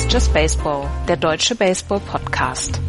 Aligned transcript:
Ist 0.00 0.10
Just 0.10 0.32
Baseball, 0.32 0.88
der 1.08 1.18
deutsche 1.18 1.54
Baseball-Podcast. 1.54 2.80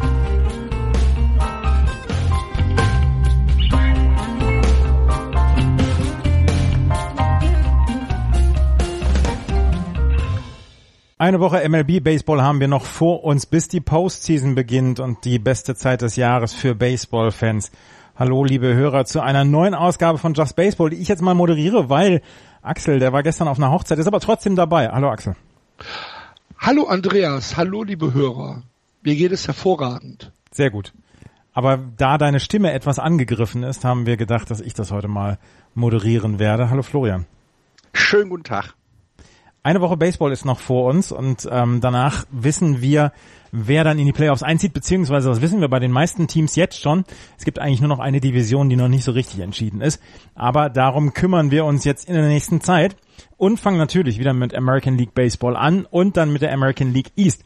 Eine 11.18 11.40
Woche 11.40 11.68
MLB 11.68 12.02
Baseball 12.02 12.40
haben 12.40 12.60
wir 12.60 12.68
noch 12.68 12.86
vor 12.86 13.24
uns, 13.24 13.44
bis 13.44 13.68
die 13.68 13.82
Postseason 13.82 14.54
beginnt 14.54 14.98
und 14.98 15.26
die 15.26 15.38
beste 15.38 15.74
Zeit 15.74 16.00
des 16.00 16.16
Jahres 16.16 16.54
für 16.54 16.74
Baseball-Fans. 16.74 17.72
Hallo, 18.16 18.42
liebe 18.42 18.72
Hörer, 18.72 19.04
zu 19.04 19.20
einer 19.20 19.44
neuen 19.44 19.74
Ausgabe 19.74 20.16
von 20.16 20.32
Just 20.32 20.56
Baseball, 20.56 20.88
die 20.88 20.96
ich 20.96 21.08
jetzt 21.08 21.20
mal 21.20 21.34
moderiere, 21.34 21.90
weil 21.90 22.22
Axel, 22.62 23.00
der 23.00 23.12
war 23.12 23.22
gestern 23.22 23.48
auf 23.48 23.58
einer 23.58 23.70
Hochzeit, 23.70 23.98
ist 23.98 24.06
aber 24.06 24.20
trotzdem 24.20 24.56
dabei. 24.56 24.88
Hallo, 24.88 25.10
Axel. 25.10 25.36
Hallo, 26.64 26.84
Andreas. 26.84 27.56
Hallo, 27.56 27.82
liebe 27.82 28.14
Hörer. 28.14 28.62
Mir 29.02 29.16
geht 29.16 29.32
es 29.32 29.48
hervorragend. 29.48 30.30
Sehr 30.52 30.70
gut. 30.70 30.92
Aber 31.52 31.76
da 31.76 32.18
deine 32.18 32.38
Stimme 32.38 32.72
etwas 32.72 33.00
angegriffen 33.00 33.64
ist, 33.64 33.84
haben 33.84 34.06
wir 34.06 34.16
gedacht, 34.16 34.48
dass 34.48 34.60
ich 34.60 34.72
das 34.72 34.92
heute 34.92 35.08
mal 35.08 35.40
moderieren 35.74 36.38
werde. 36.38 36.70
Hallo, 36.70 36.84
Florian. 36.84 37.26
Schönen 37.92 38.30
guten 38.30 38.44
Tag. 38.44 38.74
Eine 39.64 39.80
Woche 39.80 39.96
Baseball 39.96 40.32
ist 40.32 40.44
noch 40.44 40.58
vor 40.58 40.90
uns 40.90 41.12
und 41.12 41.48
ähm, 41.48 41.80
danach 41.80 42.24
wissen 42.32 42.80
wir, 42.80 43.12
wer 43.52 43.84
dann 43.84 44.00
in 44.00 44.06
die 44.06 44.12
Playoffs 44.12 44.42
einzieht, 44.42 44.72
beziehungsweise 44.72 45.28
das 45.28 45.40
wissen 45.40 45.60
wir 45.60 45.68
bei 45.68 45.78
den 45.78 45.92
meisten 45.92 46.26
Teams 46.26 46.56
jetzt 46.56 46.80
schon. 46.80 47.04
Es 47.38 47.44
gibt 47.44 47.60
eigentlich 47.60 47.80
nur 47.80 47.88
noch 47.88 48.00
eine 48.00 48.20
Division, 48.20 48.68
die 48.68 48.74
noch 48.74 48.88
nicht 48.88 49.04
so 49.04 49.12
richtig 49.12 49.38
entschieden 49.38 49.80
ist. 49.80 50.02
Aber 50.34 50.68
darum 50.68 51.14
kümmern 51.14 51.52
wir 51.52 51.64
uns 51.64 51.84
jetzt 51.84 52.08
in 52.08 52.14
der 52.14 52.26
nächsten 52.26 52.60
Zeit 52.60 52.96
und 53.36 53.60
fangen 53.60 53.78
natürlich 53.78 54.18
wieder 54.18 54.32
mit 54.32 54.52
American 54.52 54.98
League 54.98 55.14
Baseball 55.14 55.56
an 55.56 55.86
und 55.88 56.16
dann 56.16 56.32
mit 56.32 56.42
der 56.42 56.52
American 56.52 56.92
League 56.92 57.12
East. 57.14 57.44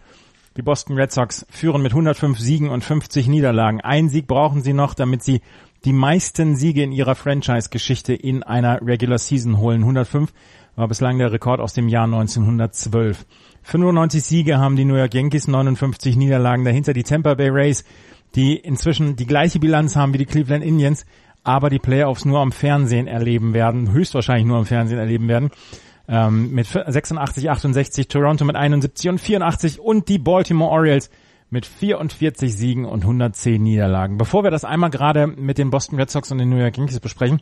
Die 0.56 0.62
Boston 0.62 0.96
Red 0.96 1.12
Sox 1.12 1.44
führen 1.50 1.82
mit 1.82 1.92
105 1.92 2.38
Siegen 2.38 2.70
und 2.70 2.82
50 2.82 3.28
Niederlagen. 3.28 3.82
Ein 3.82 4.08
Sieg 4.08 4.26
brauchen 4.26 4.62
sie 4.62 4.72
noch, 4.72 4.94
damit 4.94 5.22
sie 5.22 5.42
die 5.84 5.92
meisten 5.92 6.56
Siege 6.56 6.82
in 6.82 6.92
ihrer 6.92 7.14
Franchise-Geschichte 7.14 8.14
in 8.14 8.42
einer 8.42 8.80
Regular 8.80 9.18
Season 9.18 9.58
holen. 9.58 9.82
105 9.82 10.32
war 10.76 10.88
bislang 10.88 11.18
der 11.18 11.32
Rekord 11.32 11.60
aus 11.60 11.72
dem 11.72 11.88
Jahr 11.88 12.04
1912. 12.04 13.26
95 13.62 14.22
Siege 14.22 14.58
haben 14.58 14.76
die 14.76 14.84
New 14.84 14.94
York 14.94 15.14
Yankees, 15.14 15.48
59 15.48 16.16
Niederlagen 16.16 16.64
dahinter 16.64 16.92
die 16.92 17.02
Tampa 17.02 17.34
Bay 17.34 17.48
Rays, 17.48 17.84
die 18.34 18.56
inzwischen 18.56 19.16
die 19.16 19.26
gleiche 19.26 19.58
Bilanz 19.58 19.96
haben 19.96 20.12
wie 20.12 20.18
die 20.18 20.26
Cleveland 20.26 20.62
Indians, 20.62 21.06
aber 21.42 21.70
die 21.70 21.78
Playoffs 21.78 22.24
nur 22.24 22.40
am 22.40 22.52
Fernsehen 22.52 23.06
erleben 23.06 23.54
werden, 23.54 23.90
höchstwahrscheinlich 23.90 24.46
nur 24.46 24.58
am 24.58 24.66
Fernsehen 24.66 24.98
erleben 24.98 25.28
werden. 25.28 25.50
Ähm, 26.08 26.52
mit 26.52 26.66
86, 26.66 27.50
68, 27.50 28.06
Toronto 28.06 28.44
mit 28.44 28.54
71 28.54 29.08
und 29.08 29.20
84 29.20 29.80
und 29.80 30.08
die 30.08 30.18
Baltimore 30.18 30.70
Orioles 30.70 31.10
mit 31.50 31.66
44 31.66 32.54
Siegen 32.54 32.84
und 32.84 33.02
110 33.02 33.62
Niederlagen. 33.62 34.18
Bevor 34.18 34.44
wir 34.44 34.50
das 34.50 34.64
einmal 34.64 34.90
gerade 34.90 35.26
mit 35.26 35.58
den 35.58 35.70
Boston 35.70 35.98
Red 35.98 36.10
Sox 36.10 36.30
und 36.30 36.38
den 36.38 36.48
New 36.48 36.58
York 36.58 36.76
Yankees 36.76 37.00
besprechen, 37.00 37.40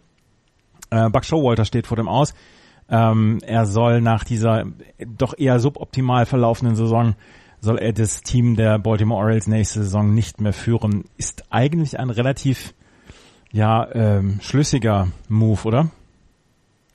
äh, 0.91 1.11
Buck 1.11 1.25
Showalter 1.25 1.65
steht 1.65 1.87
vor 1.87 1.97
dem 1.97 2.09
Aus. 2.09 2.35
Ähm, 2.89 3.39
er 3.43 3.67
soll 3.67 4.01
nach 4.01 4.25
dieser 4.25 4.65
doch 5.07 5.37
eher 5.37 5.59
suboptimal 5.59 6.27
verlaufenden 6.27 6.77
Saison 6.77 7.15
soll 7.61 7.79
er 7.79 7.93
das 7.93 8.21
Team 8.21 8.57
der 8.57 8.79
Baltimore 8.79 9.21
Orioles 9.23 9.47
nächste 9.47 9.83
Saison 9.83 10.15
nicht 10.15 10.41
mehr 10.41 10.53
führen. 10.53 11.05
Ist 11.17 11.45
eigentlich 11.51 11.99
ein 11.99 12.11
relativ 12.11 12.75
ja 13.53 13.89
ähm, 13.95 14.39
schlüssiger 14.43 15.09
Move, 15.29 15.65
oder? 15.65 15.91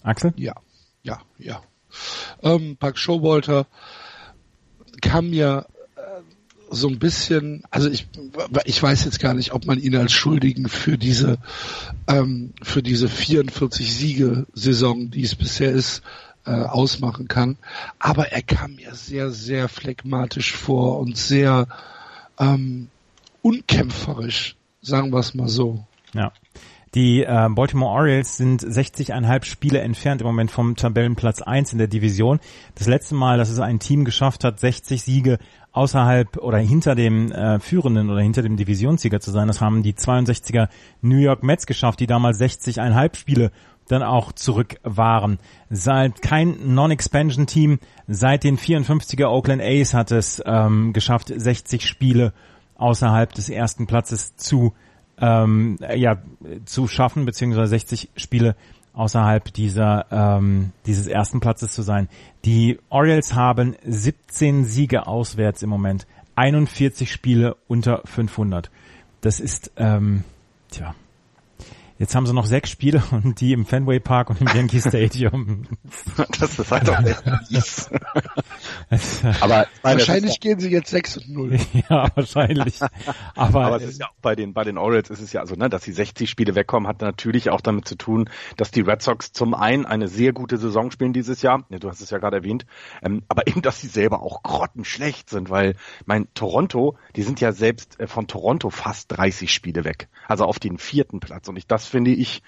Axel? 0.03 0.33
Ja, 0.37 0.53
ja, 1.01 1.19
ja. 1.37 1.61
Ähm, 2.43 2.77
Buck 2.77 2.97
Showalter 2.97 3.65
kam 5.01 5.31
mir 5.31 5.65
so 6.71 6.87
ein 6.87 6.99
bisschen, 6.99 7.63
also 7.71 7.89
ich, 7.89 8.07
ich 8.65 8.81
weiß 8.81 9.05
jetzt 9.05 9.19
gar 9.19 9.33
nicht, 9.33 9.53
ob 9.53 9.65
man 9.65 9.79
ihn 9.79 9.95
als 9.95 10.13
Schuldigen 10.13 10.69
für 10.69 10.97
diese, 10.97 11.37
ähm, 12.07 12.53
für 12.61 12.83
diese 12.83 13.09
44 13.09 13.93
Siege-Saison, 13.93 15.11
die 15.11 15.23
es 15.23 15.35
bisher 15.35 15.71
ist, 15.71 16.01
äh, 16.45 16.51
ausmachen 16.51 17.27
kann. 17.27 17.57
Aber 17.99 18.31
er 18.31 18.41
kam 18.41 18.75
mir 18.75 18.93
sehr, 18.95 19.31
sehr 19.31 19.67
phlegmatisch 19.69 20.53
vor 20.53 20.99
und 20.99 21.17
sehr 21.17 21.67
ähm, 22.39 22.89
unkämpferisch, 23.41 24.55
sagen 24.81 25.11
wir 25.11 25.19
es 25.19 25.33
mal 25.33 25.49
so. 25.49 25.85
Ja. 26.13 26.31
Die 26.95 27.23
äh, 27.23 27.47
Baltimore 27.51 27.91
Orioles 27.91 28.37
sind 28.37 28.63
60,5 28.63 29.45
Spiele 29.45 29.79
entfernt 29.79 30.21
im 30.21 30.27
Moment 30.27 30.49
vom 30.49 30.75
Tabellenplatz 30.75 31.43
1 31.43 31.73
in 31.73 31.77
der 31.77 31.87
Division. 31.87 32.39
Das 32.73 32.87
letzte 32.87 33.13
Mal, 33.13 33.37
dass 33.37 33.51
es 33.51 33.59
ein 33.59 33.79
Team 33.79 34.05
geschafft 34.05 34.43
hat, 34.43 34.59
60 34.59 35.03
Siege 35.03 35.37
außerhalb 35.71 36.37
oder 36.37 36.57
hinter 36.57 36.95
dem 36.95 37.31
äh, 37.31 37.59
führenden 37.59 38.09
oder 38.09 38.21
hinter 38.21 38.41
dem 38.41 38.57
Divisionssieger 38.57 39.19
zu 39.19 39.31
sein. 39.31 39.47
Das 39.47 39.61
haben 39.61 39.83
die 39.83 39.93
62er 39.93 40.67
New 41.01 41.17
York 41.17 41.43
Mets 41.43 41.67
geschafft, 41.67 41.99
die 41.99 42.07
damals 42.07 42.39
60,5 42.39 43.15
Spiele 43.15 43.51
dann 43.87 44.03
auch 44.03 44.31
zurück 44.31 44.77
waren. 44.83 45.39
Seit 45.69 46.21
kein 46.21 46.73
Non-Expansion-Team 46.73 47.79
seit 48.07 48.43
den 48.43 48.57
54er 48.57 49.27
Oakland 49.27 49.61
A's 49.61 49.93
hat 49.93 50.11
es 50.11 50.41
ähm, 50.45 50.93
geschafft, 50.93 51.31
60 51.35 51.85
Spiele 51.85 52.33
außerhalb 52.77 53.33
des 53.33 53.49
ersten 53.49 53.87
Platzes 53.87 54.35
zu 54.35 54.73
ähm, 55.21 55.77
ja, 55.95 56.17
zu 56.65 56.87
schaffen, 56.87 57.25
beziehungsweise 57.25 57.67
60 57.67 58.09
Spiele 58.15 58.55
außerhalb 58.93 59.53
dieser 59.53 60.05
ähm, 60.11 60.71
dieses 60.85 61.07
ersten 61.07 61.39
Platzes 61.39 61.73
zu 61.73 61.81
sein. 61.81 62.09
Die 62.45 62.79
Orioles 62.89 63.33
haben 63.33 63.75
17 63.85 64.65
Siege 64.65 65.07
auswärts 65.07 65.63
im 65.63 65.69
Moment, 65.69 66.07
41 66.35 67.11
Spiele 67.11 67.55
unter 67.67 68.01
500. 68.05 68.69
Das 69.21 69.39
ist 69.39 69.71
ähm, 69.77 70.23
tja 70.71 70.95
Jetzt 71.99 72.15
haben 72.15 72.25
sie 72.25 72.33
noch 72.33 72.45
sechs 72.45 72.69
Spiele 72.69 73.03
und 73.11 73.41
die 73.41 73.51
im 73.51 73.65
Fenway 73.65 73.99
Park 73.99 74.29
und 74.29 74.39
im 74.39 74.47
Yankee 74.47 74.79
Stadium. 74.79 75.67
das 76.39 76.57
ist 76.57 76.71
halt 76.71 76.89
auch 76.89 77.01
mies. 77.01 77.89
Aber 79.41 79.67
wahrscheinlich 79.81 80.33
ja, 80.33 80.39
gehen 80.39 80.59
sie 80.59 80.69
jetzt 80.69 80.89
6 80.89 81.17
und 81.17 81.29
0. 81.29 81.59
ja, 81.89 82.07
wahrscheinlich. 82.15 82.79
Aber, 83.35 83.65
Aber 83.65 83.75
es 83.77 83.83
ist 83.83 83.99
ja 83.99 84.07
auch 84.07 84.15
bei 84.21 84.35
den, 84.35 84.53
bei 84.53 84.63
den 84.63 84.77
Orioles 84.77 85.09
ist 85.09 85.21
es 85.21 85.31
ja 85.31 85.41
also, 85.41 85.55
ne, 85.55 85.69
dass 85.69 85.83
sie 85.83 85.91
60 85.91 86.29
Spiele 86.29 86.55
wegkommen, 86.55 86.87
hat 86.87 87.01
natürlich 87.01 87.49
auch 87.49 87.61
damit 87.61 87.87
zu 87.87 87.95
tun, 87.95 88.29
dass 88.57 88.71
die 88.71 88.81
Red 88.81 89.01
Sox 89.01 89.31
zum 89.31 89.53
einen 89.53 89.85
eine 89.85 90.07
sehr 90.07 90.33
gute 90.33 90.57
Saison 90.57 90.91
spielen 90.91 91.13
dieses 91.13 91.41
Jahr. 91.41 91.65
Ja, 91.69 91.77
du 91.79 91.89
hast 91.89 92.01
es 92.01 92.09
ja 92.09 92.17
gerade 92.17 92.37
erwähnt. 92.37 92.65
Ähm, 93.03 93.23
aber 93.27 93.47
eben, 93.47 93.61
dass 93.61 93.79
sie 93.79 93.87
selber 93.87 94.21
auch 94.23 94.41
grottenschlecht 94.41 95.29
sind, 95.29 95.49
weil 95.49 95.75
mein 96.05 96.27
Toronto, 96.33 96.97
die 97.15 97.23
sind 97.23 97.41
ja 97.41 97.51
selbst 97.51 97.99
äh, 97.99 98.07
von 98.07 98.27
Toronto 98.27 98.69
fast 98.69 99.11
30 99.11 99.53
Spiele 99.53 99.83
weg. 99.85 100.09
Also 100.27 100.45
auf 100.45 100.59
den 100.59 100.77
vierten 100.77 101.19
Platz. 101.19 101.47
Und 101.47 101.57
ich 101.57 101.67
das 101.67 101.85
finde 101.85 102.11
ich 102.11 102.41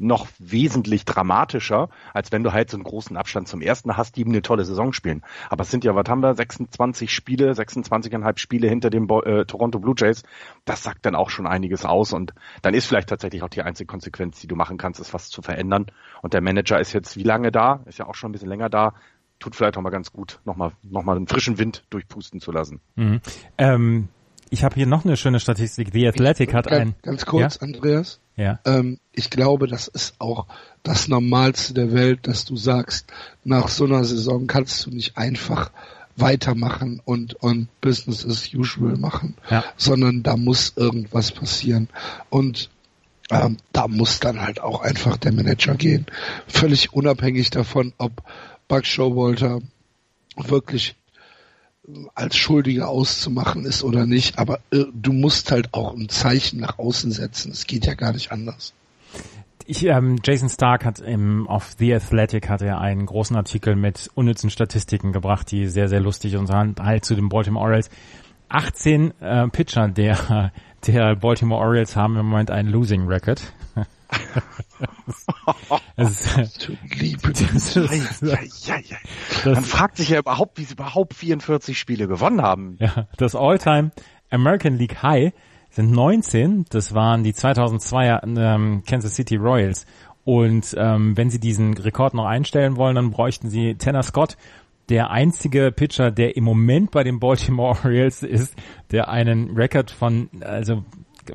noch 0.00 0.26
wesentlich 0.38 1.04
dramatischer, 1.04 1.90
als 2.14 2.32
wenn 2.32 2.42
du 2.42 2.52
halt 2.52 2.70
so 2.70 2.76
einen 2.76 2.84
großen 2.84 3.16
Abstand 3.16 3.48
zum 3.48 3.60
ersten 3.60 3.96
hast, 3.96 4.16
die 4.16 4.24
eine 4.24 4.42
tolle 4.42 4.64
Saison 4.64 4.92
spielen. 4.92 5.22
Aber 5.48 5.62
es 5.62 5.70
sind 5.70 5.84
ja, 5.84 5.94
was 5.94 6.08
haben 6.08 6.22
wir, 6.22 6.34
26 6.34 7.12
Spiele, 7.12 7.52
26,5 7.52 8.38
Spiele 8.38 8.68
hinter 8.68 8.90
dem 8.90 9.08
äh, 9.08 9.44
Toronto 9.44 9.78
Blue 9.78 9.94
Jays. 9.96 10.22
Das 10.64 10.82
sagt 10.82 11.04
dann 11.06 11.14
auch 11.14 11.30
schon 11.30 11.46
einiges 11.46 11.84
aus 11.84 12.12
und 12.12 12.32
dann 12.62 12.74
ist 12.74 12.86
vielleicht 12.86 13.08
tatsächlich 13.10 13.42
auch 13.42 13.48
die 13.48 13.62
einzige 13.62 13.86
Konsequenz, 13.86 14.40
die 14.40 14.46
du 14.46 14.56
machen 14.56 14.78
kannst, 14.78 15.00
ist 15.00 15.12
was 15.12 15.28
zu 15.28 15.42
verändern. 15.42 15.86
Und 16.22 16.32
der 16.32 16.40
Manager 16.40 16.80
ist 16.80 16.92
jetzt 16.92 17.16
wie 17.16 17.22
lange 17.22 17.52
da? 17.52 17.80
Ist 17.86 17.98
ja 17.98 18.06
auch 18.06 18.14
schon 18.14 18.30
ein 18.30 18.32
bisschen 18.32 18.48
länger 18.48 18.70
da. 18.70 18.94
Tut 19.38 19.56
vielleicht 19.56 19.76
auch 19.76 19.82
mal 19.82 19.90
ganz 19.90 20.12
gut, 20.12 20.40
nochmal 20.44 20.72
noch 20.82 21.02
mal 21.02 21.16
einen 21.16 21.26
frischen 21.26 21.58
Wind 21.58 21.84
durchpusten 21.90 22.40
zu 22.40 22.52
lassen. 22.52 22.80
Mhm. 22.96 23.20
Ähm 23.58 24.08
ich 24.50 24.64
habe 24.64 24.74
hier 24.74 24.86
noch 24.86 25.04
eine 25.04 25.16
schöne 25.16 25.38
Statistik. 25.38 25.90
The 25.92 26.08
Athletic 26.08 26.50
ich, 26.50 26.54
hat 26.54 26.66
ganz, 26.66 26.80
ein. 26.80 26.94
Ganz 27.02 27.24
kurz, 27.24 27.54
ja? 27.54 27.62
Andreas. 27.62 28.20
Ja. 28.40 28.58
Ähm, 28.64 28.98
ich 29.12 29.28
glaube, 29.28 29.66
das 29.66 29.86
ist 29.86 30.14
auch 30.18 30.46
das 30.82 31.08
Normalste 31.08 31.74
der 31.74 31.92
Welt, 31.92 32.26
dass 32.26 32.46
du 32.46 32.56
sagst, 32.56 33.12
nach 33.44 33.68
so 33.68 33.84
einer 33.84 34.02
Saison 34.02 34.46
kannst 34.46 34.86
du 34.86 34.90
nicht 34.90 35.18
einfach 35.18 35.70
weitermachen 36.16 37.02
und, 37.04 37.34
und 37.34 37.68
Business 37.82 38.26
as 38.26 38.52
usual 38.54 38.96
machen, 38.96 39.36
ja. 39.50 39.62
sondern 39.76 40.22
da 40.22 40.38
muss 40.38 40.72
irgendwas 40.76 41.32
passieren. 41.32 41.88
Und 42.30 42.70
ähm, 43.30 43.58
da 43.72 43.88
muss 43.88 44.20
dann 44.20 44.40
halt 44.40 44.60
auch 44.60 44.80
einfach 44.80 45.18
der 45.18 45.32
Manager 45.32 45.74
gehen. 45.74 46.06
Völlig 46.46 46.94
unabhängig 46.94 47.50
davon, 47.50 47.92
ob 47.98 48.22
Buck 48.68 48.86
Showalter 48.86 49.60
wirklich 50.36 50.96
als 52.14 52.36
Schuldige 52.36 52.88
auszumachen 52.88 53.64
ist 53.64 53.82
oder 53.82 54.06
nicht, 54.06 54.38
aber 54.38 54.60
äh, 54.70 54.84
du 54.94 55.12
musst 55.12 55.50
halt 55.50 55.72
auch 55.74 55.94
ein 55.94 56.08
Zeichen 56.08 56.60
nach 56.60 56.78
außen 56.78 57.12
setzen. 57.12 57.52
Es 57.52 57.66
geht 57.66 57.86
ja 57.86 57.94
gar 57.94 58.12
nicht 58.12 58.32
anders. 58.32 58.72
Ich, 59.66 59.84
ähm, 59.86 60.18
Jason 60.24 60.48
Stark 60.48 60.84
hat 60.84 60.98
im, 60.98 61.46
auf 61.46 61.76
The 61.78 61.94
Athletic 61.94 62.48
hat 62.48 62.60
er 62.60 62.80
einen 62.80 63.06
großen 63.06 63.36
Artikel 63.36 63.76
mit 63.76 64.10
unnützen 64.14 64.50
Statistiken 64.50 65.12
gebracht, 65.12 65.50
die 65.52 65.68
sehr, 65.68 65.88
sehr 65.88 66.00
lustig 66.00 66.36
und 66.36 66.50
halt 66.50 67.04
zu 67.04 67.14
den 67.14 67.28
Baltimore 67.28 67.64
Orioles. 67.64 67.88
18 68.48 69.20
äh, 69.20 69.48
Pitcher 69.48 69.88
der, 69.88 70.52
der 70.86 71.14
Baltimore 71.14 71.60
Orioles 71.60 71.94
haben 71.94 72.16
im 72.16 72.26
Moment 72.26 72.50
einen 72.50 72.68
Losing 72.68 73.06
Record. 73.06 73.40
Liebe, 76.98 77.32
das 77.32 77.76
ist, 77.76 78.22
ja, 78.22 78.38
ja, 78.64 78.76
ja. 78.78 78.96
Man 79.52 79.64
fragt 79.64 79.96
sich 79.96 80.10
ja 80.10 80.18
überhaupt, 80.18 80.58
wie 80.58 80.64
sie 80.64 80.74
überhaupt 80.74 81.14
44 81.14 81.78
Spiele 81.78 82.08
gewonnen 82.08 82.42
haben. 82.42 82.76
Ja, 82.78 83.08
das 83.16 83.34
All-Time 83.34 83.90
American 84.30 84.76
League 84.76 85.02
High 85.02 85.32
sind 85.70 85.92
19. 85.92 86.66
Das 86.70 86.94
waren 86.94 87.22
die 87.22 87.32
2002er 87.32 88.38
ähm, 88.38 88.82
Kansas 88.86 89.14
City 89.14 89.36
Royals. 89.36 89.86
Und 90.24 90.74
ähm, 90.78 91.16
wenn 91.16 91.30
sie 91.30 91.40
diesen 91.40 91.76
Rekord 91.76 92.14
noch 92.14 92.26
einstellen 92.26 92.76
wollen, 92.76 92.96
dann 92.96 93.10
bräuchten 93.10 93.48
sie 93.50 93.76
Tanner 93.76 94.02
Scott, 94.02 94.36
der 94.88 95.10
einzige 95.10 95.72
Pitcher, 95.72 96.10
der 96.10 96.36
im 96.36 96.44
Moment 96.44 96.90
bei 96.90 97.04
den 97.04 97.20
Baltimore 97.20 97.78
Orioles 97.84 98.22
ist, 98.22 98.54
der 98.90 99.08
einen 99.08 99.56
Rekord 99.56 99.90
von 99.90 100.28
also 100.40 100.84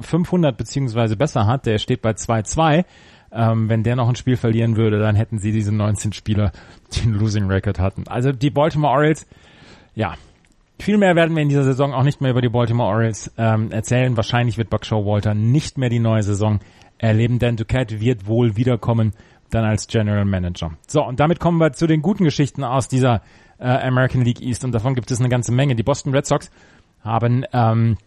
500 0.02 0.58
beziehungsweise 0.58 1.16
besser 1.16 1.46
hat. 1.48 1.66
Der 1.66 1.78
steht 1.78 2.02
bei 2.02 2.12
2-2. 2.12 2.86
Ähm, 3.32 3.70
wenn 3.70 3.84
der 3.84 3.96
noch 3.96 4.08
ein 4.08 4.16
Spiel 4.16 4.38
verlieren 4.38 4.78
würde, 4.78 5.00
dann 5.00 5.16
hätten 5.16 5.40
sie 5.40 5.52
diese 5.52 5.74
19 5.74 6.14
Spieler, 6.14 6.52
die 6.94 7.02
einen 7.02 7.16
Losing 7.16 7.48
Record 7.48 7.80
hatten. 7.80 8.08
Also 8.08 8.32
die 8.32 8.50
Baltimore 8.50 8.94
Orioles, 8.94 9.28
ja, 9.94 10.16
viel 10.80 10.98
mehr 10.98 11.16
werden 11.16 11.36
wir 11.36 11.42
in 11.42 11.50
dieser 11.50 11.64
Saison 11.64 11.94
auch 11.94 12.04
nicht 12.04 12.22
mehr 12.22 12.32
über 12.32 12.42
die 12.42 12.50
Baltimore 12.50 12.90
Orioles 12.90 13.32
ähm, 13.38 13.72
erzählen. 13.72 14.16
Wahrscheinlich 14.16 14.58
wird 14.58 14.70
Buck 14.70 14.90
Walter 14.90 15.34
nicht 15.34 15.78
mehr 15.78 15.90
die 15.90 16.00
neue 16.00 16.24
Saison 16.24 16.60
erleben, 16.98 17.40
denn 17.40 17.58
Duquette 17.58 18.00
wird 18.00 18.28
wohl 18.28 18.56
wiederkommen 18.56 19.14
dann 19.50 19.66
als 19.66 19.88
General 19.88 20.26
Manager. 20.26 20.72
So, 20.88 21.04
und 21.04 21.20
damit 21.20 21.40
kommen 21.40 21.60
wir 21.60 21.74
zu 21.74 21.88
den 21.88 22.02
guten 22.02 22.24
Geschichten 22.24 22.64
aus 22.64 22.88
dieser 22.88 23.22
äh, 23.60 23.68
American 23.68 24.22
League 24.22 24.42
East 24.42 24.64
und 24.64 24.72
davon 24.72 24.96
gibt 24.96 25.12
es 25.12 25.20
eine 25.20 25.30
ganze 25.30 25.52
Menge. 25.52 25.76
Die 25.76 25.84
Boston 25.84 26.14
Red 26.14 26.26
Sox 26.26 26.52
haben 27.04 27.46
ähm, 27.54 27.98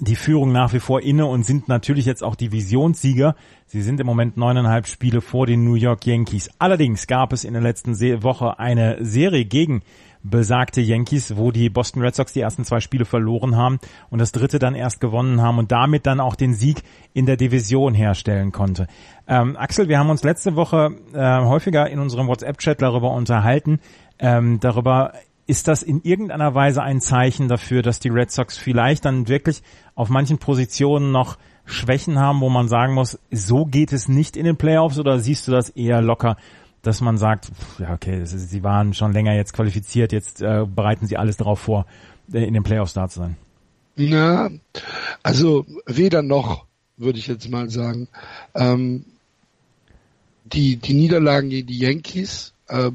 die 0.00 0.16
Führung 0.16 0.52
nach 0.52 0.72
wie 0.72 0.80
vor 0.80 1.02
inne 1.02 1.26
und 1.26 1.44
sind 1.44 1.68
natürlich 1.68 2.06
jetzt 2.06 2.22
auch 2.22 2.34
Divisionssieger. 2.34 3.36
Sie 3.66 3.82
sind 3.82 4.00
im 4.00 4.06
Moment 4.06 4.36
neuneinhalb 4.36 4.86
Spiele 4.86 5.20
vor 5.20 5.46
den 5.46 5.64
New 5.64 5.74
York 5.74 6.06
Yankees. 6.06 6.50
Allerdings 6.58 7.06
gab 7.06 7.32
es 7.32 7.44
in 7.44 7.52
der 7.52 7.62
letzten 7.62 7.94
Woche 8.22 8.58
eine 8.58 8.98
Serie 9.04 9.44
gegen 9.44 9.82
besagte 10.24 10.80
Yankees, 10.80 11.36
wo 11.36 11.50
die 11.52 11.68
Boston 11.68 12.02
Red 12.02 12.14
Sox 12.14 12.32
die 12.32 12.40
ersten 12.40 12.64
zwei 12.64 12.80
Spiele 12.80 13.04
verloren 13.04 13.56
haben 13.56 13.78
und 14.08 14.20
das 14.20 14.32
dritte 14.32 14.58
dann 14.58 14.74
erst 14.74 15.00
gewonnen 15.00 15.42
haben 15.42 15.58
und 15.58 15.70
damit 15.70 16.06
dann 16.06 16.18
auch 16.18 16.34
den 16.34 16.54
Sieg 16.54 16.82
in 17.12 17.26
der 17.26 17.36
Division 17.36 17.94
herstellen 17.94 18.50
konnte. 18.50 18.86
Ähm, 19.28 19.56
Axel, 19.56 19.88
wir 19.88 19.98
haben 19.98 20.10
uns 20.10 20.24
letzte 20.24 20.56
Woche 20.56 20.96
äh, 21.12 21.40
häufiger 21.44 21.88
in 21.90 21.98
unserem 21.98 22.26
WhatsApp-Chat 22.26 22.80
darüber 22.80 23.12
unterhalten, 23.12 23.80
ähm, 24.18 24.60
darüber 24.60 25.12
ist 25.46 25.68
das 25.68 25.82
in 25.82 26.00
irgendeiner 26.02 26.54
Weise 26.54 26.82
ein 26.82 27.00
Zeichen 27.00 27.48
dafür, 27.48 27.82
dass 27.82 28.00
die 28.00 28.08
Red 28.08 28.30
Sox 28.30 28.56
vielleicht 28.56 29.04
dann 29.04 29.28
wirklich 29.28 29.62
auf 29.94 30.08
manchen 30.08 30.38
Positionen 30.38 31.12
noch 31.12 31.36
Schwächen 31.66 32.18
haben, 32.18 32.40
wo 32.40 32.48
man 32.48 32.68
sagen 32.68 32.94
muss, 32.94 33.18
so 33.30 33.64
geht 33.64 33.92
es 33.92 34.08
nicht 34.08 34.36
in 34.36 34.44
den 34.44 34.56
Playoffs 34.56 34.98
oder 34.98 35.18
siehst 35.18 35.48
du 35.48 35.52
das 35.52 35.70
eher 35.70 36.02
locker, 36.02 36.36
dass 36.82 37.00
man 37.00 37.16
sagt, 37.16 37.50
ja 37.78 37.92
okay, 37.92 38.22
ist, 38.22 38.30
sie 38.30 38.62
waren 38.62 38.94
schon 38.94 39.12
länger 39.12 39.34
jetzt 39.34 39.52
qualifiziert, 39.52 40.12
jetzt 40.12 40.42
äh, 40.42 40.66
bereiten 40.66 41.06
sie 41.06 41.16
alles 41.16 41.36
darauf 41.36 41.60
vor, 41.60 41.86
äh, 42.32 42.44
in 42.44 42.54
den 42.54 42.62
Playoffs 42.62 42.92
da 42.92 43.08
zu 43.08 43.20
sein? 43.20 43.36
Na, 43.96 44.50
also 45.22 45.64
weder 45.86 46.22
noch, 46.22 46.66
würde 46.96 47.18
ich 47.18 47.26
jetzt 47.26 47.48
mal 47.48 47.70
sagen. 47.70 48.08
Ähm, 48.54 49.04
die, 50.44 50.76
die 50.76 50.94
Niederlagen 50.94 51.48
gegen 51.48 51.66
die 51.66 51.78
Yankees 51.78 52.52
äh, 52.68 52.90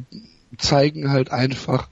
zeigen 0.58 1.12
halt 1.12 1.32
einfach, 1.32 1.88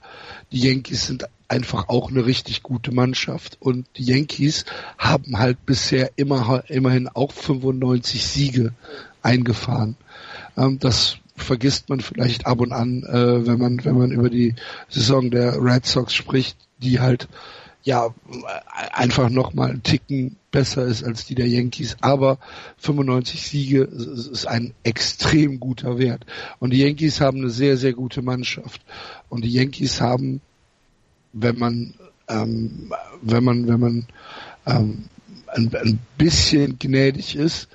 die 0.52 0.60
Yankees 0.60 1.06
sind 1.06 1.28
einfach 1.48 1.88
auch 1.88 2.10
eine 2.10 2.26
richtig 2.26 2.62
gute 2.62 2.92
Mannschaft 2.92 3.56
und 3.60 3.86
die 3.96 4.04
Yankees 4.04 4.64
haben 4.98 5.38
halt 5.38 5.64
bisher 5.64 6.10
immer, 6.16 6.64
immerhin 6.68 7.08
auch 7.08 7.32
95 7.32 8.26
Siege 8.26 8.72
eingefahren. 9.22 9.96
Ähm, 10.56 10.78
das 10.78 11.16
vergisst 11.36 11.88
man 11.88 12.00
vielleicht 12.00 12.46
ab 12.46 12.60
und 12.60 12.72
an, 12.72 13.02
äh, 13.04 13.46
wenn 13.46 13.58
man 13.58 13.84
wenn 13.84 13.96
man 13.96 14.10
über 14.10 14.28
die 14.28 14.54
Saison 14.88 15.30
der 15.30 15.62
Red 15.62 15.86
Sox 15.86 16.12
spricht, 16.12 16.56
die 16.78 17.00
halt 17.00 17.28
ja 17.88 18.14
einfach 18.92 19.30
noch 19.30 19.54
mal 19.54 19.70
einen 19.70 19.82
Ticken 19.82 20.36
besser 20.50 20.84
ist 20.84 21.02
als 21.02 21.24
die 21.24 21.34
der 21.34 21.48
Yankees, 21.48 21.96
aber 22.00 22.38
95 22.76 23.46
Siege 23.46 23.82
ist 23.82 24.46
ein 24.46 24.74
extrem 24.82 25.58
guter 25.58 25.98
Wert. 25.98 26.26
Und 26.58 26.70
die 26.70 26.80
Yankees 26.80 27.20
haben 27.22 27.38
eine 27.38 27.50
sehr 27.50 27.78
sehr 27.78 27.94
gute 27.94 28.20
Mannschaft. 28.20 28.82
Und 29.30 29.44
die 29.44 29.52
Yankees 29.52 30.00
haben 30.00 30.42
wenn 31.32 31.58
man 31.58 31.94
ähm, 32.28 32.92
wenn 33.22 33.44
man 33.44 33.66
wenn 33.66 33.80
man 33.80 34.06
ähm, 34.66 35.04
ein, 35.46 35.74
ein 35.74 35.98
bisschen 36.18 36.78
gnädig 36.78 37.36
ist 37.36 37.68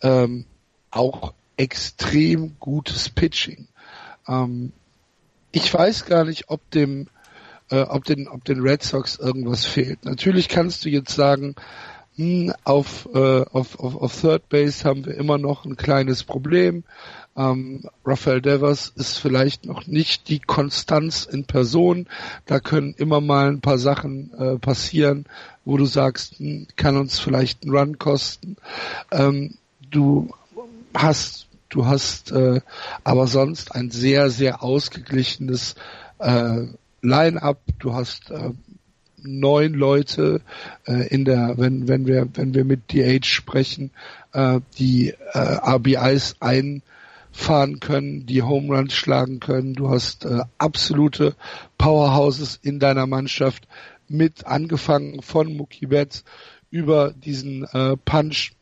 ähm, 0.00 0.46
auch 0.90 1.34
extrem 1.58 2.56
gutes 2.58 3.10
Pitching. 3.10 3.68
Ähm, 4.26 4.72
ich 5.52 5.72
weiß 5.72 6.06
gar 6.06 6.24
nicht, 6.24 6.48
ob 6.48 6.70
dem, 6.70 7.08
äh, 7.70 7.82
ob 7.82 8.04
den, 8.04 8.28
ob 8.28 8.44
den 8.44 8.60
Red 8.60 8.82
Sox 8.82 9.16
irgendwas 9.16 9.64
fehlt. 9.64 10.04
Natürlich 10.04 10.48
kannst 10.48 10.84
du 10.84 10.88
jetzt 10.88 11.14
sagen, 11.14 11.54
hm, 12.16 12.52
auf, 12.64 13.08
äh, 13.14 13.42
auf, 13.42 13.78
auf, 13.78 13.96
auf 13.96 14.20
Third 14.20 14.48
Base 14.48 14.84
haben 14.84 15.06
wir 15.06 15.14
immer 15.14 15.38
noch 15.38 15.64
ein 15.64 15.76
kleines 15.76 16.24
Problem. 16.24 16.82
Ähm, 17.36 17.84
Rafael 18.04 18.42
Devers 18.42 18.92
ist 18.96 19.18
vielleicht 19.18 19.64
noch 19.64 19.86
nicht 19.86 20.28
die 20.28 20.40
Konstanz 20.40 21.24
in 21.24 21.44
Person. 21.44 22.08
Da 22.46 22.58
können 22.58 22.94
immer 22.96 23.20
mal 23.20 23.48
ein 23.48 23.60
paar 23.60 23.78
Sachen 23.78 24.32
äh, 24.36 24.58
passieren, 24.58 25.26
wo 25.64 25.76
du 25.76 25.84
sagst, 25.84 26.40
hm, 26.40 26.66
kann 26.74 26.96
uns 26.96 27.20
vielleicht 27.20 27.62
einen 27.62 27.76
Run 27.76 27.98
kosten. 27.98 28.56
Ähm, 29.12 29.54
du 29.90 30.34
hast 30.94 31.48
Du 31.70 31.84
hast 31.84 32.32
äh, 32.32 32.60
aber 33.04 33.26
sonst 33.26 33.74
ein 33.74 33.90
sehr, 33.90 34.30
sehr 34.30 34.62
ausgeglichenes 34.62 35.74
äh, 36.18 36.62
Line-up. 37.02 37.60
Du 37.78 37.94
hast 37.94 38.30
äh, 38.30 38.50
neun 39.22 39.74
Leute 39.74 40.40
äh, 40.86 41.06
in 41.08 41.24
der, 41.24 41.54
wenn, 41.56 41.88
wenn 41.88 42.06
wir, 42.06 42.28
wenn 42.34 42.54
wir 42.54 42.64
mit 42.64 42.92
DH 42.92 43.26
sprechen, 43.26 43.90
äh, 44.32 44.60
die 44.78 45.14
äh, 45.32 45.38
RBIs 45.38 46.36
einfahren 46.40 47.80
können, 47.80 48.26
die 48.26 48.42
Home 48.42 48.74
Runs 48.74 48.94
schlagen 48.94 49.40
können. 49.40 49.74
Du 49.74 49.90
hast 49.90 50.24
äh, 50.24 50.40
absolute 50.58 51.34
Powerhouses 51.76 52.58
in 52.62 52.78
deiner 52.78 53.06
Mannschaft 53.06 53.68
mit 54.08 54.46
angefangen 54.46 55.22
von 55.22 55.56
Mookie 55.56 55.86
Betts 55.86 56.24
über 56.70 57.12
diesen 57.12 57.64
äh, 57.64 57.96
Punch 57.96 58.52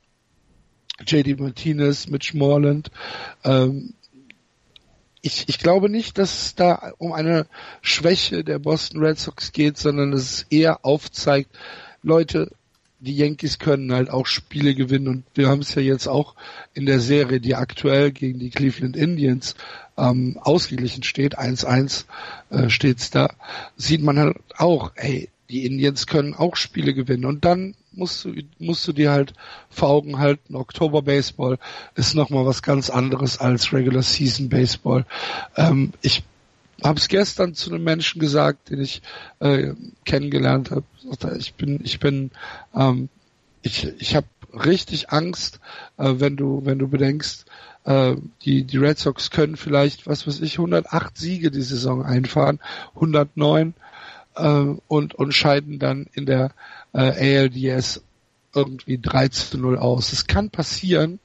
JD 1.07 1.39
Martinez, 1.39 2.09
Mitch 2.09 2.35
Morland. 2.35 2.91
Ähm, 3.45 3.95
ich, 5.27 5.49
ich 5.49 5.59
glaube 5.59 5.91
nicht, 5.91 6.19
dass 6.19 6.47
es 6.47 6.55
da 6.55 6.93
um 6.99 7.13
eine 7.13 7.47
Schwäche 7.83 8.45
der 8.45 8.61
Boston 8.61 9.03
Red 9.03 9.19
Sox 9.19 9.53
geht, 9.53 9.77
sondern 9.77 10.13
es 10.13 10.47
eher 10.51 10.85
aufzeigt, 10.85 11.51
Leute, 12.03 12.53
die 13.01 13.17
Yankees 13.17 13.59
können 13.59 13.93
halt 13.93 14.09
auch 14.09 14.27
Spiele 14.27 14.75
gewinnen. 14.75 15.09
Und 15.09 15.25
wir 15.35 15.49
haben 15.49 15.61
es 15.61 15.75
ja 15.75 15.83
jetzt 15.83 16.07
auch 16.07 16.35
in 16.75 16.87
der 16.87 17.01
Serie, 17.01 17.41
die 17.41 17.57
aktuell 17.57 18.13
gegen 18.13 18.39
die 18.39 18.51
Cleveland 18.51 18.97
Indians 18.97 19.57
ähm, 19.99 20.39
ausgeglichen 20.41 21.03
steht, 21.03 21.39
1-1 21.39 22.05
äh, 22.51 22.71
steht's 22.71 23.11
da, 23.11 23.35
sieht 23.77 24.03
man 24.03 24.19
halt 24.19 24.37
auch, 24.57 24.93
ey, 24.95 25.29
die 25.51 25.67
Indians 25.67 26.07
können 26.07 26.35
auch 26.35 26.57
Spiele 26.57 26.95
gewinnen. 26.95 27.25
Und 27.25 27.45
dann 27.45 27.75
musst 27.97 28.25
du, 28.25 28.35
musst 28.59 28.87
du 28.87 28.93
dir 28.93 29.11
halt 29.11 29.35
vor 29.71 29.89
Augen 29.89 30.19
halten, 30.19 30.55
Oktober 30.55 31.03
Baseball 31.03 31.59
ist 31.95 32.15
nochmal 32.15 32.47
was 32.47 32.63
ganz 32.63 32.91
anderes 32.91 33.39
als 33.39 33.73
Regular 33.73 34.03
Season 34.03 34.49
Baseball. 34.49 35.05
Ähm, 35.57 35.93
ich 36.03 36.23
habe 36.85 36.99
es 36.99 37.09
gestern 37.09 37.55
zu 37.55 37.71
einem 37.71 37.85
Menschen 37.85 38.21
gesagt, 38.21 38.71
den 38.71 38.81
ich 38.81 39.03
äh, 39.41 39.73
kennengelernt 40.05 40.71
habe. 40.71 40.85
Ich 41.39 41.55
bin, 41.55 41.81
ich 41.83 42.01
bin, 42.01 42.31
ähm, 42.75 43.09
ich, 43.63 43.89
ich 43.99 44.15
habe 44.15 44.27
richtig 44.53 45.11
Angst, 45.11 45.61
äh, 45.97 46.15
wenn 46.17 46.37
du, 46.37 46.63
wenn 46.65 46.79
du 46.79 46.89
bedenkst, 46.89 47.47
äh, 47.85 48.17
die, 48.43 48.65
die 48.65 48.77
Red 48.77 48.99
Sox 48.99 49.31
können 49.31 49.57
vielleicht, 49.57 50.07
was 50.07 50.27
weiß 50.27 50.41
ich, 50.41 50.59
108 50.59 51.17
Siege 51.17 51.51
die 51.51 51.63
Saison 51.63 52.05
einfahren, 52.05 52.61
109 52.95 53.75
äh, 54.37 54.75
und, 54.89 55.15
und 55.15 55.33
scheiden 55.33 55.79
dann 55.79 56.07
in 56.13 56.27
der 56.27 56.53
äh, 56.97 57.39
ALDS 57.39 58.03
irgendwie 58.55 58.99
13 58.99 59.61
0 59.61 59.79
aus. 59.79 60.13
Es 60.13 60.27
kann 60.27 60.51
passieren, 60.51 61.21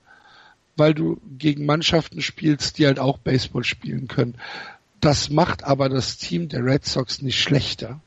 weil 0.76 0.94
du 0.94 1.20
gegen 1.38 1.66
Mannschaften 1.66 2.22
spielst, 2.22 2.78
die 2.78 2.86
halt 2.86 3.00
auch 3.00 3.18
Baseball 3.18 3.64
spielen 3.64 4.08
können. 4.08 4.36
Das 5.00 5.30
macht 5.30 5.64
aber 5.64 5.90
das 5.90 6.18
Team 6.18 6.50
der 6.50 6.66
Red 6.66 6.86
Sox 6.86 7.22
nicht 7.22 7.40
schlechter. 7.40 8.02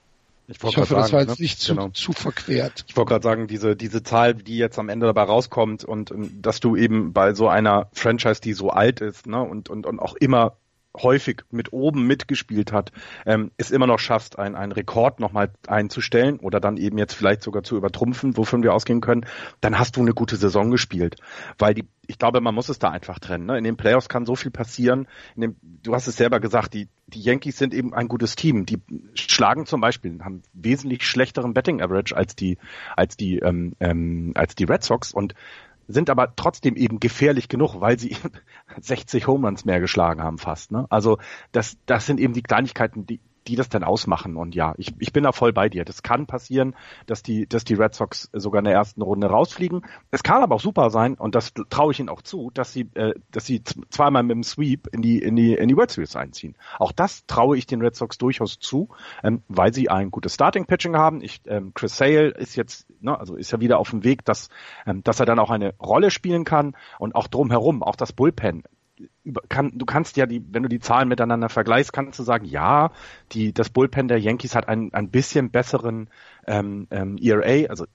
Ich, 0.47 0.59
ich 0.59 0.76
hoffe, 0.76 0.85
sagen, 0.85 1.02
das 1.02 1.12
war 1.12 1.21
jetzt 1.21 1.38
ne? 1.38 1.42
nicht 1.42 1.59
zu, 1.59 1.75
genau. 1.75 1.88
zu 1.88 2.12
verquert. 2.12 2.85
Ich 2.87 2.97
wollte 2.97 3.09
gerade 3.09 3.23
sagen, 3.23 3.47
diese, 3.47 3.76
diese 3.76 4.02
Zahl, 4.02 4.35
die 4.35 4.59
jetzt 4.59 4.78
am 4.78 4.90
Ende 4.90 5.06
dabei 5.06 5.23
rauskommt 5.23 5.85
und, 5.85 6.11
und 6.11 6.42
dass 6.42 6.61
du 6.61 6.76
eben 6.76 7.14
bei 7.14 7.33
so 7.33 7.49
einer 7.49 7.88
Franchise, 7.92 8.42
die 8.42 8.52
so 8.52 8.68
alt 8.68 9.00
ist 9.00 9.26
ne, 9.26 9.40
und, 9.40 9.71
und, 9.71 9.87
und 9.87 9.99
auch 10.00 10.14
immer 10.16 10.59
häufig 10.96 11.42
mit 11.50 11.72
oben 11.72 12.06
mitgespielt 12.06 12.72
hat, 12.72 12.92
ähm, 13.26 13.50
es 13.56 13.70
immer 13.70 13.86
noch 13.86 13.98
schaffst, 13.98 14.38
einen, 14.38 14.54
einen 14.54 14.72
Rekord 14.72 15.20
nochmal 15.20 15.50
einzustellen 15.66 16.38
oder 16.38 16.60
dann 16.60 16.76
eben 16.76 16.98
jetzt 16.98 17.14
vielleicht 17.14 17.42
sogar 17.42 17.62
zu 17.62 17.76
übertrumpfen, 17.76 18.36
wovon 18.36 18.62
wir 18.62 18.72
ausgehen 18.72 19.00
können, 19.00 19.26
dann 19.60 19.78
hast 19.78 19.96
du 19.96 20.00
eine 20.00 20.12
gute 20.12 20.36
Saison 20.36 20.70
gespielt. 20.70 21.16
Weil 21.58 21.74
die, 21.74 21.84
ich 22.06 22.18
glaube, 22.18 22.40
man 22.40 22.54
muss 22.54 22.68
es 22.68 22.78
da 22.78 22.90
einfach 22.90 23.18
trennen. 23.18 23.46
Ne? 23.46 23.58
In 23.58 23.64
den 23.64 23.76
Playoffs 23.76 24.08
kann 24.08 24.26
so 24.26 24.36
viel 24.36 24.50
passieren. 24.50 25.08
Dem, 25.36 25.56
du 25.62 25.94
hast 25.94 26.06
es 26.06 26.16
selber 26.16 26.38
gesagt, 26.38 26.74
die, 26.74 26.88
die 27.06 27.20
Yankees 27.20 27.58
sind 27.58 27.74
eben 27.74 27.92
ein 27.92 28.08
gutes 28.08 28.36
Team. 28.36 28.64
Die 28.66 28.80
schlagen 29.14 29.66
zum 29.66 29.80
Beispiel, 29.80 30.20
haben 30.22 30.42
wesentlich 30.52 31.06
schlechteren 31.06 31.54
Betting 31.54 31.82
Average 31.82 32.16
als 32.16 32.36
die, 32.36 32.58
als 32.96 33.16
die, 33.16 33.38
ähm, 33.38 33.74
ähm, 33.80 34.32
als 34.36 34.54
die 34.54 34.64
Red 34.64 34.84
Sox 34.84 35.12
und 35.12 35.34
sind 35.88 36.10
aber 36.10 36.34
trotzdem 36.36 36.76
eben 36.76 37.00
gefährlich 37.00 37.48
genug, 37.48 37.80
weil 37.80 37.98
sie 37.98 38.16
60 38.80 39.26
Home 39.26 39.46
Runs 39.46 39.64
mehr 39.64 39.80
geschlagen 39.80 40.22
haben 40.22 40.38
fast. 40.38 40.72
Ne? 40.72 40.86
Also 40.90 41.18
das, 41.52 41.76
das 41.86 42.06
sind 42.06 42.20
eben 42.20 42.32
die 42.34 42.42
Kleinigkeiten, 42.42 43.06
die, 43.06 43.20
die 43.46 43.56
das 43.56 43.68
dann 43.68 43.84
ausmachen. 43.84 44.36
Und 44.36 44.54
ja, 44.54 44.74
ich, 44.76 44.94
ich 44.98 45.12
bin 45.12 45.24
da 45.24 45.32
voll 45.32 45.52
bei 45.52 45.68
dir. 45.68 45.84
Das 45.84 46.02
kann 46.02 46.26
passieren, 46.26 46.74
dass 47.06 47.22
die, 47.22 47.46
dass 47.46 47.64
die 47.64 47.74
Red 47.74 47.94
Sox 47.94 48.30
sogar 48.32 48.60
in 48.60 48.64
der 48.64 48.74
ersten 48.74 49.02
Runde 49.02 49.26
rausfliegen. 49.26 49.82
Es 50.10 50.22
kann 50.22 50.42
aber 50.42 50.56
auch 50.56 50.60
super 50.60 50.90
sein, 50.90 51.14
und 51.14 51.34
das 51.34 51.52
traue 51.70 51.92
ich 51.92 52.00
ihnen 52.00 52.08
auch 52.08 52.22
zu, 52.22 52.50
dass 52.54 52.72
sie, 52.72 52.88
äh, 52.94 53.14
dass 53.30 53.46
sie 53.46 53.62
zweimal 53.90 54.22
mit 54.22 54.32
dem 54.32 54.42
Sweep 54.42 54.88
in 54.92 55.02
die, 55.02 55.18
in 55.18 55.36
die, 55.36 55.54
in 55.54 55.68
die 55.68 55.76
World 55.76 55.90
Series 55.90 56.16
einziehen. 56.16 56.56
Auch 56.78 56.92
das 56.92 57.26
traue 57.26 57.56
ich 57.56 57.66
den 57.66 57.82
Red 57.82 57.96
Sox 57.96 58.18
durchaus 58.18 58.58
zu, 58.58 58.88
ähm, 59.22 59.42
weil 59.48 59.72
sie 59.72 59.88
ein 59.88 60.10
gutes 60.10 60.34
Starting 60.34 60.66
Pitching 60.66 60.96
haben. 60.96 61.22
Ich, 61.22 61.40
ähm, 61.46 61.72
Chris 61.74 61.96
Sale 61.96 62.28
ist 62.28 62.56
jetzt, 62.56 62.86
ne, 63.00 63.18
also 63.18 63.36
ist 63.36 63.52
ja 63.52 63.60
wieder 63.60 63.78
auf 63.78 63.90
dem 63.90 64.04
Weg, 64.04 64.24
dass, 64.24 64.48
ähm, 64.86 65.02
dass 65.02 65.20
er 65.20 65.26
dann 65.26 65.38
auch 65.38 65.50
eine 65.50 65.74
Rolle 65.78 66.10
spielen 66.10 66.44
kann 66.44 66.76
und 66.98 67.14
auch 67.14 67.28
drumherum, 67.28 67.82
auch 67.82 67.96
das 67.96 68.12
Bullpen 68.12 68.64
kann, 69.48 69.72
du 69.76 69.86
kannst 69.86 70.16
ja 70.16 70.26
die, 70.26 70.44
wenn 70.52 70.62
du 70.62 70.68
die 70.68 70.80
Zahlen 70.80 71.08
miteinander 71.08 71.48
vergleichst, 71.48 71.92
kannst 71.92 72.18
du 72.18 72.22
sagen, 72.22 72.44
ja, 72.44 72.92
die, 73.32 73.52
das 73.52 73.70
Bullpen 73.70 74.08
der 74.08 74.20
Yankees 74.20 74.54
hat 74.54 74.68
einen 74.68 74.92
ein 74.94 75.10
bisschen 75.10 75.50
besseren 75.50 76.08
ähm, 76.46 76.86
ähm, 76.90 77.18
ERA, 77.20 77.68
also 77.68 77.86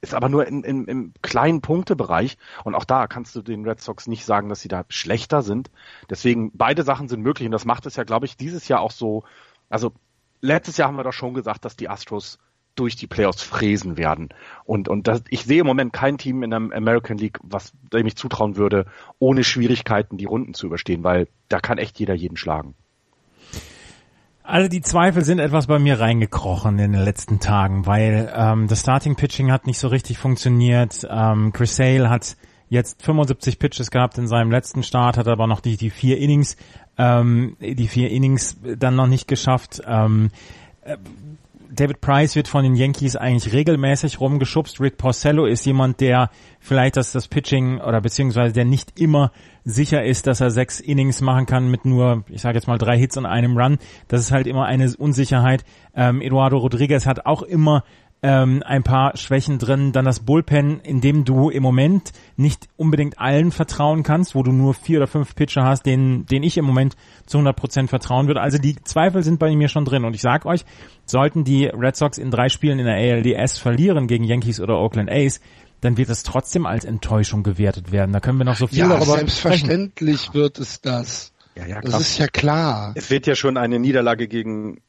ist 0.00 0.14
aber 0.14 0.28
nur 0.28 0.46
in, 0.46 0.62
in, 0.62 0.84
im 0.86 1.12
kleinen 1.22 1.60
Punktebereich 1.60 2.38
und 2.64 2.74
auch 2.74 2.84
da 2.84 3.06
kannst 3.06 3.34
du 3.34 3.42
den 3.42 3.66
Red 3.66 3.80
Sox 3.80 4.06
nicht 4.06 4.24
sagen, 4.24 4.48
dass 4.48 4.60
sie 4.60 4.68
da 4.68 4.84
schlechter 4.88 5.42
sind. 5.42 5.70
Deswegen 6.08 6.52
beide 6.54 6.84
Sachen 6.84 7.08
sind 7.08 7.22
möglich 7.22 7.46
und 7.46 7.52
das 7.52 7.64
macht 7.64 7.86
es 7.86 7.96
ja, 7.96 8.04
glaube 8.04 8.26
ich, 8.26 8.36
dieses 8.36 8.68
Jahr 8.68 8.80
auch 8.80 8.92
so. 8.92 9.24
Also 9.68 9.92
letztes 10.40 10.76
Jahr 10.76 10.88
haben 10.88 10.96
wir 10.96 11.04
doch 11.04 11.12
schon 11.12 11.34
gesagt, 11.34 11.64
dass 11.64 11.76
die 11.76 11.88
Astros 11.88 12.38
durch 12.78 12.96
die 12.96 13.06
Playoffs 13.06 13.42
fräsen 13.42 13.96
werden. 13.96 14.28
Und, 14.64 14.88
und 14.88 15.08
das, 15.08 15.22
ich 15.30 15.44
sehe 15.44 15.60
im 15.60 15.66
Moment 15.66 15.92
kein 15.92 16.18
Team 16.18 16.42
in 16.42 16.50
der 16.50 16.58
American 16.58 17.18
League, 17.18 17.38
was 17.42 17.72
dem 17.92 18.06
ich 18.06 18.16
zutrauen 18.16 18.56
würde, 18.56 18.86
ohne 19.18 19.44
Schwierigkeiten 19.44 20.16
die 20.16 20.26
Runden 20.26 20.54
zu 20.54 20.66
überstehen, 20.66 21.04
weil 21.04 21.28
da 21.48 21.60
kann 21.60 21.78
echt 21.78 21.98
jeder 21.98 22.14
jeden 22.14 22.36
schlagen. 22.36 22.74
Also 24.48 24.68
die 24.70 24.80
Zweifel 24.80 25.24
sind 25.24 25.40
etwas 25.40 25.66
bei 25.66 25.78
mir 25.78 26.00
reingekrochen 26.00 26.78
in 26.78 26.92
den 26.92 27.04
letzten 27.04 27.38
Tagen, 27.38 27.84
weil 27.84 28.32
ähm, 28.34 28.66
das 28.66 28.80
Starting 28.80 29.14
Pitching 29.14 29.52
hat 29.52 29.66
nicht 29.66 29.78
so 29.78 29.88
richtig 29.88 30.16
funktioniert. 30.16 31.06
Ähm, 31.10 31.52
Chris 31.52 31.76
Sale 31.76 32.08
hat 32.08 32.34
jetzt 32.70 33.02
75 33.02 33.58
Pitches 33.58 33.90
gehabt 33.90 34.16
in 34.16 34.26
seinem 34.26 34.50
letzten 34.50 34.82
Start, 34.82 35.18
hat 35.18 35.28
aber 35.28 35.46
noch 35.46 35.60
die, 35.60 35.76
die 35.76 35.90
vier 35.90 36.16
Innings, 36.16 36.56
ähm, 36.96 37.58
die 37.60 37.88
vier 37.88 38.10
Innings 38.10 38.56
dann 38.62 38.96
noch 38.96 39.06
nicht 39.06 39.28
geschafft. 39.28 39.82
Ähm, 39.86 40.30
äh, 40.80 40.96
David 41.70 42.00
Price 42.00 42.34
wird 42.34 42.48
von 42.48 42.62
den 42.62 42.74
Yankees 42.74 43.16
eigentlich 43.16 43.52
regelmäßig 43.52 44.20
rumgeschubst. 44.20 44.80
Rick 44.80 44.96
Porcello 44.98 45.46
ist 45.46 45.66
jemand, 45.66 46.00
der 46.00 46.30
vielleicht 46.60 46.96
das, 46.96 47.12
das 47.12 47.28
Pitching 47.28 47.80
oder 47.80 48.00
beziehungsweise 48.00 48.54
der 48.54 48.64
nicht 48.64 48.98
immer 48.98 49.32
sicher 49.64 50.02
ist, 50.04 50.26
dass 50.26 50.40
er 50.40 50.50
sechs 50.50 50.80
Innings 50.80 51.20
machen 51.20 51.46
kann 51.46 51.70
mit 51.70 51.84
nur, 51.84 52.24
ich 52.28 52.40
sage 52.40 52.56
jetzt 52.56 52.68
mal 52.68 52.78
drei 52.78 52.98
Hits 52.98 53.16
und 53.16 53.26
einem 53.26 53.56
Run. 53.56 53.78
Das 54.08 54.20
ist 54.20 54.32
halt 54.32 54.46
immer 54.46 54.64
eine 54.64 54.92
Unsicherheit. 54.96 55.64
Ähm, 55.94 56.22
Eduardo 56.22 56.56
Rodriguez 56.56 57.06
hat 57.06 57.26
auch 57.26 57.42
immer 57.42 57.84
ähm, 58.22 58.62
ein 58.64 58.82
paar 58.82 59.16
Schwächen 59.16 59.58
drin. 59.58 59.92
Dann 59.92 60.04
das 60.04 60.20
Bullpen, 60.20 60.80
in 60.80 61.00
dem 61.00 61.24
du 61.24 61.50
im 61.50 61.62
Moment 61.62 62.12
nicht 62.36 62.68
unbedingt 62.76 63.18
allen 63.18 63.52
vertrauen 63.52 64.02
kannst, 64.02 64.34
wo 64.34 64.42
du 64.42 64.52
nur 64.52 64.74
vier 64.74 64.98
oder 64.98 65.06
fünf 65.06 65.34
Pitcher 65.34 65.64
hast, 65.64 65.86
denen, 65.86 66.26
denen 66.26 66.44
ich 66.44 66.56
im 66.56 66.64
Moment 66.64 66.96
zu 67.26 67.38
100 67.38 67.56
Prozent 67.56 67.90
vertrauen 67.90 68.26
würde. 68.26 68.40
Also 68.40 68.58
die 68.58 68.76
Zweifel 68.82 69.22
sind 69.22 69.38
bei 69.38 69.54
mir 69.54 69.68
schon 69.68 69.84
drin. 69.84 70.04
Und 70.04 70.14
ich 70.14 70.22
sag 70.22 70.46
euch, 70.46 70.64
sollten 71.06 71.44
die 71.44 71.66
Red 71.66 71.96
Sox 71.96 72.18
in 72.18 72.30
drei 72.30 72.48
Spielen 72.48 72.78
in 72.78 72.86
der 72.86 72.96
ALDS 72.96 73.58
verlieren 73.58 74.06
gegen 74.06 74.24
Yankees 74.24 74.60
oder 74.60 74.78
Oakland 74.78 75.10
A's, 75.10 75.40
dann 75.80 75.96
wird 75.96 76.08
es 76.08 76.24
trotzdem 76.24 76.66
als 76.66 76.84
Enttäuschung 76.84 77.44
gewertet 77.44 77.92
werden. 77.92 78.12
Da 78.12 78.20
können 78.20 78.38
wir 78.38 78.44
noch 78.44 78.56
so 78.56 78.66
viel 78.66 78.78
ja, 78.78 78.88
darüber 78.88 79.16
selbstverständlich 79.18 80.22
sprechen. 80.22 80.34
wird 80.34 80.58
es 80.58 80.80
das. 80.80 81.32
Ja, 81.54 81.66
ja, 81.66 81.80
das 81.80 82.00
ist 82.00 82.18
ja 82.18 82.26
klar. 82.26 82.92
Es 82.94 83.10
wird 83.10 83.26
ja 83.26 83.34
schon 83.34 83.56
eine 83.56 83.78
Niederlage 83.78 84.28
gegen 84.28 84.80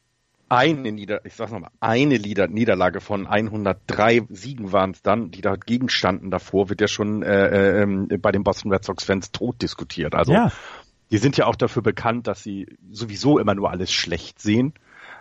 eine 0.50 0.90
Nieder, 0.90 1.24
ich 1.24 1.34
sag's 1.34 1.52
nochmal, 1.52 1.70
eine 1.78 2.18
Nieder 2.18 2.48
Niederlage 2.48 3.00
von 3.00 3.26
103 3.26 4.26
Siegen 4.30 4.72
waren 4.72 4.90
es 4.90 5.00
dann, 5.00 5.30
die 5.30 5.40
dagegen 5.40 5.88
standen 5.88 6.30
davor, 6.30 6.68
wird 6.68 6.80
ja 6.80 6.88
schon 6.88 7.22
äh, 7.22 7.82
äh, 7.82 8.18
bei 8.18 8.32
den 8.32 8.42
Boston 8.42 8.72
Red 8.72 8.84
Sox 8.84 9.04
Fans 9.04 9.30
tot 9.30 9.62
diskutiert. 9.62 10.14
Also 10.14 10.32
ja. 10.32 10.50
die 11.12 11.18
sind 11.18 11.36
ja 11.36 11.46
auch 11.46 11.54
dafür 11.54 11.82
bekannt, 11.82 12.26
dass 12.26 12.42
sie 12.42 12.66
sowieso 12.90 13.38
immer 13.38 13.54
nur 13.54 13.70
alles 13.70 13.92
schlecht 13.92 14.40
sehen. 14.40 14.74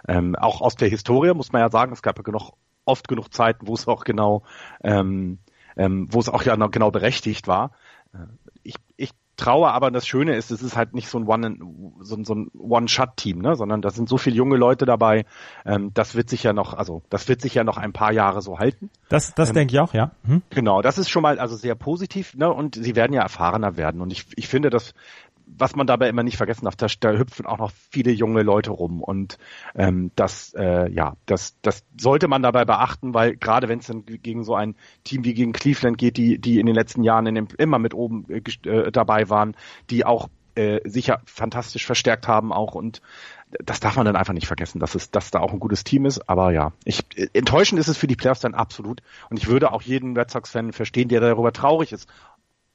Ähm, 0.07 0.36
auch 0.36 0.62
aus 0.62 0.75
der 0.75 0.89
Historie 0.89 1.33
muss 1.36 1.51
man 1.51 1.62
ja 1.62 1.69
sagen, 1.69 1.93
es 1.93 2.01
gab 2.01 2.17
ja 2.17 2.24
genug, 2.24 2.53
oft 2.86 3.07
genug 3.07 3.31
Zeiten, 3.31 3.67
wo 3.67 3.75
es 3.75 3.88
auch 3.88 4.05
genau, 4.05 4.43
ähm, 4.83 5.38
ähm, 5.77 6.07
wo 6.09 6.19
es 6.19 6.29
auch 6.29 6.41
ja 6.41 6.55
genau 6.55 6.89
berechtigt 6.89 7.48
war. 7.48 7.71
Äh, 8.13 8.25
ich, 8.63 8.75
ich 8.98 9.12
traue, 9.39 9.72
aber 9.72 9.89
das 9.91 10.05
Schöne 10.05 10.36
ist, 10.36 10.51
es 10.51 10.62
ist 10.62 10.75
halt 10.75 10.93
nicht 10.93 11.08
so 11.10 11.17
ein 11.17 11.27
One 11.27 11.58
so, 12.01 12.24
so 12.24 12.36
ein 12.36 12.51
One-Shot-Team, 12.58 13.39
ne? 13.39 13.55
sondern 13.55 13.81
da 13.81 13.89
sind 13.89 14.10
so 14.10 14.17
viele 14.17 14.36
junge 14.36 14.58
Leute 14.58 14.86
dabei. 14.86 15.25
Ähm, 15.65 15.91
das 15.93 16.15
wird 16.15 16.29
sich 16.29 16.43
ja 16.43 16.53
noch, 16.53 16.74
also 16.74 17.01
das 17.10 17.27
wird 17.27 17.41
sich 17.41 17.55
ja 17.55 17.63
noch 17.63 17.77
ein 17.77 17.93
paar 17.93 18.12
Jahre 18.12 18.41
so 18.41 18.60
halten. 18.60 18.89
Das, 19.10 19.34
das 19.34 19.50
ähm, 19.50 19.55
denke 19.55 19.74
ich 19.74 19.79
auch, 19.79 19.93
ja. 19.93 20.12
Hm? 20.25 20.41
Genau, 20.50 20.81
das 20.81 20.98
ist 20.98 21.10
schon 21.10 21.24
mal 21.24 21.39
also 21.39 21.55
sehr 21.55 21.75
positiv, 21.75 22.36
ne? 22.36 22.51
Und 22.51 22.75
sie 22.75 22.96
werden 22.96 23.13
ja 23.13 23.22
erfahrener 23.22 23.77
werden. 23.77 24.01
Und 24.01 24.12
ich, 24.12 24.25
ich 24.36 24.48
finde, 24.48 24.69
dass 24.69 24.93
was 25.58 25.75
man 25.75 25.88
dabei 25.88 26.10
immer 26.10 26.24
nicht 26.24 26.38
vergessen 26.38 26.65
darf, 26.65 26.75
da, 26.75 26.88
da 27.00 27.12
hüpfen 27.12 27.46
auch 27.46 27.58
noch 27.58 27.72
viele 27.72 28.12
junge 28.12 28.44
Leute 28.44 28.72
rum 28.72 29.01
und 29.01 29.38
ähm, 29.75 30.12
das 30.15 30.53
äh, 30.53 30.89
ja, 30.91 31.15
das 31.25 31.56
das 31.62 31.84
sollte 32.00 32.27
man 32.27 32.44
dabei 32.44 32.65
beachten, 32.65 33.13
weil 33.13 33.36
gerade 33.36 33.68
wenn 33.68 33.79
es 33.79 33.88
dann 33.88 34.06
gegen 34.06 34.44
so 34.44 34.56
ein 34.56 34.75
Team 35.03 35.24
wie 35.24 35.34
gegen 35.34 35.53
Cleveland 35.53 35.98
geht, 35.98 36.18
die 36.18 36.39
die 36.39 36.60
in 36.60 36.65
den 36.65 36.75
letzten 36.75 37.03
Jahren 37.03 37.25
in 37.27 37.36
dem, 37.36 37.48
immer 37.58 37.79
mit 37.79 37.94
oben 37.94 38.25
äh, 38.29 38.70
äh, 38.70 38.91
dabei 38.91 39.29
waren, 39.29 39.56
die 39.89 40.06
auch 40.06 40.29
äh, 40.56 40.79
sicher 40.88 41.22
fantastisch 41.25 41.86
verstärkt 41.86 42.27
haben 42.27 42.51
auch 42.53 42.75
und 42.75 43.01
das 43.63 43.79
darf 43.79 43.96
man 43.96 44.06
dann 44.06 44.15
einfach 44.15 44.34
nicht 44.34 44.46
vergessen, 44.46 44.79
dass 44.79 44.94
es, 44.94 45.10
dass 45.10 45.32
da 45.32 45.39
auch 45.39 45.53
ein 45.53 45.60
gutes 45.60 45.84
Team 45.84 46.06
ist. 46.06 46.29
Aber 46.29 46.51
ja, 46.51 46.72
ich, 46.84 47.03
enttäuschend 47.34 47.79
ist 47.79 47.88
es 47.88 47.98
für 47.98 48.06
die 48.06 48.15
Playoffs 48.15 48.41
dann 48.41 48.53
absolut. 48.53 49.01
Und 49.32 49.38
ich 49.38 49.48
würde 49.48 49.72
auch 49.72 49.82
jeden 49.82 50.15
Red 50.15 50.29
Sox-Fan 50.29 50.72
verstehen, 50.72 51.10
der 51.10 51.20
darüber 51.20 51.51
traurig 51.51 51.91
ist 51.91 52.08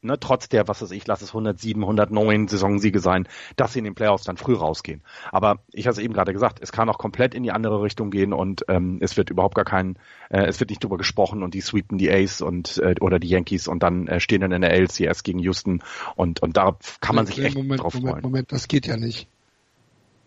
ne, 0.04 0.18
trotz 0.18 0.48
der, 0.48 0.68
was 0.68 0.82
weiß 0.82 0.90
ich, 0.92 1.06
lass 1.06 1.22
es 1.22 1.30
107, 1.30 1.82
109 1.82 2.48
Saisonsiege 2.48 3.00
sein, 3.00 3.26
dass 3.56 3.72
sie 3.72 3.80
in 3.80 3.84
den 3.84 3.94
Playoffs 3.94 4.24
dann 4.24 4.36
früh 4.36 4.54
rausgehen. 4.54 5.02
Aber 5.32 5.60
ich 5.72 5.86
hatte 5.86 5.98
es 5.98 6.04
eben 6.04 6.14
gerade 6.14 6.32
gesagt, 6.32 6.58
es 6.60 6.72
kann 6.72 6.88
auch 6.88 6.98
komplett 6.98 7.34
in 7.34 7.42
die 7.42 7.52
andere 7.52 7.82
Richtung 7.82 8.10
gehen 8.10 8.32
und 8.32 8.64
ähm, 8.68 8.98
es 9.00 9.16
wird 9.16 9.30
überhaupt 9.30 9.54
gar 9.54 9.64
kein, 9.64 9.98
äh, 10.30 10.44
es 10.46 10.60
wird 10.60 10.70
nicht 10.70 10.82
drüber 10.82 10.98
gesprochen 10.98 11.42
und 11.42 11.54
die 11.54 11.60
sweepen 11.60 11.98
die 11.98 12.10
Ace 12.10 12.42
und 12.42 12.78
äh, 12.78 12.94
oder 13.00 13.18
die 13.18 13.28
Yankees 13.28 13.68
und 13.68 13.82
dann 13.82 14.06
äh, 14.06 14.20
stehen 14.20 14.40
dann 14.40 14.52
in 14.52 14.62
der 14.62 14.72
LCS 14.72 15.22
gegen 15.22 15.38
Houston 15.38 15.82
und 16.16 16.42
und 16.42 16.56
da 16.56 16.76
kann 17.00 17.16
man 17.16 17.26
sich 17.26 17.38
echt 17.38 17.56
Moment, 17.56 17.82
drauf 17.82 17.94
Moment, 17.94 18.10
freuen. 18.12 18.22
Moment, 18.22 18.52
das 18.52 18.68
geht 18.68 18.86
ja 18.86 18.96
nicht. 18.96 19.28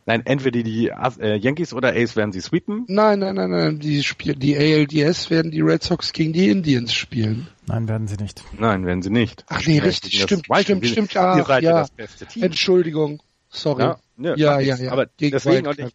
Nein, 0.08 0.26
entweder 0.26 0.64
die 0.64 0.88
äh, 0.88 1.36
Yankees 1.36 1.74
oder 1.74 1.90
Ace 1.90 2.16
werden 2.16 2.32
sie 2.32 2.40
sweepen. 2.40 2.86
Nein, 2.88 3.20
nein, 3.20 3.36
nein, 3.36 3.50
nein. 3.50 3.80
Die, 3.80 4.04
Spiel, 4.04 4.36
die 4.36 4.56
ALDS 4.58 5.30
werden 5.30 5.52
die 5.52 5.60
Red 5.60 5.84
Sox 5.84 6.14
gegen 6.14 6.32
die 6.32 6.48
Indians 6.48 6.94
spielen. 6.94 7.50
Nein, 7.66 7.90
werden 7.90 8.08
sie 8.08 8.16
nicht. 8.16 8.42
Nein, 8.58 8.86
werden 8.86 9.02
sie 9.02 9.10
nicht. 9.10 9.44
Ach 9.50 9.62
nee, 9.68 9.80
richtig, 9.80 10.14
stimmt, 10.22 10.46
stimmt, 10.46 10.86
stimmt, 10.86 10.88
stimmt. 10.88 11.18
Ach, 11.18 11.36
ihr 11.36 11.44
seid 11.44 11.64
ja. 11.64 11.80
das 11.82 11.92
beste 11.92 12.26
Team. 12.26 12.44
Entschuldigung, 12.44 13.22
sorry. 13.50 13.84
Ja, 13.84 14.00
ne, 14.16 14.36
ja, 14.38 14.62
ja, 14.62 14.78
ja. 14.78 14.94
Aber 14.94 15.08
gegen 15.18 15.34
deswegen 15.34 15.68
und 15.68 15.78
ich, 15.78 15.94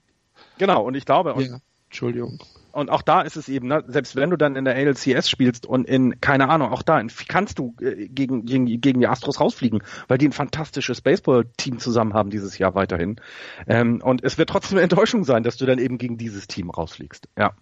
genau 0.59 0.85
und 0.85 0.95
ich 0.95 1.07
glaube 1.07 1.33
und 1.33 1.47
ja, 1.47 1.59
Entschuldigung 1.89 2.39
und 2.73 2.91
auch 2.91 3.03
da 3.03 3.23
ist 3.23 3.37
es 3.37 3.49
eben, 3.49 3.69
ne, 3.69 3.85
selbst 3.87 4.17
wenn 4.17 4.31
du 4.31 4.37
dann 4.37 4.57
in 4.57 4.65
der 4.65 4.75
ALCS 4.75 5.29
spielst 5.29 5.67
und 5.67 5.87
in, 5.87 6.21
keine 6.21 6.49
Ahnung, 6.49 6.73
auch 6.73 6.83
da 6.83 7.03
kannst 7.29 7.59
du 7.59 7.75
äh, 7.81 8.09
gegen, 8.09 8.45
gegen, 8.45 8.67
gegen 8.81 9.01
die 9.01 9.07
Astros 9.07 9.41
rausfliegen, 9.41 9.83
weil 10.09 10.19
die 10.19 10.29
ein 10.29 10.33
fantastisches 10.33 11.01
Baseball-Team 11.01 11.79
zusammen 11.79 12.15
haben 12.15 12.31
dieses 12.31 12.59
Jahr 12.59 12.75
weiterhin. 12.75 13.21
Ähm, 13.67 14.01
und 14.03 14.25
es 14.25 14.39
wird 14.39 14.51
trotzdem 14.51 14.79
eine 14.79 14.85
Enttäuschung 14.85 15.25
sein, 15.25 15.43
dass 15.43 15.57
du 15.57 15.67
dann 15.67 15.79
eben 15.79 15.99
gegen 15.99 16.19
dieses 16.19 16.47
Team 16.47 16.71
rausfliegst. 16.71 17.29
Ja. 17.39 17.53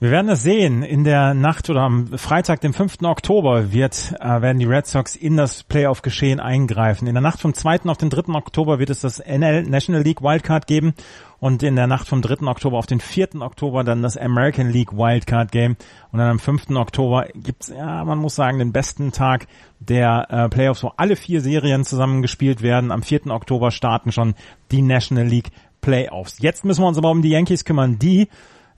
Wir 0.00 0.12
werden 0.12 0.28
es 0.28 0.44
sehen. 0.44 0.84
In 0.84 1.02
der 1.02 1.34
Nacht 1.34 1.68
oder 1.70 1.80
am 1.80 2.06
Freitag, 2.18 2.60
dem 2.60 2.72
5. 2.72 3.02
Oktober, 3.02 3.72
wird, 3.72 4.14
äh, 4.20 4.40
werden 4.40 4.60
die 4.60 4.64
Red 4.64 4.86
Sox 4.86 5.16
in 5.16 5.36
das 5.36 5.64
Playoff-Geschehen 5.64 6.38
eingreifen. 6.38 7.08
In 7.08 7.14
der 7.14 7.20
Nacht 7.20 7.40
vom 7.40 7.52
2. 7.52 7.80
auf 7.86 7.96
den 7.96 8.08
3. 8.08 8.32
Oktober 8.34 8.78
wird 8.78 8.90
es 8.90 9.00
das 9.00 9.18
NL 9.18 9.64
National 9.64 10.04
League 10.04 10.22
Wildcard 10.22 10.68
geben 10.68 10.94
und 11.40 11.64
in 11.64 11.74
der 11.74 11.88
Nacht 11.88 12.06
vom 12.06 12.22
3. 12.22 12.46
Oktober 12.46 12.78
auf 12.78 12.86
den 12.86 13.00
4. 13.00 13.40
Oktober 13.40 13.82
dann 13.82 14.02
das 14.02 14.16
American 14.16 14.70
League 14.70 14.92
Wildcard 14.92 15.50
Game 15.50 15.74
und 16.12 16.20
dann 16.20 16.30
am 16.30 16.38
5. 16.38 16.70
Oktober 16.76 17.26
gibt's, 17.34 17.66
ja, 17.66 18.04
man 18.04 18.18
muss 18.18 18.36
sagen, 18.36 18.60
den 18.60 18.70
besten 18.70 19.10
Tag 19.10 19.48
der 19.80 20.28
äh, 20.30 20.48
Playoffs, 20.48 20.84
wo 20.84 20.92
alle 20.96 21.16
vier 21.16 21.40
Serien 21.40 21.84
zusammengespielt 21.84 22.62
werden. 22.62 22.92
Am 22.92 23.02
4. 23.02 23.26
Oktober 23.26 23.72
starten 23.72 24.12
schon 24.12 24.36
die 24.70 24.82
National 24.82 25.26
League 25.26 25.50
Playoffs. 25.80 26.38
Jetzt 26.38 26.64
müssen 26.64 26.82
wir 26.82 26.86
uns 26.86 26.98
aber 26.98 27.10
um 27.10 27.20
die 27.20 27.30
Yankees 27.30 27.64
kümmern, 27.64 27.98
die 27.98 28.28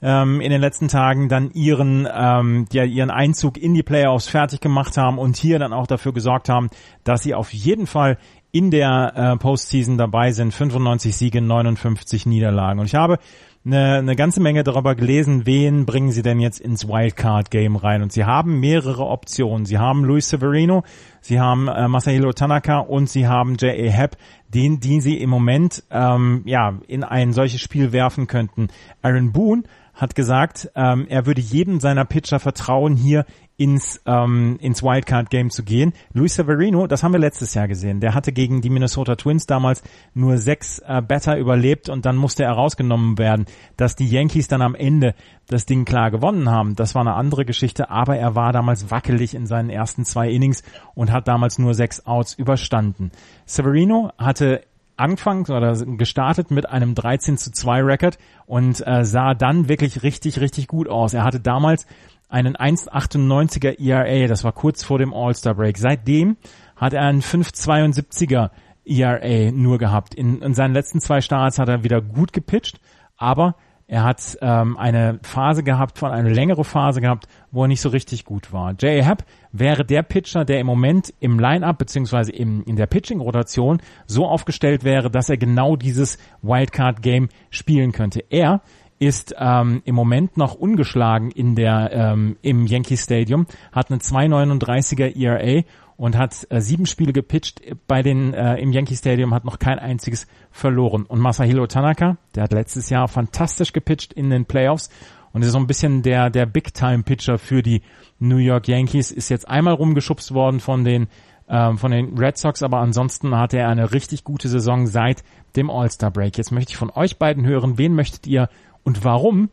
ähm, 0.03 0.41
in 0.41 0.51
den 0.51 0.61
letzten 0.61 0.89
Tagen 0.89 1.29
dann 1.29 1.51
ihren, 1.53 2.09
ähm, 2.13 2.67
ja, 2.73 2.85
ihren 2.85 3.11
Einzug 3.11 3.59
in 3.59 3.75
die 3.75 3.83
Playoffs 3.83 4.29
fertig 4.29 4.61
gemacht 4.61 4.97
haben 4.97 5.19
und 5.19 5.37
hier 5.37 5.59
dann 5.59 5.73
auch 5.73 5.87
dafür 5.87 6.13
gesorgt 6.13 6.49
haben, 6.49 6.71
dass 7.05 7.23
sie 7.23 7.35
auf 7.35 7.53
jeden 7.53 7.87
Fall 7.87 8.19
in 8.53 8.71
der 8.71 9.13
äh, 9.15 9.37
Postseason 9.37 9.99
dabei 9.99 10.33
sind. 10.33 10.53
95 10.53 11.17
Siege, 11.17 11.41
59 11.41 12.27
Niederlagen. 12.27 12.81
Und 12.81 12.87
ich 12.87 12.95
habe 12.95 13.19
eine, 13.65 13.97
eine 13.97 14.17
ganze 14.17 14.41
Menge 14.41 14.65
darüber 14.65 14.95
gelesen, 14.95 15.45
wen 15.45 15.85
bringen 15.85 16.11
sie 16.11 16.23
denn 16.23 16.41
jetzt 16.41 16.61
ins 16.61 16.89
Wildcard-Game 16.89 17.77
rein. 17.77 18.03
Und 18.03 18.13
sie 18.13 18.25
haben 18.25 18.59
mehrere 18.59 19.07
Optionen. 19.07 19.67
Sie 19.67 19.79
haben 19.79 20.05
Luis 20.05 20.31
Severino, 20.31 20.83
sie 21.21 21.39
haben 21.39 21.69
äh, 21.69 21.87
Masahiro 21.87 22.33
Tanaka 22.33 22.79
und 22.79 23.09
sie 23.09 23.29
haben 23.29 23.57
J.A. 23.57 23.91
Happ, 23.91 24.17
den, 24.49 24.81
den 24.81 25.01
sie 25.01 25.19
im 25.19 25.31
Moment 25.31 25.85
ähm, 25.91 26.43
ja 26.47 26.79
in 26.89 27.05
ein 27.05 27.33
solches 27.33 27.61
Spiel 27.61 27.93
werfen 27.93 28.27
könnten. 28.27 28.69
Aaron 29.03 29.33
Boone 29.33 29.65
hat 30.01 30.15
gesagt, 30.15 30.71
ähm, 30.75 31.07
er 31.09 31.27
würde 31.27 31.43
jedem 31.43 31.79
seiner 31.79 32.07
Pitcher 32.07 32.41
vertrauen, 32.41 32.97
hier 32.97 33.27
ins, 33.59 34.01
ähm, 34.07 34.57
ins 34.59 34.83
Wildcard-Game 34.83 35.51
zu 35.51 35.63
gehen. 35.63 35.93
Luis 36.15 36.35
Severino, 36.35 36.87
das 36.87 37.03
haben 37.03 37.13
wir 37.13 37.21
letztes 37.21 37.53
Jahr 37.53 37.69
gesehen, 37.69 38.01
der 38.01 38.15
hatte 38.15 38.33
gegen 38.33 38.63
die 38.63 38.71
Minnesota 38.71 39.17
Twins 39.17 39.45
damals 39.45 39.83
nur 40.15 40.39
sechs 40.39 40.79
äh, 40.79 41.03
Batter 41.03 41.37
überlebt 41.37 41.91
und 41.91 42.07
dann 42.07 42.17
musste 42.17 42.45
er 42.45 42.53
rausgenommen 42.53 43.19
werden. 43.19 43.45
Dass 43.77 43.97
die 43.97 44.09
Yankees 44.09 44.49
dann 44.49 44.63
am 44.63 44.75
Ende 44.75 45.15
das 45.47 45.67
Ding 45.67 45.85
klar 45.85 46.11
gewonnen 46.11 46.49
haben, 46.49 46.75
das 46.75 46.95
war 46.95 47.03
eine 47.03 47.13
andere 47.13 47.45
Geschichte, 47.45 47.91
aber 47.91 48.17
er 48.17 48.35
war 48.35 48.55
damals 48.55 48.91
wackelig 48.91 49.35
in 49.35 49.47
seinen 49.47 49.69
ersten 49.69 50.07
zwei 50.07 50.31
Innings 50.31 50.63
und 50.95 51.13
hat 51.13 51.29
damals 51.29 51.59
nur 51.59 51.75
sechs 51.75 52.07
Outs 52.07 52.33
überstanden. 52.33 53.11
Severino 53.45 54.13
hatte 54.17 54.63
anfangs 55.01 55.51
oder 55.51 55.75
gestartet 55.97 56.51
mit 56.51 56.69
einem 56.69 56.95
13 56.95 57.39
zu 57.39 57.51
2 57.51 57.83
Record 57.83 58.19
und 58.47 58.87
äh, 58.87 59.05
sah 59.05 59.35
dann 59.35 59.69
wirklich 59.69 60.03
richtig, 60.03 60.41
richtig 60.41 60.69
gut 60.69 60.89
aus. 60.89 61.15
Er 61.15 61.25
hatte 61.25 61.41
damals 61.41 61.87
einen 62.29 62.57
1,98er 62.57 63.81
ERA, 63.81 64.29
das 64.29 64.45
war 64.45 64.53
kurz 64.53 64.85
vor 64.85 64.99
dem 64.99 65.13
All-Star 65.13 65.55
Break. 65.55 65.79
Seitdem 65.79 66.37
hat 66.77 66.93
er 66.93 67.03
einen 67.03 67.23
5,72er 67.23 68.51
ERA 68.85 69.51
nur 69.53 69.79
gehabt. 69.79 70.15
In, 70.15 70.43
in 70.43 70.55
seinen 70.55 70.75
letzten 70.75 71.01
zwei 71.01 71.21
Starts 71.21 71.59
hat 71.59 71.69
er 71.69 71.83
wieder 71.83 72.01
gut 72.01 72.33
gepitcht, 72.33 72.81
aber 73.17 73.57
er 73.87 74.05
hat 74.05 74.39
ähm, 74.41 74.77
eine 74.77 75.19
Phase 75.23 75.65
gehabt, 75.65 75.99
von 75.99 76.13
eine 76.13 76.33
längere 76.33 76.63
Phase 76.63 77.01
gehabt, 77.01 77.27
wo 77.53 77.63
er 77.65 77.69
nicht 77.69 77.81
so 77.81 77.89
richtig 77.89 78.25
gut 78.25 78.53
war. 78.53 78.73
J.A. 78.73 79.05
Happ 79.05 79.25
wäre 79.53 79.85
der 79.85 80.03
Pitcher, 80.03 80.45
der 80.45 80.61
im 80.61 80.67
Moment 80.67 81.13
im 81.21 81.39
Line-Up 81.39 81.79
beziehungsweise 81.79 82.33
im, 82.33 82.63
in 82.65 82.77
der 82.77 82.87
Pitching-Rotation 82.87 83.81
so 84.07 84.27
aufgestellt 84.27 84.85
wäre, 84.85 85.11
dass 85.11 85.29
er 85.29 85.37
genau 85.37 85.77
dieses 85.77 86.19
Wildcard-Game 86.43 87.29
spielen 87.51 87.93
könnte. 87.93 88.25
Er 88.31 88.61
ist 89.01 89.35
ähm, 89.39 89.81
im 89.85 89.95
Moment 89.95 90.37
noch 90.37 90.55
ungeschlagen 90.55 91.31
in 91.31 91.55
der 91.57 91.91
ähm, 91.93 92.37
im 92.43 92.67
Yankee 92.67 92.99
Stadium, 92.99 93.47
hat 93.73 93.91
eine 93.91 93.99
2,39er 93.99 95.17
ERA 95.17 95.63
und 95.97 96.17
hat 96.17 96.47
äh, 96.51 96.61
sieben 96.61 96.87
Spiele 96.87 97.13
gepitcht 97.13 97.63
bei 97.87 98.03
den 98.03 98.35
äh, 98.35 98.57
im 98.57 98.73
Yankee 98.73 98.95
Stadium, 98.95 99.35
hat 99.35 99.45
noch 99.45 99.59
kein 99.59 99.79
einziges 99.79 100.27
verloren. 100.51 101.05
Und 101.05 101.19
Masahiro 101.19 101.67
Tanaka, 101.67 102.19
der 102.35 102.45
hat 102.45 102.53
letztes 102.53 102.91
Jahr 102.91 103.09
fantastisch 103.09 103.73
gepitcht 103.73 104.13
in 104.13 104.29
den 104.29 104.45
Playoffs 104.45 104.91
und 105.33 105.43
ist 105.43 105.53
so 105.53 105.59
ein 105.59 105.67
bisschen 105.67 106.03
der 106.03 106.31
der 106.31 106.47
Big 106.47 106.75
Time 106.75 107.03
Pitcher 107.03 107.39
für 107.39 107.63
die 107.63 107.83
New 108.19 108.37
York 108.37 108.69
Yankees. 108.69 109.11
Ist 109.11 109.29
jetzt 109.29 109.49
einmal 109.49 109.75
rumgeschubst 109.75 110.35
worden 110.35 110.61
von 110.61 110.85
den 110.85 111.09
ähm, 111.49 111.79
von 111.79 111.91
den 111.91 112.17
Red 112.17 112.39
Sox, 112.39 112.63
aber 112.63 112.79
ansonsten 112.79 113.37
hatte 113.37 113.59
er 113.59 113.69
eine 113.69 113.93
richtig 113.93 114.25
gute 114.25 114.49
Saison 114.49 114.87
seit 114.87 115.25
dem 115.57 115.69
All-Star 115.69 116.11
Break. 116.11 116.39
Jetzt 116.39 116.53
möchte 116.53 116.73
ich 116.73 116.77
von 116.77 116.91
euch 116.91 117.19
beiden 117.19 117.45
hören, 117.45 117.77
wen 117.77 117.95
möchtet 117.95 118.27
ihr 118.27 118.49
und 118.85 119.05
warum 119.05 119.51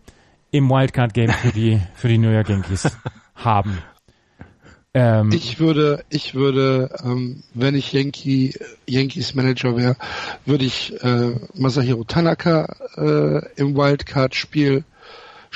im 0.52 0.70
Wildcard 0.70 1.14
Game 1.14 1.32
für 1.32 1.52
die 1.52 1.82
für 1.96 2.08
die 2.08 2.18
New 2.18 2.30
York 2.30 2.50
Yankees 2.50 2.96
haben? 3.36 3.80
Ähm, 4.94 5.32
ich 5.32 5.60
würde, 5.60 6.04
ich 6.10 6.34
würde, 6.34 6.90
ähm, 7.04 7.44
wenn 7.54 7.76
ich 7.76 7.94
Yankee, 7.94 8.54
Yankees 8.88 9.36
Manager 9.36 9.76
wäre, 9.76 9.96
würde 10.46 10.66
ich 10.66 10.94
äh, 11.04 11.36
Masahiro 11.54 12.04
Tanaka 12.04 12.76
äh, 12.96 13.62
im 13.62 13.76
Wildcard-Spiel 13.76 14.86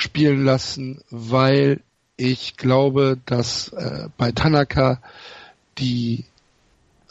spielen 0.02 0.44
lassen, 0.44 1.00
weil 1.10 1.80
ich 2.16 2.56
glaube, 2.56 3.18
dass 3.26 3.68
äh, 3.68 4.08
bei 4.16 4.32
Tanaka 4.32 5.00
die 5.78 6.24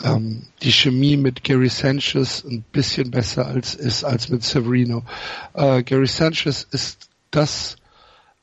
ähm, 0.04 0.44
die 0.62 0.72
Chemie 0.72 1.18
mit 1.18 1.44
Gary 1.44 1.70
Sanchez 1.70 2.44
ein 2.44 2.64
bisschen 2.72 3.12
besser 3.12 3.48
als 3.48 3.76
ist 3.76 4.04
als 4.04 4.30
mit 4.30 4.44
Severino. 4.44 5.04
Äh, 5.54 5.84
Gary 5.84 6.08
Sanchez 6.08 6.68
ist 6.72 7.10
das 7.32 7.78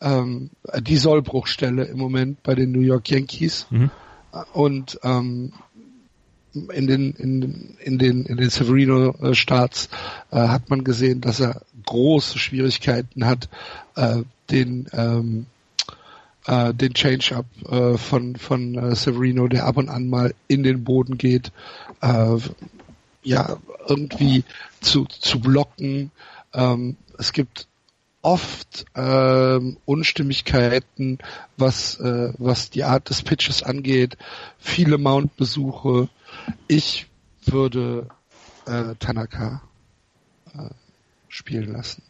ähm, 0.01 0.51
die 0.81 0.97
Sollbruchstelle 0.97 1.85
im 1.85 1.99
Moment 1.99 2.43
bei 2.43 2.55
den 2.55 2.73
New 2.73 2.81
York 2.81 3.11
Yankees. 3.11 3.67
Mhm. 3.71 3.91
Und 4.53 5.01
ähm, 5.03 5.53
in 6.53 6.87
den 6.87 7.13
in, 7.13 7.77
in 7.81 7.99
den 7.99 8.25
in 8.25 8.37
den 8.37 8.51
Severino 8.51 9.35
Starts 9.35 9.89
äh, 10.31 10.37
hat 10.37 10.71
man 10.71 10.85
gesehen, 10.85 11.21
dass 11.21 11.41
er 11.41 11.63
große 11.87 12.39
Schwierigkeiten 12.39 13.27
hat, 13.27 13.49
äh, 13.97 14.23
den 14.51 14.89
ähm, 14.93 15.47
äh, 16.47 16.73
den 16.75 16.95
Change-up 16.95 17.47
äh, 17.71 17.99
von 17.99 18.37
von 18.37 18.75
äh, 18.75 18.95
Severino, 18.97 19.49
der 19.49 19.67
ab 19.67 19.77
und 19.77 19.89
an 19.89 20.09
mal 20.09 20.35
in 20.49 20.63
den 20.63 20.85
Boden 20.85 21.19
geht, 21.19 21.53
äh, 22.01 22.37
ja 23.23 23.57
irgendwie 23.87 24.45
zu 24.81 25.05
zu 25.05 25.41
blocken. 25.41 26.11
Ähm, 26.55 26.97
es 27.19 27.33
gibt 27.33 27.69
oft 28.23 28.87
ähm, 28.95 29.77
Unstimmigkeiten, 29.85 31.19
was 31.57 32.01
äh, 32.01 32.33
was 32.39 32.71
die 32.71 32.85
Art 32.85 33.11
des 33.11 33.23
Pitches 33.23 33.63
angeht, 33.63 34.17
viele 34.59 34.99
Mount-Besuche. 34.99 36.09
Ich 36.67 37.07
würde 37.45 38.09
äh, 38.67 38.95
Tanaka 38.99 39.63
äh, 40.55 40.71
spielen 41.29 41.73
lassen. 41.73 42.03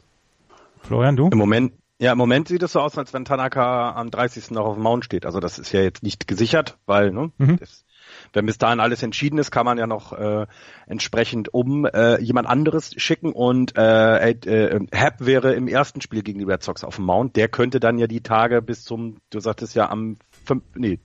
Florian, 0.82 1.16
du? 1.16 1.28
Im 1.30 1.38
Moment, 1.38 1.72
ja, 1.98 2.12
im 2.12 2.18
Moment 2.18 2.48
sieht 2.48 2.62
es 2.62 2.72
so 2.72 2.80
aus, 2.80 2.96
als 2.96 3.12
wenn 3.12 3.24
Tanaka 3.24 3.92
am 3.92 4.10
30. 4.10 4.52
noch 4.52 4.66
auf 4.66 4.74
dem 4.74 4.82
Mount 4.82 5.04
steht. 5.04 5.26
Also 5.26 5.40
das 5.40 5.58
ist 5.58 5.72
ja 5.72 5.80
jetzt 5.82 6.02
nicht 6.02 6.28
gesichert, 6.28 6.78
weil 6.86 7.10
ne, 7.10 7.32
mhm. 7.38 7.58
das 7.58 7.84
wenn 8.32 8.46
bis 8.46 8.58
dahin 8.58 8.80
alles 8.80 9.02
entschieden 9.02 9.38
ist, 9.38 9.50
kann 9.50 9.64
man 9.64 9.78
ja 9.78 9.86
noch 9.86 10.12
äh, 10.12 10.46
entsprechend 10.86 11.52
um 11.52 11.84
äh, 11.84 12.20
jemand 12.20 12.48
anderes 12.48 12.94
schicken 12.96 13.32
und 13.32 13.76
äh, 13.76 14.30
äh, 14.30 14.80
Happ 14.92 15.24
wäre 15.24 15.54
im 15.54 15.68
ersten 15.68 16.00
Spiel 16.00 16.22
gegen 16.22 16.38
die 16.38 16.44
Red 16.44 16.62
Sox 16.62 16.84
auf 16.84 16.96
dem 16.96 17.04
Mount. 17.04 17.36
Der 17.36 17.48
könnte 17.48 17.80
dann 17.80 17.98
ja 17.98 18.06
die 18.06 18.22
Tage 18.22 18.62
bis 18.62 18.84
zum, 18.84 19.18
du 19.30 19.40
sagtest 19.40 19.74
ja 19.74 19.90
am 19.90 20.18
fünf, 20.44 20.62
nee, 20.74 20.98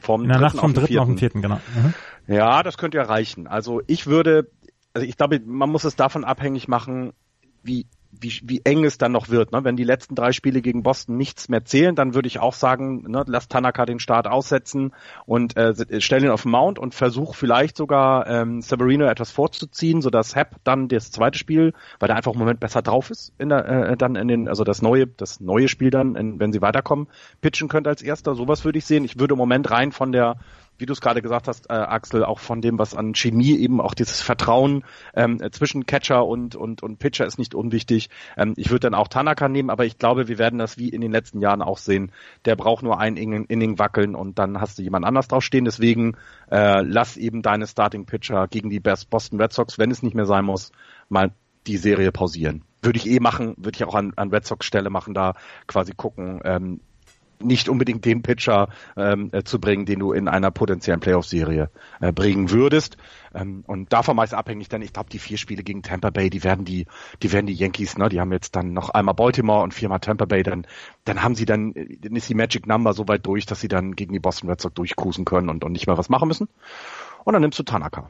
vom 0.00 0.22
In 0.22 0.28
der 0.28 0.40
Nacht 0.40 0.56
vom 0.56 0.74
dritten 0.74 0.98
auf 0.98 1.08
den 1.08 1.18
vierten, 1.18 1.42
genau. 1.42 1.60
Mhm. 1.74 1.94
Ja, 2.26 2.62
das 2.62 2.78
könnte 2.78 2.98
ja 2.98 3.04
reichen. 3.04 3.46
Also 3.46 3.82
ich 3.86 4.06
würde, 4.06 4.50
also 4.94 5.06
ich 5.06 5.16
glaube, 5.16 5.40
man 5.44 5.70
muss 5.70 5.84
es 5.84 5.96
davon 5.96 6.24
abhängig 6.24 6.68
machen, 6.68 7.12
wie 7.62 7.86
wie, 8.12 8.40
wie 8.44 8.60
eng 8.64 8.84
es 8.84 8.98
dann 8.98 9.12
noch 9.12 9.28
wird. 9.28 9.52
Ne? 9.52 9.64
Wenn 9.64 9.76
die 9.76 9.84
letzten 9.84 10.14
drei 10.14 10.32
Spiele 10.32 10.62
gegen 10.62 10.82
Boston 10.82 11.16
nichts 11.16 11.48
mehr 11.48 11.64
zählen, 11.64 11.94
dann 11.94 12.14
würde 12.14 12.26
ich 12.26 12.40
auch 12.40 12.54
sagen, 12.54 13.04
ne, 13.08 13.24
lass 13.26 13.48
Tanaka 13.48 13.86
den 13.86 14.00
Start 14.00 14.26
aussetzen 14.26 14.92
und 15.26 15.56
äh, 15.56 16.00
stell 16.00 16.24
ihn 16.24 16.30
auf 16.30 16.42
den 16.42 16.50
Mount 16.50 16.78
und 16.78 16.94
versuch 16.94 17.34
vielleicht 17.34 17.76
sogar 17.76 18.26
ähm, 18.26 18.62
Severino 18.62 19.06
etwas 19.06 19.30
vorzuziehen, 19.30 20.02
sodass 20.02 20.34
Happ 20.34 20.56
dann 20.64 20.88
das 20.88 21.10
zweite 21.10 21.38
Spiel, 21.38 21.72
weil 21.98 22.08
der 22.08 22.16
einfach 22.16 22.32
im 22.32 22.38
Moment 22.38 22.60
besser 22.60 22.82
drauf 22.82 23.10
ist, 23.10 23.32
in 23.38 23.48
der, 23.48 23.66
äh, 23.66 23.96
dann 23.96 24.16
in 24.16 24.28
den, 24.28 24.48
also 24.48 24.64
das 24.64 24.82
neue, 24.82 25.06
das 25.06 25.40
neue 25.40 25.68
Spiel 25.68 25.90
dann, 25.90 26.16
in, 26.16 26.40
wenn 26.40 26.52
sie 26.52 26.62
weiterkommen, 26.62 27.08
pitchen 27.40 27.68
könnte 27.68 27.90
als 27.90 28.02
erster. 28.02 28.34
Sowas 28.34 28.64
würde 28.64 28.78
ich 28.78 28.86
sehen. 28.86 29.04
Ich 29.04 29.18
würde 29.18 29.34
im 29.34 29.38
Moment 29.38 29.70
rein 29.70 29.92
von 29.92 30.12
der 30.12 30.36
wie 30.80 30.86
du 30.86 30.92
es 30.92 31.00
gerade 31.00 31.22
gesagt 31.22 31.48
hast, 31.48 31.70
äh, 31.70 31.74
Axel, 31.74 32.24
auch 32.24 32.38
von 32.38 32.60
dem, 32.60 32.78
was 32.78 32.94
an 32.94 33.14
Chemie 33.14 33.56
eben 33.58 33.80
auch 33.80 33.94
dieses 33.94 34.20
Vertrauen 34.20 34.84
ähm, 35.14 35.40
zwischen 35.52 35.86
Catcher 35.86 36.26
und, 36.26 36.56
und, 36.56 36.82
und 36.82 36.98
Pitcher 36.98 37.26
ist 37.26 37.38
nicht 37.38 37.54
unwichtig. 37.54 38.08
Ähm, 38.36 38.54
ich 38.56 38.70
würde 38.70 38.90
dann 38.90 38.94
auch 38.94 39.08
Tanaka 39.08 39.48
nehmen, 39.48 39.70
aber 39.70 39.84
ich 39.84 39.98
glaube, 39.98 40.28
wir 40.28 40.38
werden 40.38 40.58
das 40.58 40.78
wie 40.78 40.88
in 40.88 41.00
den 41.00 41.12
letzten 41.12 41.40
Jahren 41.40 41.62
auch 41.62 41.78
sehen. 41.78 42.12
Der 42.44 42.56
braucht 42.56 42.82
nur 42.82 42.98
ein 42.98 43.16
Inning, 43.16 43.44
Inning 43.46 43.78
wackeln 43.78 44.14
und 44.14 44.38
dann 44.38 44.60
hast 44.60 44.78
du 44.78 44.82
jemand 44.82 45.04
anders 45.04 45.28
draufstehen. 45.28 45.64
Deswegen 45.64 46.16
äh, 46.50 46.82
lass 46.82 47.16
eben 47.16 47.42
deine 47.42 47.66
Starting 47.66 48.06
Pitcher 48.06 48.48
gegen 48.48 48.70
die 48.70 48.80
Boston 48.80 49.40
Red 49.40 49.52
Sox, 49.52 49.78
wenn 49.78 49.90
es 49.90 50.02
nicht 50.02 50.14
mehr 50.14 50.26
sein 50.26 50.44
muss, 50.44 50.72
mal 51.08 51.32
die 51.66 51.76
Serie 51.76 52.12
pausieren. 52.12 52.64
würde 52.82 52.98
ich 52.98 53.06
eh 53.06 53.20
machen, 53.20 53.54
würde 53.58 53.76
ich 53.76 53.84
auch 53.84 53.94
an, 53.94 54.12
an 54.16 54.30
Red 54.30 54.46
Sox 54.46 54.64
Stelle 54.64 54.90
machen, 54.90 55.14
da 55.14 55.34
quasi 55.66 55.92
gucken, 55.94 56.40
ähm, 56.44 56.80
nicht 57.42 57.68
unbedingt 57.68 58.04
den 58.04 58.22
Pitcher 58.22 58.68
ähm, 58.96 59.30
äh, 59.32 59.42
zu 59.42 59.60
bringen, 59.60 59.86
den 59.86 59.98
du 59.98 60.12
in 60.12 60.28
einer 60.28 60.50
potenziellen 60.50 61.00
Playoff-Serie 61.00 61.70
äh, 62.00 62.12
bringen 62.12 62.50
würdest. 62.50 62.96
Ähm, 63.34 63.64
und 63.66 63.92
davon 63.92 64.16
meist 64.16 64.34
abhängig, 64.34 64.68
denn 64.68 64.82
ich 64.82 64.92
glaube, 64.92 65.10
die 65.10 65.18
vier 65.18 65.38
Spiele 65.38 65.62
gegen 65.62 65.82
Tampa 65.82 66.10
Bay, 66.10 66.30
die 66.30 66.44
werden 66.44 66.64
die, 66.64 66.86
die 67.22 67.32
werden 67.32 67.46
die 67.46 67.54
Yankees, 67.54 67.96
ne, 67.98 68.08
die 68.08 68.20
haben 68.20 68.32
jetzt 68.32 68.56
dann 68.56 68.72
noch 68.72 68.90
einmal 68.90 69.14
Baltimore 69.14 69.62
und 69.62 69.74
viermal 69.74 70.00
Tampa 70.00 70.24
Bay, 70.24 70.42
dann, 70.42 70.66
dann 71.04 71.22
haben 71.22 71.34
sie 71.34 71.44
dann, 71.44 71.72
dann 71.74 72.16
ist 72.16 72.28
die 72.28 72.34
Magic 72.34 72.66
Number 72.66 72.92
so 72.92 73.08
weit 73.08 73.26
durch, 73.26 73.46
dass 73.46 73.60
sie 73.60 73.68
dann 73.68 73.96
gegen 73.96 74.12
die 74.12 74.20
Boston 74.20 74.48
Red 74.50 74.60
Sox 74.60 74.74
durchcruisen 74.74 75.24
können 75.24 75.48
und, 75.48 75.64
und 75.64 75.72
nicht 75.72 75.86
mehr 75.86 75.98
was 75.98 76.08
machen 76.08 76.28
müssen. 76.28 76.48
Und 77.24 77.34
dann 77.34 77.42
nimmst 77.42 77.58
du 77.58 77.62
Tanaka. 77.62 78.08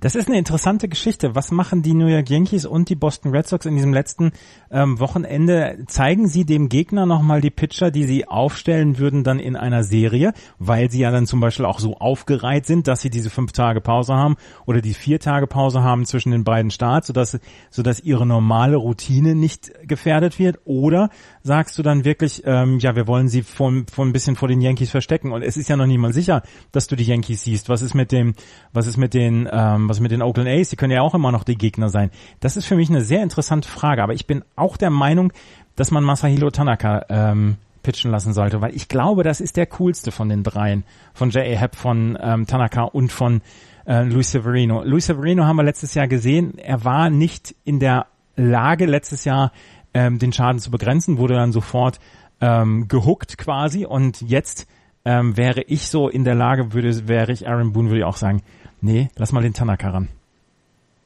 Das 0.00 0.14
ist 0.14 0.28
eine 0.28 0.38
interessante 0.38 0.88
Geschichte. 0.88 1.34
Was 1.34 1.50
machen 1.50 1.82
die 1.82 1.94
New 1.94 2.06
York 2.06 2.28
Yankees 2.28 2.66
und 2.66 2.88
die 2.88 2.94
Boston 2.94 3.32
Red 3.32 3.46
Sox 3.46 3.66
in 3.66 3.76
diesem 3.76 3.92
letzten 3.92 4.32
ähm, 4.70 4.98
Wochenende? 5.00 5.84
Zeigen 5.86 6.28
sie 6.28 6.44
dem 6.44 6.68
Gegner 6.68 7.06
nochmal 7.06 7.40
die 7.40 7.50
Pitcher, 7.50 7.90
die 7.90 8.04
sie 8.04 8.26
aufstellen 8.26 8.98
würden 8.98 9.24
dann 9.24 9.38
in 9.38 9.56
einer 9.56 9.84
Serie, 9.84 10.32
weil 10.58 10.90
sie 10.90 11.00
ja 11.00 11.10
dann 11.10 11.26
zum 11.26 11.40
Beispiel 11.40 11.66
auch 11.66 11.78
so 11.78 11.96
aufgereiht 11.96 12.66
sind, 12.66 12.88
dass 12.88 13.00
sie 13.00 13.10
diese 13.10 13.30
fünf 13.30 13.52
Tage 13.52 13.80
Pause 13.80 14.14
haben 14.14 14.36
oder 14.66 14.80
die 14.80 14.94
vier 14.94 15.20
Tage 15.20 15.46
Pause 15.46 15.82
haben 15.82 16.04
zwischen 16.04 16.32
den 16.32 16.44
beiden 16.44 16.70
Starts, 16.70 17.06
sodass, 17.06 17.38
sodass 17.70 18.00
ihre 18.00 18.26
normale 18.26 18.76
Routine 18.76 19.34
nicht 19.34 19.72
gefährdet 19.86 20.38
wird? 20.38 20.60
Oder 20.64 21.10
sagst 21.42 21.78
du 21.78 21.82
dann 21.82 22.04
wirklich, 22.04 22.42
ähm, 22.44 22.78
ja, 22.78 22.96
wir 22.96 23.06
wollen 23.06 23.28
sie 23.28 23.42
von, 23.42 23.86
von 23.86 24.08
ein 24.08 24.12
bisschen 24.12 24.36
vor 24.36 24.48
den 24.48 24.60
Yankees 24.60 24.90
verstecken 24.90 25.32
und 25.32 25.42
es 25.42 25.56
ist 25.56 25.68
ja 25.68 25.76
noch 25.76 25.86
niemand 25.86 26.14
sicher, 26.14 26.42
dass 26.72 26.86
du 26.86 26.96
die 26.96 27.04
Yankees 27.04 27.44
siehst. 27.44 27.68
Was 27.68 27.82
ist 27.82 27.94
mit 27.94 28.12
dem, 28.12 28.34
was 28.72 28.86
ist 28.86 28.96
mit 28.96 29.14
den, 29.14 29.48
ähm, 29.62 29.88
was 29.88 30.00
mit 30.00 30.10
den 30.10 30.22
Oakland 30.22 30.48
A's? 30.48 30.70
Die 30.70 30.76
können 30.76 30.92
ja 30.92 31.02
auch 31.02 31.14
immer 31.14 31.32
noch 31.32 31.44
die 31.44 31.56
Gegner 31.56 31.88
sein. 31.88 32.10
Das 32.40 32.56
ist 32.56 32.66
für 32.66 32.76
mich 32.76 32.90
eine 32.90 33.02
sehr 33.02 33.22
interessante 33.22 33.68
Frage, 33.68 34.02
aber 34.02 34.14
ich 34.14 34.26
bin 34.26 34.42
auch 34.56 34.76
der 34.76 34.90
Meinung, 34.90 35.32
dass 35.76 35.90
man 35.90 36.04
Masahiro 36.04 36.50
Tanaka 36.50 37.06
ähm, 37.08 37.56
pitchen 37.82 38.10
lassen 38.10 38.32
sollte, 38.32 38.60
weil 38.60 38.74
ich 38.74 38.88
glaube, 38.88 39.22
das 39.22 39.40
ist 39.40 39.56
der 39.56 39.66
coolste 39.66 40.12
von 40.12 40.28
den 40.28 40.42
dreien, 40.42 40.84
von 41.14 41.30
J.A. 41.30 41.56
Happ, 41.56 41.76
von 41.76 42.18
ähm, 42.20 42.46
Tanaka 42.46 42.82
und 42.82 43.10
von 43.12 43.40
äh, 43.86 44.02
Luis 44.04 44.30
Severino. 44.32 44.82
Luis 44.84 45.06
Severino 45.06 45.44
haben 45.44 45.56
wir 45.56 45.64
letztes 45.64 45.94
Jahr 45.94 46.08
gesehen, 46.08 46.58
er 46.58 46.84
war 46.84 47.10
nicht 47.10 47.54
in 47.64 47.80
der 47.80 48.06
Lage, 48.36 48.86
letztes 48.86 49.24
Jahr 49.24 49.52
ähm, 49.94 50.18
den 50.18 50.32
Schaden 50.32 50.60
zu 50.60 50.70
begrenzen, 50.70 51.18
wurde 51.18 51.34
dann 51.34 51.52
sofort 51.52 51.98
ähm, 52.40 52.88
gehuckt 52.88 53.38
quasi 53.38 53.84
und 53.84 54.20
jetzt 54.22 54.66
ähm, 55.04 55.36
wäre 55.36 55.62
ich 55.62 55.88
so 55.88 56.08
in 56.08 56.24
der 56.24 56.34
Lage, 56.34 56.72
würde, 56.72 57.08
wäre 57.08 57.32
ich 57.32 57.48
Aaron 57.48 57.72
Boone, 57.72 57.88
würde 57.88 58.00
ich 58.00 58.04
auch 58.04 58.16
sagen, 58.16 58.42
nee, 58.82 59.08
lass 59.16 59.32
mal 59.32 59.42
den 59.42 59.54
Tanaka 59.54 59.90
ran. 59.90 60.08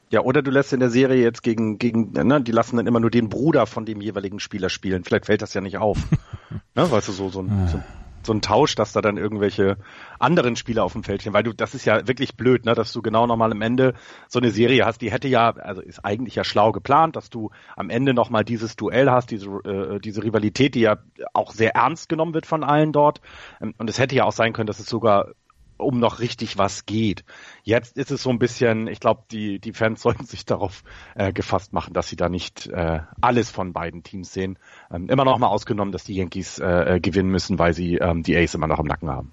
Ja, 0.09 0.21
oder 0.21 0.41
du 0.41 0.51
lässt 0.51 0.71
in 0.71 0.79
der 0.79 0.89
Serie 0.89 1.21
jetzt 1.21 1.43
gegen, 1.43 1.79
gegen, 1.79 2.11
ne, 2.11 2.41
die 2.41 2.53
lassen 2.53 2.77
dann 2.77 2.87
immer 2.87 2.99
nur 2.99 3.11
den 3.11 3.29
Bruder 3.29 3.65
von 3.65 3.85
dem 3.85 3.99
jeweiligen 3.99 4.39
Spieler 4.39 4.69
spielen. 4.69 5.03
Vielleicht 5.03 5.25
fällt 5.25 5.41
das 5.41 5.53
ja 5.53 5.61
nicht 5.61 5.77
auf. 5.77 5.97
ne, 6.75 6.91
weißt 6.91 7.09
du, 7.09 7.11
so, 7.11 7.29
so 7.29 7.41
ein, 7.41 7.67
so 7.67 7.77
ein 7.77 7.83
so 8.27 8.33
ein 8.33 8.41
Tausch, 8.41 8.75
dass 8.75 8.93
da 8.93 9.01
dann 9.01 9.17
irgendwelche 9.17 9.77
anderen 10.19 10.55
Spieler 10.55 10.83
auf 10.83 10.93
dem 10.93 11.03
Feld 11.03 11.21
stehen, 11.21 11.33
weil 11.33 11.43
du, 11.43 11.53
das 11.53 11.73
ist 11.73 11.85
ja 11.85 12.07
wirklich 12.07 12.35
blöd, 12.35 12.65
ne, 12.65 12.75
dass 12.75 12.93
du 12.93 13.01
genau 13.01 13.25
nochmal 13.25 13.51
am 13.51 13.61
Ende 13.61 13.95
so 14.27 14.37
eine 14.37 14.51
Serie 14.51 14.85
hast, 14.85 15.01
die 15.01 15.11
hätte 15.11 15.27
ja, 15.27 15.51
also 15.51 15.81
ist 15.81 16.05
eigentlich 16.05 16.35
ja 16.35 16.43
schlau 16.43 16.71
geplant, 16.71 17.15
dass 17.15 17.31
du 17.31 17.49
am 17.75 17.89
Ende 17.89 18.13
nochmal 18.13 18.43
dieses 18.43 18.75
Duell 18.75 19.09
hast, 19.09 19.31
diese, 19.31 19.47
äh, 19.47 19.99
diese 19.99 20.23
Rivalität, 20.23 20.75
die 20.75 20.81
ja 20.81 20.97
auch 21.33 21.53
sehr 21.53 21.73
ernst 21.75 22.09
genommen 22.09 22.33
wird 22.33 22.45
von 22.45 22.63
allen 22.63 22.91
dort. 22.91 23.21
Ähm, 23.61 23.73
und 23.77 23.89
es 23.89 23.97
hätte 23.97 24.15
ja 24.15 24.25
auch 24.25 24.33
sein 24.33 24.53
können, 24.53 24.67
dass 24.67 24.79
es 24.79 24.87
sogar 24.87 25.29
um 25.77 25.99
noch 25.99 26.19
richtig 26.19 26.57
was 26.57 26.85
geht. 26.85 27.23
Jetzt 27.63 27.97
ist 27.97 28.11
es 28.11 28.23
so 28.23 28.29
ein 28.29 28.39
bisschen, 28.39 28.87
ich 28.87 28.99
glaube, 28.99 29.23
die, 29.31 29.59
die 29.59 29.73
Fans 29.73 30.01
sollten 30.03 30.25
sich 30.25 30.45
darauf 30.45 30.83
äh, 31.15 31.31
gefasst 31.33 31.73
machen, 31.73 31.93
dass 31.93 32.09
sie 32.09 32.15
da 32.15 32.29
nicht 32.29 32.67
äh, 32.67 32.99
alles 33.21 33.49
von 33.49 33.73
beiden 33.73 34.03
Teams 34.03 34.33
sehen. 34.33 34.57
Ähm, 34.91 35.09
immer 35.09 35.25
noch 35.25 35.37
mal 35.37 35.47
ausgenommen, 35.47 35.91
dass 35.91 36.03
die 36.03 36.15
Yankees 36.15 36.59
äh, 36.59 36.95
äh, 36.95 36.99
gewinnen 36.99 37.29
müssen, 37.29 37.59
weil 37.59 37.73
sie 37.73 37.95
ähm, 37.95 38.23
die 38.23 38.37
Ace 38.37 38.55
immer 38.55 38.67
noch 38.67 38.79
im 38.79 38.87
Nacken 38.87 39.09
haben. 39.09 39.31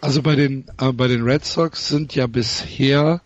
Also 0.00 0.22
bei 0.22 0.34
den, 0.34 0.66
äh, 0.80 0.92
bei 0.92 1.08
den 1.08 1.22
Red 1.22 1.44
Sox 1.44 1.88
sind 1.88 2.14
ja 2.14 2.26
bisher 2.26 3.20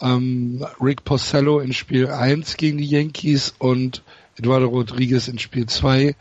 ähm, 0.00 0.64
Rick 0.80 1.04
Porcello 1.04 1.60
in 1.60 1.72
Spiel 1.72 2.08
1 2.08 2.56
gegen 2.56 2.78
die 2.78 2.86
Yankees 2.86 3.54
und 3.58 4.02
Eduardo 4.36 4.66
Rodriguez 4.66 5.28
in 5.28 5.38
Spiel 5.38 5.66
2 5.66 6.14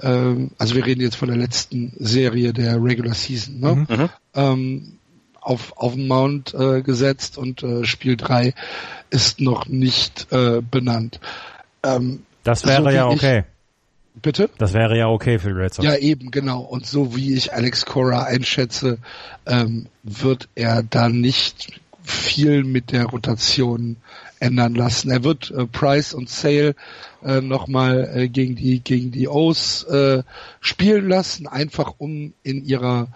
ähm, 0.00 0.50
also 0.58 0.74
wir 0.74 0.86
reden 0.86 1.00
jetzt 1.00 1.16
von 1.16 1.28
der 1.28 1.36
letzten 1.36 1.92
Serie 1.98 2.52
der 2.52 2.82
Regular 2.82 3.14
Season, 3.14 3.60
ne? 3.60 3.74
Mhm. 3.74 3.86
mhm. 3.88 4.08
Ähm, 4.34 4.98
auf, 5.42 5.76
auf 5.76 5.94
den 5.94 6.06
Mount 6.06 6.54
äh, 6.54 6.82
gesetzt 6.82 7.36
und 7.36 7.62
äh, 7.64 7.84
Spiel 7.84 8.16
3 8.16 8.54
ist 9.10 9.40
noch 9.40 9.66
nicht 9.66 10.28
äh, 10.30 10.62
benannt. 10.62 11.20
Ähm, 11.82 12.22
das 12.44 12.64
wäre 12.64 12.84
so 12.84 12.90
ja 12.90 13.08
okay. 13.08 13.44
Ich, 14.14 14.22
bitte? 14.22 14.50
Das 14.58 14.72
wäre 14.72 14.96
ja 14.96 15.08
okay 15.08 15.38
für 15.38 15.48
die 15.48 15.54
Red 15.54 15.74
Sox. 15.74 15.86
Ja, 15.86 15.96
eben, 15.96 16.30
genau. 16.30 16.60
Und 16.60 16.86
so 16.86 17.16
wie 17.16 17.34
ich 17.34 17.52
Alex 17.52 17.86
Cora 17.86 18.22
einschätze, 18.22 18.98
ähm, 19.46 19.86
wird 20.04 20.48
er 20.54 20.82
da 20.82 21.08
nicht 21.08 21.80
viel 22.04 22.64
mit 22.64 22.92
der 22.92 23.06
Rotation 23.06 23.96
ändern 24.42 24.74
lassen. 24.74 25.10
Er 25.10 25.24
wird 25.24 25.50
äh, 25.50 25.66
Price 25.66 26.12
und 26.12 26.28
Sale 26.28 26.74
äh, 27.24 27.40
nochmal 27.40 28.10
äh, 28.14 28.28
gegen 28.28 28.56
die 28.56 28.80
gegen 28.80 29.12
die 29.12 29.28
O's 29.28 29.84
äh, 29.84 30.22
spielen 30.60 31.08
lassen, 31.08 31.46
einfach 31.46 31.94
um 31.98 32.34
in 32.42 32.64
ihrer 32.64 33.08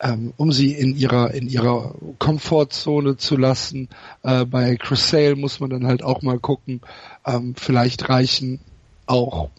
ähm, 0.00 0.32
um 0.36 0.50
sie 0.50 0.72
in 0.72 0.96
ihrer 0.96 1.32
in 1.34 1.48
ihrer 1.48 1.94
Komfortzone 2.18 3.16
zu 3.16 3.36
lassen. 3.36 3.88
Äh, 4.22 4.44
bei 4.44 4.76
Chris 4.76 5.10
Sale 5.10 5.36
muss 5.36 5.60
man 5.60 5.70
dann 5.70 5.86
halt 5.86 6.02
auch 6.02 6.22
mal 6.22 6.38
gucken. 6.38 6.80
Ähm, 7.26 7.54
vielleicht 7.56 8.08
reichen 8.08 8.60
auch 9.06 9.50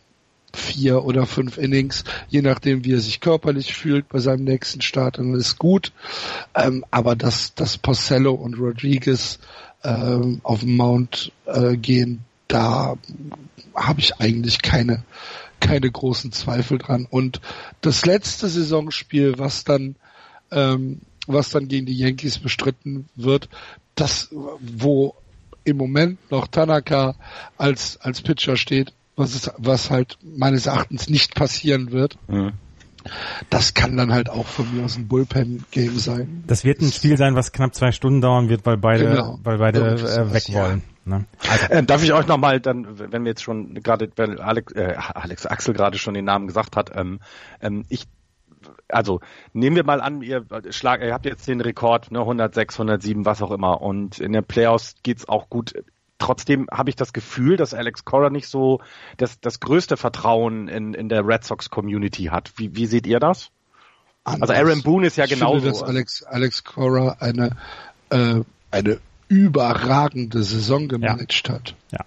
vier 0.56 1.04
oder 1.04 1.26
fünf 1.26 1.58
Innings, 1.58 2.04
je 2.30 2.42
nachdem, 2.42 2.86
wie 2.86 2.94
er 2.94 3.00
sich 3.00 3.20
körperlich 3.20 3.74
fühlt 3.74 4.08
bei 4.10 4.20
seinem 4.20 4.46
nächsten 4.46 4.82
Start, 4.82 5.18
dann 5.18 5.34
ist 5.34 5.60
gut. 5.60 5.92
Ähm, 6.56 6.86
aber 6.92 7.16
dass, 7.16 7.54
dass 7.56 7.78
Porcello 7.78 8.34
und 8.34 8.58
Rodriguez 8.58 9.40
ähm, 9.86 10.42
auf 10.44 10.62
den 10.62 10.76
Mount 10.76 11.32
äh, 11.46 11.78
gehen, 11.78 12.26
da 12.48 12.98
habe 13.76 14.00
ich 14.00 14.20
eigentlich 14.20 14.62
keine 14.62 15.04
keine 15.60 15.90
großen 15.90 16.32
Zweifel 16.32 16.78
dran. 16.78 17.08
Und 17.10 17.42
das 17.82 18.06
letzte 18.06 18.48
Saisonspiel, 18.48 19.38
was 19.38 19.64
dann 19.64 19.96
ähm, 20.52 21.02
was 21.28 21.50
dann 21.50 21.68
gegen 21.68 21.86
die 21.86 21.98
Yankees 21.98 22.38
bestritten 22.40 23.08
wird, 23.16 23.50
das 23.96 24.30
wo 24.60 25.16
im 25.64 25.78
Moment 25.78 26.20
noch 26.32 26.48
Tanaka 26.48 27.16
als 27.58 27.98
als 28.02 28.22
Pitcher 28.22 28.58
steht, 28.58 28.94
was 29.16 29.34
ist, 29.34 29.52
was 29.58 29.90
halt 29.90 30.18
meines 30.22 30.66
Erachtens 30.68 31.10
nicht 31.10 31.36
passieren 31.36 31.92
wird. 31.92 32.18
Mhm. 32.28 32.54
Das 33.50 33.74
kann 33.74 33.98
dann 33.98 34.12
halt 34.12 34.30
auch 34.30 34.48
von 34.48 34.74
mir 34.76 34.86
aus 34.86 34.98
ein 34.98 35.08
Bullpen-Game 35.08 35.98
sein. 36.00 36.44
Das 36.48 36.64
wird 36.64 36.82
ein 36.82 36.92
Spiel 36.92 37.18
sein, 37.18 37.36
was 37.36 37.52
knapp 37.52 37.76
zwei 37.76 37.92
Stunden 37.92 38.22
dauern 38.22 38.50
wird, 38.50 38.66
weil 38.66 38.78
beide, 38.78 39.06
genau. 39.06 39.40
weil 39.44 39.58
beide 39.58 39.80
äh, 39.80 40.34
weg 40.34 40.44
wollen. 40.50 40.82
Ja. 41.06 41.18
Ne? 41.18 41.26
Also, 41.48 41.66
äh, 41.68 41.84
darf 41.84 42.04
ich 42.04 42.14
euch 42.14 42.26
nochmal 42.26 42.60
dann, 42.60 42.98
wenn 42.98 43.24
wir 43.24 43.30
jetzt 43.30 43.44
schon 43.44 43.76
gerade, 43.76 44.10
weil 44.16 44.42
Alex, 44.42 44.74
äh, 44.74 44.96
Alex 44.98 45.46
Axel 45.46 45.76
gerade 45.76 46.00
schon 46.00 46.16
den 46.16 46.26
Namen 46.26 46.48
gesagt 46.48 46.76
hat, 46.76 46.92
ähm, 46.96 47.20
ähm, 47.62 47.86
ich 47.90 48.08
also 48.88 49.20
nehmen 49.54 49.76
wir 49.76 49.84
mal 49.84 50.02
an, 50.02 50.22
ihr, 50.22 50.46
schlag, 50.70 51.02
ihr 51.02 51.14
habt 51.14 51.26
jetzt 51.26 51.48
den 51.48 51.62
Rekord, 51.62 52.12
ne, 52.12 52.20
106, 52.20 52.76
107, 52.76 53.26
was 53.26 53.42
auch 53.42 53.52
immer, 53.52 53.82
und 53.82 54.20
in 54.20 54.34
den 54.34 54.44
Playoffs 54.44 54.96
geht's 55.04 55.28
auch 55.28 55.50
gut 55.50 55.74
trotzdem 56.18 56.68
habe 56.72 56.90
ich 56.90 56.96
das 56.96 57.14
Gefühl, 57.14 57.58
dass 57.58 57.74
Alex 57.74 58.06
Cora 58.06 58.30
nicht 58.30 58.48
so 58.48 58.82
das, 59.18 59.40
das 59.40 59.60
größte 59.60 59.98
Vertrauen 59.98 60.68
in, 60.68 60.94
in 60.94 61.10
der 61.10 61.28
Red 61.28 61.44
Sox 61.44 61.70
Community 61.70 62.26
hat. 62.26 62.54
Wie, 62.58 62.76
wie 62.76 62.86
seht 62.86 63.08
ihr 63.08 63.20
das? 63.20 63.52
Anders. 64.24 64.50
Also 64.50 64.62
Aaron 64.62 64.82
Boone 64.82 65.08
ist 65.08 65.18
ja 65.18 65.26
genauso. 65.26 65.58
Ich 65.58 65.64
finde, 65.64 65.80
dass 65.80 65.84
Alex, 65.84 66.24
Alex 66.24 66.64
Cora 66.64 67.18
eine, 67.20 67.52
äh, 68.10 68.42
eine 68.72 69.00
überragende 69.28 70.44
Saison 70.44 70.88
gemanagt 70.88 71.48
ja. 71.48 71.54
hat. 71.54 71.76
Ja. 71.92 72.06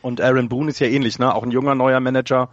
Und 0.00 0.20
Aaron 0.20 0.48
Boone 0.48 0.70
ist 0.70 0.80
ja 0.80 0.86
ähnlich, 0.86 1.18
ne? 1.18 1.34
Auch 1.34 1.42
ein 1.42 1.50
junger 1.50 1.74
neuer 1.74 2.00
Manager, 2.00 2.48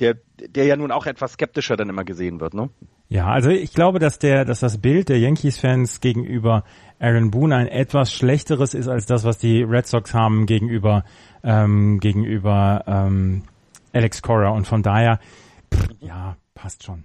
der, 0.00 0.16
der 0.38 0.64
ja 0.64 0.76
nun 0.76 0.90
auch 0.90 1.06
etwas 1.06 1.32
skeptischer 1.32 1.76
dann 1.76 1.88
immer 1.88 2.04
gesehen 2.04 2.40
wird, 2.40 2.54
ne? 2.54 2.70
Ja, 3.08 3.26
also 3.26 3.50
ich 3.50 3.74
glaube, 3.74 3.98
dass 3.98 4.18
der, 4.18 4.46
dass 4.46 4.60
das 4.60 4.78
Bild 4.78 5.10
der 5.10 5.18
Yankees-Fans 5.18 6.00
gegenüber 6.00 6.64
Aaron 6.98 7.30
Boone 7.30 7.56
ein 7.56 7.66
etwas 7.68 8.12
schlechteres 8.12 8.72
ist 8.72 8.88
als 8.88 9.04
das, 9.04 9.24
was 9.24 9.38
die 9.38 9.62
Red 9.62 9.86
Sox 9.86 10.14
haben 10.14 10.46
gegenüber 10.46 11.04
ähm, 11.44 11.98
gegenüber 12.00 12.84
ähm, 12.86 13.42
Alex 13.92 14.22
Cora 14.22 14.50
und 14.50 14.66
von 14.66 14.82
daher 14.82 15.18
pff, 15.74 15.88
ja 16.00 16.36
passt 16.54 16.84
schon. 16.84 17.04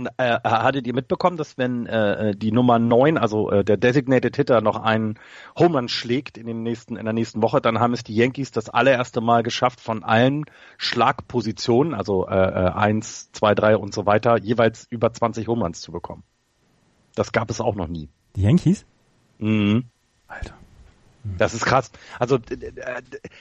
Und 0.00 0.08
äh, 0.16 0.38
hattet 0.42 0.86
ihr 0.86 0.94
mitbekommen, 0.94 1.36
dass 1.36 1.58
wenn 1.58 1.84
äh, 1.84 2.34
die 2.34 2.52
Nummer 2.52 2.78
9, 2.78 3.18
also 3.18 3.50
äh, 3.50 3.62
der 3.62 3.76
Designated 3.76 4.34
Hitter, 4.34 4.62
noch 4.62 4.80
einen 4.80 5.18
Home 5.58 5.76
Run 5.76 5.88
schlägt 5.90 6.38
in, 6.38 6.46
den 6.46 6.62
nächsten, 6.62 6.96
in 6.96 7.04
der 7.04 7.12
nächsten 7.12 7.42
Woche, 7.42 7.60
dann 7.60 7.80
haben 7.80 7.92
es 7.92 8.02
die 8.02 8.14
Yankees 8.14 8.50
das 8.50 8.70
allererste 8.70 9.20
Mal 9.20 9.42
geschafft, 9.42 9.78
von 9.78 10.02
allen 10.02 10.46
Schlagpositionen, 10.78 11.92
also 11.92 12.26
äh, 12.26 12.30
1, 12.30 13.32
2, 13.32 13.54
3 13.54 13.76
und 13.76 13.92
so 13.92 14.06
weiter, 14.06 14.38
jeweils 14.38 14.86
über 14.88 15.12
20 15.12 15.46
Home 15.48 15.64
Runs 15.64 15.82
zu 15.82 15.92
bekommen. 15.92 16.22
Das 17.14 17.32
gab 17.32 17.50
es 17.50 17.60
auch 17.60 17.74
noch 17.74 17.88
nie. 17.88 18.08
Die 18.36 18.42
Yankees? 18.42 18.86
Mhm. 19.36 19.84
Alter. 20.28 20.54
Das 21.22 21.52
ist 21.54 21.66
krass. 21.66 21.90
Also 22.18 22.38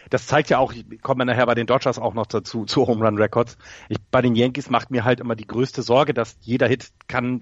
das 0.10 0.28
zeigt 0.28 0.50
ja 0.50 0.58
auch, 0.58 0.74
ich 0.74 1.02
komme 1.02 1.26
nachher 1.26 1.46
bei 1.46 1.56
den 1.56 1.68
Dodgers 1.68 1.98
auch 1.98 2.14
noch 2.14 2.26
dazu, 2.26 2.66
zu 2.68 2.88
Home 2.88 3.06
Run 3.06 3.18
Records. 3.18 3.58
Ich, 3.88 3.98
bei 4.12 4.22
den 4.22 4.36
Yankees 4.36 4.70
macht 4.70 4.92
mir 4.92 5.04
halt 5.04 5.20
immer 5.20 5.36
die 5.36 5.48
größte 5.48 5.82
Sorge, 5.82 6.14
dass 6.14 6.38
jeder 6.42 6.68
Hit 6.68 6.92
kann 7.08 7.42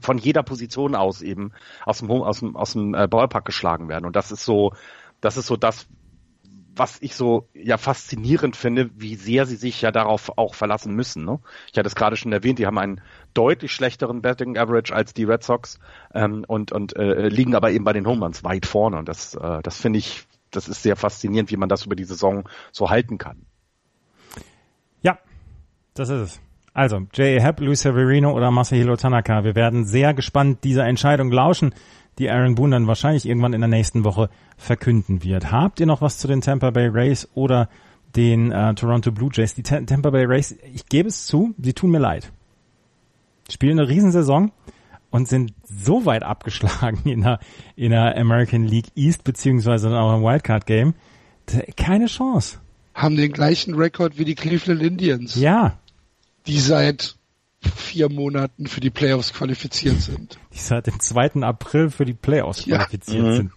von 0.00 0.16
jeder 0.16 0.42
Position 0.42 0.94
aus 0.94 1.20
eben 1.20 1.52
aus 1.84 1.98
dem, 1.98 2.10
aus 2.10 2.40
dem, 2.40 2.56
aus 2.56 2.72
dem 2.72 2.94
äh, 2.94 3.06
Ballpark 3.06 3.44
geschlagen 3.44 3.88
werden. 3.88 4.06
Und 4.06 4.16
das 4.16 4.32
ist 4.32 4.44
so, 4.44 4.72
das 5.20 5.36
ist 5.36 5.46
so 5.46 5.56
das, 5.56 5.86
was 6.76 7.00
ich 7.00 7.14
so 7.14 7.48
ja 7.54 7.78
faszinierend 7.78 8.56
finde, 8.56 8.90
wie 8.94 9.16
sehr 9.16 9.46
sie 9.46 9.56
sich 9.56 9.80
ja 9.82 9.90
darauf 9.90 10.36
auch 10.36 10.54
verlassen 10.54 10.94
müssen. 10.94 11.24
Ne? 11.24 11.40
Ich 11.72 11.78
hatte 11.78 11.88
es 11.88 11.94
gerade 11.94 12.16
schon 12.16 12.32
erwähnt, 12.32 12.58
die 12.58 12.66
haben 12.66 12.78
einen 12.78 13.00
deutlich 13.34 13.72
schlechteren 13.72 14.22
Betting 14.22 14.56
Average 14.58 14.94
als 14.94 15.14
die 15.14 15.24
Red 15.24 15.42
Sox 15.42 15.78
ähm, 16.14 16.44
und, 16.46 16.72
und 16.72 16.96
äh, 16.96 17.28
liegen 17.28 17.54
aber 17.54 17.70
eben 17.70 17.84
bei 17.84 17.92
den 17.92 18.06
Home 18.06 18.22
Runs 18.22 18.44
weit 18.44 18.66
vorne. 18.66 18.98
Und 18.98 19.08
das, 19.08 19.34
äh, 19.34 19.62
das 19.62 19.78
finde 19.78 19.98
ich, 19.98 20.26
das 20.50 20.68
ist 20.68 20.82
sehr 20.82 20.96
faszinierend, 20.96 21.50
wie 21.50 21.56
man 21.56 21.68
das 21.68 21.86
über 21.86 21.96
die 21.96 22.04
Saison 22.04 22.48
so 22.72 22.90
halten 22.90 23.18
kann. 23.18 23.46
Ja, 25.02 25.18
das 25.94 26.10
ist 26.10 26.20
es. 26.20 26.40
Also, 26.74 27.06
J.A. 27.14 27.40
Happ, 27.40 27.60
Luis 27.60 27.80
Severino 27.80 28.32
oder 28.32 28.50
Masahiro 28.50 28.96
Tanaka. 28.96 29.44
Wir 29.44 29.54
werden 29.54 29.86
sehr 29.86 30.12
gespannt 30.12 30.62
dieser 30.62 30.84
Entscheidung 30.84 31.32
lauschen, 31.32 31.74
die 32.18 32.30
Aaron 32.30 32.54
Boone 32.54 32.76
dann 32.76 32.86
wahrscheinlich 32.86 33.26
irgendwann 33.26 33.52
in 33.52 33.60
der 33.60 33.68
nächsten 33.68 34.04
Woche 34.04 34.30
verkünden 34.56 35.22
wird. 35.22 35.50
Habt 35.52 35.80
ihr 35.80 35.86
noch 35.86 36.00
was 36.00 36.18
zu 36.18 36.28
den 36.28 36.40
Tampa 36.40 36.70
Bay 36.70 36.88
Rays 36.88 37.28
oder 37.34 37.68
den 38.14 38.52
äh, 38.52 38.74
Toronto 38.74 39.12
Blue 39.12 39.30
Jays? 39.32 39.54
Die 39.54 39.62
T 39.62 39.84
Tampa 39.84 40.10
Bay 40.10 40.24
Rays, 40.24 40.56
ich 40.74 40.86
gebe 40.86 41.08
es 41.08 41.26
zu, 41.26 41.54
sie 41.60 41.72
tun 41.72 41.90
mir 41.90 41.98
leid. 41.98 42.32
Spielen 43.50 43.78
eine 43.78 43.88
Riesensaison 43.88 44.50
und 45.10 45.28
sind 45.28 45.52
so 45.64 46.04
weit 46.04 46.22
abgeschlagen 46.22 47.08
in 47.08 47.22
der, 47.22 47.38
in 47.76 47.90
der 47.90 48.16
American 48.16 48.64
League 48.64 48.88
East 48.96 49.24
beziehungsweise 49.24 49.88
dann 49.90 49.98
auch 49.98 50.16
im 50.16 50.22
Wildcard 50.22 50.66
Game. 50.66 50.94
Keine 51.76 52.06
Chance. 52.06 52.58
Haben 52.94 53.16
den 53.16 53.30
gleichen 53.30 53.74
Rekord 53.74 54.18
wie 54.18 54.24
die 54.24 54.34
Cleveland 54.34 54.82
Indians. 54.82 55.36
Ja, 55.36 55.78
die 56.46 56.58
seit 56.58 57.16
vier 57.68 58.10
Monaten 58.10 58.66
für 58.66 58.80
die 58.80 58.90
Playoffs 58.90 59.32
qualifiziert 59.32 60.00
sind. 60.00 60.38
Die 60.52 60.58
seit 60.58 60.86
dem 60.86 61.00
2. 61.00 61.42
April 61.42 61.90
für 61.90 62.04
die 62.04 62.14
Playoffs 62.14 62.64
ja. 62.66 62.78
qualifiziert 62.78 63.24
mhm. 63.24 63.32
sind. 63.32 63.52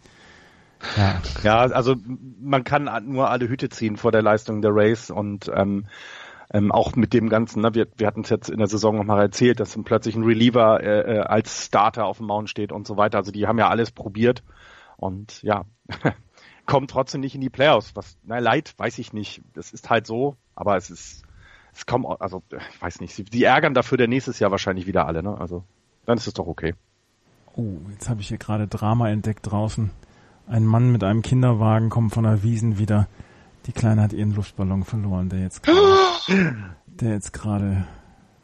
Ja. 0.95 1.21
ja, 1.43 1.57
also 1.57 1.95
man 2.39 2.63
kann 2.63 2.89
nur 3.05 3.29
alle 3.29 3.49
Hüte 3.49 3.67
ziehen 3.69 3.97
vor 3.97 4.11
der 4.11 4.21
Leistung 4.21 4.61
der 4.61 4.71
Race 4.73 5.09
und 5.11 5.51
ähm, 5.53 5.87
ähm, 6.51 6.71
auch 6.71 6.95
mit 6.95 7.13
dem 7.13 7.29
Ganzen, 7.29 7.61
ne, 7.61 7.75
wir, 7.75 7.87
wir 7.97 8.07
hatten 8.07 8.21
es 8.21 8.29
jetzt 8.29 8.49
in 8.49 8.57
der 8.57 8.67
Saison 8.67 8.95
nochmal 8.95 9.21
erzählt, 9.21 9.59
dass 9.59 9.73
dann 9.73 9.83
plötzlich 9.83 10.15
ein 10.15 10.23
Reliever 10.23 10.81
äh, 10.81 11.17
äh, 11.17 11.19
als 11.19 11.65
Starter 11.65 12.05
auf 12.05 12.17
dem 12.17 12.27
Mount 12.27 12.49
steht 12.49 12.71
und 12.71 12.87
so 12.87 12.97
weiter. 12.97 13.17
Also 13.17 13.31
die 13.31 13.45
haben 13.45 13.59
ja 13.59 13.69
alles 13.69 13.91
probiert 13.91 14.43
und 14.97 15.43
ja, 15.43 15.65
kommen 16.65 16.87
trotzdem 16.87 17.21
nicht 17.21 17.35
in 17.35 17.41
die 17.41 17.49
Playoffs. 17.49 17.95
Was, 17.95 18.17
na 18.23 18.39
leid, 18.39 18.73
weiß 18.77 18.97
ich 18.99 19.13
nicht. 19.13 19.41
Das 19.53 19.73
ist 19.73 19.89
halt 19.89 20.07
so, 20.07 20.37
aber 20.55 20.75
es 20.75 20.89
ist 20.89 21.23
es 21.79 21.85
kommen, 21.85 22.05
also 22.05 22.43
ich 22.51 22.81
weiß 22.81 23.01
nicht, 23.01 23.15
sie, 23.15 23.23
die 23.23 23.43
ärgern 23.43 23.73
dafür 23.73 23.97
der 23.97 24.07
nächstes 24.07 24.39
Jahr 24.39 24.51
wahrscheinlich 24.51 24.85
wieder 24.85 25.07
alle, 25.07 25.23
ne? 25.23 25.37
Also 25.39 25.63
dann 26.05 26.17
ist 26.17 26.27
es 26.27 26.33
doch 26.33 26.47
okay. 26.47 26.75
Oh, 27.55 27.77
jetzt 27.91 28.09
habe 28.09 28.21
ich 28.21 28.27
hier 28.27 28.37
gerade 28.37 28.67
Drama 28.67 29.09
entdeckt 29.09 29.49
draußen. 29.49 29.91
Ein 30.47 30.65
Mann 30.65 30.91
mit 30.91 31.03
einem 31.03 31.21
Kinderwagen 31.21 31.89
kommt 31.89 32.13
von 32.13 32.23
der 32.23 32.43
Wiesen 32.43 32.77
wieder. 32.79 33.07
Die 33.65 33.71
Kleine 33.71 34.01
hat 34.01 34.13
ihren 34.13 34.33
Luftballon 34.33 34.83
verloren, 34.83 35.29
der 35.29 35.39
jetzt 35.39 35.63
gerade, 35.63 36.75
der 36.87 37.11
jetzt 37.13 37.33
gerade 37.33 37.85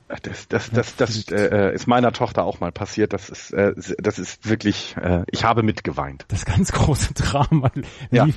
das, 0.07 0.47
das, 0.47 0.69
das, 0.69 0.95
das 0.95 1.31
äh, 1.31 1.69
äh, 1.69 1.73
ist 1.73 1.87
meiner 1.87 2.11
Tochter 2.11 2.43
auch 2.43 2.59
mal 2.59 2.71
passiert. 2.71 3.11
Das 3.11 3.29
ist, 3.29 3.51
äh, 3.51 3.73
das 3.97 4.19
ist 4.19 4.47
wirklich, 4.47 4.95
äh, 5.01 5.23
ich 5.31 5.43
habe 5.43 5.63
mitgeweint. 5.63 6.25
Das 6.27 6.45
ganz 6.45 6.71
große 6.71 7.13
Drama. 7.15 7.71
Ja. 8.11 8.27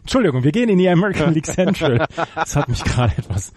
Entschuldigung, 0.00 0.42
wir 0.42 0.52
gehen 0.52 0.70
in 0.70 0.78
die 0.78 0.88
American 0.88 1.34
League 1.34 1.46
Central. 1.46 2.06
Das 2.34 2.56
hat 2.56 2.68
mich 2.68 2.82
gerade 2.82 3.12
etwas, 3.18 3.52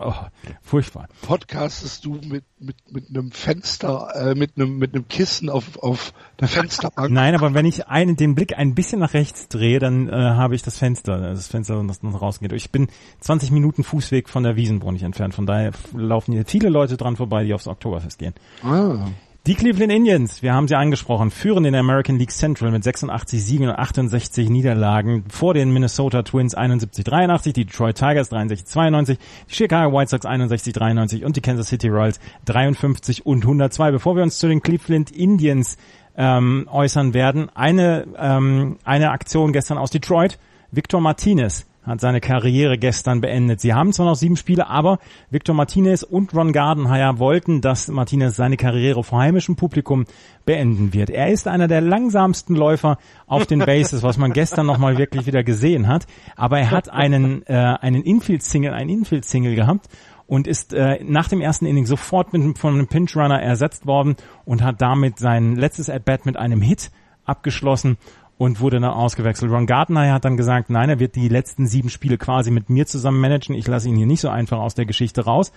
oh, 0.00 0.14
furchtbar. 0.62 1.08
Podcastest 1.22 2.04
du 2.04 2.20
mit, 2.26 2.44
mit, 2.58 2.76
mit 2.90 3.08
einem 3.08 3.30
Fenster, 3.30 4.08
äh, 4.14 4.34
mit 4.34 4.56
einem, 4.56 4.78
mit 4.78 4.94
einem 4.94 5.06
Kissen 5.06 5.48
auf, 5.48 5.78
auf 5.78 6.12
der 6.40 6.48
Fensterbank? 6.48 7.10
Nein, 7.10 7.36
aber 7.36 7.54
wenn 7.54 7.66
ich 7.66 7.86
einen, 7.86 8.16
den 8.16 8.34
Blick 8.34 8.58
ein 8.58 8.74
bisschen 8.74 8.98
nach 8.98 9.14
rechts 9.14 9.48
drehe, 9.48 9.78
dann 9.78 10.08
äh, 10.08 10.12
habe 10.12 10.56
ich 10.56 10.62
das 10.62 10.78
Fenster, 10.78 11.18
das 11.20 11.46
Fenster, 11.46 11.82
das 11.86 12.02
noch 12.02 12.20
rausgeht. 12.20 12.52
Ich 12.52 12.70
bin 12.70 12.88
20 13.20 13.52
Minuten 13.52 13.84
Fußweg 13.84 14.28
von 14.28 14.42
der 14.42 14.56
Wiesenbrunn 14.56 14.96
entfernt. 15.00 15.34
Von 15.34 15.46
daher 15.46 15.70
laufen 15.94 16.32
hier 16.32 16.44
viele 16.44 16.68
Leute 16.68 16.79
Leute 16.80 16.96
dran 16.96 17.16
vorbei, 17.16 17.44
die 17.44 17.54
aufs 17.54 17.66
Oktoberfest 17.66 18.18
gehen. 18.18 18.34
Ah. 18.64 19.08
Die 19.46 19.54
Cleveland 19.54 19.90
Indians, 19.90 20.42
wir 20.42 20.52
haben 20.52 20.68
sie 20.68 20.76
angesprochen, 20.76 21.30
führen 21.30 21.64
in 21.64 21.72
der 21.72 21.80
American 21.80 22.18
League 22.18 22.30
Central 22.30 22.70
mit 22.70 22.84
86 22.84 23.42
Siegen 23.42 23.68
und 23.68 23.74
68 23.74 24.50
Niederlagen 24.50 25.24
vor 25.30 25.54
den 25.54 25.72
Minnesota 25.72 26.22
Twins 26.22 26.54
71-83, 26.54 27.52
die 27.54 27.64
Detroit 27.64 27.96
Tigers 27.96 28.30
63-92, 28.30 29.16
die 29.48 29.54
Chicago 29.54 29.96
White 29.96 30.10
Sox 30.10 30.26
61-93 30.26 31.24
und 31.24 31.36
die 31.36 31.40
Kansas 31.40 31.68
City 31.68 31.88
Royals 31.88 32.20
53 32.44 33.24
und 33.24 33.42
102. 33.42 33.92
Bevor 33.92 34.14
wir 34.14 34.22
uns 34.22 34.38
zu 34.38 34.46
den 34.46 34.60
Cleveland 34.60 35.10
Indians 35.10 35.78
ähm, 36.16 36.68
äußern 36.70 37.14
werden, 37.14 37.48
eine, 37.54 38.08
ähm, 38.18 38.76
eine 38.84 39.10
Aktion 39.10 39.52
gestern 39.54 39.78
aus 39.78 39.90
Detroit. 39.90 40.38
Victor 40.70 41.00
Martinez 41.00 41.66
hat 41.82 42.00
seine 42.00 42.20
Karriere 42.20 42.78
gestern 42.78 43.20
beendet. 43.20 43.60
Sie 43.60 43.72
haben 43.72 43.92
zwar 43.92 44.06
noch 44.06 44.14
sieben 44.14 44.36
Spiele, 44.36 44.68
aber 44.68 44.98
Victor 45.30 45.54
Martinez 45.54 46.02
und 46.02 46.34
Ron 46.34 46.52
Gardenhire 46.52 47.18
wollten, 47.18 47.60
dass 47.60 47.88
Martinez 47.88 48.36
seine 48.36 48.56
Karriere 48.56 49.02
vor 49.02 49.20
heimischem 49.20 49.56
Publikum 49.56 50.04
beenden 50.44 50.92
wird. 50.92 51.10
Er 51.10 51.28
ist 51.28 51.48
einer 51.48 51.68
der 51.68 51.80
langsamsten 51.80 52.54
Läufer 52.54 52.98
auf 53.26 53.46
den 53.46 53.60
Bases, 53.60 54.02
was 54.02 54.18
man 54.18 54.32
gestern 54.32 54.66
nochmal 54.66 54.98
wirklich 54.98 55.26
wieder 55.26 55.42
gesehen 55.42 55.88
hat. 55.88 56.06
Aber 56.36 56.58
er 56.58 56.70
hat 56.70 56.90
einen, 56.90 57.46
äh, 57.46 57.54
einen 57.54 58.02
Infield-Single, 58.02 58.72
einen 58.72 58.90
Infield-Single 58.90 59.54
gehabt 59.54 59.88
und 60.26 60.46
ist 60.46 60.72
äh, 60.74 61.02
nach 61.02 61.28
dem 61.28 61.40
ersten 61.40 61.66
Inning 61.66 61.86
sofort 61.86 62.32
mit, 62.32 62.58
von 62.58 62.74
einem 62.74 62.88
Pinch-Runner 62.88 63.40
ersetzt 63.40 63.86
worden 63.86 64.16
und 64.44 64.62
hat 64.62 64.80
damit 64.80 65.18
sein 65.18 65.56
letztes 65.56 65.88
At-Bat 65.90 66.26
mit 66.26 66.36
einem 66.36 66.60
Hit 66.60 66.90
abgeschlossen 67.24 67.96
und 68.40 68.58
wurde 68.60 68.80
dann 68.80 68.90
ausgewechselt. 68.90 69.52
Ron 69.52 69.66
Gardner 69.66 70.14
hat 70.14 70.24
dann 70.24 70.38
gesagt, 70.38 70.70
nein, 70.70 70.88
er 70.88 70.98
wird 70.98 71.14
die 71.14 71.28
letzten 71.28 71.66
sieben 71.66 71.90
Spiele 71.90 72.16
quasi 72.16 72.50
mit 72.50 72.70
mir 72.70 72.86
zusammen 72.86 73.20
managen. 73.20 73.54
Ich 73.54 73.68
lasse 73.68 73.90
ihn 73.90 73.96
hier 73.96 74.06
nicht 74.06 74.22
so 74.22 74.30
einfach 74.30 74.60
aus 74.60 74.74
der 74.74 74.86
Geschichte 74.86 75.26
raus. 75.26 75.52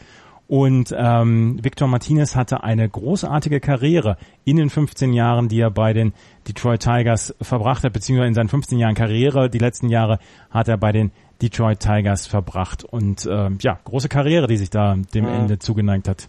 Und 0.49 0.93
ähm, 0.97 1.63
Victor 1.63 1.87
Martinez 1.87 2.35
hatte 2.35 2.61
eine 2.65 2.89
großartige 2.89 3.61
Karriere 3.61 4.17
in 4.43 4.57
den 4.57 4.69
15 4.69 5.13
Jahren, 5.13 5.47
die 5.47 5.61
er 5.61 5.71
bei 5.71 5.93
den 5.93 6.11
Detroit 6.45 6.81
Tigers 6.81 7.33
verbracht 7.39 7.85
hat, 7.85 7.93
beziehungsweise 7.93 8.27
in 8.27 8.33
seinen 8.33 8.49
15 8.49 8.77
Jahren 8.77 8.95
Karriere. 8.95 9.49
Die 9.49 9.59
letzten 9.59 9.87
Jahre 9.87 10.19
hat 10.51 10.67
er 10.67 10.75
bei 10.75 10.91
den 10.91 11.13
Detroit 11.41 11.79
Tigers 11.79 12.27
verbracht. 12.27 12.83
Und 12.83 13.25
ähm, 13.31 13.59
ja, 13.61 13.79
große 13.85 14.09
Karriere, 14.09 14.47
die 14.47 14.57
sich 14.57 14.71
da 14.71 14.97
dem 15.13 15.23
mhm. 15.23 15.31
Ende 15.31 15.57
zugeneigt 15.57 16.09
hat. 16.09 16.27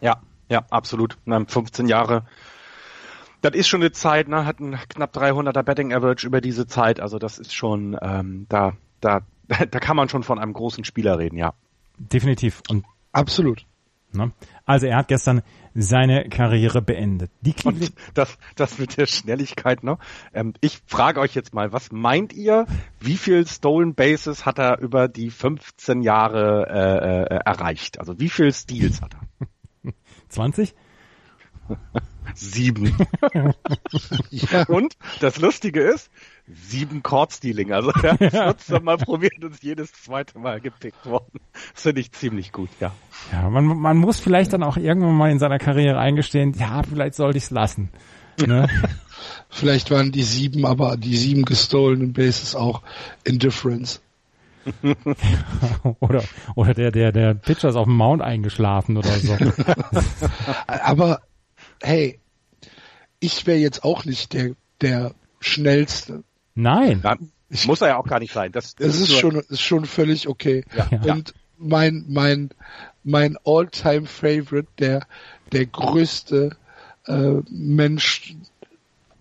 Ja, 0.00 0.16
ja, 0.48 0.64
absolut. 0.68 1.16
15 1.26 1.86
Jahre 1.86 2.24
das 3.40 3.54
ist 3.54 3.68
schon 3.68 3.80
eine 3.80 3.92
Zeit, 3.92 4.28
ne? 4.28 4.44
Hat 4.44 4.60
ein 4.60 4.78
knapp 4.88 5.14
300er 5.14 5.62
Betting 5.62 5.92
Average 5.92 6.26
über 6.26 6.40
diese 6.40 6.66
Zeit. 6.66 7.00
Also 7.00 7.18
das 7.18 7.38
ist 7.38 7.54
schon, 7.54 7.96
ähm, 8.00 8.46
da, 8.48 8.74
da, 9.00 9.20
da 9.48 9.78
kann 9.80 9.96
man 9.96 10.08
schon 10.08 10.22
von 10.22 10.38
einem 10.38 10.52
großen 10.52 10.84
Spieler 10.84 11.18
reden, 11.18 11.36
ja. 11.36 11.54
Definitiv. 11.98 12.62
Und 12.68 12.84
absolut. 13.12 13.66
Ne? 14.12 14.32
Also 14.64 14.86
er 14.86 14.96
hat 14.96 15.08
gestern 15.08 15.42
seine 15.74 16.28
Karriere 16.28 16.82
beendet. 16.82 17.30
Die 17.42 17.54
Und 17.64 17.92
das, 18.14 18.38
das 18.56 18.78
mit 18.78 18.96
der 18.96 19.06
Schnelligkeit, 19.06 19.84
ne? 19.84 19.98
Ähm, 20.34 20.54
ich 20.60 20.80
frage 20.86 21.20
euch 21.20 21.34
jetzt 21.34 21.54
mal, 21.54 21.72
was 21.72 21.92
meint 21.92 22.32
ihr? 22.32 22.66
Wie 22.98 23.16
viel 23.16 23.46
Stolen 23.46 23.94
Bases 23.94 24.46
hat 24.46 24.58
er 24.58 24.80
über 24.80 25.06
die 25.06 25.30
15 25.30 26.02
Jahre 26.02 26.66
äh, 26.68 27.34
äh, 27.36 27.40
erreicht? 27.44 28.00
Also 28.00 28.18
wie 28.18 28.28
viel 28.28 28.52
Steals 28.52 29.00
hat 29.00 29.14
er? 29.14 29.92
20? 30.28 30.74
Sieben. 32.34 32.96
ja. 34.30 34.62
Und 34.68 34.96
das 35.20 35.38
Lustige 35.38 35.80
ist, 35.80 36.10
sieben 36.46 37.02
Chord-Stealing. 37.02 37.72
Also 37.72 37.90
er 38.02 38.12
hat 38.12 38.20
ja. 38.20 38.44
14 38.44 38.84
Mal 38.84 38.96
probiert 38.98 39.42
und 39.42 39.52
ist 39.52 39.62
jedes 39.62 39.92
zweite 39.92 40.38
Mal 40.38 40.60
gepickt 40.60 41.06
worden. 41.06 41.40
Das 41.74 41.82
finde 41.82 42.00
ich 42.00 42.12
ziemlich 42.12 42.52
gut, 42.52 42.70
ja. 42.80 42.92
Ja, 43.32 43.48
man, 43.48 43.64
man 43.64 43.96
muss 43.96 44.20
vielleicht 44.20 44.52
dann 44.52 44.62
auch 44.62 44.76
irgendwann 44.76 45.14
mal 45.14 45.30
in 45.30 45.38
seiner 45.38 45.58
Karriere 45.58 45.98
eingestehen, 45.98 46.54
ja, 46.58 46.82
vielleicht 46.82 47.14
sollte 47.14 47.38
ich 47.38 47.44
es 47.44 47.50
lassen. 47.50 47.90
Ne? 48.46 48.68
vielleicht 49.48 49.90
waren 49.90 50.12
die 50.12 50.22
sieben, 50.22 50.64
aber 50.64 50.96
die 50.96 51.16
sieben 51.16 51.44
gestolenen 51.44 52.12
Bases 52.12 52.54
auch 52.54 52.82
Indifference. 53.24 54.00
oder 56.00 56.22
oder 56.54 56.74
der 56.74 56.90
der 56.90 57.12
der 57.12 57.32
Pitcher 57.32 57.70
ist 57.70 57.76
auf 57.76 57.86
dem 57.86 57.96
Mount 57.96 58.20
eingeschlafen 58.20 58.98
oder 58.98 59.08
so. 59.08 59.34
aber 60.66 61.22
hey, 61.82 62.18
ich 63.20 63.46
wäre 63.46 63.58
jetzt 63.58 63.84
auch 63.84 64.04
nicht 64.04 64.32
der, 64.32 64.54
der 64.80 65.14
schnellste. 65.40 66.22
Nein. 66.54 67.02
Ich, 67.48 67.66
muss 67.66 67.80
er 67.80 67.88
ja 67.88 67.96
auch 67.96 68.06
gar 68.06 68.20
nicht 68.20 68.32
sein. 68.32 68.52
Das, 68.52 68.74
das, 68.76 68.88
das 68.88 69.00
ist, 69.00 69.18
schon, 69.18 69.36
ist 69.36 69.60
schon 69.60 69.84
völlig 69.84 70.28
okay. 70.28 70.64
Ja. 70.76 71.14
Und 71.14 71.34
mein, 71.58 72.04
mein, 72.08 72.50
mein 73.02 73.36
all-time 73.44 74.06
favorite, 74.06 74.68
der, 74.78 75.06
der 75.52 75.66
größte 75.66 76.56
äh, 77.06 77.34
Mensch 77.50 78.34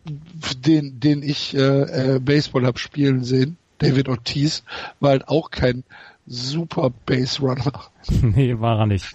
den, 0.06 1.00
den 1.00 1.24
ich 1.24 1.56
äh, 1.56 2.16
äh, 2.16 2.20
Baseball 2.20 2.66
hab 2.66 2.80
spielen 2.80 3.24
sehen, 3.24 3.58
David 3.78 4.10
Ortiz, 4.10 4.64
war 5.00 5.12
halt 5.12 5.28
auch 5.28 5.52
kein 5.52 5.84
super 6.26 6.92
Base 7.06 7.42
Runner. 7.42 7.72
nee, 8.22 8.60
war 8.60 8.80
er 8.80 8.86
nicht. 8.88 9.06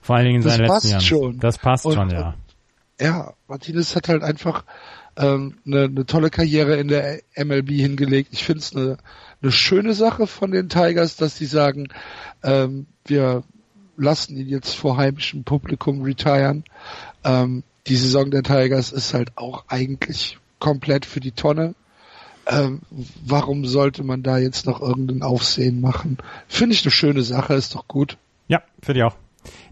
Vor 0.00 0.16
allen 0.16 0.26
Dingen 0.26 0.36
in 0.36 0.48
seinen 0.48 0.66
das 0.66 0.84
letzten 0.84 0.90
passt 0.90 0.90
Jahren. 0.90 1.00
schon. 1.02 1.38
Das 1.40 1.58
passt 1.58 1.86
Und- 1.86 1.94
schon, 1.94 2.10
ja. 2.10 2.34
Ja, 3.00 3.34
Martinez 3.46 3.94
hat 3.94 4.08
halt 4.08 4.22
einfach 4.22 4.64
ähm, 5.16 5.58
eine, 5.66 5.84
eine 5.84 6.06
tolle 6.06 6.30
Karriere 6.30 6.76
in 6.76 6.88
der 6.88 7.20
MLB 7.36 7.70
hingelegt. 7.70 8.30
Ich 8.32 8.44
finde 8.44 8.60
es 8.60 8.74
eine, 8.74 8.98
eine 9.42 9.52
schöne 9.52 9.94
Sache 9.94 10.26
von 10.26 10.50
den 10.50 10.68
Tigers, 10.68 11.16
dass 11.16 11.36
sie 11.36 11.46
sagen, 11.46 11.88
ähm, 12.42 12.86
wir 13.04 13.42
lassen 13.96 14.36
ihn 14.36 14.48
jetzt 14.48 14.74
vor 14.74 14.96
heimischem 14.96 15.44
Publikum 15.44 16.02
retiren. 16.02 16.64
Ähm, 17.24 17.64
die 17.86 17.96
Saison 17.96 18.30
der 18.30 18.42
Tigers 18.42 18.92
ist 18.92 19.14
halt 19.14 19.32
auch 19.36 19.64
eigentlich 19.68 20.38
komplett 20.58 21.04
für 21.04 21.20
die 21.20 21.32
Tonne. 21.32 21.74
Ähm, 22.46 22.80
warum 23.24 23.66
sollte 23.66 24.04
man 24.04 24.22
da 24.22 24.38
jetzt 24.38 24.66
noch 24.66 24.80
irgendein 24.80 25.22
Aufsehen 25.22 25.80
machen? 25.80 26.18
Finde 26.46 26.74
ich 26.74 26.84
eine 26.84 26.90
schöne 26.90 27.22
Sache, 27.22 27.54
ist 27.54 27.74
doch 27.74 27.88
gut. 27.88 28.16
Ja, 28.46 28.62
finde 28.82 29.00
ich 29.00 29.04
auch. 29.04 29.16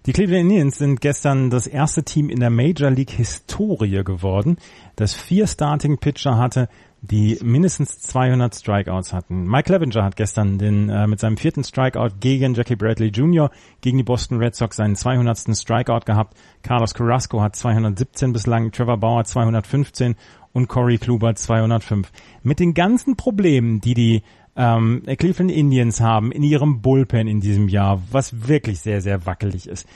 Die 0.06 0.12
Cleveland 0.12 0.42
Indians 0.42 0.78
sind 0.78 1.00
gestern 1.00 1.50
das 1.50 1.66
erste 1.66 2.04
Team 2.04 2.30
in 2.30 2.40
der 2.40 2.50
Major 2.50 2.90
League 2.90 3.10
Historie 3.10 4.04
geworden, 4.04 4.56
das 4.94 5.14
vier 5.14 5.46
Starting 5.46 5.98
Pitcher 5.98 6.38
hatte, 6.38 6.68
die 7.02 7.38
mindestens 7.42 7.98
200 8.00 8.54
Strikeouts 8.54 9.12
hatten. 9.12 9.46
Mike 9.46 9.64
Clevenger 9.64 10.04
hat 10.04 10.16
gestern 10.16 10.58
den, 10.58 10.88
äh, 10.88 11.06
mit 11.06 11.20
seinem 11.20 11.36
vierten 11.36 11.62
Strikeout 11.62 12.18
gegen 12.20 12.54
Jackie 12.54 12.76
Bradley 12.76 13.08
Jr. 13.08 13.50
gegen 13.80 13.98
die 13.98 14.04
Boston 14.04 14.38
Red 14.38 14.54
Sox 14.54 14.76
seinen 14.76 14.96
200. 14.96 15.56
Strikeout 15.56 16.04
gehabt. 16.04 16.36
Carlos 16.62 16.94
Carrasco 16.94 17.40
hat 17.40 17.54
217 17.56 18.32
bislang, 18.32 18.72
Trevor 18.72 18.98
Bauer 18.98 19.24
215 19.24 20.16
und 20.52 20.68
Corey 20.68 20.98
Kluber 20.98 21.34
205. 21.34 22.10
Mit 22.42 22.60
den 22.60 22.74
ganzen 22.74 23.16
Problemen, 23.16 23.80
die 23.80 23.94
die 23.94 24.22
ähm, 24.56 25.02
Cleveland 25.18 25.50
Indians 25.50 26.00
haben 26.00 26.32
in 26.32 26.42
ihrem 26.42 26.80
Bullpen 26.80 27.28
in 27.28 27.40
diesem 27.40 27.68
Jahr, 27.68 28.02
was 28.10 28.48
wirklich 28.48 28.80
sehr, 28.80 29.00
sehr 29.00 29.26
wackelig 29.26 29.68
ist. 29.68 29.86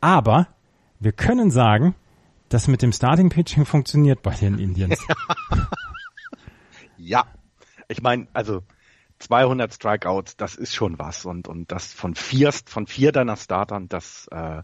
Aber 0.00 0.48
wir 1.00 1.12
können 1.12 1.50
sagen, 1.50 1.94
das 2.48 2.66
mit 2.66 2.82
dem 2.82 2.92
Starting 2.92 3.28
Pitching 3.28 3.64
funktioniert 3.64 4.22
bei 4.22 4.34
den 4.34 4.58
Indians. 4.58 4.98
Ja, 6.98 7.26
ich 7.86 8.02
meine, 8.02 8.26
also 8.32 8.62
200 9.20 9.72
Strikeouts, 9.72 10.36
das 10.36 10.56
ist 10.56 10.74
schon 10.74 10.98
was 10.98 11.24
und 11.24 11.48
und 11.48 11.70
das 11.72 11.92
von 11.92 12.14
vier 12.14 12.52
von 12.52 12.86
vier 12.86 13.12
deiner 13.12 13.36
Startern, 13.36 13.88
das 13.88 14.28
äh, 14.30 14.62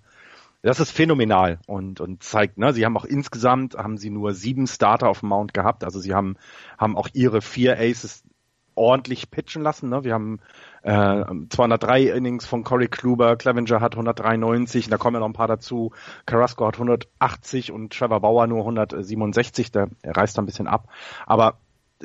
das 0.63 0.81
ist 0.81 0.91
phänomenal 0.91 1.61
und 1.67 2.01
und 2.01 2.23
zeigt, 2.23 2.59
ne, 2.59 2.73
sie 2.73 2.85
haben 2.85 2.97
auch 2.97 3.05
insgesamt 3.05 3.77
haben 3.77 3.99
sie 3.99 4.11
nur 4.11 4.35
sieben 4.35 4.67
Starter 4.67 5.09
auf 5.09 5.21
dem 5.21 5.29
Mount 5.29 5.55
gehabt, 5.55 5.85
also 5.85 6.01
sie 6.01 6.13
haben 6.13 6.37
haben 6.77 6.97
auch 6.97 7.09
ihre 7.13 7.41
vier 7.41 7.79
Aces 7.79 8.25
ordentlich 8.75 9.31
pitchen 9.31 9.63
lassen, 9.63 9.89
ne? 9.89 10.05
Wir 10.05 10.15
haben 10.15 10.41
äh, 10.83 11.25
203 11.49 12.03
Innings 12.03 12.47
von 12.47 12.65
Corey 12.65 12.89
Kluber, 12.89 13.37
Clevenger 13.37 13.81
hat 13.81 13.95
193, 13.95 14.89
da 14.89 14.97
kommen 14.97 15.15
ja 15.15 15.21
noch 15.21 15.29
ein 15.29 15.33
paar 15.33 15.49
dazu. 15.49 15.93
Carrasco 16.27 16.67
hat 16.67 16.75
180 16.75 17.73
und 17.73 17.93
Trevor 17.93 18.21
Bauer 18.21 18.47
nur 18.47 18.61
167, 18.61 19.73
der 19.73 19.89
er 20.03 20.17
reißt 20.17 20.37
da 20.37 20.43
ein 20.43 20.47
bisschen 20.47 20.67
ab, 20.67 20.89
aber 21.27 21.59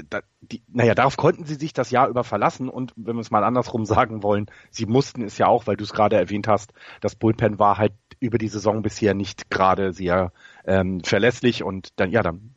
da, 0.10 0.22
die, 0.42 0.62
naja, 0.68 0.96
darauf 0.96 1.18
konnten 1.18 1.46
sie 1.46 1.56
sich 1.56 1.74
das 1.74 1.92
Jahr 1.92 2.08
über 2.08 2.24
verlassen 2.24 2.70
und 2.70 2.94
wenn 2.96 3.16
wir 3.16 3.22
es 3.22 3.32
mal 3.32 3.44
andersrum 3.44 3.86
sagen 3.86 4.24
wollen, 4.24 4.48
sie 4.70 4.86
mussten 4.86 5.24
es 5.24 5.38
ja 5.38 5.48
auch, 5.48 5.68
weil 5.68 5.78
du 5.78 5.84
es 5.84 5.94
gerade 5.94 6.18
erwähnt 6.18 6.48
hast, 6.48 6.74
das 7.02 7.16
Bullpen 7.16 7.60
war 7.60 7.78
halt 7.78 7.94
über 8.20 8.38
die 8.38 8.48
Saison 8.48 8.82
bisher 8.82 9.14
nicht 9.14 9.50
gerade 9.50 9.94
sehr 9.94 10.32
ähm, 10.66 11.02
verlässlich 11.02 11.64
und 11.64 12.00
dann, 12.00 12.12
ja, 12.12 12.22
dann 12.22 12.54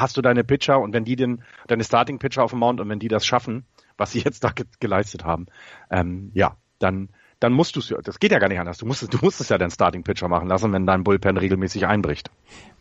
hast 0.00 0.16
du 0.16 0.22
deine 0.22 0.44
Pitcher 0.44 0.80
und 0.80 0.92
wenn 0.92 1.04
die 1.04 1.16
den, 1.16 1.42
deine 1.66 1.84
Starting 1.84 2.18
Pitcher 2.18 2.42
auf 2.44 2.50
dem 2.50 2.60
Mount 2.60 2.80
und 2.80 2.88
wenn 2.88 2.98
die 2.98 3.08
das 3.08 3.26
schaffen, 3.26 3.64
was 3.96 4.12
sie 4.12 4.20
jetzt 4.24 4.44
da 4.44 4.50
ge 4.50 4.66
geleistet 4.80 5.24
haben, 5.24 5.46
ähm, 5.90 6.30
ja, 6.34 6.56
dann 6.78 7.08
dann 7.38 7.52
musst 7.52 7.76
du 7.76 7.80
es 7.80 7.92
das 8.02 8.18
geht 8.18 8.32
ja 8.32 8.38
gar 8.38 8.48
nicht 8.48 8.58
anders. 8.60 8.78
Du 8.78 8.86
musst, 8.86 9.02
es- 9.02 9.10
du 9.10 9.18
musst 9.20 9.50
ja 9.50 9.58
deinen 9.58 9.70
Starting 9.70 10.02
Pitcher 10.04 10.26
machen 10.28 10.48
lassen, 10.48 10.72
wenn 10.72 10.86
dein 10.86 11.04
Bullpen 11.04 11.36
regelmäßig 11.36 11.86
einbricht. 11.86 12.30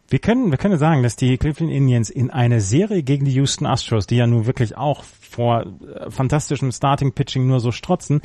Wir 0.08 0.20
können, 0.20 0.50
wir 0.52 0.58
können 0.58 0.78
sagen, 0.78 1.04
dass 1.04 1.16
die 1.18 1.38
Cleveland 1.38 1.74
Indians 1.74 2.10
in 2.10 2.30
eine 2.30 2.62
Serie 2.62 3.04
gegen 3.04 3.26
die 3.26 3.34
Houston 3.34 3.66
Astros, 3.66 4.08
die 4.08 4.16
ja 4.16 4.28
nun 4.28 4.46
wirklich 4.46 4.78
auch 4.78 5.04
vor 5.04 5.66
äh, 5.66 6.10
fantastischem 6.10 6.72
Starting 6.72 7.12
Pitching 7.14 7.48
nur 7.48 7.60
so 7.60 7.72
strotzen, 7.72 8.22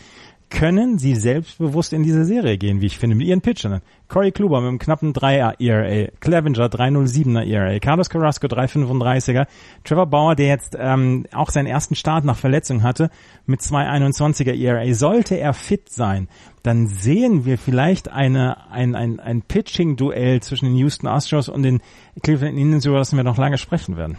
können 0.50 0.98
sie 0.98 1.14
selbstbewusst 1.14 1.92
in 1.92 2.02
diese 2.02 2.24
Serie 2.24 2.58
gehen, 2.58 2.80
wie 2.80 2.86
ich 2.86 2.98
finde, 2.98 3.16
mit 3.16 3.26
ihren 3.26 3.40
Pitchern. 3.40 3.80
Corey 4.08 4.32
Kluber 4.32 4.60
mit 4.60 4.68
einem 4.68 4.78
knappen 4.78 5.12
3er 5.12 5.60
ERA, 5.60 6.10
Clevenger 6.18 6.66
307er 6.66 7.46
ERA, 7.46 7.78
Carlos 7.78 8.10
Carrasco 8.10 8.48
335er, 8.48 9.46
Trevor 9.84 10.06
Bauer, 10.06 10.34
der 10.34 10.48
jetzt 10.48 10.76
ähm, 10.78 11.26
auch 11.32 11.50
seinen 11.50 11.66
ersten 11.66 11.94
Start 11.94 12.24
nach 12.24 12.36
Verletzung 12.36 12.82
hatte, 12.82 13.10
mit 13.46 13.60
221er 13.60 14.52
ERA. 14.52 14.92
Sollte 14.92 15.38
er 15.38 15.54
fit 15.54 15.88
sein, 15.88 16.28
dann 16.62 16.88
sehen 16.88 17.44
wir 17.44 17.56
vielleicht 17.56 18.10
eine, 18.10 18.70
ein, 18.70 18.94
ein, 18.94 19.20
ein 19.20 19.42
Pitching-Duell 19.42 20.42
zwischen 20.42 20.66
den 20.66 20.76
Houston 20.76 21.06
Astros 21.06 21.48
und 21.48 21.62
den 21.62 21.80
Cleveland 22.22 22.58
Indians, 22.58 22.84
über 22.84 22.98
das 22.98 23.14
wir 23.14 23.22
noch 23.22 23.38
lange 23.38 23.56
sprechen 23.56 23.96
werden. 23.96 24.16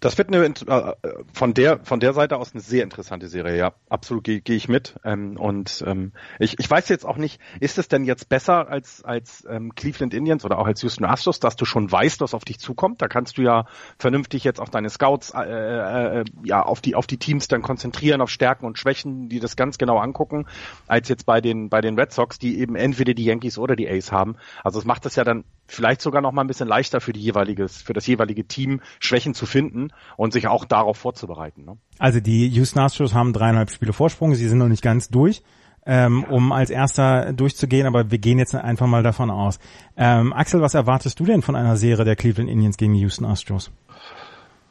Das 0.00 0.16
wird 0.16 0.28
eine, 0.28 0.44
äh, 0.44 0.94
von 1.32 1.54
der 1.54 1.80
von 1.84 1.98
der 1.98 2.12
Seite 2.12 2.36
aus 2.36 2.52
eine 2.52 2.60
sehr 2.60 2.84
interessante 2.84 3.28
Serie, 3.28 3.56
ja, 3.56 3.72
absolut 3.88 4.22
gehe 4.22 4.40
geh 4.40 4.54
ich 4.54 4.68
mit. 4.68 4.94
Ähm, 5.04 5.36
und 5.36 5.82
ähm, 5.86 6.12
ich, 6.38 6.58
ich 6.60 6.70
weiß 6.70 6.88
jetzt 6.88 7.04
auch 7.04 7.16
nicht, 7.16 7.40
ist 7.58 7.78
es 7.78 7.88
denn 7.88 8.04
jetzt 8.04 8.28
besser 8.28 8.68
als 8.68 9.04
als 9.04 9.44
ähm, 9.50 9.74
Cleveland 9.74 10.14
Indians 10.14 10.44
oder 10.44 10.58
auch 10.58 10.66
als 10.66 10.82
Houston 10.82 11.04
Astros, 11.04 11.40
dass 11.40 11.56
du 11.56 11.64
schon 11.64 11.90
weißt, 11.90 12.20
was 12.20 12.34
auf 12.34 12.44
dich 12.44 12.60
zukommt? 12.60 13.02
Da 13.02 13.08
kannst 13.08 13.38
du 13.38 13.42
ja 13.42 13.66
vernünftig 13.98 14.44
jetzt 14.44 14.60
auch 14.60 14.68
deine 14.68 14.88
Scouts 14.88 15.32
äh, 15.34 16.20
äh, 16.20 16.24
ja 16.44 16.62
auf 16.62 16.80
die 16.80 16.94
auf 16.94 17.08
die 17.08 17.18
Teams 17.18 17.48
dann 17.48 17.62
konzentrieren, 17.62 18.20
auf 18.20 18.30
Stärken 18.30 18.66
und 18.66 18.78
Schwächen, 18.78 19.28
die 19.28 19.40
das 19.40 19.56
ganz 19.56 19.78
genau 19.78 19.98
angucken, 19.98 20.46
als 20.86 21.08
jetzt 21.08 21.26
bei 21.26 21.40
den 21.40 21.70
bei 21.70 21.80
den 21.80 21.98
Red 21.98 22.12
Sox, 22.12 22.38
die 22.38 22.60
eben 22.60 22.76
entweder 22.76 23.14
die 23.14 23.24
Yankees 23.24 23.58
oder 23.58 23.74
die 23.74 23.88
Ace 23.88 24.12
haben. 24.12 24.36
Also 24.62 24.78
es 24.78 24.84
macht 24.84 25.06
es 25.06 25.16
ja 25.16 25.24
dann 25.24 25.42
vielleicht 25.68 26.00
sogar 26.00 26.20
noch 26.22 26.32
mal 26.32 26.42
ein 26.42 26.46
bisschen 26.46 26.68
leichter 26.68 27.00
für 27.00 27.12
die 27.12 27.20
jeweiliges 27.20 27.82
für 27.82 27.92
das 27.92 28.06
jeweilige 28.06 28.46
Team 28.46 28.80
Schwächen 28.98 29.34
zu 29.34 29.46
finden 29.46 29.90
und 30.16 30.32
sich 30.32 30.48
auch 30.48 30.64
darauf 30.64 30.96
vorzubereiten. 30.96 31.64
Ne? 31.64 31.76
Also 31.98 32.20
die 32.20 32.48
Houston 32.48 32.80
Astros 32.80 33.14
haben 33.14 33.32
dreieinhalb 33.32 33.70
Spiele 33.70 33.92
Vorsprung, 33.92 34.34
sie 34.34 34.48
sind 34.48 34.58
noch 34.58 34.68
nicht 34.68 34.82
ganz 34.82 35.08
durch, 35.08 35.42
ähm, 35.86 36.24
um 36.24 36.52
als 36.52 36.70
erster 36.70 37.32
durchzugehen, 37.32 37.86
aber 37.86 38.10
wir 38.10 38.18
gehen 38.18 38.38
jetzt 38.38 38.54
einfach 38.54 38.86
mal 38.86 39.02
davon 39.02 39.30
aus. 39.30 39.58
Ähm, 39.96 40.32
Axel, 40.32 40.60
was 40.60 40.74
erwartest 40.74 41.20
du 41.20 41.24
denn 41.24 41.42
von 41.42 41.54
einer 41.54 41.76
Serie 41.76 42.04
der 42.04 42.16
Cleveland 42.16 42.50
Indians 42.50 42.76
gegen 42.76 42.94
die 42.94 43.00
Houston 43.00 43.24
Astros? 43.24 43.70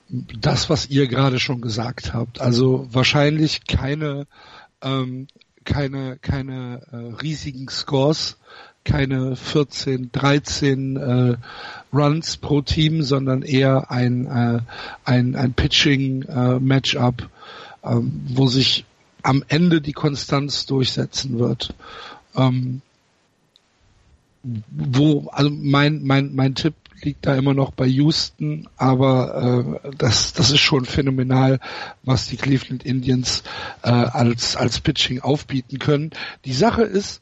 das, 0.10 0.70
was 0.70 0.88
ihr 0.88 1.08
gerade 1.08 1.40
schon 1.40 1.62
gesagt 1.62 2.14
habt. 2.14 2.42
Also 2.42 2.88
wahrscheinlich 2.92 3.66
keine, 3.66 4.28
ähm, 4.82 5.28
keine, 5.64 6.18
keine 6.18 6.82
äh, 6.92 7.22
riesigen 7.22 7.68
Scores, 7.70 8.38
keine 8.88 9.36
14, 9.36 10.12
13 10.14 10.98
äh, 10.98 11.38
Runs 11.94 12.38
pro 12.38 12.62
Team, 12.62 13.04
sondern 13.04 13.42
eher 13.42 13.92
ein, 13.92 14.26
äh, 14.26 14.60
ein, 15.04 15.36
ein 15.36 15.54
Pitching-Matchup, 15.54 17.30
ähm, 17.84 18.22
wo 18.30 18.48
sich 18.48 18.86
am 19.24 19.44
Ende 19.50 19.82
die 19.82 19.92
Konstanz 19.92 20.66
durchsetzen 20.66 21.38
wird. 21.38 21.76
Ähm, 22.36 22.82
wo, 24.44 25.28
also 25.32 25.50
mein, 25.52 26.04
mein, 26.04 26.34
mein 26.34 26.56
Tipp 26.56 26.76
liegt 27.02 27.26
da 27.26 27.36
immer 27.36 27.54
noch 27.54 27.72
bei 27.72 27.86
Houston, 27.86 28.70
aber 28.78 29.82
äh, 29.84 29.92
das, 29.98 30.32
das 30.32 30.52
ist 30.52 30.62
schon 30.62 30.86
phänomenal, 30.86 31.60
was 32.04 32.28
die 32.28 32.38
Cleveland 32.38 32.86
Indians 32.86 33.44
äh, 33.84 33.90
als, 33.90 34.56
als 34.56 34.80
Pitching 34.80 35.20
aufbieten 35.20 35.78
können. 35.78 36.12
Die 36.46 36.54
Sache 36.54 36.84
ist, 36.84 37.22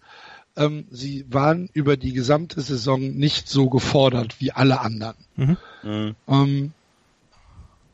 ähm, 0.58 0.86
sie 0.89 1.26
waren 1.30 1.70
über 1.74 1.98
die 1.98 2.13
gesamte 2.13 2.62
Saison 2.62 3.02
nicht 3.02 3.50
so 3.50 3.70
gefordert 3.70 4.36
wie 4.39 4.52
alle 4.52 4.82
anderen. 4.82 5.18
Mhm. 5.36 5.58
Mhm. 5.84 6.15
Ähm, 6.28 6.72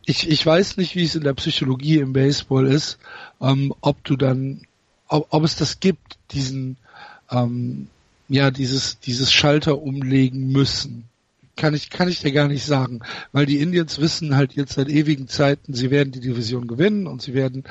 ich, 0.05 0.29
ich 0.29 0.45
weiß 0.45 0.77
nicht, 0.77 0.95
wie 0.95 1.03
es 1.03 1.15
in 1.15 1.23
der 1.23 1.33
Psychologie 1.33 1.97
im 1.97 2.13
Baseball 2.13 2.67
ist, 2.67 2.97
ähm, 3.39 3.73
ob 3.81 4.03
du 4.03 4.15
dann, 4.15 4.63
ob, 5.07 5.27
ob 5.29 5.43
es 5.43 5.55
das 5.55 5.79
gibt, 5.79 6.17
diesen, 6.31 6.77
ähm, 7.29 7.87
ja, 8.27 8.51
dieses, 8.51 8.99
dieses 8.99 9.31
Schalter 9.31 9.81
umlegen 9.81 10.51
müssen. 10.51 11.05
Kann 11.57 11.73
ich, 11.73 11.89
kann 11.89 12.07
ich 12.07 12.21
dir 12.21 12.31
gar 12.31 12.47
nicht 12.47 12.65
sagen. 12.65 13.01
Weil 13.31 13.45
die 13.45 13.59
Indians 13.59 13.99
wissen 13.99 14.35
halt 14.35 14.53
jetzt 14.53 14.73
seit 14.73 14.89
ewigen 14.89 15.27
Zeiten, 15.27 15.73
sie 15.73 15.91
werden 15.91 16.11
die 16.11 16.21
Division 16.21 16.67
gewinnen 16.67 17.07
und 17.07 17.21
sie 17.21 17.33
werden 17.33 17.65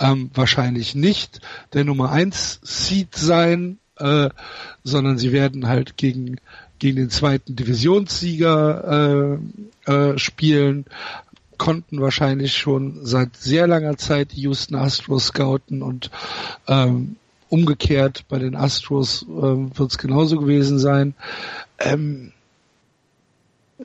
ähm, 0.00 0.30
wahrscheinlich 0.34 0.94
nicht 0.94 1.40
der 1.74 1.84
Nummer 1.84 2.10
eins 2.10 2.60
Seed 2.62 3.14
sein, 3.14 3.78
äh, 3.98 4.30
sondern 4.84 5.18
sie 5.18 5.32
werden 5.32 5.68
halt 5.68 5.96
gegen, 5.96 6.38
gegen 6.78 6.96
den 6.96 7.10
zweiten 7.10 7.56
Divisionssieger 7.56 9.38
äh, 9.86 9.92
äh, 9.92 10.18
spielen, 10.18 10.84
konnten 11.58 12.00
wahrscheinlich 12.00 12.56
schon 12.56 13.04
seit 13.06 13.36
sehr 13.36 13.66
langer 13.66 13.96
Zeit 13.96 14.32
die 14.32 14.42
Houston 14.42 14.74
Astros 14.74 15.28
scouten 15.28 15.82
und 15.82 16.10
ähm, 16.66 17.16
umgekehrt 17.48 18.24
bei 18.28 18.38
den 18.38 18.56
Astros 18.56 19.24
ähm, 19.28 19.70
wird 19.76 19.90
es 19.90 19.98
genauso 19.98 20.38
gewesen 20.38 20.78
sein. 20.78 21.14
Ähm, 21.78 22.32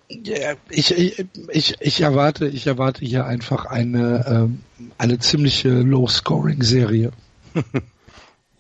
Ja, 0.10 0.54
ich, 0.70 0.92
ich, 0.92 1.26
ich, 1.50 1.76
ich 1.80 2.02
erwarte, 2.02 2.48
ich 2.48 2.68
erwarte 2.68 3.06
hier 3.06 3.26
einfach 3.26 3.66
eine, 3.66 4.26
ähm, 4.28 4.60
eine 4.98 5.20
ziemliche 5.20 5.70
Low-Scoring-Serie. 5.70 7.12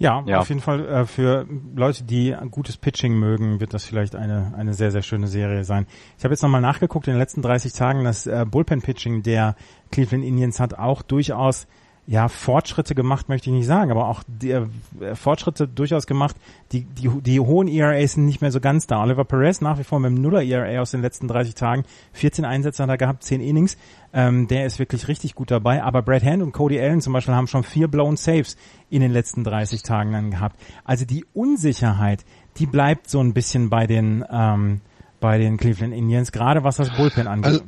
Ja, 0.01 0.23
ja, 0.25 0.39
auf 0.39 0.49
jeden 0.49 0.61
Fall 0.61 0.83
äh, 0.87 1.05
für 1.05 1.45
Leute, 1.75 2.03
die 2.03 2.35
gutes 2.49 2.75
Pitching 2.77 3.13
mögen, 3.19 3.59
wird 3.59 3.75
das 3.75 3.85
vielleicht 3.85 4.15
eine 4.15 4.51
eine 4.57 4.73
sehr 4.73 4.89
sehr 4.89 5.03
schöne 5.03 5.27
Serie 5.27 5.63
sein. 5.63 5.85
Ich 6.17 6.23
habe 6.23 6.33
jetzt 6.33 6.41
nochmal 6.41 6.61
nachgeguckt 6.61 7.07
in 7.07 7.13
den 7.13 7.19
letzten 7.19 7.43
30 7.43 7.73
Tagen, 7.73 8.03
das 8.03 8.25
äh, 8.25 8.45
Bullpen 8.49 8.81
Pitching 8.81 9.21
der 9.21 9.55
Cleveland 9.91 10.25
Indians 10.25 10.59
hat 10.59 10.73
auch 10.73 11.03
durchaus 11.03 11.67
ja, 12.07 12.27
Fortschritte 12.27 12.95
gemacht, 12.95 13.29
möchte 13.29 13.49
ich 13.49 13.55
nicht 13.55 13.67
sagen, 13.67 13.91
aber 13.91 14.07
auch 14.07 14.23
die, 14.27 14.51
äh, 14.51 14.65
Fortschritte 15.13 15.67
durchaus 15.67 16.07
gemacht. 16.07 16.35
Die, 16.71 16.83
die, 16.83 17.09
die 17.21 17.39
hohen 17.39 17.67
ERAs 17.67 18.13
sind 18.13 18.25
nicht 18.25 18.41
mehr 18.41 18.51
so 18.51 18.59
ganz 18.59 18.87
da. 18.87 19.01
Oliver 19.03 19.23
Perez 19.23 19.61
nach 19.61 19.77
wie 19.77 19.83
vor 19.83 19.99
mit 19.99 20.11
dem 20.11 20.21
Nuller 20.21 20.43
ERA 20.43 20.81
aus 20.81 20.91
den 20.91 21.01
letzten 21.01 21.27
30 21.27 21.53
Tagen. 21.53 21.83
14 22.13 22.43
Einsätze 22.43 22.83
hat 22.83 22.89
er 22.89 22.97
gehabt, 22.97 23.23
10 23.23 23.39
Innings. 23.39 23.77
Ähm, 24.13 24.47
der 24.47 24.65
ist 24.65 24.79
wirklich 24.79 25.07
richtig 25.07 25.35
gut 25.35 25.51
dabei. 25.51 25.83
Aber 25.83 26.01
Brad 26.01 26.23
Hand 26.23 26.41
und 26.41 26.51
Cody 26.53 26.79
Allen 26.79 27.01
zum 27.01 27.13
Beispiel 27.13 27.35
haben 27.35 27.47
schon 27.47 27.63
vier 27.63 27.87
blown 27.87 28.17
Saves 28.17 28.57
in 28.89 29.01
den 29.01 29.11
letzten 29.11 29.43
30 29.43 29.83
Tagen 29.83 30.11
dann 30.11 30.31
gehabt. 30.31 30.59
Also 30.83 31.05
die 31.05 31.25
Unsicherheit, 31.33 32.25
die 32.57 32.65
bleibt 32.65 33.09
so 33.09 33.19
ein 33.19 33.33
bisschen 33.33 33.69
bei 33.69 33.85
den, 33.85 34.25
ähm, 34.29 34.81
bei 35.19 35.37
den 35.37 35.57
Cleveland 35.57 35.93
Indians, 35.93 36.31
gerade 36.31 36.63
was 36.63 36.77
das 36.77 36.89
Bullpen 36.97 37.27
angeht. 37.27 37.53
Also 37.53 37.63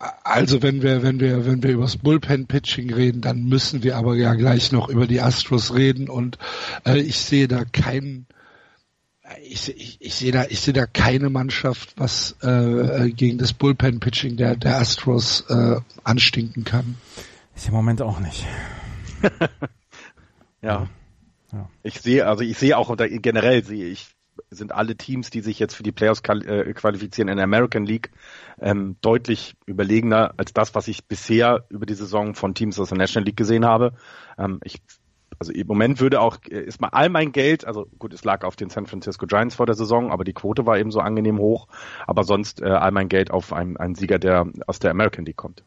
also 0.00 0.62
wenn 0.62 0.82
wir, 0.82 1.02
wenn 1.02 1.20
wir, 1.20 1.44
wenn 1.44 1.62
wir 1.62 1.72
über 1.72 1.82
das 1.82 1.98
Bullpen-Pitching 1.98 2.92
reden, 2.92 3.20
dann 3.20 3.44
müssen 3.44 3.82
wir 3.82 3.96
aber 3.96 4.16
ja 4.16 4.34
gleich 4.34 4.72
noch 4.72 4.88
über 4.88 5.06
die 5.06 5.20
Astros 5.20 5.74
reden 5.74 6.08
und 6.08 6.38
äh, 6.86 6.98
ich 6.98 7.18
sehe 7.18 7.48
da 7.48 7.64
keinen, 7.66 8.26
ich, 9.42 9.68
ich, 9.76 10.00
ich 10.00 10.14
sehe 10.14 10.32
da, 10.32 10.46
ich 10.48 10.60
sehe 10.60 10.72
da 10.72 10.86
keine 10.86 11.28
Mannschaft, 11.28 11.92
was 11.98 12.36
äh, 12.40 13.10
gegen 13.10 13.36
das 13.36 13.52
Bullpen-Pitching 13.52 14.38
der, 14.38 14.56
der 14.56 14.78
Astros 14.78 15.44
äh, 15.50 15.76
anstinken 16.02 16.64
kann. 16.64 16.96
Ist 17.54 17.68
im 17.68 17.74
Moment 17.74 18.00
auch 18.00 18.20
nicht. 18.20 18.46
ja. 20.62 20.88
ja. 21.52 21.68
Ich 21.82 22.00
sehe, 22.00 22.26
also 22.26 22.42
ich 22.42 22.56
sehe 22.56 22.78
auch 22.78 22.96
generell 22.96 23.62
sehe 23.62 23.84
ich 23.84 24.08
sind 24.50 24.72
alle 24.72 24.96
Teams, 24.96 25.30
die 25.30 25.40
sich 25.40 25.58
jetzt 25.58 25.74
für 25.74 25.82
die 25.82 25.92
Playoffs 25.92 26.22
äh, 26.28 26.72
qualifizieren 26.72 27.28
in 27.28 27.36
der 27.36 27.44
American 27.44 27.84
League, 27.84 28.10
ähm, 28.60 28.96
deutlich 29.00 29.56
überlegener 29.66 30.34
als 30.36 30.52
das, 30.52 30.74
was 30.74 30.88
ich 30.88 31.04
bisher 31.06 31.64
über 31.68 31.86
die 31.86 31.94
Saison 31.94 32.34
von 32.34 32.54
Teams 32.54 32.78
aus 32.78 32.88
der 32.88 32.98
National 32.98 33.26
League 33.26 33.36
gesehen 33.36 33.64
habe. 33.64 33.92
Ähm, 34.38 34.60
ich 34.64 34.80
also 35.38 35.52
im 35.52 35.66
Moment 35.66 36.00
würde 36.00 36.20
auch, 36.20 36.36
äh, 36.50 36.60
ist 36.60 36.80
mal 36.80 36.88
all 36.88 37.08
mein 37.08 37.32
Geld, 37.32 37.64
also 37.64 37.86
gut, 37.98 38.12
es 38.12 38.24
lag 38.24 38.44
auf 38.44 38.56
den 38.56 38.68
San 38.68 38.86
Francisco 38.86 39.26
Giants 39.26 39.54
vor 39.54 39.66
der 39.66 39.74
Saison, 39.74 40.10
aber 40.12 40.22
die 40.22 40.34
Quote 40.34 40.66
war 40.66 40.78
eben 40.78 40.90
so 40.90 41.00
angenehm 41.00 41.38
hoch, 41.38 41.66
aber 42.06 42.24
sonst 42.24 42.60
äh, 42.60 42.66
all 42.66 42.90
mein 42.90 43.08
Geld 43.08 43.30
auf 43.30 43.52
einen, 43.52 43.76
einen 43.78 43.94
Sieger, 43.94 44.18
der 44.18 44.46
aus 44.66 44.78
der 44.80 44.90
American 44.90 45.24
League 45.24 45.36
kommt. 45.36 45.62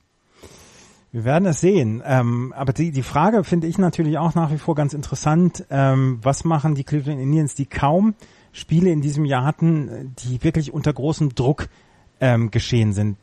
Wir 1.11 1.26
werden 1.26 1.45
es 1.45 1.61
sehen. 1.61 2.01
Ähm, 2.05 2.53
aber 2.55 2.74
die, 2.74 2.91
die 2.91 3.03
Frage 3.03 3.43
finde 3.43 3.67
ich 3.67 3.78
natürlich 3.78 4.17
auch 4.17 4.34
nach 4.34 4.51
wie 4.51 4.57
vor 4.57 4.74
ganz 4.74 4.95
interessant. 4.95 5.63
Ähm, 5.69 6.19
was 6.24 6.43
machen 6.43 6.74
die 6.74 6.84
Cleveland 6.84 7.21
Indians, 7.21 7.53
die 7.53 7.67
kaum 7.67 8.15
Spiele 8.54 8.91
in 8.91 9.01
diesem 9.01 9.26
Jahr 9.26 9.43
hatten, 9.43 10.14
die 10.20 10.41
wirklich 10.43 10.74
unter 10.74 10.93
großem 10.93 11.36
Druck 11.36 11.68
ähm, 12.22 12.51
geschehen 12.51 12.93
sind. 12.93 13.18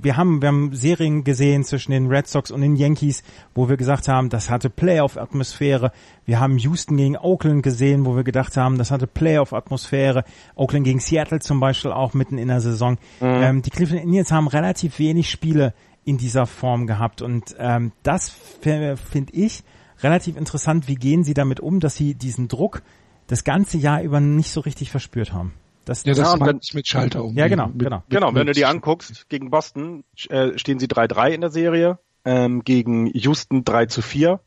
Wir 0.00 0.16
haben, 0.16 0.40
wir 0.40 0.48
haben 0.48 0.74
Serien 0.74 1.22
gesehen 1.22 1.64
zwischen 1.64 1.92
den 1.92 2.06
Red 2.06 2.28
Sox 2.28 2.50
und 2.50 2.62
den 2.62 2.76
Yankees, 2.76 3.22
wo 3.54 3.68
wir 3.68 3.76
gesagt 3.76 4.08
haben, 4.08 4.30
das 4.30 4.48
hatte 4.48 4.70
Playoff-Atmosphäre. 4.70 5.92
Wir 6.24 6.40
haben 6.40 6.56
Houston 6.56 6.96
gegen 6.96 7.18
Oakland 7.18 7.62
gesehen, 7.62 8.06
wo 8.06 8.16
wir 8.16 8.24
gedacht 8.24 8.56
haben, 8.56 8.78
das 8.78 8.90
hatte 8.90 9.06
Playoff-Atmosphäre. 9.06 10.24
Oakland 10.54 10.84
gegen 10.84 11.00
Seattle 11.00 11.40
zum 11.40 11.60
Beispiel 11.60 11.92
auch 11.92 12.14
mitten 12.14 12.38
in 12.38 12.48
der 12.48 12.60
Saison. 12.60 12.92
Mhm. 13.20 13.26
Ähm, 13.26 13.62
die 13.62 13.70
Cleveland 13.70 14.04
Indians 14.04 14.32
haben 14.32 14.48
relativ 14.48 14.98
wenig 14.98 15.28
Spiele 15.28 15.74
in 16.04 16.16
dieser 16.16 16.46
Form 16.46 16.86
gehabt 16.86 17.20
und 17.20 17.54
ähm, 17.58 17.92
das 18.02 18.30
finde 18.30 18.96
ich 19.32 19.62
relativ 20.00 20.38
interessant. 20.38 20.88
Wie 20.88 20.94
gehen 20.94 21.22
sie 21.22 21.34
damit 21.34 21.60
um, 21.60 21.80
dass 21.80 21.96
sie 21.96 22.14
diesen 22.14 22.48
Druck 22.48 22.82
das 23.28 23.44
ganze 23.44 23.78
Jahr 23.78 24.02
über 24.02 24.18
nicht 24.20 24.50
so 24.50 24.60
richtig 24.60 24.90
verspürt 24.90 25.32
haben. 25.32 25.54
Das, 25.84 26.04
ja, 26.04 26.12
das 26.12 26.32
ja, 26.32 26.36
meint 26.36 26.64
ich 26.68 26.74
mit 26.74 26.86
Schalter 26.86 27.24
um. 27.24 27.34
Ja, 27.34 27.48
genau, 27.48 27.68
mit, 27.68 27.78
genau. 27.78 28.02
Genau, 28.08 28.34
wenn 28.34 28.46
du 28.46 28.52
die 28.52 28.66
anguckst, 28.66 29.28
gegen 29.28 29.50
Boston 29.50 30.04
äh, 30.28 30.58
stehen 30.58 30.78
sie 30.78 30.86
3-3 30.86 31.30
in 31.30 31.40
der 31.40 31.50
Serie, 31.50 31.98
ähm, 32.24 32.62
gegen 32.62 33.06
Houston 33.06 33.64
3 33.64 33.86
zu 33.86 34.02
4, 34.02 34.40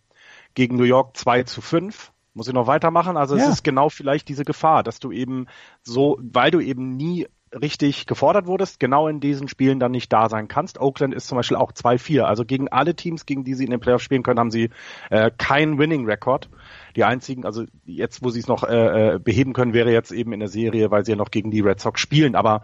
gegen 0.54 0.76
New 0.76 0.84
York 0.84 1.18
2 1.18 1.44
zu 1.44 1.62
5. 1.62 2.12
Muss 2.34 2.48
ich 2.48 2.54
noch 2.54 2.68
weitermachen? 2.68 3.18
Also 3.18 3.36
ja. 3.36 3.44
es 3.44 3.50
ist 3.50 3.64
genau 3.64 3.90
vielleicht 3.90 4.30
diese 4.30 4.46
Gefahr, 4.46 4.84
dass 4.84 5.00
du 5.00 5.12
eben 5.12 5.48
so, 5.84 6.18
weil 6.22 6.52
du 6.52 6.60
eben 6.60 6.96
nie 6.96 7.28
richtig 7.54 8.06
gefordert 8.06 8.48
wurdest, 8.48 8.80
genau 8.80 9.08
in 9.08 9.20
diesen 9.20 9.48
Spielen 9.48 9.80
dann 9.80 9.92
nicht 9.92 10.14
da 10.14 10.30
sein 10.30 10.48
kannst. 10.48 10.80
Oakland 10.80 11.14
ist 11.14 11.28
zum 11.28 11.38
Beispiel 11.38 11.58
auch 11.58 11.72
2-4. 11.74 12.22
Also 12.22 12.46
gegen 12.46 12.70
alle 12.70 12.96
Teams, 12.96 13.26
gegen 13.26 13.44
die 13.44 13.56
sie 13.56 13.66
in 13.66 13.72
den 13.72 13.80
Playoffs 13.80 14.04
spielen 14.04 14.24
können, 14.24 14.40
haben 14.40 14.52
sie 14.52 14.70
äh, 15.10 15.32
keinen 15.38 15.78
Winning-Record. 15.78 16.50
Die 16.96 17.04
einzigen, 17.04 17.46
also 17.46 17.66
jetzt, 17.86 18.24
wo 18.24 18.30
sie 18.30 18.40
es 18.40 18.48
noch 18.48 18.64
äh, 18.64 19.16
äh, 19.16 19.20
beheben 19.20 19.54
können, 19.54 19.74
wäre 19.74 19.92
jetzt 19.92 20.12
eben 20.12 20.34
in 20.34 20.40
der 20.40 20.50
Serie, 20.50 20.92
weil 20.92 21.06
sie 21.06 21.12
ja 21.12 21.18
noch 21.18 21.32
gegen 21.32 21.52
die 21.52 21.62
Red 21.62 21.80
Sox 21.80 22.00
spielen. 22.00 22.36
Aber 22.36 22.64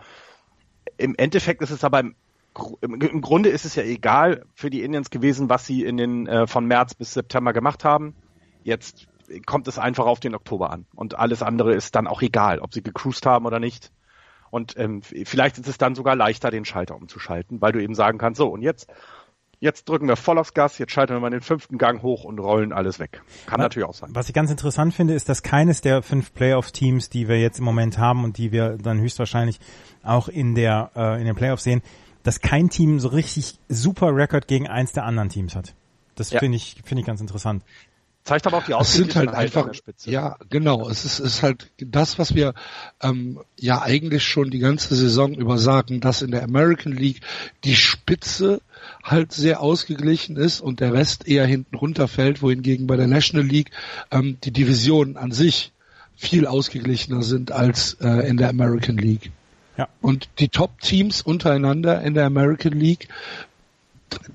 im 0.98 1.16
Endeffekt 1.16 1.62
ist 1.62 1.72
es 1.72 1.84
aber 1.84 2.00
im, 2.82 3.02
im 3.02 3.22
Grunde 3.22 3.50
ist 3.50 3.66
es 3.66 3.76
ja 3.76 3.84
egal 3.84 4.46
für 4.56 4.70
die 4.70 4.82
Indians 4.82 5.10
gewesen, 5.10 5.50
was 5.50 5.66
sie 5.66 5.84
in 5.84 5.98
den 5.98 6.28
äh, 6.28 6.48
von 6.48 6.66
März 6.66 6.96
bis 6.96 7.14
September 7.14 7.54
gemacht 7.54 7.84
haben. 7.84 8.16
Jetzt 8.64 9.08
kommt 9.46 9.68
es 9.68 9.78
einfach 9.78 10.06
auf 10.06 10.20
den 10.20 10.36
Oktober 10.36 10.72
an. 10.72 10.86
Und 10.96 11.18
alles 11.20 11.42
andere 11.44 11.76
ist 11.76 11.96
dann 11.96 12.08
auch 12.08 12.22
egal, 12.22 12.60
ob 12.60 12.74
sie 12.74 12.82
gecruised 12.82 13.26
haben 13.26 13.46
oder 13.46 13.60
nicht. 13.60 13.92
Und 14.50 14.78
ähm, 14.78 15.02
vielleicht 15.02 15.58
ist 15.58 15.68
es 15.68 15.78
dann 15.78 15.96
sogar 15.96 16.16
leichter, 16.16 16.52
den 16.52 16.66
Schalter 16.66 16.96
umzuschalten, 16.96 17.62
weil 17.62 17.74
du 17.74 17.82
eben 17.82 17.96
sagen 17.96 18.18
kannst, 18.18 18.38
so 18.38 18.48
und 18.48 18.62
jetzt, 18.62 18.88
jetzt 19.60 19.88
drücken 19.90 20.08
wir 20.08 20.16
voll 20.16 20.38
aufs 20.38 20.54
Gas, 20.54 20.78
jetzt 20.78 20.92
schalten 20.92 21.14
wir 21.14 21.20
mal 21.20 21.30
den 21.30 21.42
fünften 21.42 21.78
Gang 21.78 22.02
hoch 22.02 22.24
und 22.24 22.40
rollen 22.40 22.74
alles 22.74 23.00
weg. 23.00 23.22
Kann 23.46 23.60
was, 23.60 23.66
natürlich 23.66 23.88
auch 23.88 23.94
sein. 23.94 24.10
Was 24.14 24.28
ich 24.28 24.34
ganz 24.34 24.52
interessant 24.52 24.94
finde, 24.94 25.14
ist, 25.14 25.30
dass 25.30 25.44
keines 25.44 25.82
der 25.82 26.04
fünf 26.04 26.34
Playoff-Teams, 26.34 27.10
die 27.10 27.28
wir 27.28 27.40
jetzt 27.40 27.60
im 27.60 27.66
Moment 27.66 27.98
haben 27.98 28.24
und 28.24 28.38
die 28.38 28.52
wir 28.52 28.78
dann 28.78 29.00
höchstwahrscheinlich 29.00 29.60
auch 30.04 30.28
in 30.28 30.56
der 30.56 30.92
äh, 30.96 31.20
in 31.20 31.26
den 31.26 31.36
Playoffs 31.36 31.64
sehen, 31.64 31.82
dass 32.24 32.42
kein 32.42 32.70
Team 32.70 33.00
so 33.00 33.08
richtig 33.10 33.60
super 33.70 34.16
Rekord 34.16 34.48
gegen 34.48 34.68
eins 34.68 34.92
der 34.92 35.06
anderen 35.06 35.30
Teams 35.30 35.56
hat. 35.56 35.74
Das 36.16 36.32
ja. 36.32 36.40
finde 36.40 36.58
ich 36.58 36.82
finde 36.84 37.02
ich 37.02 37.08
ganz 37.08 37.22
interessant. 37.22 37.64
Zeigt 38.28 38.46
aber 38.46 38.58
auch 38.58 38.66
die 38.66 38.74
Es 38.74 38.94
sind 38.94 39.16
halt 39.16 39.30
einfach, 39.30 39.70
ja, 40.04 40.36
genau. 40.50 40.90
Es 40.90 41.06
ist, 41.06 41.20
ist 41.20 41.44
halt 41.44 41.72
das, 41.80 42.20
was 42.20 42.36
wir 42.36 42.56
ähm, 43.02 43.40
ja 43.58 43.82
eigentlich 43.82 44.26
schon 44.26 44.52
die 44.52 44.60
ganze 44.60 44.96
Saison 44.96 45.34
über 45.34 45.58
sagen, 45.58 46.02
dass 46.02 46.22
in 46.22 46.32
der 46.32 46.44
American 46.44 46.92
League 46.92 47.22
die 47.64 47.78
Spitze 47.78 48.60
halt 49.02 49.32
sehr 49.32 49.62
ausgeglichen 49.62 50.36
ist 50.36 50.60
und 50.60 50.82
der 50.82 50.92
Rest 50.92 51.26
eher 51.26 51.46
hinten 51.46 51.78
runterfällt, 51.78 52.42
wohingegen 52.42 52.86
bei 52.86 52.98
der 52.98 53.08
National 53.08 53.48
League 53.48 53.72
ähm, 54.12 54.38
die 54.44 54.52
Divisionen 54.52 55.16
an 55.16 55.32
sich 55.32 55.72
viel 56.18 56.48
ausgeglichener 56.48 57.24
sind 57.24 57.54
als 57.54 57.94
äh, 58.02 58.28
in 58.28 58.36
der 58.36 58.50
American 58.50 58.98
League. 58.98 59.32
Ja. 59.78 59.88
Und 60.02 60.28
die 60.40 60.50
Top-Teams 60.50 61.22
untereinander 61.22 62.02
in 62.02 62.14
der 62.14 62.26
American 62.26 62.74
League 62.74 63.08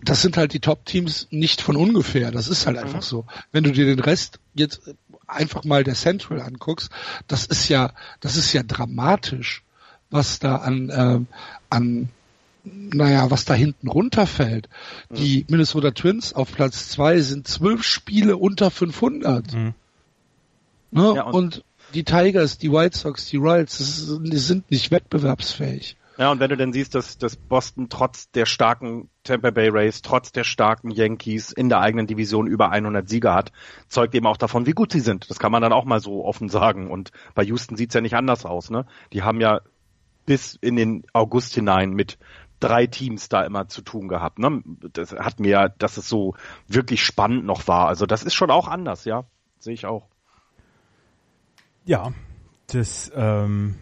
das 0.03 0.23
sind 0.23 0.37
halt 0.37 0.53
die 0.53 0.61
Top-Teams 0.61 1.29
nicht 1.31 1.61
von 1.61 1.77
ungefähr. 1.77 2.31
Das 2.31 2.49
ist 2.49 2.66
halt 2.66 2.77
mhm. 2.77 2.85
einfach 2.85 3.03
so. 3.03 3.25
Wenn 3.53 3.64
du 3.64 3.73
dir 3.73 3.87
den 3.87 4.01
Rest 4.01 4.41
jetzt 4.55 4.95
einfach 5.27 5.64
mal 5.64 5.85
der 5.85 5.95
Central 5.95 6.41
anguckst, 6.41 6.91
das 7.27 7.47
ist 7.47 7.68
ja, 7.68 7.93
das 8.20 8.37
ist 8.37 8.53
ja 8.53 8.62
dramatisch, 8.62 9.62
was 10.11 10.39
da 10.39 10.57
an, 10.57 10.91
ähm, 10.95 11.27
an 11.70 12.09
naja, 12.64 13.31
was 13.31 13.45
da 13.45 13.55
hinten 13.55 13.89
runterfällt. 13.89 14.68
Mhm. 15.11 15.14
Die 15.16 15.47
Minnesota 15.49 15.91
Twins 15.91 16.33
auf 16.33 16.53
Platz 16.53 16.89
zwei 16.89 17.20
sind 17.20 17.49
zwölf 17.49 17.83
Spiele 17.83 18.37
unter 18.37 18.70
500. 18.70 19.53
Mhm. 19.53 19.75
Ne? 20.91 21.12
Ja, 21.16 21.23
und, 21.25 21.35
und, 21.35 21.64
die 21.95 22.05
Tigers, 22.05 22.57
die 22.57 22.73
White 22.73 22.97
Sox, 22.97 23.27
die 23.27 23.37
Royals, 23.37 23.77
die 24.23 24.39
sind 24.39 24.70
nicht 24.70 24.91
wettbewerbsfähig. 24.91 25.97
Ja, 26.18 26.30
und 26.30 26.40
wenn 26.40 26.50
du 26.50 26.56
dann 26.56 26.72
siehst, 26.72 26.94
dass, 26.94 27.16
dass 27.16 27.36
Boston 27.36 27.88
trotz 27.88 28.30
der 28.30 28.44
starken 28.44 29.08
Tampa 29.24 29.50
Bay 29.50 29.68
Rays, 29.68 30.02
trotz 30.02 30.30
der 30.30 30.44
starken 30.44 30.90
Yankees 30.90 31.52
in 31.52 31.68
der 31.68 31.80
eigenen 31.80 32.06
Division 32.06 32.46
über 32.46 32.70
100 32.70 33.08
Sieger 33.08 33.34
hat, 33.34 33.52
zeugt 33.88 34.14
eben 34.14 34.26
auch 34.26 34.36
davon, 34.36 34.66
wie 34.66 34.72
gut 34.72 34.92
sie 34.92 35.00
sind. 35.00 35.30
Das 35.30 35.38
kann 35.38 35.52
man 35.52 35.62
dann 35.62 35.72
auch 35.72 35.84
mal 35.84 36.00
so 36.00 36.24
offen 36.24 36.48
sagen. 36.48 36.90
Und 36.90 37.12
bei 37.34 37.42
Houston 37.44 37.76
sieht's 37.76 37.94
ja 37.94 38.00
nicht 38.00 38.14
anders 38.14 38.44
aus. 38.44 38.70
Ne? 38.70 38.86
Die 39.12 39.22
haben 39.22 39.40
ja 39.40 39.60
bis 40.26 40.54
in 40.54 40.76
den 40.76 41.04
August 41.12 41.54
hinein 41.54 41.92
mit 41.92 42.18
drei 42.60 42.86
Teams 42.86 43.28
da 43.28 43.42
immer 43.42 43.68
zu 43.68 43.82
tun 43.82 44.08
gehabt. 44.08 44.38
Ne? 44.38 44.62
Das 44.92 45.12
hat 45.12 45.40
mir, 45.40 45.74
dass 45.78 45.96
es 45.96 46.08
so 46.08 46.34
wirklich 46.68 47.02
spannend 47.04 47.44
noch 47.44 47.66
war. 47.68 47.88
Also 47.88 48.06
das 48.06 48.22
ist 48.22 48.34
schon 48.34 48.50
auch 48.50 48.68
anders, 48.68 49.04
ja. 49.04 49.24
Sehe 49.58 49.74
ich 49.74 49.86
auch. 49.86 50.08
Ja, 51.84 52.12
das 52.68 53.10
ähm, 53.14 53.76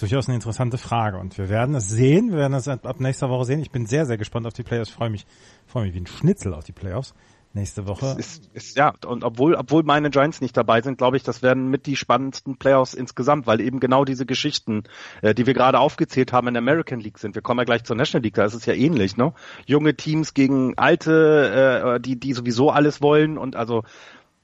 durchaus 0.00 0.28
eine 0.28 0.36
interessante 0.36 0.78
Frage 0.78 1.18
und 1.18 1.38
wir 1.38 1.48
werden 1.48 1.74
es 1.74 1.88
sehen. 1.88 2.30
Wir 2.30 2.38
werden 2.38 2.54
es 2.54 2.68
ab 2.68 3.00
nächster 3.00 3.28
Woche 3.30 3.44
sehen. 3.44 3.60
Ich 3.60 3.70
bin 3.70 3.86
sehr, 3.86 4.06
sehr 4.06 4.18
gespannt 4.18 4.46
auf 4.46 4.52
die 4.52 4.62
Playoffs. 4.62 4.90
Freue 4.90 5.10
mich, 5.10 5.26
freue 5.66 5.84
mich 5.84 5.94
wie 5.94 6.00
ein 6.00 6.06
Schnitzel 6.06 6.54
auf 6.54 6.64
die 6.64 6.72
Playoffs. 6.72 7.14
nächste 7.52 7.86
Woche. 7.86 8.16
Ist, 8.18 8.48
ist, 8.54 8.76
ja, 8.76 8.92
und 9.06 9.24
obwohl, 9.24 9.54
obwohl 9.54 9.82
meine 9.82 10.10
Giants 10.10 10.40
nicht 10.40 10.56
dabei 10.56 10.82
sind, 10.82 10.98
glaube 10.98 11.16
ich, 11.16 11.22
das 11.22 11.42
werden 11.42 11.68
mit 11.68 11.86
die 11.86 11.96
spannendsten 11.96 12.56
Playoffs 12.56 12.94
insgesamt, 12.94 13.46
weil 13.46 13.60
eben 13.60 13.80
genau 13.80 14.04
diese 14.04 14.26
Geschichten, 14.26 14.84
äh, 15.22 15.34
die 15.34 15.46
wir 15.46 15.54
gerade 15.54 15.78
aufgezählt 15.78 16.32
haben 16.32 16.48
in 16.48 16.54
der 16.54 16.62
American 16.62 17.00
League 17.00 17.18
sind. 17.18 17.34
Wir 17.34 17.42
kommen 17.42 17.58
ja 17.58 17.64
gleich 17.64 17.84
zur 17.84 17.96
National 17.96 18.22
League, 18.22 18.34
da 18.34 18.44
ist 18.44 18.54
es 18.54 18.66
ja 18.66 18.74
ähnlich, 18.74 19.16
ne? 19.16 19.32
Junge 19.66 19.96
Teams 19.96 20.34
gegen 20.34 20.76
alte, 20.78 21.96
äh, 21.96 22.00
die, 22.00 22.18
die 22.18 22.32
sowieso 22.32 22.70
alles 22.70 23.02
wollen 23.02 23.36
und 23.38 23.56
also 23.56 23.82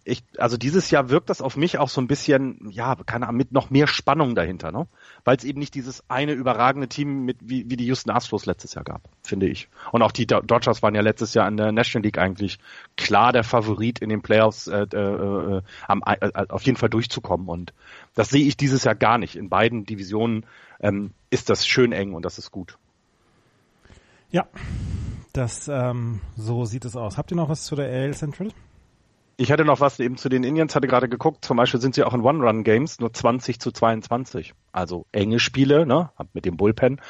ich, 0.07 0.23
also 0.39 0.57
dieses 0.57 0.91
Jahr 0.93 1.11
wirkt 1.11 1.31
das 1.31 1.43
auf 1.43 1.57
mich 1.57 1.79
auch 1.79 1.89
so 1.89 2.01
ein 2.01 2.07
bisschen, 2.07 2.71
ja, 2.71 2.95
keine 2.95 3.27
Ahnung, 3.27 3.39
mit 3.39 3.51
noch 3.51 3.71
mehr 3.71 3.89
Spannung 3.89 4.37
dahinter, 4.37 4.71
ne? 4.71 4.87
Weil 5.25 5.37
es 5.37 5.43
eben 5.43 5.59
nicht 5.59 5.75
dieses 5.75 6.05
eine 6.09 6.33
überragende 6.33 6.89
Team 6.89 7.25
mit 7.25 7.39
wie, 7.41 7.69
wie 7.69 7.77
die 7.77 7.87
Houston 7.87 8.11
Astros 8.11 8.47
letztes 8.47 8.75
Jahr 8.75 8.85
gab, 8.85 9.09
finde 9.25 9.49
ich. 9.49 9.69
Und 9.91 10.03
auch 10.03 10.13
die 10.13 10.27
Dodgers 10.27 10.81
waren 10.83 10.95
ja 10.95 11.01
letztes 11.01 11.35
Jahr 11.35 11.49
in 11.49 11.57
der 11.57 11.73
National 11.73 12.05
League 12.05 12.19
eigentlich 12.19 12.59
klar 12.97 13.33
der 13.33 13.43
Favorit 13.43 13.99
in 13.99 14.09
den 14.09 14.23
Playoffs, 14.23 14.69
äh, 14.69 14.87
äh, 14.93 14.97
äh, 14.97 15.63
am, 15.89 16.03
äh, 16.07 16.31
auf 16.51 16.63
jeden 16.63 16.79
Fall 16.79 16.89
durchzukommen. 16.91 17.49
Und 17.49 17.75
das 18.15 18.29
sehe 18.29 18.47
ich 18.47 18.57
dieses 18.57 18.85
Jahr 18.85 18.95
gar 18.95 19.19
nicht. 19.19 19.35
In 19.35 19.49
beiden 19.49 19.87
Divisionen 19.87 20.47
ähm, 20.79 21.15
ist 21.31 21.51
das 21.51 21.67
schön 21.67 21.91
eng 21.91 22.15
und 22.15 22.25
das 22.25 22.39
ist 22.39 22.53
gut. 22.53 22.79
Ja, 24.31 24.47
das 25.33 25.67
ähm, 25.67 26.21
so 26.37 26.65
sieht 26.65 26.85
es 26.85 26.95
aus. 26.95 27.19
Habt 27.19 27.33
ihr 27.33 27.37
noch 27.37 27.49
was 27.49 27.65
zu 27.65 27.75
der 27.75 27.89
AL 27.89 28.15
Central? 28.15 28.53
Ich 29.39 29.53
hatte 29.53 29.65
noch 29.65 29.81
was 29.81 30.01
eben 30.01 30.17
zu 30.17 30.29
den 30.29 30.45
Indians, 30.45 30.75
hatte 30.75 30.87
gerade 30.87 31.09
geguckt, 31.09 31.45
zum 31.45 31.59
Beispiel 31.59 31.81
sind 31.81 31.95
sie 31.95 32.05
auch 32.05 32.15
in 32.15 32.23
One-Run-Games 32.23 33.01
nur 33.01 33.13
20 33.13 33.61
zu 33.61 33.71
22. 33.71 34.55
Also 34.73 35.07
enge 35.13 35.41
Spiele, 35.41 35.85
ne, 35.85 36.11
mit 36.33 36.47
dem 36.47 36.57
Bullpen. 36.57 37.01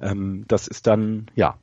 Ähm, 0.00 0.44
das 0.48 0.66
ist 0.66 0.86
dann, 0.86 1.30
ja, 1.34 1.58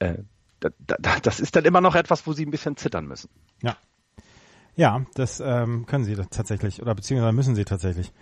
äh, 0.00 0.18
da, 0.60 0.68
da, 0.78 1.18
das 1.20 1.40
ist 1.40 1.56
dann 1.56 1.64
immer 1.64 1.80
noch 1.80 1.94
etwas, 1.94 2.26
wo 2.26 2.32
sie 2.34 2.44
ein 2.44 2.50
bisschen 2.50 2.76
zittern 2.76 3.06
müssen. 3.06 3.30
Ja. 3.62 3.76
Ja, 4.74 5.04
das 5.14 5.40
ähm, 5.40 5.86
können 5.86 6.04
sie 6.04 6.14
tatsächlich, 6.14 6.80
oder 6.80 6.94
beziehungsweise 6.94 7.32
müssen 7.32 7.54
sie 7.54 7.64
tatsächlich. 7.64 8.12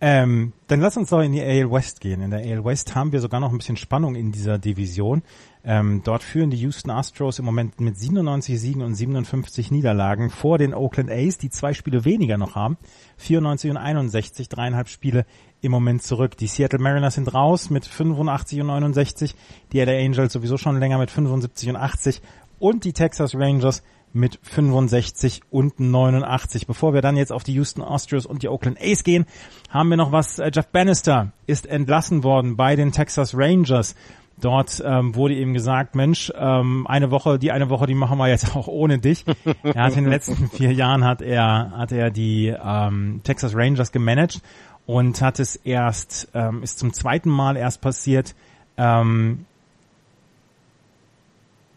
Ähm, 0.00 0.52
dann 0.66 0.80
lass 0.80 0.96
uns 0.96 1.10
doch 1.10 1.20
in 1.20 1.32
die 1.32 1.40
AL 1.40 1.70
West 1.70 2.00
gehen. 2.00 2.20
In 2.20 2.30
der 2.30 2.40
AL 2.40 2.64
West 2.64 2.94
haben 2.94 3.12
wir 3.12 3.20
sogar 3.20 3.40
noch 3.40 3.52
ein 3.52 3.58
bisschen 3.58 3.76
Spannung 3.76 4.16
in 4.16 4.32
dieser 4.32 4.58
Division. 4.58 5.22
Ähm, 5.64 6.02
dort 6.04 6.22
führen 6.22 6.50
die 6.50 6.58
Houston 6.58 6.90
Astros 6.90 7.38
im 7.38 7.44
Moment 7.44 7.80
mit 7.80 7.96
97 7.96 8.60
Siegen 8.60 8.82
und 8.82 8.94
57 8.94 9.70
Niederlagen 9.70 10.30
vor 10.30 10.58
den 10.58 10.74
Oakland 10.74 11.10
A's, 11.10 11.38
die 11.38 11.48
zwei 11.48 11.72
Spiele 11.72 12.04
weniger 12.04 12.36
noch 12.36 12.54
haben. 12.54 12.76
94 13.18 13.70
und 13.70 13.76
61, 13.78 14.48
dreieinhalb 14.48 14.88
Spiele 14.88 15.24
im 15.62 15.70
Moment 15.70 16.02
zurück. 16.02 16.36
Die 16.36 16.48
Seattle 16.48 16.80
Mariners 16.80 17.14
sind 17.14 17.32
raus 17.32 17.70
mit 17.70 17.86
85 17.86 18.60
und 18.60 18.66
69, 18.66 19.34
die 19.72 19.80
LA 19.80 19.92
Angels 19.92 20.34
sowieso 20.34 20.58
schon 20.58 20.78
länger 20.78 20.98
mit 20.98 21.10
75 21.10 21.70
und 21.70 21.76
80 21.76 22.20
und 22.58 22.84
die 22.84 22.92
Texas 22.92 23.34
Rangers 23.34 23.82
mit 24.14 24.38
65 24.42 25.42
und 25.50 25.80
89. 25.80 26.66
Bevor 26.66 26.94
wir 26.94 27.02
dann 27.02 27.16
jetzt 27.16 27.32
auf 27.32 27.44
die 27.44 27.52
Houston 27.54 27.82
Astros 27.82 28.24
und 28.24 28.42
die 28.42 28.48
Oakland 28.48 28.78
A's 28.80 29.04
gehen, 29.04 29.26
haben 29.68 29.90
wir 29.90 29.96
noch 29.96 30.12
was. 30.12 30.38
Äh, 30.38 30.50
Jeff 30.54 30.68
Bannister 30.68 31.32
ist 31.46 31.66
entlassen 31.66 32.24
worden 32.24 32.56
bei 32.56 32.76
den 32.76 32.92
Texas 32.92 33.36
Rangers. 33.36 33.94
Dort 34.40 34.82
ähm, 34.84 35.14
wurde 35.14 35.34
ihm 35.34 35.54
gesagt, 35.54 35.94
Mensch, 35.94 36.32
ähm, 36.36 36.86
eine 36.88 37.10
Woche, 37.10 37.38
die 37.38 37.52
eine 37.52 37.70
Woche, 37.70 37.86
die 37.86 37.94
machen 37.94 38.18
wir 38.18 38.28
jetzt 38.28 38.56
auch 38.56 38.66
ohne 38.66 38.98
dich. 38.98 39.24
Er 39.62 39.84
hat 39.84 39.96
in 39.96 40.04
den 40.04 40.12
letzten 40.12 40.48
vier 40.52 40.72
Jahren 40.72 41.04
hat 41.04 41.22
er 41.22 41.72
hat 41.76 41.92
er 41.92 42.10
die 42.10 42.48
ähm, 42.48 43.20
Texas 43.22 43.54
Rangers 43.54 43.92
gemanagt 43.92 44.42
und 44.86 45.20
hat 45.22 45.38
es 45.38 45.56
erst 45.56 46.28
ähm, 46.34 46.62
ist 46.62 46.78
zum 46.78 46.92
zweiten 46.92 47.30
Mal 47.30 47.56
erst 47.56 47.80
passiert. 47.80 48.34
Ähm, 48.76 49.46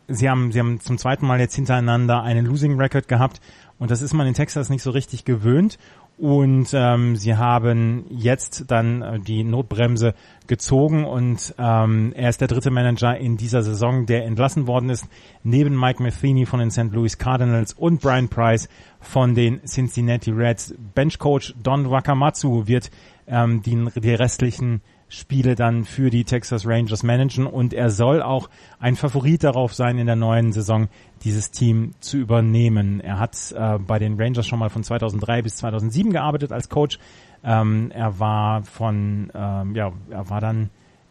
sie 0.07 0.29
haben, 0.29 0.51
sie 0.51 0.59
haben 0.59 0.79
zum 0.79 0.97
zweiten 0.97 1.25
Mal 1.25 1.39
jetzt 1.39 1.55
hintereinander 1.55 2.23
einen 2.23 2.45
Losing 2.45 2.79
Record 2.79 3.07
gehabt 3.07 3.41
und 3.79 3.91
das 3.91 4.01
ist 4.01 4.13
man 4.13 4.27
in 4.27 4.33
Texas 4.33 4.69
nicht 4.69 4.81
so 4.81 4.91
richtig 4.91 5.25
gewöhnt. 5.25 5.77
Und 6.17 6.69
ähm, 6.73 7.15
sie 7.15 7.35
haben 7.35 8.05
jetzt 8.09 8.71
dann 8.71 9.03
äh, 9.03 9.19
die 9.19 9.43
Notbremse 9.43 10.15
gezogen 10.47 11.05
und 11.05 11.53
ähm, 11.59 12.11
er 12.15 12.29
ist 12.29 12.41
der 12.41 12.47
dritte 12.47 12.71
Manager 12.71 13.15
in 13.15 13.37
dieser 13.37 13.61
Saison, 13.61 14.07
der 14.07 14.25
entlassen 14.25 14.65
worden 14.65 14.89
ist, 14.89 15.07
neben 15.43 15.79
Mike 15.79 16.01
Matheny 16.01 16.47
von 16.47 16.59
den 16.59 16.71
St. 16.71 16.91
Louis 16.91 17.19
Cardinals 17.19 17.73
und 17.73 18.01
Brian 18.01 18.29
Price 18.29 18.67
von 18.99 19.35
den 19.35 19.63
Cincinnati 19.63 20.31
Reds. 20.31 20.73
Benchcoach 20.95 21.53
Don 21.61 21.91
Wakamatsu 21.91 22.65
wird 22.65 22.89
ähm, 23.27 23.61
die, 23.61 23.87
die 23.99 24.15
restlichen 24.15 24.81
Spiele 25.09 25.55
dann 25.55 25.85
für 25.85 26.09
die 26.09 26.25
Texas 26.25 26.65
Rangers 26.65 27.03
managen 27.03 27.47
und 27.47 27.73
er 27.73 27.89
soll 27.89 28.21
auch 28.21 28.49
ein 28.79 28.95
Favorit 28.95 29.43
darauf 29.43 29.73
sein, 29.73 29.97
in 29.97 30.05
der 30.05 30.15
neuen 30.15 30.51
Saison 30.51 30.89
dieses 31.23 31.51
Team 31.51 31.91
zu 31.99 32.17
übernehmen. 32.17 32.99
Er 32.99 33.19
hat 33.19 33.53
äh, 33.57 33.79
bei 33.79 33.99
den 33.99 34.19
Rangers 34.19 34.45
schon 34.45 34.59
mal 34.59 34.69
von 34.69 34.83
2003 34.83 35.41
bis 35.41 35.55
2007 35.57 36.11
gearbeitet 36.11 36.51
als 36.51 36.69
Coach. 36.69 36.99
Ähm, 37.43 37.91
er 37.93 38.19
war 38.19 38.63
von, 38.63 39.31
ähm, 39.33 39.75
ja, 39.75 39.93
er 40.09 40.29
war 40.29 40.41
dann 40.41 40.69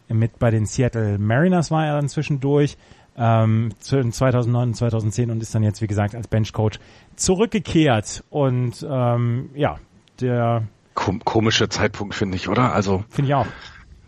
mit 0.09 0.39
bei 0.39 0.51
den 0.51 0.67
Seattle 0.67 1.19
Mariners 1.19 1.71
war 1.71 1.87
er 1.87 1.95
dann 1.95 2.09
zwischendurch 2.09 2.77
ähm, 3.17 3.71
2009 3.81 4.69
und 4.69 4.75
2010 4.75 5.31
und 5.31 5.43
ist 5.43 5.55
dann 5.55 5.63
jetzt, 5.63 5.81
wie 5.81 5.87
gesagt, 5.87 6.15
als 6.15 6.29
Benchcoach 6.29 6.79
zurückgekehrt. 7.17 8.23
Und 8.31 8.87
ähm, 8.89 9.51
ja, 9.55 9.79
der 10.21 10.65
Kom 10.95 11.23
komischer 11.25 11.69
Zeitpunkt, 11.69 12.15
finde 12.15 12.37
ich, 12.37 12.49
oder? 12.49 12.73
Also 12.73 13.05
finde 13.11 13.29
ich 13.29 13.35
auch. 13.35 13.47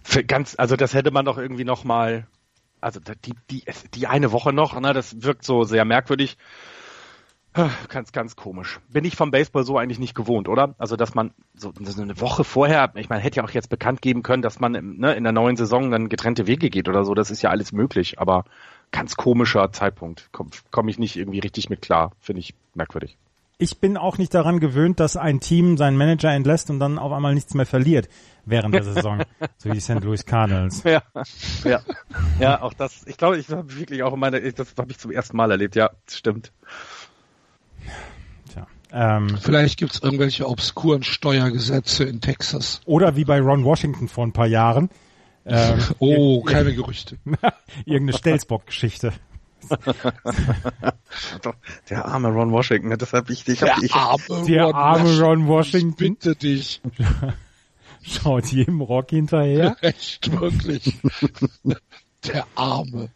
Für 0.08 0.24
ganz, 0.24 0.54
also 0.56 0.74
das 0.74 0.94
hätte 0.94 1.10
man 1.10 1.26
doch 1.26 1.36
irgendwie 1.36 1.66
noch 1.66 1.84
mal, 1.84 2.26
also 2.80 2.98
die, 3.26 3.34
die, 3.50 3.62
die 3.92 4.06
eine 4.06 4.32
Woche 4.32 4.54
noch, 4.54 4.80
ne, 4.80 4.94
das 4.94 5.22
wirkt 5.22 5.44
so 5.44 5.64
sehr 5.64 5.84
merkwürdig. 5.84 6.38
Ganz, 7.88 8.12
ganz 8.12 8.34
komisch. 8.34 8.80
Bin 8.88 9.04
ich 9.04 9.16
vom 9.16 9.30
Baseball 9.30 9.64
so 9.64 9.76
eigentlich 9.76 9.98
nicht 9.98 10.14
gewohnt, 10.14 10.48
oder? 10.48 10.74
Also, 10.78 10.96
dass 10.96 11.14
man 11.14 11.32
so, 11.52 11.74
eine 11.76 12.18
Woche 12.22 12.42
vorher, 12.42 12.90
ich 12.94 13.10
meine, 13.10 13.20
hätte 13.20 13.36
ja 13.36 13.44
auch 13.44 13.50
jetzt 13.50 13.68
bekannt 13.68 14.00
geben 14.00 14.22
können, 14.22 14.40
dass 14.40 14.60
man 14.60 14.96
ne, 14.96 15.12
in 15.12 15.24
der 15.24 15.32
neuen 15.34 15.56
Saison 15.56 15.90
dann 15.90 16.08
getrennte 16.08 16.46
Wege 16.46 16.70
geht 16.70 16.88
oder 16.88 17.04
so. 17.04 17.12
Das 17.12 17.30
ist 17.30 17.42
ja 17.42 17.50
alles 17.50 17.72
möglich, 17.72 18.18
aber 18.18 18.44
ganz 18.92 19.14
komischer 19.14 19.72
Zeitpunkt. 19.72 20.30
Komme 20.32 20.48
komm 20.70 20.88
ich 20.88 20.98
nicht 20.98 21.16
irgendwie 21.16 21.40
richtig 21.40 21.68
mit 21.68 21.82
klar. 21.82 22.12
Finde 22.18 22.40
ich 22.40 22.54
merkwürdig 22.74 23.18
ich 23.58 23.80
bin 23.80 23.96
auch 23.96 24.18
nicht 24.18 24.32
daran 24.34 24.60
gewöhnt, 24.60 25.00
dass 25.00 25.16
ein 25.16 25.40
Team 25.40 25.76
seinen 25.76 25.96
Manager 25.96 26.30
entlässt 26.30 26.70
und 26.70 26.78
dann 26.78 26.98
auf 26.98 27.12
einmal 27.12 27.34
nichts 27.34 27.54
mehr 27.54 27.66
verliert 27.66 28.08
während 28.44 28.74
der 28.74 28.84
Saison, 28.84 29.22
so 29.58 29.68
wie 29.68 29.74
die 29.74 29.80
St. 29.80 30.02
Louis 30.02 30.24
Cardinals. 30.24 30.82
Ja, 30.84 31.02
ja, 31.64 31.80
ja, 32.40 32.62
auch 32.62 32.72
das. 32.72 33.04
Ich 33.06 33.16
glaube, 33.16 33.38
ich 33.38 33.48
habe 33.50 33.76
wirklich 33.76 34.02
auch 34.02 34.16
meine, 34.16 34.40
das 34.52 34.74
habe 34.78 34.92
ich 34.92 34.98
zum 34.98 35.10
ersten 35.10 35.36
Mal 35.36 35.50
erlebt. 35.50 35.76
Ja, 35.76 35.90
stimmt. 36.08 36.52
Tja, 38.52 38.66
ähm, 38.92 39.36
Vielleicht 39.40 39.78
gibt's 39.78 39.98
irgendwelche 39.98 40.48
obskuren 40.48 41.02
Steuergesetze 41.02 42.04
in 42.04 42.20
Texas. 42.20 42.80
Oder 42.86 43.16
wie 43.16 43.24
bei 43.24 43.40
Ron 43.40 43.64
Washington 43.64 44.08
vor 44.08 44.24
ein 44.24 44.32
paar 44.32 44.46
Jahren. 44.46 44.88
Ähm, 45.44 45.78
oh, 45.98 46.42
keine 46.42 46.74
Gerüchte. 46.74 47.18
Irgendeine 47.84 48.16
Stelzbock-Geschichte. 48.16 49.12
der 51.90 52.04
arme 52.04 52.28
Ron 52.28 52.52
Washington, 52.52 52.96
das 52.96 53.12
habe 53.12 53.32
ich, 53.32 53.46
ich, 53.48 53.62
hab, 53.62 53.82
ich 53.82 53.94
arme 53.94 54.46
der 54.46 54.64
Ron 54.64 54.74
arme 54.74 55.20
Ron 55.20 55.48
Washington. 55.48 56.04
Ich 56.04 56.18
bitte 56.18 56.36
dich. 56.36 56.80
Schaut 58.02 58.46
jedem 58.46 58.80
Rock 58.80 59.10
hinterher. 59.10 59.76
Echt, 59.80 60.30
wirklich. 60.40 60.96
der 62.26 62.46
arme. 62.54 63.10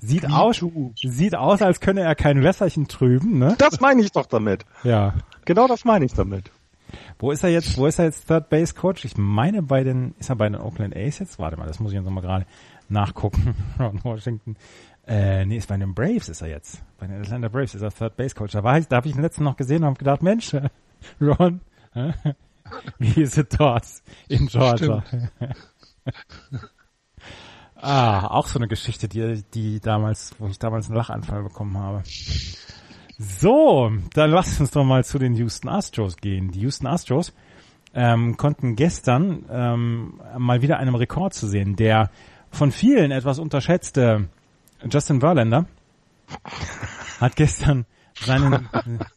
Sieht 0.00 0.28
Me 0.28 0.36
aus, 0.36 0.64
sieht 0.94 1.34
aus, 1.34 1.62
als 1.62 1.80
könne 1.80 2.02
er 2.02 2.14
kein 2.14 2.42
Wässerchen 2.42 2.88
trüben, 2.88 3.38
ne? 3.38 3.56
Das 3.58 3.80
meine 3.80 4.02
ich 4.02 4.12
doch 4.12 4.26
damit. 4.26 4.64
Ja. 4.84 5.14
Genau 5.44 5.66
das 5.66 5.84
meine 5.84 6.04
ich 6.04 6.12
damit. 6.12 6.50
Wo 7.18 7.32
ist 7.32 7.42
er 7.42 7.50
jetzt, 7.50 7.76
wo 7.76 7.86
ist 7.86 7.98
er 7.98 8.06
jetzt 8.06 8.28
Third 8.28 8.48
Base 8.48 8.74
Coach? 8.74 9.04
Ich 9.04 9.16
meine 9.16 9.62
bei 9.62 9.82
den, 9.82 10.14
ist 10.18 10.30
er 10.30 10.36
bei 10.36 10.48
den 10.48 10.60
Oakland 10.60 10.96
A's 10.96 11.18
jetzt? 11.18 11.38
Warte 11.38 11.56
mal, 11.56 11.66
das 11.66 11.80
muss 11.80 11.90
ich 11.90 11.96
jetzt 11.96 12.04
nochmal 12.04 12.22
gerade 12.22 12.46
nachgucken. 12.88 13.54
Ron 13.78 14.00
Washington. 14.04 14.56
Äh, 15.08 15.46
nee, 15.46 15.56
ist 15.56 15.68
bei 15.68 15.76
den 15.78 15.94
Braves 15.94 16.28
ist 16.28 16.42
er 16.42 16.48
jetzt. 16.48 16.82
Bei 16.98 17.06
den 17.06 17.22
Atlanta 17.22 17.48
Braves 17.48 17.74
ist 17.74 17.80
er 17.80 17.90
Third 17.90 18.16
Base 18.16 18.34
Coach. 18.34 18.52
Da 18.52 18.62
war 18.62 18.78
ich, 18.78 18.88
da 18.88 18.96
habe 18.96 19.08
ich 19.08 19.14
den 19.14 19.22
letzten 19.22 19.42
noch 19.42 19.56
gesehen 19.56 19.82
und 19.82 19.86
habe 19.86 19.98
gedacht, 19.98 20.22
Mensch, 20.22 20.54
Ron, 21.20 21.62
wie 22.98 23.22
ist 23.22 23.38
es 23.38 23.48
dort 23.56 23.86
in 24.28 24.48
Georgia? 24.48 25.02
ah, 27.76 28.26
auch 28.26 28.48
so 28.48 28.58
eine 28.58 28.68
Geschichte, 28.68 29.08
die, 29.08 29.42
die 29.54 29.80
damals, 29.80 30.34
wo 30.38 30.46
ich 30.48 30.58
damals 30.58 30.88
einen 30.88 30.96
Lachanfall 30.96 31.42
bekommen 31.42 31.78
habe. 31.78 32.02
So, 33.16 33.90
dann 34.12 34.30
lasst 34.30 34.60
uns 34.60 34.72
doch 34.72 34.84
mal 34.84 35.06
zu 35.06 35.18
den 35.18 35.34
Houston 35.36 35.70
Astros 35.70 36.18
gehen. 36.18 36.50
Die 36.50 36.60
Houston 36.60 36.86
Astros 36.86 37.32
ähm, 37.94 38.36
konnten 38.36 38.76
gestern 38.76 39.46
ähm, 39.50 40.20
mal 40.36 40.60
wieder 40.60 40.78
einem 40.78 40.96
Rekord 40.96 41.32
zu 41.32 41.48
sehen, 41.48 41.76
der 41.76 42.10
von 42.50 42.72
vielen 42.72 43.10
etwas 43.10 43.38
unterschätzte 43.38 44.28
Justin 44.90 45.20
Verlander 45.20 45.66
hat 47.20 47.36
gestern 47.36 47.86
seinen, 48.24 48.68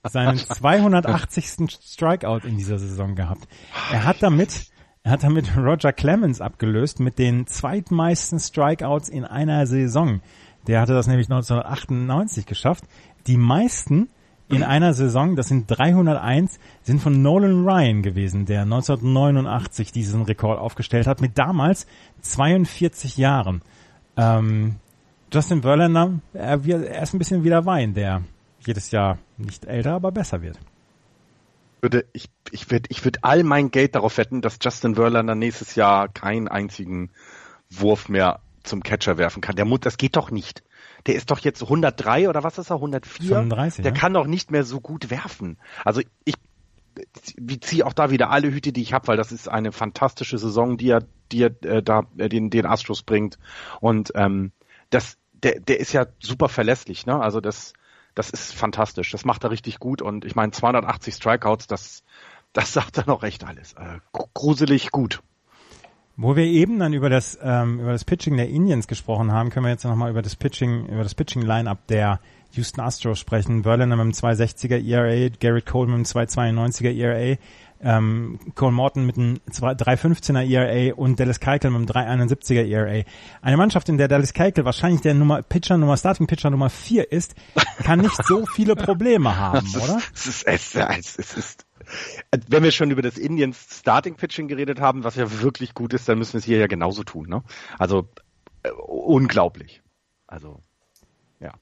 seinen 0.04 0.38
280. 0.38 1.70
Strikeout 1.82 2.48
in 2.48 2.58
dieser 2.58 2.80
Saison 2.80 3.16
gehabt. 3.16 3.48
Er 3.92 4.06
hat 4.06 4.18
damit, 4.22 4.72
er 5.04 5.12
hat 5.12 5.24
damit 5.24 5.56
Roger 5.58 5.94
Clemens 5.94 6.42
abgelöst 6.42 7.00
mit 7.00 7.20
den 7.20 7.48
zweitmeisten 7.48 8.40
Strikeouts 8.40 9.10
in 9.10 9.26
einer 9.26 9.66
Saison. 9.68 10.22
Der 10.68 10.82
hatte 10.82 10.94
das 10.94 11.08
nämlich 11.08 11.28
1998 11.28 12.46
geschafft. 12.46 12.86
Die 13.28 13.38
meisten 13.38 14.10
in 14.48 14.64
einer 14.64 14.94
Saison, 14.94 15.36
das 15.36 15.48
sind 15.48 15.68
301, 15.68 16.60
sind 16.84 17.02
von 17.02 17.22
Nolan 17.22 17.66
Ryan 17.66 18.02
gewesen, 18.04 18.46
der 18.46 18.64
1989 18.64 19.92
diesen 19.92 20.24
Rekord 20.24 20.60
aufgestellt 20.60 21.08
hat, 21.08 21.22
mit 21.22 21.38
damals 21.38 21.88
42 22.22 23.18
Jahren. 23.18 23.62
Ähm, 24.18 24.76
Justin 25.34 25.62
Verlander, 25.62 26.20
er, 26.34 26.66
er 26.66 27.04
ist 27.04 27.14
ein 27.14 27.20
bisschen 27.20 27.44
wie 27.44 27.50
der 27.50 27.66
Wein, 27.66 27.94
der 27.94 28.24
jedes 28.66 28.92
Jahr 28.92 29.18
nicht 29.38 29.66
älter, 29.66 29.94
aber 29.94 30.12
besser 30.12 30.42
wird. 30.42 30.60
Würde, 31.82 32.06
ich 32.14 32.30
ich 32.52 32.70
würde 32.70 32.88
ich 32.90 33.04
würd 33.04 33.20
all 33.24 33.44
mein 33.44 33.72
Geld 33.72 33.96
darauf 33.96 34.18
wetten, 34.18 34.42
dass 34.42 34.60
Justin 34.62 34.96
Verlander 34.96 35.36
nächstes 35.36 35.76
Jahr 35.76 36.10
keinen 36.10 36.48
einzigen 36.48 37.10
Wurf 37.70 38.10
mehr 38.10 38.42
zum 38.64 38.84
Catcher 38.84 39.18
werfen 39.18 39.42
kann. 39.42 39.56
Der 39.56 39.66
muss, 39.66 39.80
das 39.80 39.98
geht 39.98 40.16
doch 40.16 40.30
nicht. 40.30 40.64
Der 41.08 41.16
ist 41.16 41.32
doch 41.32 41.40
jetzt 41.40 41.64
103 41.64 42.30
oder 42.30 42.44
was 42.44 42.60
ist 42.60 42.70
er? 42.70 42.76
104? 42.76 43.28
35, 43.28 43.82
der 43.82 43.94
ja? 43.94 44.00
kann 44.00 44.14
doch 44.14 44.28
nicht 44.28 44.52
mehr 44.52 44.64
so 44.64 44.80
gut 44.80 45.10
werfen. 45.10 45.58
Also 45.84 46.02
ich 46.26 46.36
ich 47.48 47.62
ziehe 47.62 47.86
auch 47.86 47.94
da 47.94 48.12
wieder 48.12 48.32
alle 48.32 48.52
Hüte, 48.52 48.74
die 48.74 48.82
ich 48.82 48.94
habe, 48.94 49.08
weil 49.08 49.18
das 49.18 49.32
ist 49.32 49.48
eine 49.48 49.72
fantastische 49.72 50.38
Saison, 50.38 50.78
die 50.78 50.90
er, 50.90 51.04
die 51.32 51.44
er 51.44 51.64
äh, 51.64 51.82
da 51.82 52.04
äh, 52.18 52.28
den, 52.28 52.50
den 52.50 52.66
Astros 52.66 53.02
bringt. 53.02 53.40
Und 53.80 54.12
ähm, 54.16 54.52
das, 54.90 55.18
der, 55.44 55.60
der 55.60 55.80
ist 55.80 55.94
ja 55.94 56.06
super 56.20 56.50
verlässlich, 56.50 57.06
ne? 57.06 57.20
Also 57.20 57.42
das, 57.42 57.74
das 58.16 58.30
ist 58.30 58.54
fantastisch. 58.54 59.12
Das 59.12 59.26
macht 59.26 59.44
er 59.44 59.52
richtig 59.52 59.80
gut. 59.80 60.02
Und 60.02 60.26
ich 60.26 60.36
meine, 60.36 60.52
280 60.52 61.16
Strikeouts, 61.16 61.68
das, 61.68 62.04
das 62.54 62.74
sagt 62.74 62.98
er 62.98 63.06
noch 63.08 63.24
recht 63.24 63.44
alles. 63.44 63.74
Äh, 63.74 64.00
gruselig 64.34 64.92
gut. 64.92 65.22
Wo 66.18 66.36
wir 66.36 66.44
eben 66.44 66.78
dann 66.78 66.94
über 66.94 67.10
das 67.10 67.40
ähm, 67.42 67.80
über 67.80 67.94
das 67.94 68.04
Pitching 68.04 68.36
der 68.38 68.50
Indians 68.50 68.88
gesprochen 68.88 69.32
haben, 69.32 69.50
können 69.50 69.66
wir 69.66 69.72
jetzt 69.72 69.86
nochmal 69.86 70.12
über 70.12 70.22
das 70.22 70.36
Pitching 70.36 70.86
über 70.88 71.04
das 71.04 71.16
Pitching 71.16 71.42
Lineup 71.42 71.88
der 71.88 72.20
Houston 72.52 72.82
Astros 72.82 73.18
sprechen. 73.18 73.64
Verlander 73.64 73.96
mit 73.96 74.02
einem 74.02 74.12
260er 74.12 74.86
ERA, 74.86 75.30
Garrett 75.40 75.66
Cole 75.66 75.88
mit 75.88 75.96
einem 75.96 76.04
292er 76.04 76.94
ERA, 76.94 77.38
ähm, 77.84 78.40
Cole 78.56 78.72
Morton 78.72 79.06
mit 79.06 79.18
einem 79.18 79.40
315er 79.50 80.48
ERA 80.50 80.96
und 80.96 81.20
Dallas 81.20 81.40
Keuchel 81.40 81.72
mit 81.72 81.96
einem 81.96 82.22
371er 82.22 82.66
ERA. 82.66 83.04
Eine 83.42 83.58
Mannschaft, 83.58 83.90
in 83.90 83.98
der 83.98 84.08
Dallas 84.08 84.34
Keuchel 84.34 84.66
wahrscheinlich 84.66 85.02
der 85.02 85.14
Nummer 85.14 85.42
Pitcher 85.42 85.78
Nummer 85.78 85.98
Starting 85.98 86.28
Pitcher 86.28 86.50
Nummer 86.50 86.70
4 86.70 87.12
ist, 87.12 87.36
kann 87.84 88.00
nicht 88.00 88.24
so 88.26 88.46
viele 88.56 88.76
Probleme 88.76 89.38
haben, 89.38 89.66
es 89.66 89.76
oder? 89.76 89.98
Ist, 90.14 90.46
es, 90.46 90.74
ist, 90.74 90.76
es, 90.76 91.18
es 91.18 91.38
ist 91.38 91.66
wenn 92.48 92.64
wir 92.64 92.72
schon 92.72 92.92
über 92.92 93.02
das 93.02 93.18
Indians 93.18 93.80
Starting 93.80 94.16
Pitching 94.16 94.48
geredet 94.48 94.80
haben, 94.80 95.04
was 95.04 95.16
ja 95.16 95.42
wirklich 95.42 95.74
gut 95.74 95.94
ist, 95.94 96.08
dann 96.08 96.18
müssen 96.18 96.34
wir 96.34 96.40
es 96.40 96.46
hier 96.46 96.58
ja 96.58 96.68
genauso 96.68 97.04
tun. 97.04 97.28
Ne? 97.28 97.44
Also 97.78 98.08
äh, 98.64 98.70
unglaublich. 98.70 99.82
Also 100.28 100.62
ja. 101.40 101.54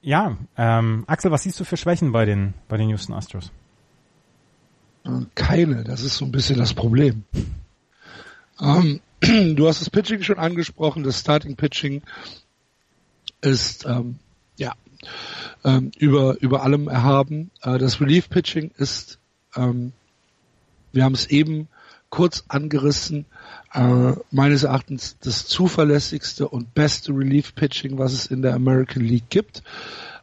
Ja, 0.00 0.36
ähm, 0.56 1.04
Axel, 1.06 1.30
was 1.30 1.42
siehst 1.42 1.60
du 1.60 1.64
für 1.64 1.76
Schwächen 1.76 2.12
bei 2.12 2.24
den 2.24 2.54
bei 2.68 2.76
den 2.76 2.88
Houston 2.88 3.12
Astros? 3.12 3.52
Keine, 5.34 5.84
das 5.84 6.02
ist 6.02 6.16
so 6.16 6.24
ein 6.24 6.32
bisschen 6.32 6.58
das 6.58 6.72
Problem. 6.72 7.24
Ähm, 8.60 9.00
du 9.20 9.68
hast 9.68 9.80
das 9.80 9.90
Pitching 9.90 10.22
schon 10.22 10.38
angesprochen, 10.38 11.02
das 11.02 11.20
Starting 11.20 11.56
Pitching 11.56 12.02
ist 13.42 13.84
ähm, 13.84 14.18
ja 14.56 14.72
ähm, 15.62 15.90
über 15.98 16.40
über 16.40 16.62
allem 16.62 16.88
erhaben. 16.88 17.50
Äh, 17.62 17.78
das 17.78 18.00
Relief 18.00 18.30
Pitching 18.30 18.70
ist 18.78 19.18
ähm, 19.54 19.92
wir 20.92 21.04
haben 21.04 21.14
es 21.14 21.26
eben 21.26 21.68
kurz 22.08 22.44
angerissen, 22.48 23.26
äh, 23.72 24.12
meines 24.30 24.62
Erachtens 24.62 25.18
das 25.18 25.46
zuverlässigste 25.46 26.48
und 26.48 26.72
beste 26.72 27.12
Relief 27.12 27.54
Pitching, 27.54 27.98
was 27.98 28.12
es 28.12 28.26
in 28.26 28.40
der 28.40 28.54
American 28.54 29.02
League 29.02 29.28
gibt. 29.28 29.64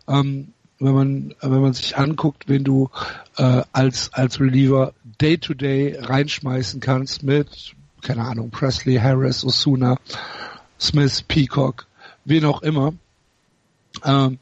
Ähm, 0.07 0.53
wenn 0.81 0.93
man 0.93 1.35
wenn 1.41 1.61
man 1.61 1.73
sich 1.73 1.97
anguckt, 1.97 2.49
wenn 2.49 2.63
du 2.63 2.89
äh, 3.37 3.61
als 3.71 4.11
als 4.13 4.39
Reliever 4.39 4.93
Day 5.21 5.37
to 5.37 5.53
Day 5.53 5.95
reinschmeißen 5.99 6.79
kannst 6.79 7.23
mit 7.23 7.75
keine 8.01 8.23
Ahnung 8.23 8.49
Presley, 8.49 8.95
Harris, 8.97 9.45
Osuna, 9.45 9.97
Smith, 10.79 11.21
Peacock, 11.23 11.85
wen 12.25 12.45
auch 12.45 12.63
immer. 12.63 12.93
Ähm, 14.03 14.39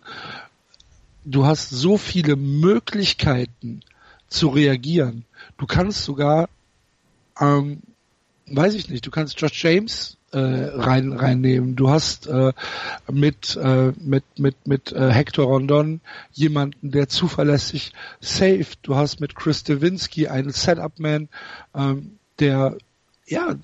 du 1.25 1.45
hast 1.45 1.69
so 1.69 1.97
viele 1.97 2.35
Möglichkeiten 2.35 3.81
zu 4.29 4.47
reagieren. 4.47 5.25
Du 5.57 5.65
kannst 5.65 6.03
sogar, 6.03 6.49
ähm, 7.39 7.81
weiß 8.47 8.75
ich 8.75 8.89
nicht, 8.89 9.05
du 9.05 9.11
kannst 9.11 9.39
Josh 9.41 9.63
James 9.63 10.17
äh, 10.31 10.37
rein 10.37 11.11
reinnehmen. 11.13 11.75
Du 11.75 11.89
hast 11.89 12.27
äh, 12.27 12.53
mit 13.11 13.55
äh, 13.55 13.93
mit 13.99 14.23
mit 14.37 14.55
mit 14.67 14.91
äh, 14.91 15.11
Hector 15.11 15.47
Rondon 15.47 16.01
jemanden, 16.31 16.91
der 16.91 17.09
zuverlässig 17.09 17.91
saved. 18.19 18.79
Du 18.83 18.95
hast 18.95 19.19
mit 19.19 19.35
Chris 19.35 19.63
Devinsky 19.63 20.27
einen 20.27 20.51
Setup-Man, 20.51 21.29
ähm, 21.75 22.17
der 22.39 22.77
ja 23.25 23.55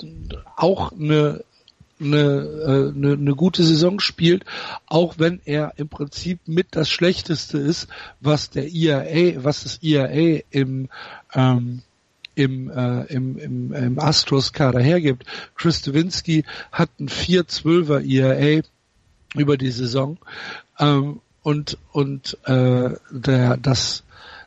auch 0.55 0.91
eine 0.91 1.43
eine, 1.99 2.17
äh, 2.17 2.95
eine, 2.95 3.13
eine 3.13 3.35
gute 3.35 3.63
Saison 3.63 3.99
spielt, 3.99 4.43
auch 4.85 5.15
wenn 5.17 5.39
er 5.45 5.73
im 5.77 5.87
Prinzip 5.87 6.39
mit 6.45 6.67
das 6.71 6.89
Schlechteste 6.89 7.57
ist, 7.57 7.87
was 8.19 8.49
der 8.49 8.67
IAA, 8.67 9.43
was 9.43 9.63
das 9.63 9.79
IAA 9.81 10.41
im 10.49 10.89
ähm, 11.33 11.81
im, 12.35 12.69
äh, 12.69 13.03
im, 13.05 13.37
im, 13.37 13.73
im 13.73 13.99
Astros-Kader 13.99 14.79
hergibt. 14.79 15.25
Chris 15.55 15.81
Dewinsky 15.81 16.43
hat 16.71 16.89
ein 16.99 17.09
4-12er 17.09 18.01
IAA 18.01 18.63
über 19.35 19.57
die 19.57 19.71
Saison 19.71 20.17
ähm, 20.79 21.21
und 21.43 21.77
und 21.91 22.37
äh, 22.45 22.91
der 23.11 23.57
das 23.57 24.03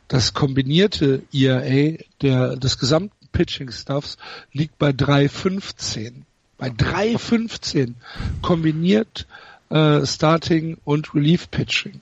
das 0.08 0.32
kombinierte 0.32 1.22
IAA 1.32 1.98
der 2.22 2.56
des 2.56 2.78
gesamten 2.78 3.28
Pitching 3.32 3.70
Staffs 3.70 4.16
liegt 4.52 4.78
bei 4.78 4.90
3,15 4.90 6.22
bei 6.56 6.68
3,15 6.68 7.94
kombiniert 8.42 9.26
äh, 9.70 10.06
Starting 10.06 10.78
und 10.84 11.14
Relief 11.14 11.50
Pitching. 11.50 12.00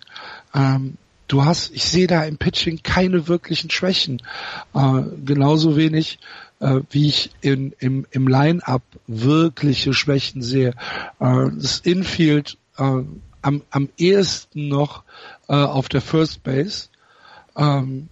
Ähm, 0.55 0.97
du 1.29 1.45
hast, 1.45 1.71
ich 1.73 1.85
sehe 1.85 2.07
da 2.07 2.25
im 2.25 2.39
Pitching 2.39 2.83
keine 2.83 3.29
wirklichen 3.29 3.71
Schwächen. 3.71 4.23
Äh, 4.75 5.03
genauso 5.25 5.77
wenig, 5.77 6.19
äh, 6.61 6.81
wie 6.91 7.09
ich 7.09 7.31
in, 7.41 7.75
im, 7.79 8.07
im 8.11 8.29
Line-Up 8.29 8.83
wirkliche 9.07 9.95
Schwächen 9.95 10.43
sehe. 10.43 10.75
Äh, 11.21 11.51
das 11.55 11.81
Infield 11.81 12.59
äh, 12.79 13.03
am, 13.43 13.63
am 13.71 13.89
ehesten 13.97 14.69
noch 14.69 15.05
äh, 15.49 15.55
auf 15.55 15.89
der 15.89 16.01
First 16.01 16.43
Base. 16.43 16.89
Ähm, 17.57 18.09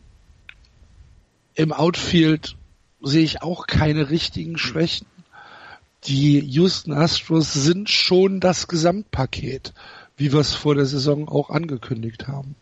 Im 1.55 1.73
Outfield 1.73 2.57
sehe 3.03 3.25
ich 3.25 3.43
auch 3.43 3.67
keine 3.67 4.11
richtigen 4.11 4.59
Schwächen 4.59 5.07
die 6.07 6.41
Houston 6.41 6.93
Astros 6.93 7.53
sind 7.53 7.89
schon 7.89 8.41
das 8.41 8.69
Gesamtpaket, 8.69 9.73
wie 10.17 10.33
wir 10.33 10.41
es 10.41 10.55
vor 10.55 10.75
der 10.75 10.87
Saison 10.87 11.29
auch 11.29 11.51
angekündigt 11.51 12.29
haben. 12.29 12.57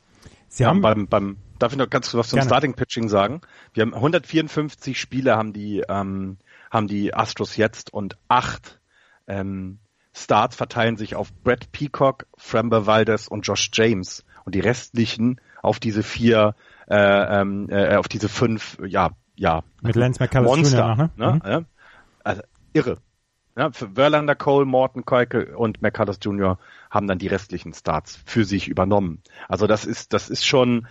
Sie 0.53 0.67
haben 0.67 0.83
beim, 0.83 1.07
beim 1.07 1.39
darf 1.59 1.73
ich 1.73 1.79
noch 1.79 1.89
ganz 1.89 2.11
kurz 2.11 2.19
was 2.19 2.29
zum 2.29 2.37
Gerne. 2.37 2.49
Starting 2.51 2.75
Pitching 2.75 3.09
sagen? 3.09 3.41
Wir 3.73 3.83
haben 3.83 3.95
154 3.95 5.01
Spiele 5.01 5.35
haben 5.35 5.55
die 5.55 5.83
ähm, 5.89 6.37
haben 6.71 6.89
die 6.89 7.15
Astros 7.15 7.57
jetzt 7.57 7.93
und 7.93 8.19
acht 8.29 8.79
ähm, 9.27 9.79
Starts 10.13 10.55
verteilen 10.55 10.99
sich 10.99 11.17
auf 11.17 11.33
Brett 11.43 11.73
Peacock, 11.73 12.27
Framber 12.37 12.87
Valdez 12.87 13.29
und 13.29 13.47
Josh 13.47 13.71
James 13.73 14.27
und 14.45 14.55
die 14.55 14.61
restlichen 14.61 15.41
auf 15.63 15.81
diese 15.81 16.03
vier 16.03 16.55
äh, 16.87 17.41
ähm, 17.41 17.71
äh, 17.71 17.97
auf 17.97 18.09
diese 18.09 18.29
fünf 18.29 18.77
ja 18.87 19.13
ja 19.35 19.63
mit 19.81 19.97
Lance 19.97 20.23
McCullers 20.23 20.47
Monster, 20.47 20.89
noch, 20.89 21.17
ne? 21.17 21.41
ne? 21.43 21.61
Mhm. 21.61 21.67
Also 22.25 22.43
irre. 22.75 22.99
Ja, 23.57 23.71
für 23.71 23.91
Verlander, 23.91 24.35
Cole, 24.35 24.65
Morton, 24.65 25.05
Keuke 25.05 25.57
und 25.57 25.83
McCullers 25.83 26.19
Jr. 26.23 26.59
haben 26.91 27.07
dann 27.07 27.19
die 27.19 27.27
restlichen 27.27 27.75
Starts 27.75 28.19
für 28.25 28.45
sich 28.45 28.69
übernommen. 28.69 29.23
Also 29.47 29.67
das 29.67 29.85
ist, 29.85 30.15
das 30.15 30.31
ist 30.31 30.47
schon, 30.47 30.87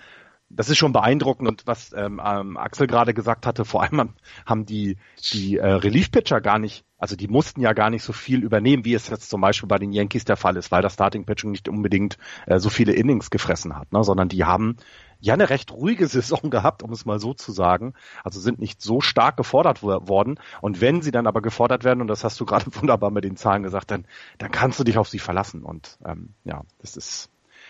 das 0.49 0.69
ist 0.69 0.77
schon 0.77 0.93
beeindruckend 0.93 1.47
und 1.47 1.63
was 1.65 1.91
ähm, 1.93 2.21
ähm, 2.23 2.57
Axel 2.57 2.85
gerade 2.85 3.15
gesagt 3.15 3.47
hatte, 3.47 3.65
vor 3.65 3.81
allem 3.81 4.13
haben 4.45 4.65
die 4.67 4.97
die 5.31 5.57
äh, 5.57 5.65
Relief-Pitcher 5.65 6.39
gar 6.39 6.59
nicht, 6.59 6.85
also 6.99 7.15
die 7.15 7.27
mussten 7.27 7.61
ja 7.61 7.73
gar 7.73 7.89
nicht 7.89 8.03
so 8.03 8.13
viel 8.13 8.43
übernehmen, 8.43 8.85
wie 8.85 8.93
es 8.93 9.09
jetzt 9.09 9.31
zum 9.31 9.41
Beispiel 9.41 9.67
bei 9.67 9.79
den 9.79 9.91
Yankees 9.91 10.25
der 10.25 10.37
Fall 10.37 10.55
ist, 10.55 10.71
weil 10.71 10.83
das 10.83 10.93
Starting-Pitching 10.93 11.49
nicht 11.49 11.67
unbedingt 11.67 12.19
äh, 12.45 12.59
so 12.59 12.69
viele 12.69 12.93
Innings 12.93 13.31
gefressen 13.31 13.75
hat, 13.75 13.91
ne, 13.91 14.03
sondern 14.03 14.29
die 14.29 14.43
haben 14.43 14.77
ja 15.21 15.33
eine 15.33 15.49
recht 15.49 15.71
ruhige 15.71 16.07
Saison 16.09 16.49
gehabt, 16.49 16.83
um 16.83 16.91
es 16.91 17.05
mal 17.05 17.19
so 17.19 17.33
zu 17.33 17.51
sagen. 17.51 17.93
Also 18.23 18.39
sind 18.39 18.59
nicht 18.59 18.81
so 18.81 18.99
stark 19.01 19.37
gefordert 19.37 19.83
worden. 19.83 20.39
Und 20.59 20.81
wenn 20.81 21.01
sie 21.01 21.11
dann 21.11 21.27
aber 21.27 21.41
gefordert 21.41 21.83
werden, 21.83 22.01
und 22.01 22.07
das 22.07 22.23
hast 22.23 22.39
du 22.39 22.45
gerade 22.45 22.65
wunderbar 22.75 23.11
mit 23.11 23.23
den 23.23 23.37
Zahlen 23.37 23.63
gesagt, 23.63 23.91
dann, 23.91 24.05
dann 24.37 24.51
kannst 24.51 24.79
du 24.79 24.83
dich 24.83 24.97
auf 24.97 25.07
sie 25.07 25.19
verlassen. 25.19 25.63
Und 25.63 25.97
ähm, 26.05 26.33
ja, 26.43 26.63
das 26.79 26.97
ist, 26.97 27.29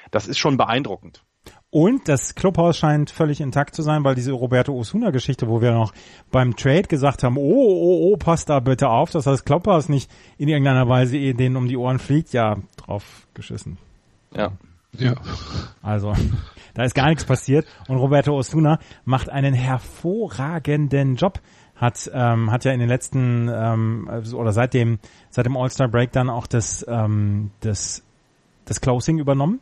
das 0.10 0.28
ist 0.28 0.40
schon 0.40 0.58
beeindruckend. 0.58 1.24
Und 1.70 2.10
das 2.10 2.36
Clubhaus 2.36 2.78
scheint 2.78 3.12
völlig 3.12 3.40
intakt 3.40 3.76
zu 3.76 3.82
sein, 3.82 4.04
weil 4.04 4.14
diese 4.14 4.34
Roberto 4.34 4.74
Osuna-Geschichte, 4.74 5.48
wo 5.48 5.62
wir 5.62 5.72
noch 5.72 5.94
beim 6.30 6.58
Trade 6.58 6.84
gesagt 6.84 7.24
haben, 7.24 7.38
oh, 7.38 7.42
oh, 7.42 8.12
oh, 8.12 8.18
passt 8.18 8.50
da 8.50 8.60
bitte 8.60 8.90
auf, 8.90 9.10
dass 9.12 9.24
das 9.24 9.46
Clubhaus 9.46 9.88
nicht 9.88 10.12
in 10.38 10.50
irgendeiner 10.50 10.90
Weise 10.90 11.18
denen 11.34 11.56
um 11.56 11.70
die 11.70 11.78
Ohren 11.78 11.98
fliegt, 11.98 12.34
ja, 12.34 12.58
drauf 12.76 13.26
geschissen. 13.34 13.78
Ja. 14.36 14.52
Ja. 14.98 15.16
Also, 15.82 16.14
da 16.74 16.84
ist 16.84 16.96
gar 16.96 17.08
nichts 17.08 17.26
passiert 17.26 17.66
und 17.88 17.98
Roberto 17.98 18.36
Osuna 18.36 18.80
macht 19.06 19.30
einen 19.30 19.54
hervorragenden 19.54 21.16
Job. 21.16 21.40
Hat, 21.76 22.12
ähm, 22.14 22.52
hat 22.52 22.64
ja 22.64 22.74
in 22.74 22.80
den 22.80 22.90
letzten 22.90 23.50
ähm, 23.52 24.08
oder 24.36 24.52
seit 24.52 24.76
dem 24.76 25.00
seit 25.32 25.48
dem 25.48 25.58
All-Star 25.58 25.88
Break 25.88 26.12
dann 26.12 26.30
auch 26.30 26.46
das 26.46 26.86
ähm, 26.88 27.50
das 27.62 28.04
das 28.66 28.82
Closing 28.82 29.18
übernommen 29.18 29.60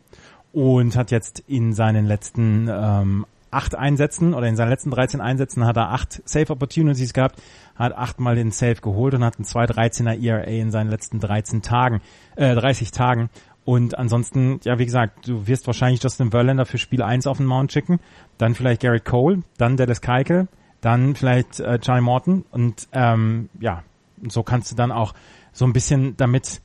und 0.51 0.97
hat 0.97 1.11
jetzt 1.11 1.39
in 1.47 1.71
seinen 1.73 2.05
letzten 2.05 2.67
ähm, 2.69 3.25
acht 3.51 3.75
Einsätzen 3.75 4.33
oder 4.33 4.47
in 4.47 4.55
seinen 4.55 4.69
letzten 4.69 4.91
13 4.91 5.21
Einsätzen 5.21 5.65
hat 5.65 5.77
er 5.77 5.91
acht 5.91 6.21
Safe 6.25 6.51
Opportunities 6.51 7.13
gehabt, 7.13 7.41
hat 7.75 7.95
achtmal 7.95 8.35
den 8.35 8.51
Safe 8.51 8.75
geholt 8.75 9.13
und 9.13 9.23
hat 9.23 9.37
einen 9.37 9.45
2,13er 9.45 10.21
ERA 10.21 10.43
in 10.43 10.71
seinen 10.71 10.89
letzten 10.89 11.19
13 11.19 11.61
Tagen, 11.61 12.01
äh, 12.35 12.53
30 12.53 12.91
Tagen. 12.91 13.29
Und 13.69 13.99
ansonsten, 13.99 14.59
ja, 14.63 14.79
wie 14.79 14.85
gesagt, 14.85 15.27
du 15.27 15.45
wirst 15.45 15.67
wahrscheinlich 15.67 16.01
Justin 16.01 16.31
Verlander 16.31 16.65
für 16.65 16.79
Spiel 16.79 17.03
1 17.03 17.27
auf 17.27 17.37
den 17.37 17.45
Mount 17.45 17.71
schicken, 17.71 17.99
dann 18.39 18.55
vielleicht 18.55 18.81
Garrett 18.81 19.05
Cole, 19.05 19.43
dann 19.59 19.77
Dallas 19.77 20.01
Keuchel, 20.01 20.47
dann 20.81 21.13
vielleicht 21.15 21.59
äh, 21.59 21.77
Charlie 21.77 22.01
Morton 22.01 22.45
und 22.49 22.87
ähm, 22.93 23.49
ja, 23.59 23.83
so 24.27 24.41
kannst 24.41 24.71
du 24.71 24.75
dann 24.75 24.91
auch 24.91 25.13
so 25.53 25.65
ein 25.65 25.73
bisschen 25.73 26.17
damit 26.17 26.61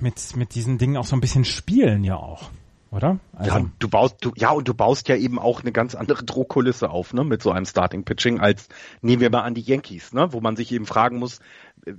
mit 0.00 0.34
mit 0.34 0.56
diesen 0.56 0.76
Dingen 0.76 0.96
auch 0.96 1.04
so 1.04 1.14
ein 1.14 1.20
bisschen 1.20 1.44
spielen 1.44 2.02
ja 2.02 2.16
auch 2.16 2.50
oder? 2.90 3.18
Also 3.34 3.50
ja, 3.58 3.66
du 3.78 3.88
baust, 3.88 4.16
du, 4.20 4.32
ja, 4.36 4.50
und 4.50 4.66
du 4.66 4.74
baust 4.74 5.08
ja 5.08 5.16
eben 5.16 5.38
auch 5.38 5.60
eine 5.60 5.72
ganz 5.72 5.94
andere 5.94 6.24
Druckkulisse 6.24 6.90
auf, 6.90 7.12
ne, 7.12 7.24
mit 7.24 7.42
so 7.42 7.50
einem 7.50 7.66
Starting 7.66 8.04
Pitching 8.04 8.40
als 8.40 8.68
nehmen 9.02 9.20
wir 9.20 9.30
mal 9.30 9.42
an 9.42 9.54
die 9.54 9.60
Yankees, 9.60 10.12
ne, 10.12 10.32
wo 10.32 10.40
man 10.40 10.56
sich 10.56 10.72
eben 10.72 10.86
fragen 10.86 11.18
muss, 11.18 11.40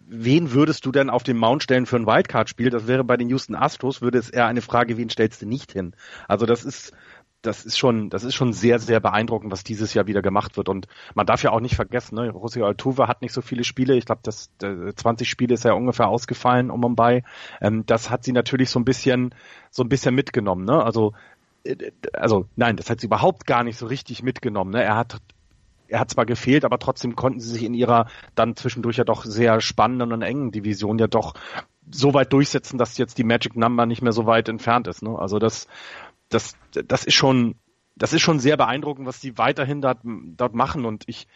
wen 0.07 0.51
würdest 0.51 0.85
du 0.85 0.91
denn 0.91 1.09
auf 1.09 1.23
den 1.23 1.37
Mount 1.37 1.63
stellen 1.63 1.85
für 1.85 1.95
ein 1.95 2.05
Wildcard-Spiel? 2.05 2.69
Das 2.69 2.87
wäre 2.87 3.03
bei 3.03 3.17
den 3.17 3.29
Houston 3.29 3.55
Astros, 3.55 4.01
würde 4.01 4.17
es 4.17 4.29
eher 4.29 4.47
eine 4.47 4.61
Frage, 4.61 4.97
wen 4.97 5.09
stellst 5.09 5.41
du 5.41 5.45
nicht 5.45 5.71
hin? 5.71 5.95
Also 6.27 6.45
das 6.45 6.65
ist, 6.65 6.93
das 7.41 7.65
ist 7.65 7.77
schon, 7.77 8.09
das 8.09 8.23
ist 8.23 8.35
schon 8.35 8.51
sehr, 8.51 8.79
sehr 8.79 8.99
beeindruckend, 8.99 9.51
was 9.51 9.63
dieses 9.63 9.93
Jahr 9.93 10.07
wieder 10.07 10.21
gemacht 10.21 10.57
wird. 10.57 10.67
Und 10.67 10.87
man 11.15 11.25
darf 11.25 11.41
ja 11.43 11.51
auch 11.51 11.61
nicht 11.61 11.75
vergessen, 11.75 12.15
ne, 12.15 12.31
José 12.31 12.63
Altuve 12.63 13.07
hat 13.07 13.21
nicht 13.21 13.33
so 13.33 13.41
viele 13.41 13.63
Spiele. 13.63 13.95
Ich 13.95 14.05
glaube, 14.05 14.21
das 14.23 14.49
20 14.59 15.29
Spiele 15.29 15.53
ist 15.53 15.63
ja 15.63 15.73
ungefähr 15.73 16.07
ausgefallen 16.07 16.69
um 16.69 16.81
Mumbai. 16.81 17.23
Ähm, 17.61 17.85
das 17.85 18.09
hat 18.09 18.23
sie 18.23 18.33
natürlich 18.33 18.69
so 18.69 18.79
ein 18.79 18.85
bisschen, 18.85 19.33
so 19.71 19.83
ein 19.83 19.89
bisschen 19.89 20.15
mitgenommen. 20.15 20.65
Ne? 20.65 20.83
Also, 20.83 21.13
äh, 21.63 21.91
also 22.13 22.45
nein, 22.55 22.75
das 22.75 22.89
hat 22.89 22.99
sie 22.99 23.07
überhaupt 23.07 23.45
gar 23.47 23.63
nicht 23.63 23.77
so 23.77 23.85
richtig 23.85 24.21
mitgenommen. 24.21 24.71
Ne? 24.71 24.83
Er 24.83 24.97
hat 24.97 25.19
er 25.89 25.99
hat 25.99 26.09
zwar 26.09 26.25
gefehlt, 26.25 26.65
aber 26.65 26.79
trotzdem 26.79 27.15
konnten 27.15 27.39
sie 27.39 27.49
sich 27.49 27.63
in 27.63 27.73
ihrer 27.73 28.07
dann 28.35 28.55
zwischendurch 28.55 28.97
ja 28.97 29.03
doch 29.03 29.25
sehr 29.25 29.61
spannenden 29.61 30.13
und 30.13 30.21
engen 30.21 30.51
Division 30.51 30.99
ja 30.99 31.07
doch 31.07 31.33
so 31.91 32.13
weit 32.13 32.31
durchsetzen, 32.33 32.77
dass 32.77 32.97
jetzt 32.97 33.17
die 33.17 33.23
Magic 33.23 33.55
Number 33.55 33.85
nicht 33.85 34.01
mehr 34.01 34.11
so 34.11 34.25
weit 34.25 34.49
entfernt 34.49 34.87
ist. 34.87 35.01
Ne? 35.01 35.17
Also 35.17 35.39
das, 35.39 35.67
das, 36.29 36.55
das 36.71 37.03
ist 37.03 37.15
schon, 37.15 37.55
das 37.95 38.13
ist 38.13 38.21
schon 38.21 38.39
sehr 38.39 38.57
beeindruckend, 38.57 39.07
was 39.07 39.19
die 39.19 39.37
weiterhin 39.37 39.81
dort, 39.81 39.99
dort 40.03 40.53
machen 40.53 40.85
und 40.85 41.03
ich, 41.07 41.27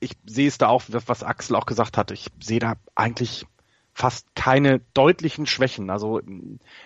ich 0.00 0.12
sehe 0.26 0.46
es 0.46 0.58
da 0.58 0.68
auch, 0.68 0.82
was 0.88 1.22
Axel 1.22 1.56
auch 1.56 1.66
gesagt 1.66 1.96
hat. 1.96 2.10
Ich 2.10 2.28
sehe 2.40 2.60
da 2.60 2.74
eigentlich 2.94 3.46
fast 3.92 4.32
keine 4.36 4.80
deutlichen 4.94 5.46
Schwächen. 5.46 5.90
Also 5.90 6.20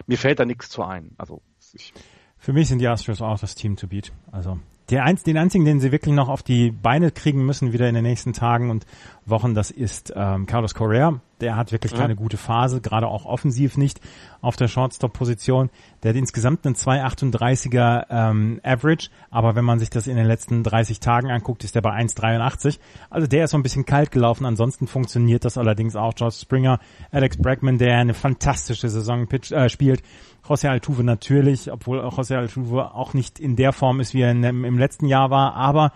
mir 0.07 0.19
fällt 0.19 0.41
da 0.41 0.47
nichts 0.47 0.71
zu 0.71 0.83
ein. 0.83 1.11
Also 1.19 1.43
ich, 1.75 1.93
für 2.39 2.53
mich 2.53 2.69
sind 2.69 2.79
die 2.79 2.89
Astros 2.89 3.21
auch 3.21 3.39
das 3.39 3.55
Team 3.55 3.77
to 3.77 3.87
beat. 3.87 4.13
Also 4.31 4.59
der 4.91 5.05
einz, 5.05 5.23
den 5.23 5.37
einzigen, 5.37 5.65
den 5.65 5.81
sie 5.81 5.93
wirklich 5.93 6.15
noch 6.15 6.29
auf 6.29 6.43
die 6.43 6.71
Beine 6.71 7.11
kriegen 7.11 7.45
müssen, 7.45 7.73
wieder 7.73 7.89
in 7.89 7.95
den 7.95 8.05
nächsten 8.05 8.33
Tagen 8.33 8.71
und 8.71 8.87
Wochen, 9.25 9.55
das 9.55 9.71
ist 9.71 10.13
ähm, 10.17 10.47
Carlos 10.47 10.75
Correa. 10.75 11.21
Der 11.43 11.57
hat 11.57 11.73
wirklich 11.73 11.93
keine 11.95 12.17
gute 12.17 12.37
Phase, 12.37 12.81
gerade 12.81 13.09
auch 13.09 13.27
offensiv 13.27 13.77
nicht 13.77 14.01
auf 14.41 14.57
der 14.57 14.69
Shortstop-Position. 14.69 15.71
Der 16.03 16.11
hat 16.11 16.17
insgesamt 16.17 16.65
einen 16.65 16.75
2,38er 16.75 18.07
ähm, 18.09 18.61
Average, 18.63 19.11
aber 19.31 19.55
wenn 19.55 19.65
man 19.65 19.79
sich 19.79 19.91
das 19.91 20.07
in 20.07 20.17
den 20.17 20.27
letzten 20.27 20.63
30 20.63 21.01
Tagen 21.01 21.31
anguckt, 21.31 21.65
ist 21.65 21.75
der 21.75 21.83
bei 21.83 21.91
1,83. 21.91 22.79
Also 23.11 23.27
der 23.27 23.45
ist 23.45 23.51
so 23.51 23.59
ein 23.59 23.63
bisschen 23.63 23.85
kalt 23.85 24.11
gelaufen. 24.11 24.47
Ansonsten 24.47 24.87
funktioniert 24.87 25.45
das 25.45 25.59
allerdings 25.59 25.97
auch. 25.97 26.15
George 26.15 26.37
Springer, 26.41 26.79
Alex 27.11 27.37
Bregman, 27.37 27.79
der 27.79 27.99
eine 27.99 28.15
fantastische 28.15 28.89
Saison 28.89 29.27
pitch, 29.27 29.53
äh, 29.53 29.69
spielt. 29.69 30.03
José 30.45 30.69
Altuve 30.69 31.05
natürlich, 31.05 31.71
obwohl 31.71 32.01
José 32.01 32.37
Altuve 32.37 32.95
auch 32.95 33.15
nicht 33.15 33.39
in 33.39 33.55
der 33.55 33.73
Form 33.73 34.01
ist, 34.01 34.13
wie 34.13 34.23
er 34.23 34.33
in, 34.33 34.43
im 34.43 34.79
letzten 34.79 35.07
Jahr 35.07 35.31
war, 35.31 35.55
aber 35.55 35.93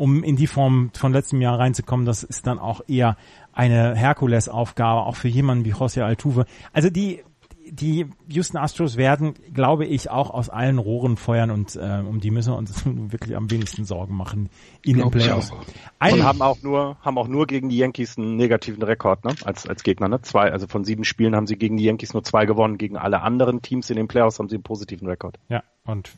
um 0.00 0.24
in 0.24 0.36
die 0.36 0.46
Form 0.46 0.90
von 0.94 1.12
letztem 1.12 1.42
Jahr 1.42 1.58
reinzukommen, 1.58 2.06
das 2.06 2.22
ist 2.22 2.46
dann 2.46 2.58
auch 2.58 2.80
eher 2.88 3.18
eine 3.52 3.94
Herkulesaufgabe, 3.94 5.02
auch 5.02 5.14
für 5.14 5.28
jemanden 5.28 5.66
wie 5.66 5.74
José 5.74 6.00
Altuve. 6.00 6.46
Also 6.72 6.88
die 6.88 7.22
die 7.70 8.06
Houston 8.28 8.56
Astros 8.56 8.96
werden, 8.96 9.34
glaube 9.52 9.84
ich, 9.84 10.10
auch 10.10 10.30
aus 10.30 10.48
allen 10.48 10.78
Rohren 10.78 11.16
feuern 11.16 11.50
und 11.50 11.76
äh, 11.76 12.02
um 12.04 12.18
die 12.18 12.30
müssen 12.30 12.52
wir 12.52 12.56
uns 12.56 12.82
wirklich 12.86 13.36
am 13.36 13.50
wenigsten 13.50 13.84
Sorgen 13.84 14.16
machen 14.16 14.48
in 14.82 14.96
den 14.96 15.10
Playoffs. 15.10 15.52
Und 15.52 16.24
haben 16.24 16.40
auch 16.40 16.62
nur 16.62 16.96
haben 17.02 17.18
auch 17.18 17.28
nur 17.28 17.46
gegen 17.46 17.68
die 17.68 17.76
Yankees 17.76 18.16
einen 18.16 18.36
negativen 18.36 18.82
Rekord, 18.82 19.24
ne? 19.24 19.34
Als 19.44 19.68
als 19.68 19.82
Gegner, 19.82 20.08
ne? 20.08 20.22
Zwei, 20.22 20.50
also 20.50 20.66
von 20.66 20.84
sieben 20.84 21.04
Spielen 21.04 21.36
haben 21.36 21.46
sie 21.46 21.56
gegen 21.56 21.76
die 21.76 21.84
Yankees 21.84 22.14
nur 22.14 22.24
zwei 22.24 22.46
gewonnen, 22.46 22.78
gegen 22.78 22.96
alle 22.96 23.20
anderen 23.20 23.60
Teams 23.60 23.90
in 23.90 23.96
den 23.96 24.08
Playoffs 24.08 24.38
haben 24.38 24.48
sie 24.48 24.56
einen 24.56 24.64
positiven 24.64 25.06
Rekord. 25.06 25.38
Ja, 25.50 25.62
und 25.90 26.10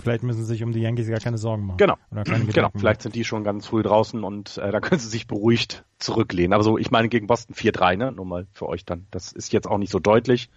vielleicht 0.00 0.22
müssen 0.22 0.40
sie 0.40 0.46
sich 0.46 0.62
um 0.62 0.72
die 0.72 0.80
Yankees 0.80 1.08
gar 1.08 1.20
keine 1.20 1.38
Sorgen 1.38 1.66
machen. 1.66 1.76
Genau. 1.78 1.96
Genau. 2.10 2.70
Vielleicht 2.76 3.02
sind 3.02 3.14
die 3.14 3.24
schon 3.24 3.44
ganz 3.44 3.66
früh 3.66 3.82
draußen 3.82 4.22
und 4.24 4.58
äh, 4.58 4.70
da 4.70 4.80
können 4.80 5.00
sie 5.00 5.08
sich 5.08 5.26
beruhigt 5.26 5.84
zurücklehnen. 5.98 6.52
Aber 6.52 6.62
so, 6.62 6.78
ich 6.78 6.90
meine 6.90 7.08
gegen 7.08 7.26
Boston 7.26 7.54
4-3, 7.54 7.96
ne? 7.96 8.12
Nur 8.12 8.24
mal 8.24 8.46
für 8.52 8.68
euch 8.68 8.84
dann. 8.84 9.06
Das 9.10 9.32
ist 9.32 9.52
jetzt 9.52 9.66
auch 9.66 9.78
nicht 9.78 9.92
so 9.92 9.98
deutlich. 9.98 10.50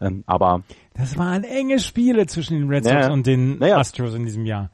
Ähm, 0.00 0.24
aber 0.26 0.62
das 0.94 1.18
waren 1.18 1.44
enge 1.44 1.78
Spiele 1.78 2.26
zwischen 2.26 2.58
den 2.58 2.68
Red 2.68 2.84
Sox 2.84 2.94
naja, 2.94 3.12
und 3.12 3.26
den 3.26 3.58
naja. 3.58 3.78
Astros 3.78 4.14
in 4.14 4.24
diesem 4.24 4.46
Jahr. 4.46 4.70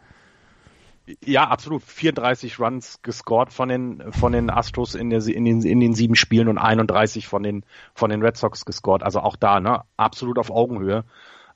Ja, 1.24 1.48
absolut. 1.48 1.82
34 1.82 2.58
Runs 2.58 3.00
gescored 3.02 3.52
von 3.52 3.68
den 3.68 4.12
von 4.12 4.32
den 4.32 4.50
Astros 4.50 4.94
in, 4.94 5.10
der, 5.10 5.24
in, 5.26 5.44
den, 5.44 5.62
in 5.62 5.78
den 5.78 5.94
sieben 5.94 6.16
Spielen 6.16 6.48
und 6.48 6.58
31 6.58 7.28
von 7.28 7.42
den 7.42 7.64
von 7.94 8.10
den 8.10 8.22
Red 8.22 8.36
Sox 8.36 8.64
gescored. 8.64 9.02
Also 9.02 9.20
auch 9.20 9.36
da, 9.36 9.60
ne, 9.60 9.82
absolut 9.96 10.38
auf 10.38 10.50
Augenhöhe. 10.50 11.04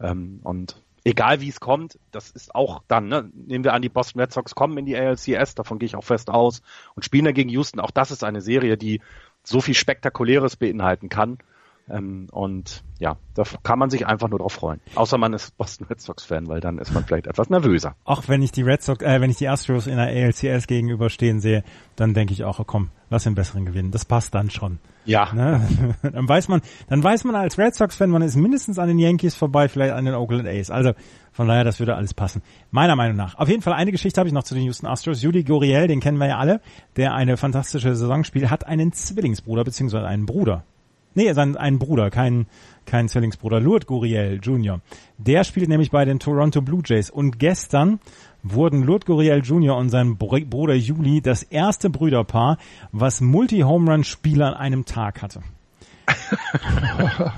Ähm, 0.01 0.41
und 0.45 0.81
egal 1.05 1.41
wie 1.41 1.49
es 1.49 1.61
kommt, 1.61 1.99
das 2.11 2.31
ist 2.31 2.55
auch 2.55 2.83
dann, 2.89 3.09
ne, 3.09 3.31
nehmen 3.35 3.65
wir 3.65 3.73
an, 3.73 3.83
die 3.83 3.89
Boston 3.89 4.21
Red 4.21 4.33
Sox 4.33 4.55
kommen 4.55 4.77
in 4.79 4.87
die 4.87 4.97
ALCS, 4.97 5.55
davon 5.55 5.79
gehe 5.79 5.87
ich 5.87 5.97
auch 5.97 6.05
fest 6.05 6.31
aus 6.31 6.63
und 6.95 7.05
spielen 7.05 7.25
dann 7.25 7.35
gegen 7.35 7.51
Houston. 7.51 7.81
Auch 7.81 7.91
das 7.91 8.11
ist 8.11 8.25
eine 8.25 8.41
Serie, 8.41 8.77
die 8.77 9.01
so 9.43 9.61
viel 9.61 9.75
Spektakuläres 9.75 10.57
beinhalten 10.57 11.09
kann. 11.09 11.39
Ähm, 11.89 12.29
und 12.31 12.85
ja, 12.99 13.17
da 13.35 13.45
kann 13.63 13.79
man 13.79 13.91
sich 13.91 14.07
einfach 14.07 14.29
nur 14.29 14.39
drauf 14.39 14.53
freuen. 14.53 14.81
Außer 14.95 15.19
man 15.19 15.33
ist 15.33 15.57
Boston 15.57 15.87
Red 15.89 16.01
Sox 16.01 16.25
Fan, 16.25 16.49
weil 16.49 16.61
dann 16.61 16.79
ist 16.79 16.93
man 16.93 17.05
vielleicht 17.05 17.27
etwas 17.27 17.51
nervöser. 17.51 17.95
Auch 18.05 18.29
wenn 18.29 18.43
ich 18.43 18.53
die 18.53 18.63
Red 18.63 18.83
Sox, 18.83 19.03
äh, 19.03 19.21
wenn 19.21 19.31
ich 19.31 19.39
die 19.39 19.49
Astros 19.49 19.87
in 19.87 19.97
der 19.97 20.07
ALCS 20.07 20.67
gegenüberstehen 20.67 21.41
sehe, 21.41 21.65
dann 21.97 22.15
denke 22.15 22.33
ich 22.33 22.45
auch, 22.45 22.61
oh, 22.61 22.65
komm, 22.65 22.91
lass 23.09 23.25
den 23.25 23.35
besseren 23.35 23.65
gewinnen. 23.65 23.91
Das 23.91 24.05
passt 24.05 24.35
dann 24.35 24.51
schon. 24.51 24.79
Ja. 25.07 25.33
Ne? 25.33 25.67
Dann 26.03 26.29
weiß 26.29 26.49
man, 26.49 26.61
dann 26.89 27.03
weiß 27.03 27.25
man 27.25 27.35
als 27.35 27.59
Red 27.59 27.75
Sox 27.75 27.97
Fan, 27.97 28.11
man 28.11 28.21
ist 28.21 28.37
mindestens 28.37 28.79
an 28.79 28.87
den 28.87 28.99
Yankees 28.99 29.35
vorbei, 29.35 29.69
vielleicht 29.69 29.95
an 29.95 30.05
den 30.05 30.15
Oakland 30.15 30.47
A's. 30.47 30.71
Also 30.71 30.93
von 31.33 31.49
daher, 31.49 31.65
das 31.65 31.79
würde 31.79 31.95
alles 31.95 32.13
passen. 32.13 32.43
Meiner 32.71 32.97
Meinung 32.97 33.17
nach. 33.17 33.35
Auf 33.37 33.49
jeden 33.49 33.63
Fall 33.63 33.73
eine 33.73 33.93
Geschichte 33.93 34.21
habe 34.21 34.29
ich 34.29 34.35
noch 34.35 34.43
zu 34.45 34.55
den 34.55 34.65
Houston 34.65 34.87
Astros. 34.87 35.23
Juli 35.23 35.43
Goriel, 35.43 35.87
den 35.87 36.01
kennen 36.01 36.19
wir 36.19 36.29
ja 36.29 36.39
alle, 36.39 36.61
der 36.97 37.15
eine 37.15 37.39
fantastische 37.39 37.97
Saison 37.97 38.25
spielt, 38.25 38.51
hat 38.51 38.67
einen 38.67 38.93
Zwillingsbruder 38.93 39.65
beziehungsweise 39.65 40.07
einen 40.07 40.27
Bruder. 40.27 40.65
Nee, 41.15 41.33
sein 41.33 41.57
ein 41.57 41.79
Bruder, 41.79 42.11
kein 42.11 42.47
kein 42.87 43.09
Zwillingsbruder, 43.09 43.61
Lourdes 43.61 43.87
Guriel 43.87 44.41
Jr. 44.43 44.81
Der 45.19 45.45
spielt 45.45 45.69
nämlich 45.69 45.91
bei 45.91 46.05
den 46.05 46.19
Toronto 46.19 46.61
Blue 46.61 46.83
Jays 46.85 47.09
und 47.09 47.39
gestern 47.39 48.01
wurden 48.43 48.83
Lourdes 48.83 49.07
Guriel 49.07 49.43
Jr. 49.45 49.77
und 49.77 49.91
sein 49.91 50.17
Bruder 50.17 50.75
Juli 50.75 51.21
das 51.21 51.43
erste 51.45 51.89
Brüderpaar, 51.91 52.59
was 52.91 53.21
Multi-Home-Run-Spieler 53.21 54.49
an 54.49 54.55
einem 54.55 54.85
Tag 54.87 55.23
hatte. 55.23 55.43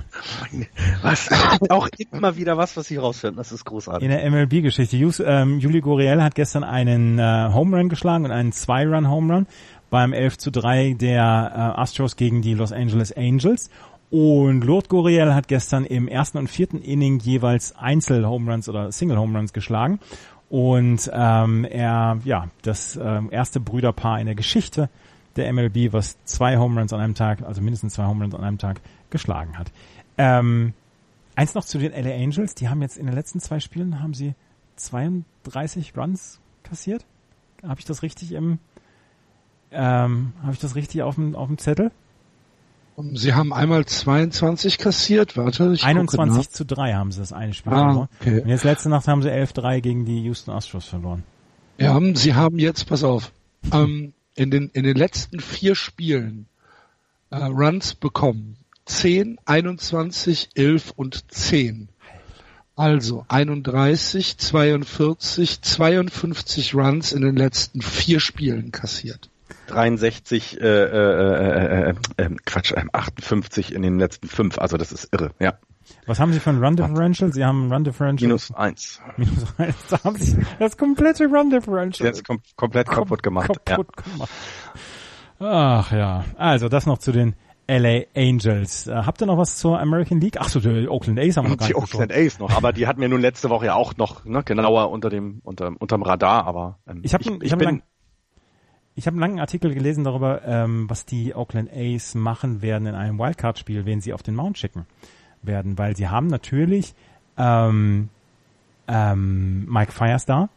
was? 1.02 1.28
Auch 1.68 1.88
immer 2.10 2.36
wieder 2.36 2.56
was, 2.56 2.76
was 2.76 2.86
sie 2.86 2.96
rausfinden. 2.96 3.36
Das 3.36 3.52
ist 3.52 3.64
großartig. 3.64 4.08
In 4.08 4.10
der 4.10 4.30
MLB-Geschichte. 4.30 4.96
Ähm, 4.96 5.58
Juli 5.58 5.80
Goriel 5.80 6.22
hat 6.22 6.34
gestern 6.34 6.64
einen 6.64 7.18
äh, 7.18 7.50
Home 7.52 7.76
Run 7.76 7.88
geschlagen 7.88 8.24
und 8.24 8.30
einen 8.30 8.52
Zwei-Run 8.52 9.10
Home 9.10 9.34
Run 9.34 9.46
beim 9.92 10.14
11 10.14 10.38
zu 10.38 10.50
3 10.50 10.94
der 10.94 11.52
äh, 11.54 11.80
Astros 11.80 12.16
gegen 12.16 12.40
die 12.40 12.54
Los 12.54 12.72
Angeles 12.72 13.12
Angels. 13.12 13.68
Und 14.10 14.64
Lourdes 14.64 14.88
Goriel 14.88 15.34
hat 15.34 15.48
gestern 15.48 15.84
im 15.84 16.08
ersten 16.08 16.38
und 16.38 16.48
vierten 16.48 16.80
Inning 16.80 17.18
jeweils 17.18 17.76
Einzel-Home-Runs 17.76 18.70
oder 18.70 18.90
Single-Home-Runs 18.90 19.52
geschlagen. 19.52 20.00
Und 20.48 21.10
ähm, 21.12 21.66
er, 21.66 22.18
ja, 22.24 22.48
das 22.62 22.96
ähm, 22.96 23.28
erste 23.30 23.60
Brüderpaar 23.60 24.18
in 24.18 24.24
der 24.24 24.34
Geschichte 24.34 24.88
der 25.36 25.52
MLB, 25.52 25.92
was 25.92 26.16
zwei 26.24 26.56
Home 26.56 26.80
Runs 26.80 26.94
an 26.94 27.00
einem 27.00 27.14
Tag, 27.14 27.42
also 27.42 27.60
mindestens 27.60 27.92
zwei 27.92 28.06
Home 28.06 28.24
Runs 28.24 28.34
an 28.34 28.44
einem 28.44 28.58
Tag 28.58 28.80
geschlagen 29.10 29.58
hat. 29.58 29.70
Ähm, 30.16 30.72
eins 31.34 31.54
noch 31.54 31.66
zu 31.66 31.76
den 31.76 31.92
LA 31.92 32.14
Angels, 32.14 32.54
die 32.54 32.70
haben 32.70 32.80
jetzt 32.80 32.96
in 32.96 33.04
den 33.04 33.14
letzten 33.14 33.40
zwei 33.40 33.60
Spielen 33.60 34.00
haben 34.00 34.14
sie 34.14 34.34
32 34.76 35.94
Runs 35.98 36.40
kassiert. 36.62 37.04
Habe 37.62 37.78
ich 37.78 37.84
das 37.84 38.02
richtig 38.02 38.32
im 38.32 38.58
ähm, 39.72 40.32
Habe 40.42 40.52
ich 40.52 40.58
das 40.58 40.74
richtig 40.74 41.02
auf 41.02 41.16
dem, 41.16 41.34
auf 41.34 41.48
dem 41.48 41.58
Zettel? 41.58 41.90
Sie 43.14 43.32
haben 43.32 43.52
einmal 43.52 43.86
22 43.86 44.78
kassiert, 44.78 45.36
warte. 45.36 45.72
Ich 45.72 45.84
21 45.84 46.50
zu 46.50 46.64
3 46.64 46.92
haben 46.94 47.10
sie 47.10 47.20
das 47.20 47.32
eine 47.32 47.54
Spiel 47.54 47.72
ah, 47.72 47.76
verloren. 47.76 48.08
Okay. 48.20 48.40
Und 48.42 48.48
jetzt 48.48 48.64
letzte 48.64 48.90
Nacht 48.90 49.08
haben 49.08 49.22
sie 49.22 49.30
11-3 49.30 49.80
gegen 49.80 50.04
die 50.04 50.22
Houston 50.24 50.50
Astros 50.50 50.84
verloren. 50.84 51.24
Ja, 51.78 51.98
sie 52.14 52.34
haben 52.34 52.58
jetzt, 52.58 52.86
pass 52.86 53.02
auf, 53.02 53.32
ähm, 53.72 54.12
in, 54.34 54.50
den, 54.50 54.68
in 54.74 54.84
den 54.84 54.96
letzten 54.96 55.40
vier 55.40 55.74
Spielen 55.74 56.46
äh, 57.30 57.36
Runs 57.44 57.94
bekommen. 57.94 58.56
10, 58.84 59.38
21, 59.44 60.50
11 60.54 60.92
und 60.94 61.32
10. 61.32 61.88
Also 62.76 63.24
31, 63.28 64.38
42, 64.38 65.62
52 65.62 66.74
Runs 66.74 67.12
in 67.12 67.22
den 67.22 67.36
letzten 67.36 67.80
vier 67.80 68.20
Spielen 68.20 68.70
kassiert. 68.70 69.30
63, 69.72 70.60
äh, 70.60 70.64
äh, 70.64 70.70
äh, 70.70 71.90
äh, 71.90 72.22
äh, 72.24 72.36
Quatsch, 72.44 72.74
58 72.92 73.74
in 73.74 73.82
den 73.82 73.98
letzten 73.98 74.28
fünf. 74.28 74.58
Also 74.58 74.76
das 74.76 74.92
ist 74.92 75.08
irre, 75.12 75.30
ja. 75.38 75.54
Was 76.06 76.20
haben 76.20 76.32
Sie 76.32 76.40
für 76.40 76.50
ein 76.50 76.62
Run 76.62 76.76
Differential? 76.76 77.32
Sie 77.32 77.44
haben 77.44 77.68
ein 77.68 77.72
Run 77.72 77.84
Differential. 77.84 78.28
Minus 78.28 78.54
eins. 78.54 79.00
Minus 79.16 79.46
eins. 79.58 79.76
Da 79.88 80.04
haben 80.04 80.16
Sie 80.16 80.36
das 80.58 80.76
komplette 80.76 81.26
Run 81.26 81.50
Differential. 81.50 82.06
Jetzt 82.06 82.26
kom 82.26 82.40
komplett 82.56 82.86
Kom 82.86 83.04
kaputt 83.04 83.22
gemacht. 83.22 83.50
Kaputt 83.64 83.88
ja. 83.96 84.12
gemacht. 84.12 84.30
Ach 85.40 85.92
ja. 85.92 86.24
Also 86.36 86.68
das 86.68 86.86
noch 86.86 86.98
zu 86.98 87.12
den 87.12 87.34
LA 87.68 88.02
Angels. 88.14 88.86
Äh, 88.86 88.94
habt 88.94 89.22
ihr 89.22 89.26
noch 89.26 89.38
was 89.38 89.56
zur 89.56 89.80
American 89.80 90.20
League? 90.20 90.36
Ach 90.38 90.48
so, 90.48 90.60
die 90.60 90.88
Oakland 90.88 91.18
A's 91.18 91.36
haben 91.36 91.48
wir 91.48 91.56
gar 91.56 91.68
Die 91.68 91.74
Oakland 91.74 92.12
A's 92.12 92.38
noch, 92.38 92.50
aber 92.50 92.72
die 92.72 92.86
hatten 92.86 93.00
wir 93.00 93.08
nun 93.08 93.20
letzte 93.20 93.50
Woche 93.50 93.66
ja 93.66 93.74
auch 93.74 93.96
noch 93.96 94.24
ne, 94.24 94.42
genauer 94.42 94.90
unter 94.90 95.10
dem 95.10 95.40
unter, 95.44 95.72
unterm 95.78 96.02
Radar, 96.02 96.46
aber 96.46 96.78
ähm, 96.86 97.00
ich, 97.02 97.14
hab, 97.14 97.20
ich, 97.20 97.28
ich, 97.28 97.42
ich 97.42 97.52
hab 97.52 97.60
bin 97.60 97.82
ich 98.94 99.06
habe 99.06 99.14
einen 99.14 99.20
langen 99.20 99.40
Artikel 99.40 99.72
gelesen 99.72 100.04
darüber, 100.04 100.42
ähm, 100.44 100.88
was 100.88 101.06
die 101.06 101.34
Oakland 101.34 101.70
A's 101.74 102.14
machen 102.14 102.62
werden 102.62 102.86
in 102.86 102.94
einem 102.94 103.18
Wildcard-Spiel, 103.18 103.86
wen 103.86 104.00
sie 104.00 104.12
auf 104.12 104.22
den 104.22 104.34
Mount 104.34 104.58
schicken 104.58 104.86
werden, 105.42 105.78
weil 105.78 105.96
sie 105.96 106.08
haben 106.08 106.26
natürlich 106.26 106.94
ähm, 107.36 108.10
ähm, 108.88 109.66
Mike 109.70 109.92
Fires 109.92 110.26
da. 110.26 110.48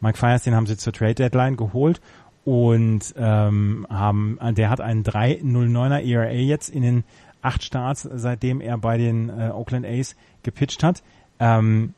Mike 0.00 0.16
Fires, 0.16 0.44
den 0.44 0.54
haben 0.54 0.66
sie 0.66 0.76
zur 0.76 0.92
Trade 0.92 1.14
Deadline 1.14 1.56
geholt 1.56 2.00
und 2.44 3.14
ähm, 3.16 3.86
haben, 3.90 4.38
der 4.54 4.70
hat 4.70 4.80
einen 4.80 5.04
3,09er 5.04 6.00
ERA 6.00 6.30
jetzt 6.30 6.68
in 6.70 6.82
den 6.82 7.04
acht 7.42 7.62
Starts, 7.62 8.08
seitdem 8.12 8.60
er 8.60 8.78
bei 8.78 8.98
den 8.98 9.28
äh, 9.28 9.50
Oakland 9.52 9.86
A's 9.86 10.16
gepitcht 10.42 10.82
hat. 10.82 11.02
Ähm, 11.38 11.94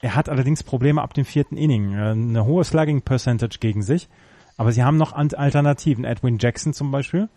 er 0.00 0.14
hat 0.16 0.28
allerdings 0.28 0.62
Probleme 0.62 1.00
ab 1.00 1.14
dem 1.14 1.24
vierten 1.24 1.56
Inning, 1.56 1.94
äh, 1.94 2.10
eine 2.10 2.44
hohe 2.44 2.64
Slugging 2.64 3.02
Percentage 3.02 3.58
gegen 3.58 3.82
sich, 3.82 4.08
aber 4.56 4.72
sie 4.72 4.82
haben 4.82 4.96
noch 4.96 5.12
Alternativen. 5.12 6.04
Edwin 6.04 6.38
Jackson 6.38 6.72
zum 6.72 6.90
Beispiel. 6.90 7.28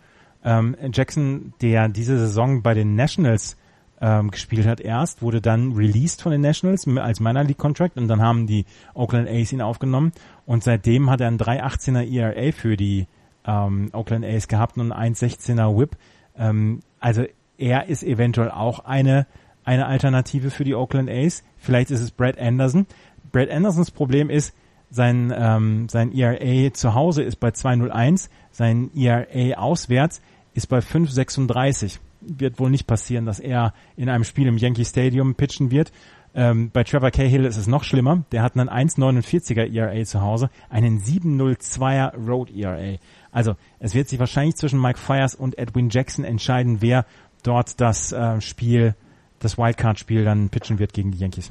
Ähm, 0.44 0.76
Jackson, 0.92 1.52
der 1.60 1.88
diese 1.88 2.18
Saison 2.18 2.62
bei 2.62 2.74
den 2.74 2.94
Nationals 2.94 3.56
ähm, 4.00 4.30
gespielt 4.30 4.66
hat 4.66 4.80
erst, 4.80 5.22
wurde 5.22 5.40
dann 5.40 5.72
released 5.72 6.22
von 6.22 6.30
den 6.30 6.40
Nationals 6.40 6.86
als 6.86 7.18
Minor 7.18 7.44
League 7.44 7.58
Contract 7.58 7.96
und 7.96 8.06
dann 8.06 8.22
haben 8.22 8.46
die 8.46 8.64
Oakland 8.94 9.28
A's 9.28 9.52
ihn 9.52 9.60
aufgenommen 9.60 10.12
und 10.46 10.62
seitdem 10.62 11.10
hat 11.10 11.20
er 11.20 11.26
einen 11.26 11.38
3,18er 11.38 12.08
ERA 12.08 12.52
für 12.52 12.76
die 12.76 13.08
ähm, 13.44 13.90
Oakland 13.92 14.24
A's 14.24 14.46
gehabt 14.46 14.76
und 14.76 14.92
einen 14.92 15.14
1,16er 15.14 15.76
Whip. 15.76 15.96
Ähm, 16.36 16.80
also 17.00 17.24
er 17.56 17.88
ist 17.88 18.04
eventuell 18.04 18.52
auch 18.52 18.84
eine 18.84 19.26
eine 19.68 19.84
Alternative 19.84 20.50
für 20.50 20.64
die 20.64 20.74
Oakland 20.74 21.10
A's. 21.10 21.44
Vielleicht 21.58 21.90
ist 21.90 22.00
es 22.00 22.10
Brad 22.10 22.38
Anderson. 22.38 22.86
Brad 23.32 23.50
Andersons 23.50 23.90
Problem 23.90 24.30
ist, 24.30 24.54
sein, 24.90 25.32
ähm, 25.36 25.88
sein 25.88 26.12
ERA 26.12 26.72
zu 26.72 26.94
Hause 26.94 27.22
ist 27.22 27.36
bei 27.36 27.48
2,01, 27.48 28.28
sein 28.50 28.90
ERA 28.94 29.58
auswärts 29.58 30.20
ist 30.54 30.66
bei 30.66 30.78
5,36 30.78 31.98
wird 32.20 32.58
wohl 32.58 32.70
nicht 32.70 32.86
passieren, 32.86 33.26
dass 33.26 33.40
er 33.40 33.72
in 33.96 34.08
einem 34.08 34.24
Spiel 34.24 34.48
im 34.48 34.58
Yankee 34.58 34.84
Stadium 34.84 35.34
pitchen 35.34 35.70
wird. 35.70 35.92
Ähm, 36.34 36.70
bei 36.70 36.84
Trevor 36.84 37.10
Cahill 37.10 37.44
ist 37.44 37.56
es 37.56 37.66
noch 37.66 37.84
schlimmer. 37.84 38.24
Der 38.32 38.42
hat 38.42 38.56
einen 38.56 38.68
1,49er 38.68 39.72
ERA 39.72 40.04
zu 40.04 40.20
Hause, 40.20 40.50
einen 40.68 41.00
7,02er 41.00 42.16
Road 42.26 42.50
ERA. 42.54 42.98
Also 43.30 43.54
es 43.78 43.94
wird 43.94 44.08
sich 44.08 44.18
wahrscheinlich 44.18 44.56
zwischen 44.56 44.80
Mike 44.80 44.98
Fires 44.98 45.34
und 45.34 45.58
Edwin 45.58 45.90
Jackson 45.90 46.24
entscheiden, 46.24 46.78
wer 46.80 47.06
dort 47.42 47.80
das 47.80 48.12
äh, 48.12 48.40
Spiel, 48.40 48.94
das 49.38 49.58
Wildcard-Spiel 49.58 50.24
dann 50.24 50.48
pitchen 50.48 50.78
wird 50.78 50.92
gegen 50.92 51.12
die 51.12 51.18
Yankees. 51.18 51.50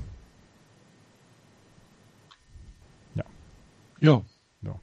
Ja. 3.99 4.21
ja. 4.61 4.79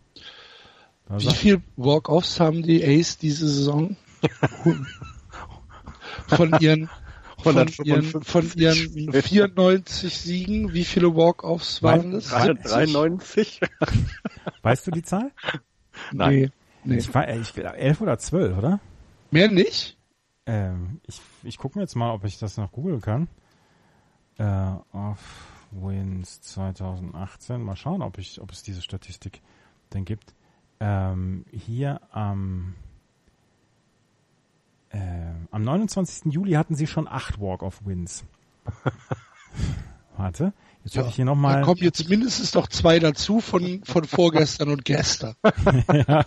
Wie 1.09 1.35
viel 1.35 1.63
Walk-Offs 1.77 2.41
haben 2.41 2.63
die 2.63 2.85
Ace 2.85 3.19
diese 3.19 3.49
Saison? 3.49 3.97
von 6.29 6.57
ihren 6.61 6.89
von 7.43 7.69
ihren, 7.85 8.23
von 8.23 8.51
ihren 8.55 9.13
94 9.13 10.17
Siegen, 10.17 10.73
wie 10.73 10.85
viele 10.85 11.15
Walk-Offs 11.15 11.83
waren 11.83 12.13
das? 12.13 12.29
93? 12.29 13.61
Weißt 14.63 14.87
du 14.87 14.91
die 14.91 15.03
Zahl? 15.03 15.31
Nein. 16.13 16.35
Nee, 16.35 16.51
nee. 16.85 16.97
Ich 16.97 17.13
war, 17.13 17.29
ich, 17.29 17.55
11 17.57 18.01
oder 18.01 18.19
12, 18.19 18.57
oder? 18.57 18.81
Mehr 19.31 19.51
nicht? 19.51 19.99
Ähm, 20.47 21.01
ich 21.07 21.21
ich 21.43 21.59
gucke 21.59 21.79
mir 21.79 21.83
jetzt 21.83 21.97
mal, 21.97 22.13
ob 22.13 22.25
ich 22.25 22.39
das 22.39 22.57
noch 22.57 22.73
googeln 22.73 23.01
kann. 23.01 23.29
Äh, 24.39 24.97
off 24.97 25.54
Wins 25.75 26.41
2018. 26.43 27.63
Mal 27.63 27.77
schauen, 27.77 28.03
ob 28.03 28.19
ich, 28.19 28.41
ob 28.41 28.53
es 28.53 28.63
diese 28.63 28.83
Statistik 28.83 29.43
denn 29.93 30.05
gibt. 30.05 30.35
Ähm, 30.81 31.45
hier 31.53 32.01
am 32.11 32.75
äh, 34.91 34.99
am 35.51 35.63
29. 35.63 36.33
Juli 36.33 36.53
hatten 36.53 36.77
sie 36.77 36.87
schon 36.87 37.09
acht 37.09 37.41
Walk-of-Wins. 37.41 38.25
Warte, 40.17 40.53
jetzt 40.85 40.95
ja, 40.95 41.01
habe 41.01 41.09
ich 41.11 41.17
hier 41.17 41.25
nochmal. 41.25 41.57
Da 41.57 41.63
kommen 41.63 41.81
jetzt 41.81 42.09
mindestens 42.09 42.55
noch 42.55 42.69
zwei 42.69 43.01
dazu 43.01 43.41
von, 43.41 43.83
von 43.85 44.05
vorgestern 44.05 44.69
und 44.69 44.85
gestern. 44.85 45.35
ja. 45.93 46.25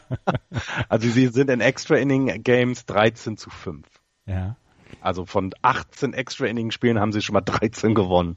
Also 0.89 1.09
sie 1.09 1.27
sind 1.27 1.49
in 1.49 1.61
Extra 1.61 1.95
Inning 1.95 2.43
Games 2.43 2.85
13 2.85 3.37
zu 3.37 3.49
5. 3.49 3.87
Ja. 4.25 4.57
Also 4.99 5.25
von 5.25 5.53
18 5.61 6.13
Extra 6.13 6.47
Inning 6.47 6.71
Spielen 6.71 6.99
haben 6.99 7.13
sie 7.13 7.21
schon 7.21 7.33
mal 7.33 7.41
13 7.41 7.95
gewonnen. 7.95 8.35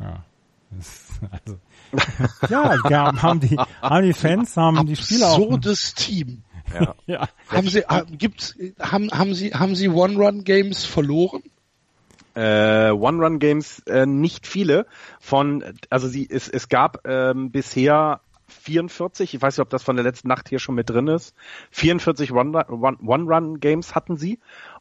Ja. 0.00 0.24
also, 1.30 1.58
ja, 2.90 3.22
haben 3.22 3.40
die, 3.40 3.56
haben 3.56 4.06
die 4.06 4.12
Fans, 4.12 4.56
haben 4.56 4.86
die 4.86 4.96
Spieler 4.96 5.28
auch. 5.28 5.38
Absurdes 5.38 5.94
Team. 5.94 6.42
Ja. 6.78 6.94
ja. 7.06 7.28
Haben 7.48 7.66
Sie, 7.70 7.82
gibt's, 8.18 8.54
haben, 8.78 9.10
haben 9.10 9.32
Sie, 9.32 9.54
haben 9.54 9.74
Sie 9.74 9.88
One-Run-Games 9.88 10.84
verloren? 10.84 11.42
Äh, 12.34 12.90
One-Run-Games 12.90 13.84
äh, 13.86 14.04
nicht 14.04 14.46
viele. 14.46 14.84
Von, 15.18 15.64
also 15.88 16.08
sie, 16.08 16.28
es, 16.30 16.46
es 16.46 16.68
gab 16.68 17.08
ähm, 17.08 17.50
bisher 17.50 18.20
44, 18.48 19.32
ich 19.32 19.40
weiß 19.40 19.56
nicht, 19.56 19.62
ob 19.62 19.70
das 19.70 19.82
von 19.82 19.96
der 19.96 20.04
letzten 20.04 20.28
Nacht 20.28 20.50
hier 20.50 20.58
schon 20.58 20.74
mit 20.74 20.90
drin 20.90 21.08
ist. 21.08 21.34
44 21.70 22.32
One-Run-Games 22.32 23.94
hatten 23.94 24.18
sie 24.18 24.38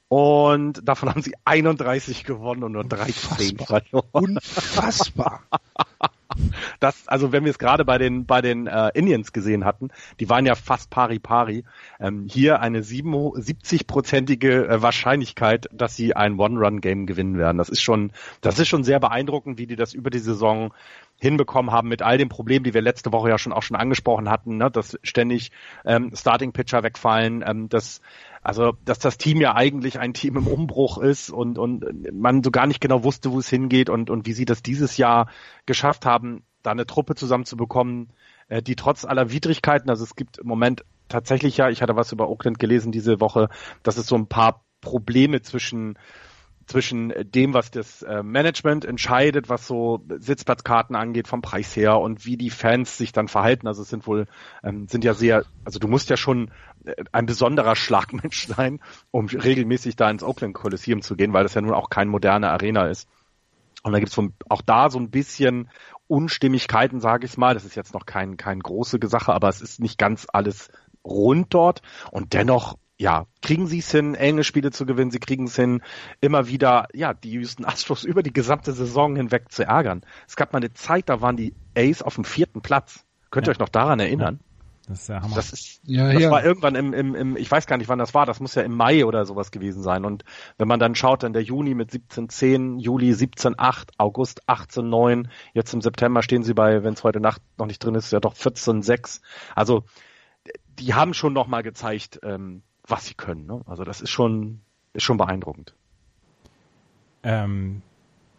und 0.09 0.87
davon 0.87 1.09
haben 1.09 1.21
sie 1.21 1.33
31 1.43 2.23
gewonnen 2.23 2.63
und 2.63 2.71
nur 2.73 2.83
13 2.85 3.57
verloren. 3.57 4.07
Unfassbar. 4.11 5.41
Das, 6.79 7.07
also 7.07 7.31
wenn 7.31 7.43
wir 7.45 7.49
es 7.49 7.57
gerade 7.57 7.85
bei 7.85 7.97
den 7.97 8.25
bei 8.25 8.41
den 8.41 8.67
äh, 8.67 8.91
Indians 8.93 9.33
gesehen 9.33 9.65
hatten, 9.65 9.89
die 10.19 10.29
waren 10.29 10.45
ja 10.45 10.55
fast 10.55 10.89
pari 10.89 11.19
pari. 11.19 11.63
Ähm, 11.99 12.27
hier 12.29 12.61
eine 12.61 12.81
70-prozentige 12.81 14.67
äh, 14.67 14.81
Wahrscheinlichkeit, 14.81 15.67
dass 15.71 15.95
sie 15.95 16.15
ein 16.15 16.39
One-Run-Game 16.39 17.05
gewinnen 17.05 17.37
werden. 17.37 17.57
Das 17.57 17.69
ist 17.69 17.81
schon, 17.81 18.11
das 18.41 18.59
ist 18.59 18.67
schon 18.67 18.83
sehr 18.83 18.99
beeindruckend, 18.99 19.57
wie 19.57 19.67
die 19.67 19.75
das 19.75 19.93
über 19.93 20.09
die 20.09 20.19
Saison 20.19 20.73
hinbekommen 21.19 21.71
haben 21.71 21.87
mit 21.87 22.01
all 22.03 22.17
den 22.17 22.29
Problemen, 22.29 22.63
die 22.63 22.73
wir 22.73 22.81
letzte 22.81 23.11
Woche 23.11 23.29
ja 23.29 23.39
schon 23.39 23.53
auch 23.53 23.63
schon 23.63 23.75
angesprochen 23.75 24.29
hatten, 24.29 24.57
ne, 24.57 24.69
dass 24.69 24.99
ständig 25.01 25.51
ähm, 25.83 26.11
Starting 26.13 26.51
Pitcher 26.51 26.83
wegfallen, 26.83 27.43
ähm, 27.45 27.69
dass 27.69 28.01
also 28.47 28.77
dass 28.85 28.97
das 28.97 29.17
Team 29.17 29.41
ja 29.41 29.55
eigentlich 29.55 29.99
ein 29.99 30.13
Team 30.13 30.37
im 30.37 30.47
Umbruch 30.47 30.99
ist 30.99 31.29
und 31.29 31.57
und 31.57 31.83
man 32.13 32.41
so 32.43 32.49
gar 32.49 32.65
nicht 32.65 32.79
genau 32.79 33.03
wusste, 33.03 33.33
wo 33.33 33.39
es 33.39 33.49
hingeht 33.49 33.89
und 33.89 34.09
und 34.09 34.25
wie 34.25 34.31
sie 34.31 34.45
das 34.45 34.63
dieses 34.63 34.95
Jahr 34.95 35.27
geschafft 35.65 36.05
haben, 36.05 36.43
da 36.63 36.71
eine 36.71 36.85
Truppe 36.85 37.15
zusammenzubekommen, 37.15 38.13
äh, 38.47 38.61
die 38.61 38.77
trotz 38.77 39.03
aller 39.03 39.31
Widrigkeiten, 39.31 39.89
also 39.89 40.05
es 40.05 40.15
gibt 40.15 40.37
im 40.37 40.47
Moment 40.47 40.85
tatsächlich 41.09 41.57
ja, 41.57 41.69
ich 41.69 41.81
hatte 41.81 41.97
was 41.97 42.13
über 42.13 42.29
Oakland 42.29 42.57
gelesen 42.57 42.93
diese 42.93 43.19
Woche, 43.19 43.49
dass 43.83 43.97
es 43.97 44.07
so 44.07 44.15
ein 44.15 44.27
paar 44.27 44.63
Probleme 44.79 45.41
zwischen 45.41 45.97
zwischen 46.67 47.13
dem, 47.17 47.53
was 47.53 47.71
das 47.71 48.01
äh, 48.03 48.23
Management 48.23 48.85
entscheidet, 48.85 49.49
was 49.49 49.67
so 49.67 50.05
Sitzplatzkarten 50.19 50.95
angeht 50.95 51.27
vom 51.27 51.41
Preis 51.41 51.75
her 51.75 51.99
und 51.99 52.25
wie 52.25 52.37
die 52.37 52.49
Fans 52.49 52.97
sich 52.97 53.13
dann 53.13 53.29
verhalten. 53.29 53.67
Also 53.67 53.81
es 53.81 53.89
sind 53.89 54.05
wohl, 54.05 54.27
ähm, 54.63 54.87
sind 54.87 55.05
ja 55.05 55.13
sehr, 55.13 55.45
also 55.63 55.79
du 55.79 55.87
musst 55.87 56.09
ja 56.09 56.17
schon 56.17 56.51
ein 57.11 57.25
besonderer 57.25 57.75
Schlagmensch 57.75 58.47
sein, 58.55 58.79
um 59.11 59.27
regelmäßig 59.27 59.95
da 59.95 60.09
ins 60.09 60.23
Oakland 60.23 60.53
Coliseum 60.53 61.01
zu 61.01 61.15
gehen, 61.15 61.33
weil 61.33 61.43
das 61.43 61.53
ja 61.53 61.61
nun 61.61 61.73
auch 61.73 61.89
kein 61.89 62.07
moderner 62.07 62.51
Arena 62.51 62.87
ist. 62.87 63.07
Und 63.83 63.93
da 63.93 63.99
gibt 63.99 64.11
es 64.11 64.19
auch 64.49 64.61
da 64.61 64.89
so 64.89 64.99
ein 64.99 65.11
bisschen 65.11 65.69
Unstimmigkeiten, 66.07 66.99
sage 66.99 67.25
ich 67.25 67.37
mal. 67.37 67.53
Das 67.53 67.65
ist 67.65 67.75
jetzt 67.75 67.93
noch 67.93 68.05
kein, 68.05 68.37
kein 68.37 68.59
große 68.59 68.99
Sache, 69.03 69.33
aber 69.33 69.49
es 69.49 69.61
ist 69.61 69.79
nicht 69.79 69.97
ganz 69.97 70.27
alles 70.31 70.69
rund 71.05 71.53
dort. 71.53 71.81
Und 72.11 72.33
dennoch 72.33 72.77
ja, 72.97 73.27
kriegen 73.41 73.67
sie 73.67 73.79
es 73.79 73.91
hin, 73.91 74.15
enge 74.15 74.43
Spiele 74.43 74.71
zu 74.71 74.85
gewinnen, 74.85 75.11
sie 75.11 75.19
kriegen 75.19 75.45
es 75.45 75.55
hin, 75.55 75.83
immer 76.19 76.47
wieder, 76.47 76.87
ja, 76.93 77.13
die 77.13 77.31
Houston 77.31 77.65
Astros 77.65 78.03
über 78.05 78.23
die 78.23 78.33
gesamte 78.33 78.73
Saison 78.73 79.15
hinweg 79.15 79.51
zu 79.51 79.63
ärgern. 79.63 80.01
Es 80.27 80.35
gab 80.35 80.53
mal 80.53 80.57
eine 80.57 80.73
Zeit, 80.73 81.09
da 81.09 81.21
waren 81.21 81.37
die 81.37 81.53
Ace 81.77 82.01
auf 82.01 82.15
dem 82.15 82.23
vierten 82.23 82.61
Platz. 82.61 83.05
Könnt 83.29 83.47
ihr 83.47 83.51
ja. 83.51 83.55
euch 83.55 83.59
noch 83.59 83.69
daran 83.69 83.99
erinnern? 83.99 84.39
Das 84.87 85.01
ist 85.01 85.09
ja 85.09 85.21
Hammer. 85.21 85.35
Das, 85.35 85.51
ist, 85.51 85.81
ja, 85.83 86.13
das 86.13 86.21
ja. 86.21 86.31
war 86.31 86.43
irgendwann 86.43 86.75
im, 86.75 86.93
im, 86.93 87.13
im, 87.13 87.35
ich 87.35 87.51
weiß 87.51 87.67
gar 87.67 87.77
nicht, 87.77 87.89
wann 87.89 87.99
das 87.99 88.13
war, 88.13 88.25
das 88.25 88.39
muss 88.39 88.55
ja 88.55 88.61
im 88.61 88.73
Mai 88.73 89.05
oder 89.05 89.25
sowas 89.25 89.51
gewesen 89.51 89.83
sein. 89.83 90.05
Und 90.05 90.23
wenn 90.57 90.67
man 90.67 90.79
dann 90.79 90.95
schaut, 90.95 91.23
dann 91.23 91.33
der 91.33 91.43
Juni 91.43 91.75
mit 91.75 91.91
17,10, 91.91 92.79
Juli 92.79 93.11
17,8, 93.11 93.89
August 93.97 94.47
18,9, 94.49 95.27
jetzt 95.53 95.73
im 95.73 95.81
September 95.81 96.23
stehen 96.23 96.43
sie 96.43 96.53
bei, 96.53 96.83
wenn 96.83 96.93
es 96.93 97.03
heute 97.03 97.19
Nacht 97.19 97.41
noch 97.57 97.65
nicht 97.65 97.83
drin 97.83 97.95
ist, 97.95 98.11
ja 98.11 98.21
doch 98.21 98.33
14,6. 98.33 99.21
Also 99.55 99.83
die 100.79 100.93
haben 100.93 101.13
schon 101.13 101.33
nochmal 101.33 101.63
gezeigt, 101.63 102.21
ähm, 102.23 102.63
was 102.87 103.05
sie 103.05 103.13
können. 103.13 103.45
Ne? 103.45 103.61
Also 103.65 103.83
das 103.83 103.99
ist 103.99 104.09
schon, 104.09 104.61
ist 104.93 105.03
schon 105.03 105.17
beeindruckend. 105.17 105.75
Ähm, 107.23 107.81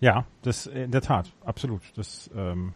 ja, 0.00 0.24
das 0.42 0.66
in 0.66 0.92
der 0.92 1.02
Tat, 1.02 1.30
absolut. 1.44 1.82
Das 1.96 2.30
ähm, 2.34 2.72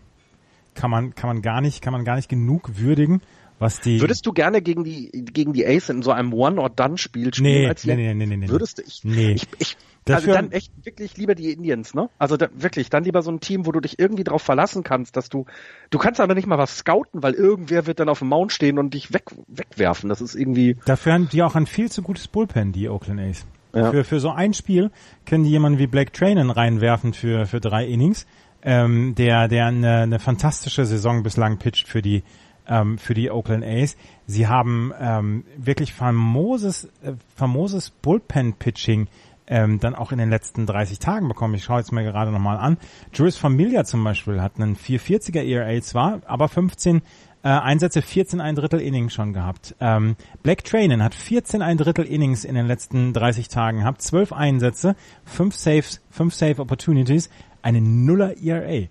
kann 0.74 0.90
man 0.90 1.14
kann 1.14 1.28
man 1.28 1.42
gar 1.42 1.60
nicht 1.60 1.82
kann 1.82 1.92
man 1.92 2.04
gar 2.04 2.16
nicht 2.16 2.28
genug 2.28 2.76
würdigen. 2.78 3.22
Was 3.62 3.80
die 3.80 4.00
Würdest 4.00 4.26
du 4.26 4.32
gerne 4.32 4.60
gegen 4.60 4.82
die 4.82 5.10
gegen 5.10 5.52
die 5.52 5.64
Ace 5.64 5.88
in 5.88 6.02
so 6.02 6.10
einem 6.10 6.34
One-or-Done-Spiel 6.34 7.32
spielen? 7.32 7.62
Nee, 7.62 7.68
als 7.68 7.84
nee, 7.84 7.94
nee, 7.94 8.12
nee, 8.12 8.26
nee, 8.26 8.36
nee. 8.36 8.48
Würdest 8.48 8.78
du? 8.78 8.82
Ich, 8.82 9.04
nee. 9.04 9.32
ich, 9.32 9.46
ich 9.58 9.76
Dafür, 10.04 10.34
also 10.34 10.42
dann 10.42 10.52
echt 10.52 10.72
wirklich 10.84 11.16
lieber 11.16 11.36
die 11.36 11.52
Indians, 11.52 11.94
ne? 11.94 12.10
Also 12.18 12.36
da, 12.36 12.48
wirklich, 12.54 12.90
dann 12.90 13.04
lieber 13.04 13.22
so 13.22 13.30
ein 13.30 13.38
Team, 13.38 13.66
wo 13.66 13.72
du 13.72 13.78
dich 13.78 14.00
irgendwie 14.00 14.24
drauf 14.24 14.42
verlassen 14.42 14.82
kannst, 14.82 15.16
dass 15.16 15.28
du, 15.28 15.46
du 15.90 15.98
kannst 15.98 16.20
aber 16.20 16.34
nicht 16.34 16.48
mal 16.48 16.58
was 16.58 16.78
scouten, 16.78 17.22
weil 17.22 17.34
irgendwer 17.34 17.86
wird 17.86 18.00
dann 18.00 18.08
auf 18.08 18.18
dem 18.18 18.28
Mount 18.28 18.50
stehen 18.50 18.80
und 18.80 18.94
dich 18.94 19.12
weg, 19.12 19.26
wegwerfen. 19.46 20.08
Das 20.08 20.20
ist 20.20 20.34
irgendwie. 20.34 20.76
Dafür 20.86 21.12
haben 21.12 21.28
die 21.28 21.42
auch 21.44 21.54
ein 21.54 21.66
viel 21.66 21.88
zu 21.88 22.02
gutes 22.02 22.26
Bullpen, 22.26 22.72
die 22.72 22.88
Oakland 22.88 23.20
A's. 23.20 23.46
Ja. 23.74 23.92
Für, 23.92 24.02
für 24.02 24.18
so 24.18 24.30
ein 24.30 24.54
Spiel 24.54 24.90
können 25.24 25.44
die 25.44 25.50
jemanden 25.50 25.78
wie 25.78 25.86
Blake 25.86 26.10
Trainen 26.10 26.50
reinwerfen 26.50 27.14
für, 27.14 27.46
für 27.46 27.60
drei 27.60 27.86
Innings, 27.86 28.26
ähm, 28.62 29.14
der, 29.14 29.46
der 29.46 29.66
eine, 29.66 30.00
eine 30.00 30.18
fantastische 30.18 30.84
Saison 30.84 31.22
bislang 31.22 31.58
pitcht 31.58 31.86
für 31.86 32.02
die, 32.02 32.24
ähm, 32.68 32.98
für 32.98 33.14
die 33.14 33.30
Oakland 33.30 33.64
A's. 33.64 33.96
Sie 34.26 34.46
haben 34.46 34.92
ähm, 35.00 35.44
wirklich 35.56 35.92
famoses, 35.92 36.84
äh, 37.02 37.12
famoses 37.34 37.90
Bullpen-Pitching 37.90 39.08
ähm, 39.46 39.80
dann 39.80 39.94
auch 39.94 40.12
in 40.12 40.18
den 40.18 40.30
letzten 40.30 40.66
30 40.66 40.98
Tagen 40.98 41.28
bekommen. 41.28 41.54
Ich 41.54 41.64
schaue 41.64 41.78
jetzt 41.78 41.92
mir 41.92 42.04
gerade 42.04 42.30
nochmal 42.30 42.58
an. 42.58 42.78
Juris 43.12 43.36
Familia 43.36 43.84
zum 43.84 44.02
Beispiel 44.04 44.40
hat 44.40 44.52
einen 44.56 44.76
440er 44.76 45.42
ERA 45.42 45.80
zwar, 45.82 46.20
aber 46.26 46.48
15 46.48 47.02
äh, 47.42 47.48
Einsätze, 47.48 48.02
14 48.02 48.40
ein 48.40 48.54
Drittel 48.54 48.80
Innings 48.80 49.12
schon 49.12 49.32
gehabt. 49.32 49.74
Ähm, 49.80 50.16
Black 50.42 50.64
Trainen 50.64 51.02
hat 51.02 51.14
14 51.14 51.60
ein 51.60 51.76
Drittel 51.76 52.04
Innings 52.04 52.44
in 52.44 52.54
den 52.54 52.66
letzten 52.66 53.12
30 53.12 53.48
Tagen 53.48 53.78
gehabt, 53.78 54.00
12 54.00 54.32
Einsätze, 54.32 54.94
5 55.24 55.54
Saves, 55.54 56.00
5 56.10 56.32
Save 56.34 56.62
Opportunities, 56.62 57.30
eine 57.62 57.80
Nuller 57.80 58.36
ERA. 58.42 58.86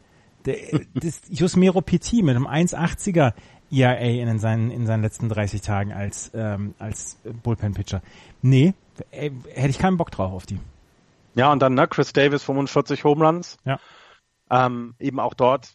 Der, 0.45 0.55
das 0.95 1.21
Jusmero 1.29 1.81
PT 1.81 2.23
mit 2.23 2.35
einem 2.35 2.47
1,80er 2.47 3.33
ERA 3.71 3.99
in 3.99 4.39
seinen, 4.39 4.71
in 4.71 4.85
seinen 4.85 5.01
letzten 5.03 5.29
30 5.29 5.61
Tagen 5.61 5.93
als, 5.93 6.31
ähm, 6.33 6.75
als 6.79 7.17
Bullpen-Pitcher. 7.43 8.01
Nee, 8.41 8.73
ey, 9.11 9.31
hätte 9.53 9.69
ich 9.69 9.79
keinen 9.79 9.97
Bock 9.97 10.11
drauf 10.11 10.33
auf 10.33 10.45
die. 10.45 10.59
Ja, 11.35 11.51
und 11.51 11.61
dann, 11.61 11.73
ne, 11.73 11.87
Chris 11.87 12.13
Davis 12.13 12.43
45 12.43 13.03
Home 13.03 13.25
Runs. 13.25 13.57
Ja. 13.65 13.79
Ähm, 14.49 14.95
eben 14.99 15.19
auch 15.19 15.33
dort 15.33 15.73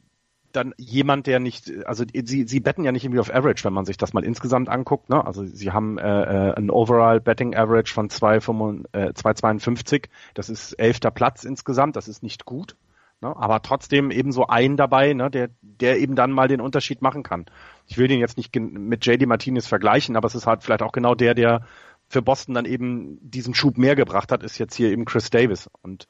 dann 0.52 0.74
jemand, 0.78 1.26
der 1.26 1.38
nicht, 1.38 1.70
also 1.86 2.04
sie, 2.12 2.46
sie 2.46 2.60
betten 2.60 2.84
ja 2.84 2.92
nicht 2.92 3.04
irgendwie 3.04 3.20
auf 3.20 3.32
Average, 3.32 3.64
wenn 3.64 3.74
man 3.74 3.84
sich 3.84 3.98
das 3.98 4.12
mal 4.14 4.24
insgesamt 4.24 4.68
anguckt. 4.68 5.10
Ne? 5.10 5.24
Also 5.24 5.44
sie 5.44 5.70
haben 5.70 5.98
äh, 5.98 6.02
äh 6.02 6.54
ein 6.54 6.70
Overall 6.70 7.20
Betting 7.20 7.54
Average 7.54 7.92
von 7.92 8.08
2,52. 8.08 9.94
Äh, 9.94 10.08
das 10.34 10.48
ist 10.48 10.72
elfter 10.74 11.10
Platz 11.10 11.44
insgesamt. 11.44 11.96
Das 11.96 12.08
ist 12.08 12.22
nicht 12.22 12.46
gut. 12.46 12.76
Ne? 13.20 13.34
Aber 13.36 13.62
trotzdem 13.62 14.10
eben 14.10 14.32
so 14.32 14.46
ein 14.46 14.76
dabei, 14.76 15.12
ne? 15.12 15.30
der, 15.30 15.50
der 15.62 15.98
eben 15.98 16.16
dann 16.16 16.32
mal 16.32 16.48
den 16.48 16.60
Unterschied 16.60 17.02
machen 17.02 17.22
kann. 17.22 17.46
Ich 17.86 17.98
will 17.98 18.08
den 18.08 18.20
jetzt 18.20 18.36
nicht 18.36 18.54
mit 18.56 19.06
JD 19.06 19.26
Martinez 19.26 19.66
vergleichen, 19.66 20.16
aber 20.16 20.26
es 20.26 20.34
ist 20.34 20.46
halt 20.46 20.62
vielleicht 20.62 20.82
auch 20.82 20.92
genau 20.92 21.14
der, 21.14 21.34
der 21.34 21.66
für 22.08 22.22
Boston 22.22 22.54
dann 22.54 22.66
eben 22.66 23.18
diesen 23.20 23.54
Schub 23.54 23.78
mehr 23.78 23.96
gebracht 23.96 24.30
hat, 24.30 24.42
ist 24.42 24.58
jetzt 24.58 24.74
hier 24.74 24.90
eben 24.90 25.04
Chris 25.04 25.30
Davis. 25.30 25.68
Und 25.82 26.06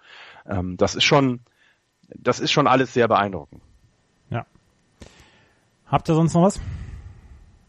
ähm, 0.47 0.77
das 0.77 0.95
ist 0.95 1.05
schon, 1.05 1.41
das 2.09 2.41
ist 2.41 2.53
schon 2.53 2.67
alles 2.67 2.93
sehr 2.93 3.09
beeindruckend. 3.09 3.63
Ja. 4.31 4.45
Habt 5.87 6.09
ihr 6.09 6.15
sonst 6.15 6.35
noch 6.35 6.43
was? 6.43 6.61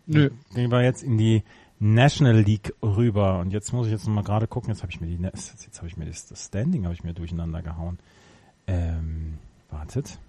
Nö. 0.08 0.30
Gehen 0.54 0.72
wir 0.72 0.84
jetzt 0.84 1.04
in 1.04 1.18
die 1.18 1.44
National 1.80 2.40
League 2.40 2.74
rüber. 2.82 3.40
Und 3.40 3.52
jetzt 3.52 3.72
muss 3.72 3.86
ich 3.88 3.94
jetzt 3.94 4.08
noch 4.08 4.14
mal 4.14 4.24
gerade 4.24 4.48
gucken. 4.48 4.70
Jetzt 4.72 4.82
habe 4.82 4.92
ich 4.92 5.00
mir 5.00 5.08
die, 5.08 5.22
jetzt 5.22 5.78
habe 5.78 5.88
ich 5.88 5.96
mir 5.96 6.06
das, 6.06 6.28
das 6.28 6.46
Standing 6.46 6.86
habe 6.86 6.94
ich 6.94 7.04
mir 7.04 7.14
durcheinander 7.14 7.62
gehauen. 7.62 8.00
Ähm, 8.68 9.38
wartet. 9.70 10.20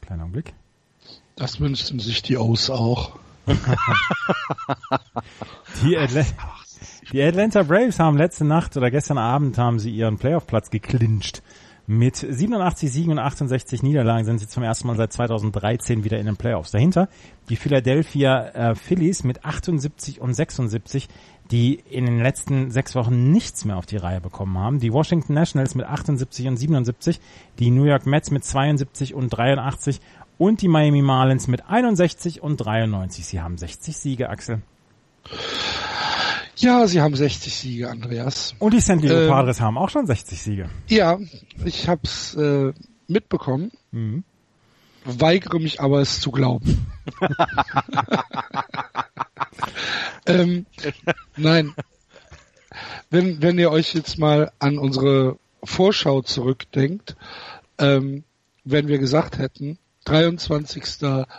Kleiner 0.00 0.22
Augenblick. 0.22 0.54
Das 1.36 1.60
wünschen 1.60 2.00
sich 2.00 2.22
die 2.22 2.36
Aus 2.36 2.70
auch. 2.70 3.18
die, 5.82 5.96
Atlanta, 5.96 6.32
die 7.12 7.22
Atlanta 7.22 7.62
Braves 7.62 7.98
haben 7.98 8.16
letzte 8.16 8.44
Nacht 8.44 8.76
oder 8.76 8.90
gestern 8.90 9.18
Abend 9.18 9.56
haben 9.56 9.78
sie 9.78 9.90
ihren 9.90 10.18
Playoff-Platz 10.18 10.70
geklincht. 10.70 11.42
Mit 11.90 12.16
87 12.16 12.92
Siegen 12.92 13.12
und 13.12 13.18
68 13.18 13.82
Niederlagen 13.82 14.26
sind 14.26 14.40
sie 14.40 14.46
zum 14.46 14.62
ersten 14.62 14.88
Mal 14.88 14.96
seit 14.96 15.10
2013 15.10 16.04
wieder 16.04 16.18
in 16.18 16.26
den 16.26 16.36
Playoffs. 16.36 16.70
Dahinter 16.70 17.08
die 17.48 17.56
Philadelphia 17.56 18.48
äh, 18.48 18.74
Phillies 18.74 19.24
mit 19.24 19.46
78 19.46 20.20
und 20.20 20.34
76, 20.34 21.08
die 21.50 21.74
in 21.90 22.04
den 22.04 22.20
letzten 22.20 22.70
sechs 22.70 22.94
Wochen 22.94 23.30
nichts 23.30 23.64
mehr 23.64 23.76
auf 23.76 23.86
die 23.86 23.96
Reihe 23.96 24.20
bekommen 24.20 24.58
haben. 24.58 24.80
Die 24.80 24.92
Washington 24.92 25.34
Nationals 25.34 25.74
mit 25.74 25.86
78 25.86 26.46
und 26.46 26.56
77, 26.56 27.20
die 27.58 27.70
New 27.70 27.84
York 27.84 28.06
Mets 28.06 28.30
mit 28.30 28.44
72 28.44 29.14
und 29.14 29.30
83 29.30 30.00
und 30.36 30.62
die 30.62 30.68
Miami 30.68 31.02
Marlins 31.02 31.48
mit 31.48 31.68
61 31.68 32.42
und 32.42 32.58
93. 32.58 33.26
Sie 33.26 33.40
haben 33.40 33.56
60 33.56 33.96
Siege, 33.96 34.28
Axel. 34.28 34.60
Ja, 36.56 36.86
sie 36.86 37.00
haben 37.00 37.14
60 37.14 37.54
Siege, 37.54 37.90
Andreas. 37.90 38.54
Und 38.58 38.74
die 38.74 38.80
San 38.80 39.00
Diego 39.00 39.14
ähm, 39.14 39.28
Padres 39.28 39.60
haben 39.60 39.78
auch 39.78 39.90
schon 39.90 40.06
60 40.06 40.42
Siege. 40.42 40.68
Ja, 40.88 41.18
ich 41.64 41.88
hab's 41.88 42.34
äh, 42.34 42.72
mitbekommen. 43.06 43.70
Mhm. 43.90 44.24
Weigere 45.04 45.60
mich 45.60 45.80
aber 45.80 46.00
es 46.00 46.20
zu 46.20 46.30
glauben. 46.30 46.86
ähm, 50.28 50.66
nein. 51.36 51.74
Wenn, 53.10 53.42
wenn 53.42 53.58
ihr 53.58 53.70
euch 53.70 53.94
jetzt 53.94 54.18
mal 54.18 54.52
an 54.58 54.78
unsere 54.78 55.38
Vorschau 55.64 56.22
zurückdenkt, 56.22 57.16
ähm, 57.78 58.24
wenn 58.64 58.88
wir 58.88 58.98
gesagt 58.98 59.38
hätten, 59.38 59.78
23. 60.04 60.84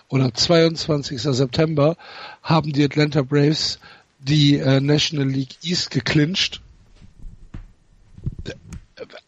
oder 0.09 0.33
22. 0.33 1.21
September 1.21 1.97
haben 2.43 2.71
die 2.73 2.83
Atlanta 2.83 3.21
Braves 3.21 3.79
die 4.19 4.57
äh, 4.57 4.79
National 4.79 5.27
League 5.27 5.55
East 5.63 5.91
geclincht. 5.91 6.61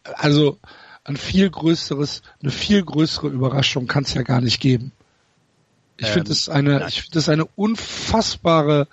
Also 0.04 0.58
ein 1.04 1.16
viel 1.16 1.50
größeres, 1.50 2.22
eine 2.40 2.52
viel 2.52 2.84
größere 2.84 3.28
Überraschung 3.28 3.86
kann 3.86 4.04
es 4.04 4.14
ja 4.14 4.22
gar 4.22 4.40
nicht 4.40 4.60
geben. 4.60 4.92
Ich 5.96 6.08
ähm, 6.08 6.12
finde 6.12 6.32
es 6.32 6.48
eine, 6.48 6.78
nein. 6.78 6.88
ich 6.88 7.02
finde 7.02 7.18
es 7.18 7.28
eine 7.28 7.46
unfassbare, 7.56 8.86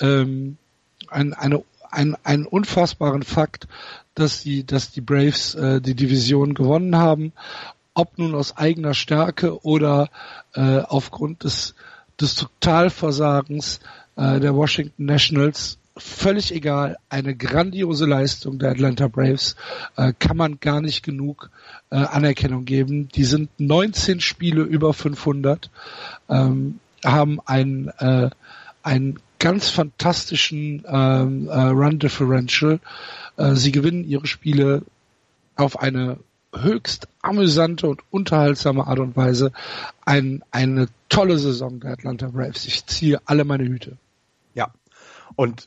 ähm, 0.00 0.56
ein, 1.08 1.32
eine, 1.34 1.62
ein, 1.90 2.16
einen 2.24 2.46
unfassbaren 2.46 3.22
Fakt, 3.22 3.68
dass 4.14 4.42
die, 4.42 4.64
dass 4.64 4.90
die 4.90 5.00
Braves 5.00 5.54
äh, 5.54 5.80
die 5.80 5.94
Division 5.94 6.54
gewonnen 6.54 6.96
haben, 6.96 7.32
ob 7.94 8.18
nun 8.18 8.34
aus 8.34 8.56
eigener 8.56 8.94
Stärke 8.94 9.64
oder 9.64 10.08
äh, 10.54 10.78
aufgrund 10.78 11.44
des, 11.44 11.74
des 12.20 12.34
Totalversagens 12.34 13.80
äh, 14.16 14.40
der 14.40 14.54
Washington 14.54 15.06
Nationals. 15.06 15.78
Völlig 15.96 16.52
egal, 16.52 16.96
eine 17.08 17.36
grandiose 17.36 18.04
Leistung 18.04 18.58
der 18.58 18.72
Atlanta 18.72 19.06
Braves 19.06 19.54
äh, 19.96 20.12
kann 20.18 20.36
man 20.36 20.58
gar 20.58 20.80
nicht 20.80 21.04
genug 21.04 21.50
äh, 21.90 21.96
Anerkennung 21.96 22.64
geben. 22.64 23.06
Die 23.14 23.22
sind 23.22 23.48
19 23.58 24.20
Spiele 24.20 24.62
über 24.62 24.92
500, 24.92 25.70
ähm, 26.28 26.80
haben 27.04 27.38
ein 27.44 27.92
äh, 27.98 28.30
einen 28.84 29.18
ganz 29.44 29.68
fantastischen 29.68 30.86
ähm, 30.88 31.48
äh, 31.48 31.60
Run 31.60 31.98
Differential. 31.98 32.80
Äh, 33.36 33.52
sie 33.56 33.72
gewinnen 33.72 34.02
ihre 34.02 34.26
Spiele 34.26 34.80
auf 35.54 35.78
eine 35.78 36.16
höchst 36.56 37.08
amüsante 37.20 37.88
und 37.88 38.00
unterhaltsame 38.10 38.86
Art 38.86 39.00
und 39.00 39.18
Weise. 39.18 39.52
Ein, 40.06 40.42
eine 40.50 40.88
tolle 41.10 41.38
Saison 41.38 41.78
der 41.78 41.92
Atlanta 41.92 42.28
Braves. 42.28 42.64
Ich 42.64 42.86
ziehe 42.86 43.20
alle 43.26 43.44
meine 43.44 43.64
Hüte. 43.64 43.98
Ja. 44.54 44.72
Und 45.36 45.66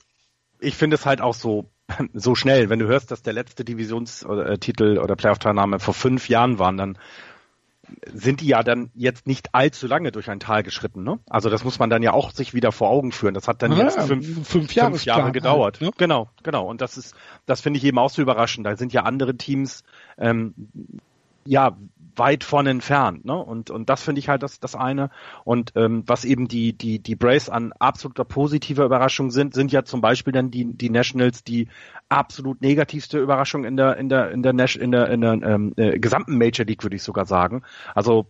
ich 0.60 0.74
finde 0.74 0.96
es 0.96 1.06
halt 1.06 1.22
auch 1.22 1.36
so, 1.36 1.70
so 2.16 2.34
schnell, 2.34 2.72
wenn 2.72 2.80
du 2.80 2.88
hörst, 2.88 3.12
dass 3.12 3.22
der 3.22 3.34
letzte 3.34 3.64
Divisionstitel 3.64 4.98
oder 4.98 5.16
Playoff-Teilnahme 5.16 5.78
vor 5.78 5.94
fünf 5.94 6.30
Jahren 6.30 6.58
waren, 6.58 6.78
dann 6.78 6.98
sind 8.14 8.42
die 8.42 8.48
ja 8.48 8.64
dann 8.64 8.92
jetzt 8.96 9.28
nicht 9.28 9.54
allzu 9.54 9.88
lange 9.88 10.12
durch 10.12 10.30
ein 10.30 10.40
Tal 10.40 10.64
geschritten. 10.64 11.04
Ne? 11.04 11.20
Also 11.30 11.50
das 11.50 11.64
muss 11.64 11.80
man 11.80 11.90
dann 11.90 12.04
ja 12.04 12.14
auch 12.14 12.32
sich 12.32 12.54
wieder 12.54 12.72
vor 12.72 12.90
Augen 12.90 13.12
führen. 13.12 13.34
Das 13.34 13.48
hat 13.48 13.62
dann 13.62 13.72
ja, 13.72 13.86
jetzt 13.86 14.00
fünf, 14.02 14.48
fünf, 14.48 14.72
fünf 14.72 15.06
Jahre 15.06 15.32
gedauert. 15.32 15.80
Halt, 15.80 15.90
ne? 15.90 15.92
Genau, 15.98 16.30
genau. 16.44 16.68
Und 16.68 16.82
das 16.82 16.98
ist, 16.98 17.16
das 17.46 17.62
finde 17.62 17.78
ich 17.78 17.84
eben 17.86 17.98
auch 17.98 18.10
so 18.10 18.22
überraschend. 18.22 18.66
Da 18.66 18.76
sind 18.76 18.94
ja 18.94 19.04
andere 19.04 19.36
Teams, 19.36 19.84
ähm, 20.18 20.54
ja, 21.46 21.78
weit 22.18 22.44
von 22.44 22.68
entfernt, 22.68 23.26
ne? 23.26 23.36
Und 23.36 23.70
und 23.70 23.90
das 23.90 24.04
finde 24.04 24.20
ich 24.20 24.30
halt 24.30 24.44
das 24.44 24.60
das 24.60 24.76
eine. 24.76 25.10
Und 25.44 25.74
ähm, 25.76 26.04
was 26.06 26.26
eben 26.26 26.48
die 26.48 26.74
die 26.74 27.00
die 27.00 27.16
Brace 27.16 27.50
an 27.50 27.74
absoluter 27.80 28.26
positiver 28.26 28.86
Überraschung 28.86 29.32
sind, 29.32 29.54
sind 29.54 29.72
ja 29.72 29.84
zum 29.84 30.02
Beispiel 30.02 30.34
dann 30.34 30.52
die 30.52 30.66
die 30.66 30.90
Nationals 30.90 31.44
die 31.44 31.68
absolut 32.10 32.62
negativste 32.62 33.20
Überraschung 33.20 33.66
in 33.66 33.78
der 33.78 33.98
in 33.98 34.10
der 34.10 34.32
in 34.32 34.44
der 34.44 34.54
Nash, 34.54 34.76
in 34.76 34.92
der 34.92 35.10
in 35.10 35.22
der 35.22 35.34
ähm, 35.34 35.74
äh, 35.78 36.00
gesamten 36.00 36.38
Major 36.38 36.66
League 36.66 36.84
würde 36.84 36.96
ich 36.96 37.04
sogar 37.04 37.26
sagen. 37.26 37.64
Also 37.94 38.28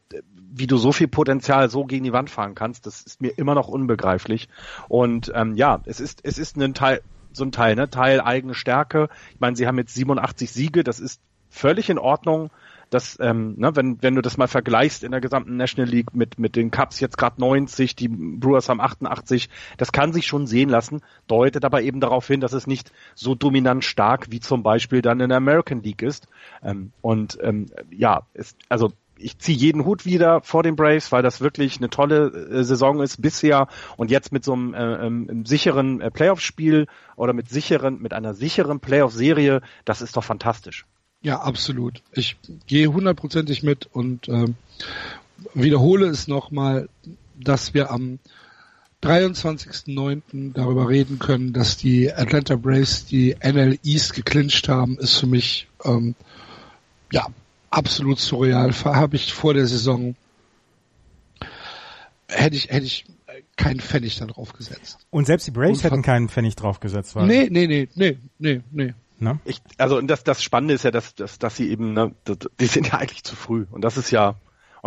wie 0.49 0.67
du 0.67 0.77
so 0.77 0.91
viel 0.91 1.07
Potenzial 1.07 1.69
so 1.69 1.85
gegen 1.85 2.03
die 2.03 2.13
Wand 2.13 2.29
fahren 2.29 2.55
kannst, 2.55 2.85
das 2.85 3.01
ist 3.01 3.21
mir 3.21 3.37
immer 3.37 3.55
noch 3.55 3.67
unbegreiflich. 3.67 4.49
Und 4.87 5.31
ähm, 5.35 5.55
ja, 5.55 5.81
es 5.85 5.99
ist 5.99 6.21
es 6.23 6.37
ist 6.37 6.57
ein 6.57 6.73
Teil 6.73 7.01
so 7.33 7.43
ein 7.43 7.51
Teil, 7.51 7.75
ne? 7.75 7.89
Teil 7.89 8.19
eigene 8.19 8.55
Stärke. 8.55 9.09
Ich 9.33 9.39
meine, 9.39 9.55
sie 9.55 9.67
haben 9.67 9.77
jetzt 9.77 9.93
87 9.93 10.51
Siege, 10.51 10.83
das 10.83 10.99
ist 10.99 11.21
völlig 11.49 11.89
in 11.89 11.99
Ordnung 11.99 12.49
dass 12.89 13.17
ähm, 13.19 13.55
ne, 13.57 13.75
wenn 13.75 14.01
wenn 14.01 14.15
du 14.15 14.21
das 14.21 14.37
mal 14.37 14.47
vergleichst 14.47 15.03
in 15.03 15.11
der 15.11 15.21
gesamten 15.21 15.57
National 15.57 15.89
League 15.89 16.13
mit 16.15 16.39
mit 16.39 16.55
den 16.55 16.71
Cups 16.71 16.99
jetzt 16.99 17.17
gerade 17.17 17.39
90, 17.39 17.95
die 17.95 18.07
Brewers 18.07 18.69
haben 18.69 18.81
88, 18.81 19.49
das 19.77 19.91
kann 19.91 20.13
sich 20.13 20.27
schon 20.27 20.47
sehen 20.47 20.69
lassen, 20.69 21.01
deutet 21.27 21.65
aber 21.65 21.81
eben 21.81 21.99
darauf 21.99 22.27
hin, 22.27 22.41
dass 22.41 22.53
es 22.53 22.67
nicht 22.67 22.91
so 23.15 23.35
dominant 23.35 23.83
stark 23.83 24.27
wie 24.31 24.39
zum 24.39 24.63
Beispiel 24.63 25.01
dann 25.01 25.19
in 25.19 25.29
der 25.29 25.37
American 25.37 25.83
League 25.83 26.01
ist. 26.01 26.27
Ähm, 26.63 26.91
und 27.01 27.37
ähm, 27.41 27.67
ja, 27.91 28.23
ist 28.33 28.57
also 28.69 28.91
ich 29.19 29.37
ziehe 29.39 29.57
jeden 29.57 29.85
Hut 29.85 30.05
wieder 30.05 30.41
vor 30.41 30.63
den 30.63 30.75
Braves, 30.75 31.11
weil 31.11 31.23
das 31.23 31.41
wirklich 31.41 31.77
eine 31.77 31.89
tolle 31.89 32.27
äh, 32.27 32.63
Saison 32.63 33.01
ist 33.01 33.21
bisher 33.21 33.67
und 33.97 34.11
jetzt 34.11 34.31
mit 34.31 34.43
so 34.43 34.53
einem 34.53 34.73
äh, 34.73 35.05
ähm, 35.05 35.45
sicheren 35.45 36.01
äh, 36.01 36.11
Playoff-Spiel 36.11 36.87
oder 37.15 37.33
mit 37.33 37.49
sicheren, 37.49 38.01
mit 38.01 38.13
einer 38.13 38.33
sicheren 38.33 38.79
Playoff-Serie, 38.79 39.61
das 39.85 40.01
ist 40.01 40.17
doch 40.17 40.23
fantastisch. 40.23 40.85
Ja, 41.27 41.41
absolut. 41.41 42.01
Ich 42.13 42.37
gehe 42.67 42.87
hundertprozentig 42.87 43.61
mit 43.61 43.85
und 43.91 44.29
äh, 44.29 44.45
wiederhole 45.53 46.07
es 46.07 46.29
nochmal, 46.29 46.87
dass 47.37 47.73
wir 47.73 47.91
am 47.91 48.19
23.09. 49.03 50.53
darüber 50.53 50.87
reden 50.87 51.19
können, 51.19 51.51
dass 51.51 51.75
die 51.75 52.13
Atlanta 52.13 52.55
Braves 52.55 53.07
die 53.07 53.35
NL 53.43 53.77
East 53.83 54.13
geclincht 54.13 54.69
haben, 54.69 54.97
ist 54.99 55.17
für 55.17 55.27
mich 55.27 55.67
ähm, 55.83 56.15
ja 57.11 57.27
absolut 57.71 58.19
surreal. 58.19 58.71
Habe 58.85 59.17
ich 59.17 59.33
vor 59.33 59.53
der 59.53 59.67
Saison 59.67 60.15
hätte 62.29 62.55
ich 62.55 62.69
hätte 62.69 62.85
ich 62.85 63.03
keinen 63.57 63.81
Pfennig 63.81 64.17
da 64.17 64.27
drauf 64.27 64.53
gesetzt. 64.53 65.05
Und 65.09 65.25
selbst 65.25 65.45
die 65.45 65.51
Braves 65.51 65.83
hätten 65.83 66.03
keinen 66.03 66.29
Pfennig 66.29 66.55
drauf 66.55 66.79
gesetzt. 66.79 67.17
Weil 67.17 67.27
nee, 67.27 67.49
nee, 67.51 67.67
nee, 67.67 67.89
nee, 67.95 68.17
nee, 68.39 68.61
nee. 68.71 68.93
Ne? 69.19 69.39
Ich, 69.45 69.61
also 69.77 69.97
und 69.97 70.07
das, 70.07 70.23
das 70.23 70.43
Spannende 70.43 70.73
ist 70.73 70.83
ja, 70.83 70.91
dass, 70.91 71.15
dass, 71.15 71.39
dass 71.39 71.55
sie 71.55 71.69
eben, 71.69 71.93
ne, 71.93 72.13
die 72.59 72.67
sind 72.67 72.87
ja 72.87 72.95
eigentlich 72.95 73.23
zu 73.23 73.35
früh. 73.35 73.65
Und 73.71 73.81
das 73.81 73.97
ist 73.97 74.11
ja, 74.11 74.35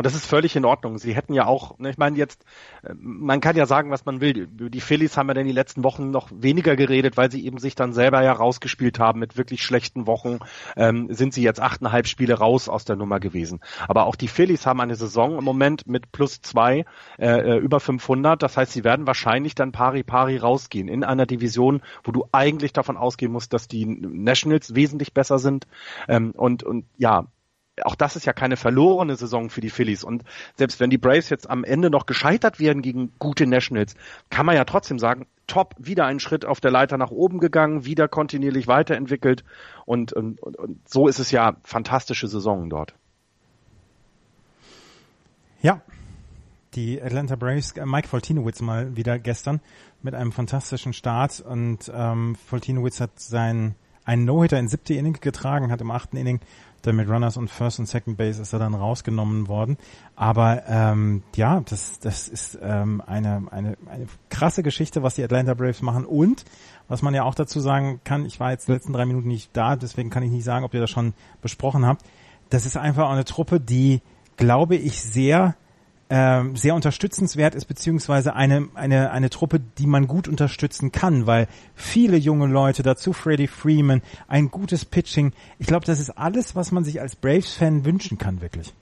und 0.01 0.07
das 0.07 0.14
ist 0.14 0.24
völlig 0.24 0.57
in 0.57 0.64
Ordnung. 0.64 0.96
Sie 0.96 1.14
hätten 1.14 1.34
ja 1.34 1.44
auch, 1.44 1.78
ne, 1.78 1.90
ich 1.90 1.98
meine 1.98 2.16
jetzt, 2.16 2.46
äh, 2.82 2.94
man 2.96 3.42
kann 3.42 3.55
ja 3.55 3.66
sagen, 3.66 3.90
was 3.90 4.07
man 4.07 4.22
will. 4.22 4.46
Die 4.46 4.80
Phillies 4.80 5.18
haben 5.18 5.26
wir 5.26 5.34
denn 5.34 5.46
die 5.46 5.53
letzten 5.53 5.84
Wochen 5.84 6.11
noch 6.11 6.30
weniger 6.32 6.74
geredet, 6.74 7.18
weil 7.18 7.30
sie 7.30 7.44
eben 7.44 7.59
sich 7.59 7.74
dann 7.74 7.92
selber 7.92 8.22
ja 8.22 8.32
rausgespielt 8.32 8.98
haben 8.98 9.20
mit 9.20 9.36
wirklich 9.36 9.62
schlechten 9.62 10.07
Wochen. 10.07 10.38
Ähm, 10.74 11.12
sind 11.12 11.34
sie 11.34 11.42
jetzt 11.42 11.61
achteinhalb 11.61 12.07
Spiele 12.07 12.32
raus 12.32 12.70
aus 12.70 12.86
der 12.86 12.96
Nummer 12.96 13.20
gewesen. 13.20 13.61
Aber 13.88 14.07
auch 14.07 14.16
die 14.16 14.28
Phillies 14.28 14.64
haben 14.64 14.80
eine 14.80 14.96
Saison 14.96 15.36
im 15.36 15.44
Moment 15.44 15.86
mit 15.86 16.12
plus 16.12 16.40
zwei 16.40 16.86
äh, 17.18 17.26
äh 17.26 17.59
über 17.59 17.78
500. 17.78 18.42
Das 18.42 18.57
heißt, 18.57 18.72
sie 18.72 18.84
werden 18.84 19.07
wahrscheinlich 19.07 19.55
dann 19.55 19.70
pari 19.70 20.03
pari 20.03 20.38
rausgehen 20.38 20.88
in 20.88 21.05
einer 21.05 21.26
Division, 21.26 21.82
wo 22.05 22.12
du 22.12 22.24
eigentlich 22.32 22.72
davon 22.72 22.96
ausgehen 22.96 23.32
musst, 23.32 23.53
dass 23.53 23.68
die 23.68 23.84
Nationals 23.84 24.74
wesentlich 24.74 25.12
besser 25.12 25.38
sind. 25.38 25.66
Ähm, 26.09 26.30
und 26.30 26.62
und 26.62 26.86
ja, 26.96 27.26
auch 27.85 27.95
das 27.95 28.16
ist 28.16 28.26
ja 28.26 28.33
keine 28.33 28.57
verlorene 28.57 29.16
Saison 29.16 29.51
für 29.51 29.61
die 29.61 29.70
Phillies. 29.70 30.05
Und 30.05 30.24
selbst 30.57 30.81
wenn 30.81 30.91
die 30.91 30.99
Braves 30.99 31.31
jetzt 31.31 31.49
am 31.49 31.64
Ende 31.64 31.91
noch 31.91 32.07
gescheitert 32.07 32.61
werden 32.61 32.83
gegen 32.83 33.12
gute 33.18 33.47
Nationals, 33.47 33.95
kann 34.31 34.47
man 34.47 34.57
ja 34.57 34.64
trotzdem 34.64 34.99
sagen, 34.99 35.26
top, 35.47 35.74
wieder 35.78 36.07
einen 36.07 36.20
Schritt 36.20 36.45
auf 36.45 36.61
der 36.61 36.70
Leiter 36.70 36.97
nach 36.97 37.11
oben 37.11 37.39
gegangen, 37.39 37.85
wieder 37.85 38.09
kontinuierlich 38.09 38.66
weiterentwickelt. 38.66 39.45
Und, 39.85 40.12
und, 40.12 40.41
und 40.41 40.89
so 40.89 41.09
ist 41.09 41.18
es 41.18 41.31
ja 41.31 41.57
fantastische 41.64 42.28
Saison 42.28 42.70
dort. 42.70 42.95
Ja, 45.62 45.83
die 46.74 47.03
Atlanta 47.03 47.37
Braves, 47.37 47.72
äh, 47.72 47.85
Mike 47.85 48.09
Foltinowitz 48.09 48.61
mal 48.61 48.97
wieder 48.97 49.18
gestern 49.18 49.61
mit 50.03 50.14
einem 50.14 50.33
fantastischen 50.33 50.93
Start 50.93 51.41
und 51.41 51.91
ähm, 51.93 52.37
Foltinowitz 52.47 53.01
hat 53.01 53.18
seinen 53.18 53.74
einen 54.05 54.24
No-Hitter 54.24 54.59
in 54.59 54.68
siebte 54.68 54.95
Inning 54.95 55.18
getragen, 55.20 55.70
hat 55.70 55.81
im 55.81 55.91
achten 55.91 56.16
Inning 56.16 56.41
dann 56.83 56.97
mit 56.97 57.09
Runners 57.09 57.37
und 57.37 57.51
First 57.51 57.78
und 57.78 57.87
Second 57.87 58.16
Base 58.16 58.41
ist 58.41 58.53
er 58.53 58.59
dann 58.59 58.74
rausgenommen 58.74 59.49
worden. 59.49 59.76
Aber 60.16 60.62
ähm, 60.66 61.22
ja, 61.37 61.61
das, 61.61 61.99
das 61.99 62.28
ist 62.28 62.59
ähm, 62.62 63.03
eine, 63.07 63.43
eine, 63.51 63.76
eine 63.87 64.07
krasse 64.28 64.62
Geschichte, 64.62 65.03
was 65.03 65.14
die 65.14 65.24
Atlanta 65.24 65.55
Braves 65.55 65.83
machen. 65.83 66.05
Und 66.05 66.45
was 66.89 67.03
man 67.03 67.14
ja 67.14 67.24
auch 67.24 67.35
dazu 67.35 67.61
sagen 67.61 68.01
kann, 68.05 68.24
ich 68.24 68.41
war 68.41 68.51
jetzt 68.51 68.68
die 68.68 68.72
letzten 68.72 68.93
drei 68.93 69.07
Minuten 69.07 69.28
nicht 69.28 69.57
da, 69.57 69.76
deswegen 69.76 70.11
kann 70.11 70.22
ich 70.22 70.31
nicht 70.31 70.45
sagen, 70.45 70.64
ob 70.64 70.74
ihr 70.74 70.81
das 70.81 70.91
schon 70.91 71.14
besprochen 71.43 71.87
habt. 71.87 72.05
Das 72.49 72.66
ist 72.66 72.76
einfach 72.76 73.09
eine 73.11 73.24
Truppe, 73.24 73.61
die, 73.61 74.01
glaube 74.37 74.76
ich, 74.76 75.01
sehr 75.03 75.55
ähm, 76.11 76.56
sehr 76.56 76.74
unterstützenswert 76.74 77.54
ist, 77.54 77.66
beziehungsweise 77.66 78.34
eine, 78.34 78.68
eine, 78.74 79.12
eine 79.12 79.30
Truppe, 79.30 79.61
die 79.61 79.86
man 79.86 80.08
gut 80.08 80.26
unterstützen 80.26 80.90
kann, 80.90 81.26
weil 81.26 81.46
viele 81.74 82.16
junge 82.16 82.48
Leute, 82.48 82.82
dazu 82.82 83.12
Freddie 83.12 83.46
Freeman, 83.46 84.02
ein 84.26 84.50
gutes 84.50 84.84
Pitching, 84.84 85.32
ich 85.58 85.68
glaube, 85.68 85.86
das 85.86 86.00
ist 86.00 86.11
alles, 86.11 86.56
was 86.56 86.72
man 86.72 86.84
sich 86.84 87.00
als 87.00 87.14
Braves-Fan 87.14 87.84
wünschen 87.84 88.18
kann, 88.18 88.40
wirklich. 88.40 88.74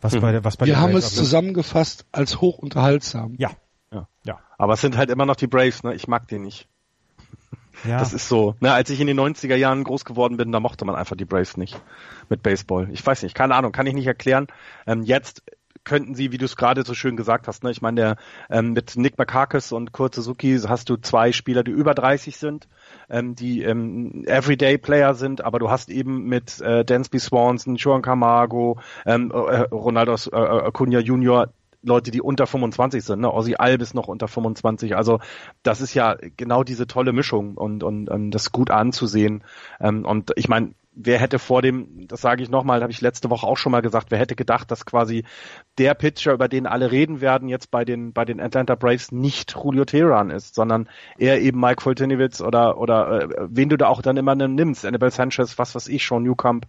Was 0.00 0.14
hm. 0.14 0.20
bei 0.20 0.32
der, 0.32 0.44
was 0.44 0.56
bei 0.56 0.66
Wir 0.66 0.78
haben 0.78 0.94
es 0.94 1.14
zusammengefasst 1.14 2.06
als 2.12 2.40
hochunterhaltsam. 2.40 3.34
Ja. 3.36 3.50
ja. 3.92 4.06
Ja. 4.24 4.38
Aber 4.56 4.74
es 4.74 4.80
sind 4.80 4.96
halt 4.96 5.10
immer 5.10 5.26
noch 5.26 5.36
die 5.36 5.48
Braves, 5.48 5.82
ne? 5.82 5.94
Ich 5.94 6.06
mag 6.06 6.28
die 6.28 6.38
nicht. 6.38 6.68
Ja. 7.82 7.98
Das 7.98 8.12
ist 8.12 8.28
so. 8.28 8.54
Ne, 8.60 8.72
als 8.72 8.88
ich 8.90 9.00
in 9.00 9.08
den 9.08 9.18
90er 9.18 9.56
Jahren 9.56 9.82
groß 9.82 10.04
geworden 10.04 10.36
bin, 10.36 10.52
da 10.52 10.60
mochte 10.60 10.84
man 10.84 10.94
einfach 10.94 11.16
die 11.16 11.24
Braves 11.24 11.56
nicht 11.56 11.80
mit 12.28 12.42
Baseball. 12.42 12.88
Ich 12.92 13.04
weiß 13.04 13.22
nicht, 13.24 13.34
keine 13.34 13.56
Ahnung, 13.56 13.72
kann 13.72 13.86
ich 13.86 13.94
nicht 13.94 14.06
erklären. 14.06 14.46
Ähm, 14.86 15.02
jetzt 15.02 15.42
könnten 15.84 16.14
sie, 16.14 16.32
wie 16.32 16.38
du 16.38 16.44
es 16.44 16.56
gerade 16.56 16.84
so 16.84 16.94
schön 16.94 17.16
gesagt 17.16 17.48
hast, 17.48 17.62
ne? 17.64 17.70
ich 17.70 17.82
meine, 17.82 18.00
der, 18.00 18.16
ähm, 18.50 18.72
mit 18.72 18.96
Nick 18.96 19.18
Makakis 19.18 19.72
und 19.72 19.92
Kurt 19.92 20.14
Suzuki 20.14 20.58
hast 20.58 20.88
du 20.88 20.96
zwei 20.96 21.32
Spieler, 21.32 21.62
die 21.62 21.70
über 21.70 21.94
30 21.94 22.36
sind, 22.36 22.68
ähm, 23.08 23.34
die 23.34 23.62
ähm, 23.62 24.24
Everyday-Player 24.26 25.14
sind, 25.14 25.44
aber 25.44 25.58
du 25.58 25.70
hast 25.70 25.90
eben 25.90 26.24
mit 26.24 26.60
äh, 26.60 26.84
Dansby 26.84 27.18
Swanson, 27.18 27.76
Juan 27.76 28.02
Camargo, 28.02 28.78
ähm, 29.06 29.30
äh, 29.30 29.34
Ronaldo 29.70 30.14
äh, 30.32 30.36
Acuna 30.36 31.00
Junior 31.00 31.48
Leute, 31.84 32.10
die 32.10 32.22
unter 32.22 32.46
25 32.46 33.04
sind, 33.04 33.20
ne? 33.20 33.32
Ozzy 33.32 33.56
Albis 33.56 33.92
noch 33.92 34.08
unter 34.08 34.26
25. 34.26 34.96
Also 34.96 35.20
das 35.62 35.80
ist 35.82 35.92
ja 35.92 36.16
genau 36.36 36.64
diese 36.64 36.86
tolle 36.86 37.12
Mischung 37.12 37.56
und, 37.56 37.82
und, 37.82 38.08
und 38.08 38.30
das 38.30 38.52
gut 38.52 38.70
anzusehen. 38.70 39.44
Ähm, 39.80 40.06
und 40.06 40.32
ich 40.36 40.48
meine, 40.48 40.72
wer 40.96 41.18
hätte 41.18 41.38
vor 41.38 41.62
dem, 41.62 42.06
das 42.08 42.20
sage 42.20 42.42
ich 42.42 42.50
nochmal, 42.50 42.82
habe 42.82 42.92
ich 42.92 43.00
letzte 43.00 43.30
Woche 43.30 43.46
auch 43.46 43.56
schon 43.56 43.72
mal 43.72 43.82
gesagt, 43.82 44.10
wer 44.10 44.18
hätte 44.18 44.36
gedacht, 44.36 44.70
dass 44.70 44.86
quasi 44.86 45.24
der 45.78 45.94
Pitcher, 45.94 46.32
über 46.32 46.48
den 46.48 46.66
alle 46.66 46.90
reden 46.90 47.20
werden, 47.20 47.48
jetzt 47.48 47.70
bei 47.70 47.84
den 47.84 48.12
bei 48.12 48.24
den 48.24 48.40
Atlanta 48.40 48.74
Braves 48.74 49.12
nicht 49.12 49.56
Julio 49.62 49.84
Teheran 49.84 50.30
ist, 50.30 50.54
sondern 50.54 50.88
eher 51.18 51.40
eben 51.40 51.60
Mike 51.60 51.82
Fultonowitz 51.82 52.40
oder 52.40 52.78
oder 52.78 53.22
äh, 53.22 53.48
wen 53.50 53.68
du 53.68 53.76
da 53.76 53.88
auch 53.88 54.02
dann 54.02 54.16
immer 54.16 54.34
nimmst, 54.34 54.86
Annabelle 54.86 55.10
Sanchez, 55.10 55.58
was 55.58 55.74
weiß 55.74 55.88
ich 55.88 56.04
schon, 56.04 56.22
Newcomb. 56.22 56.66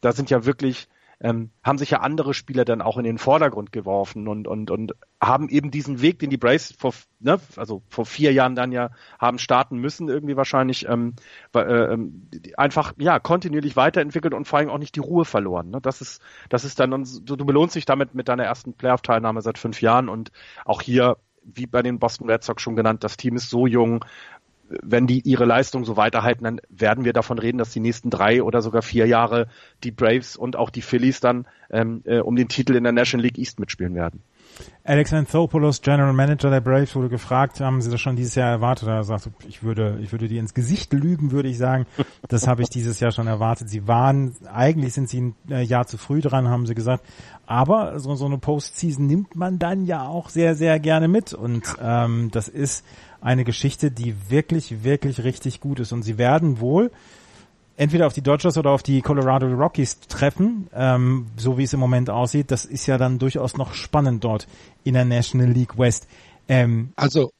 Da 0.00 0.12
sind 0.12 0.30
ja 0.30 0.44
wirklich 0.44 0.88
ähm, 1.20 1.50
haben 1.64 1.78
sich 1.78 1.90
ja 1.90 2.00
andere 2.00 2.32
Spieler 2.32 2.64
dann 2.64 2.80
auch 2.80 2.96
in 2.96 3.04
den 3.04 3.18
Vordergrund 3.18 3.72
geworfen 3.72 4.28
und, 4.28 4.46
und, 4.46 4.70
und 4.70 4.92
haben 5.20 5.48
eben 5.48 5.70
diesen 5.70 6.00
Weg, 6.00 6.20
den 6.20 6.30
die 6.30 6.36
Braves 6.36 6.72
vor, 6.78 6.94
ne, 7.18 7.40
also 7.56 7.82
vor 7.88 8.06
vier 8.06 8.32
Jahren 8.32 8.54
dann 8.54 8.70
ja 8.70 8.90
haben 9.18 9.38
starten 9.38 9.78
müssen, 9.78 10.08
irgendwie 10.08 10.36
wahrscheinlich, 10.36 10.88
ähm, 10.88 11.14
äh, 11.54 11.60
ähm, 11.60 12.28
einfach, 12.56 12.92
ja, 12.98 13.18
kontinuierlich 13.18 13.74
weiterentwickelt 13.74 14.32
und 14.32 14.46
vor 14.46 14.60
allem 14.60 14.70
auch 14.70 14.78
nicht 14.78 14.94
die 14.94 15.00
Ruhe 15.00 15.24
verloren. 15.24 15.70
Ne? 15.70 15.80
Das 15.80 16.00
ist, 16.00 16.22
das 16.48 16.64
ist 16.64 16.78
dann, 16.78 16.90
du, 16.90 17.36
du 17.36 17.44
belohnst 17.44 17.74
dich 17.74 17.84
damit 17.84 18.14
mit 18.14 18.28
deiner 18.28 18.44
ersten 18.44 18.74
Playoff-Teilnahme 18.74 19.42
seit 19.42 19.58
fünf 19.58 19.82
Jahren 19.82 20.08
und 20.08 20.30
auch 20.64 20.82
hier 20.82 21.16
wie 21.50 21.66
bei 21.66 21.82
den 21.82 21.98
Boston 21.98 22.30
Red 22.30 22.44
Sox 22.44 22.62
schon 22.62 22.76
genannt, 22.76 23.04
das 23.04 23.16
Team 23.16 23.36
ist 23.36 23.48
so 23.48 23.66
jung, 23.66 24.04
wenn 24.82 25.06
die 25.06 25.20
ihre 25.20 25.44
Leistung 25.44 25.84
so 25.84 25.96
weiterhalten, 25.96 26.44
dann 26.44 26.60
werden 26.68 27.04
wir 27.04 27.12
davon 27.12 27.38
reden, 27.38 27.58
dass 27.58 27.70
die 27.70 27.80
nächsten 27.80 28.10
drei 28.10 28.42
oder 28.42 28.62
sogar 28.62 28.82
vier 28.82 29.06
Jahre 29.06 29.48
die 29.84 29.90
Braves 29.90 30.36
und 30.36 30.56
auch 30.56 30.70
die 30.70 30.82
Phillies 30.82 31.20
dann 31.20 31.46
ähm, 31.70 32.02
äh, 32.04 32.18
um 32.20 32.36
den 32.36 32.48
Titel 32.48 32.74
in 32.74 32.84
der 32.84 32.92
National 32.92 33.24
League 33.24 33.38
East 33.38 33.60
mitspielen 33.60 33.94
werden. 33.94 34.22
Alex 34.84 35.12
Anthopoulos, 35.12 35.82
General 35.82 36.12
Manager 36.12 36.50
der 36.50 36.60
Braves, 36.60 36.96
wurde 36.96 37.08
gefragt, 37.08 37.60
haben 37.60 37.80
sie 37.80 37.90
das 37.90 38.00
schon 38.00 38.16
dieses 38.16 38.34
Jahr 38.34 38.50
erwartet? 38.50 38.88
Er 38.88 39.04
sagt, 39.04 39.28
ich 39.46 39.62
würde, 39.62 39.98
ich 40.02 40.12
würde 40.12 40.28
dir 40.28 40.40
ins 40.40 40.54
Gesicht 40.54 40.92
lügen, 40.92 41.30
würde 41.30 41.48
ich 41.48 41.58
sagen. 41.58 41.86
Das 42.28 42.48
habe 42.48 42.62
ich 42.62 42.68
dieses 42.68 42.98
Jahr 42.98 43.12
schon 43.12 43.26
erwartet. 43.26 43.68
Sie 43.68 43.86
waren, 43.86 44.34
eigentlich 44.50 44.94
sind 44.94 45.08
sie 45.08 45.20
ein 45.20 45.34
äh, 45.50 45.62
Jahr 45.62 45.86
zu 45.86 45.98
früh 45.98 46.20
dran, 46.20 46.48
haben 46.48 46.66
sie 46.66 46.74
gesagt. 46.74 47.04
Aber 47.50 47.98
so, 47.98 48.14
so 48.14 48.26
eine 48.26 48.36
Postseason 48.36 49.06
nimmt 49.06 49.34
man 49.34 49.58
dann 49.58 49.86
ja 49.86 50.06
auch 50.06 50.28
sehr, 50.28 50.54
sehr 50.54 50.78
gerne 50.78 51.08
mit. 51.08 51.32
Und 51.32 51.62
ähm, 51.82 52.30
das 52.30 52.46
ist 52.46 52.84
eine 53.22 53.44
Geschichte, 53.44 53.90
die 53.90 54.14
wirklich, 54.28 54.84
wirklich 54.84 55.24
richtig 55.24 55.58
gut 55.60 55.80
ist. 55.80 55.92
Und 55.92 56.02
sie 56.02 56.18
werden 56.18 56.60
wohl 56.60 56.90
entweder 57.78 58.06
auf 58.06 58.12
die 58.12 58.20
Dodgers 58.20 58.58
oder 58.58 58.72
auf 58.72 58.82
die 58.82 59.00
Colorado 59.00 59.46
Rockies 59.46 59.98
treffen, 60.00 60.68
ähm, 60.74 61.28
so 61.38 61.56
wie 61.56 61.62
es 61.62 61.72
im 61.72 61.80
Moment 61.80 62.10
aussieht. 62.10 62.50
Das 62.50 62.66
ist 62.66 62.86
ja 62.86 62.98
dann 62.98 63.18
durchaus 63.18 63.56
noch 63.56 63.72
spannend 63.72 64.24
dort 64.24 64.46
in 64.84 64.92
der 64.92 65.06
National 65.06 65.50
League 65.50 65.78
West. 65.78 66.06
Ähm, 66.48 66.92
also 66.96 67.30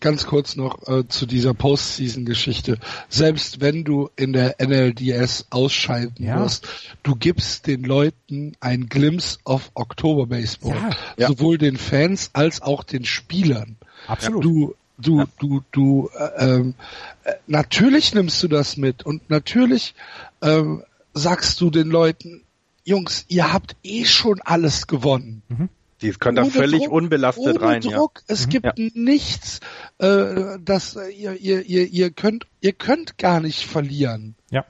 ganz 0.00 0.26
kurz 0.26 0.56
noch 0.56 0.86
äh, 0.88 1.06
zu 1.08 1.26
dieser 1.26 1.54
Postseason-Geschichte. 1.54 2.78
Selbst 3.08 3.60
wenn 3.60 3.84
du 3.84 4.10
in 4.16 4.32
der 4.32 4.56
NLDS 4.60 5.46
ausscheiden 5.50 6.14
ja. 6.18 6.40
wirst, 6.40 6.66
du 7.02 7.14
gibst 7.14 7.66
den 7.66 7.84
Leuten 7.84 8.56
ein 8.60 8.88
Glimpse 8.88 9.38
of 9.44 9.70
Oktober 9.74 10.26
Baseball. 10.26 10.76
Ja. 11.16 11.28
Sowohl 11.28 11.58
den 11.58 11.76
Fans 11.76 12.30
als 12.32 12.60
auch 12.60 12.82
den 12.82 13.04
Spielern. 13.04 13.76
Absolut. 14.06 14.44
Du, 14.44 14.74
du, 14.98 15.18
ja. 15.18 15.26
du, 15.38 15.62
du, 15.70 16.10
äh, 16.16 16.44
ähm, 16.44 16.74
äh, 17.24 17.34
natürlich 17.46 18.14
nimmst 18.14 18.42
du 18.42 18.48
das 18.48 18.76
mit 18.76 19.06
und 19.06 19.30
natürlich 19.30 19.94
ähm, 20.42 20.82
sagst 21.14 21.60
du 21.60 21.70
den 21.70 21.88
Leuten, 21.88 22.42
Jungs, 22.84 23.26
ihr 23.28 23.52
habt 23.52 23.76
eh 23.82 24.06
schon 24.06 24.40
alles 24.40 24.86
gewonnen. 24.86 25.42
Mhm. 25.48 25.68
Die 26.00 26.10
können 26.12 26.36
da 26.36 26.44
völlig 26.44 26.84
Druck, 26.84 26.92
unbelastet 26.92 27.56
ohne 27.56 27.60
rein. 27.60 27.80
Druck. 27.80 28.20
Ja. 28.20 28.34
Es 28.34 28.46
mhm. 28.46 28.50
gibt 28.50 28.78
ja. 28.78 28.90
nichts, 28.94 29.60
äh, 29.98 30.58
das 30.60 30.96
äh, 30.96 31.08
ihr, 31.10 31.34
ihr, 31.34 31.62
ihr, 31.62 31.86
ihr 31.86 32.10
könnt, 32.10 32.46
ihr 32.60 32.72
könnt 32.72 33.18
gar 33.18 33.40
nicht 33.40 33.66
verlieren. 33.66 34.36
Ja. 34.50 34.64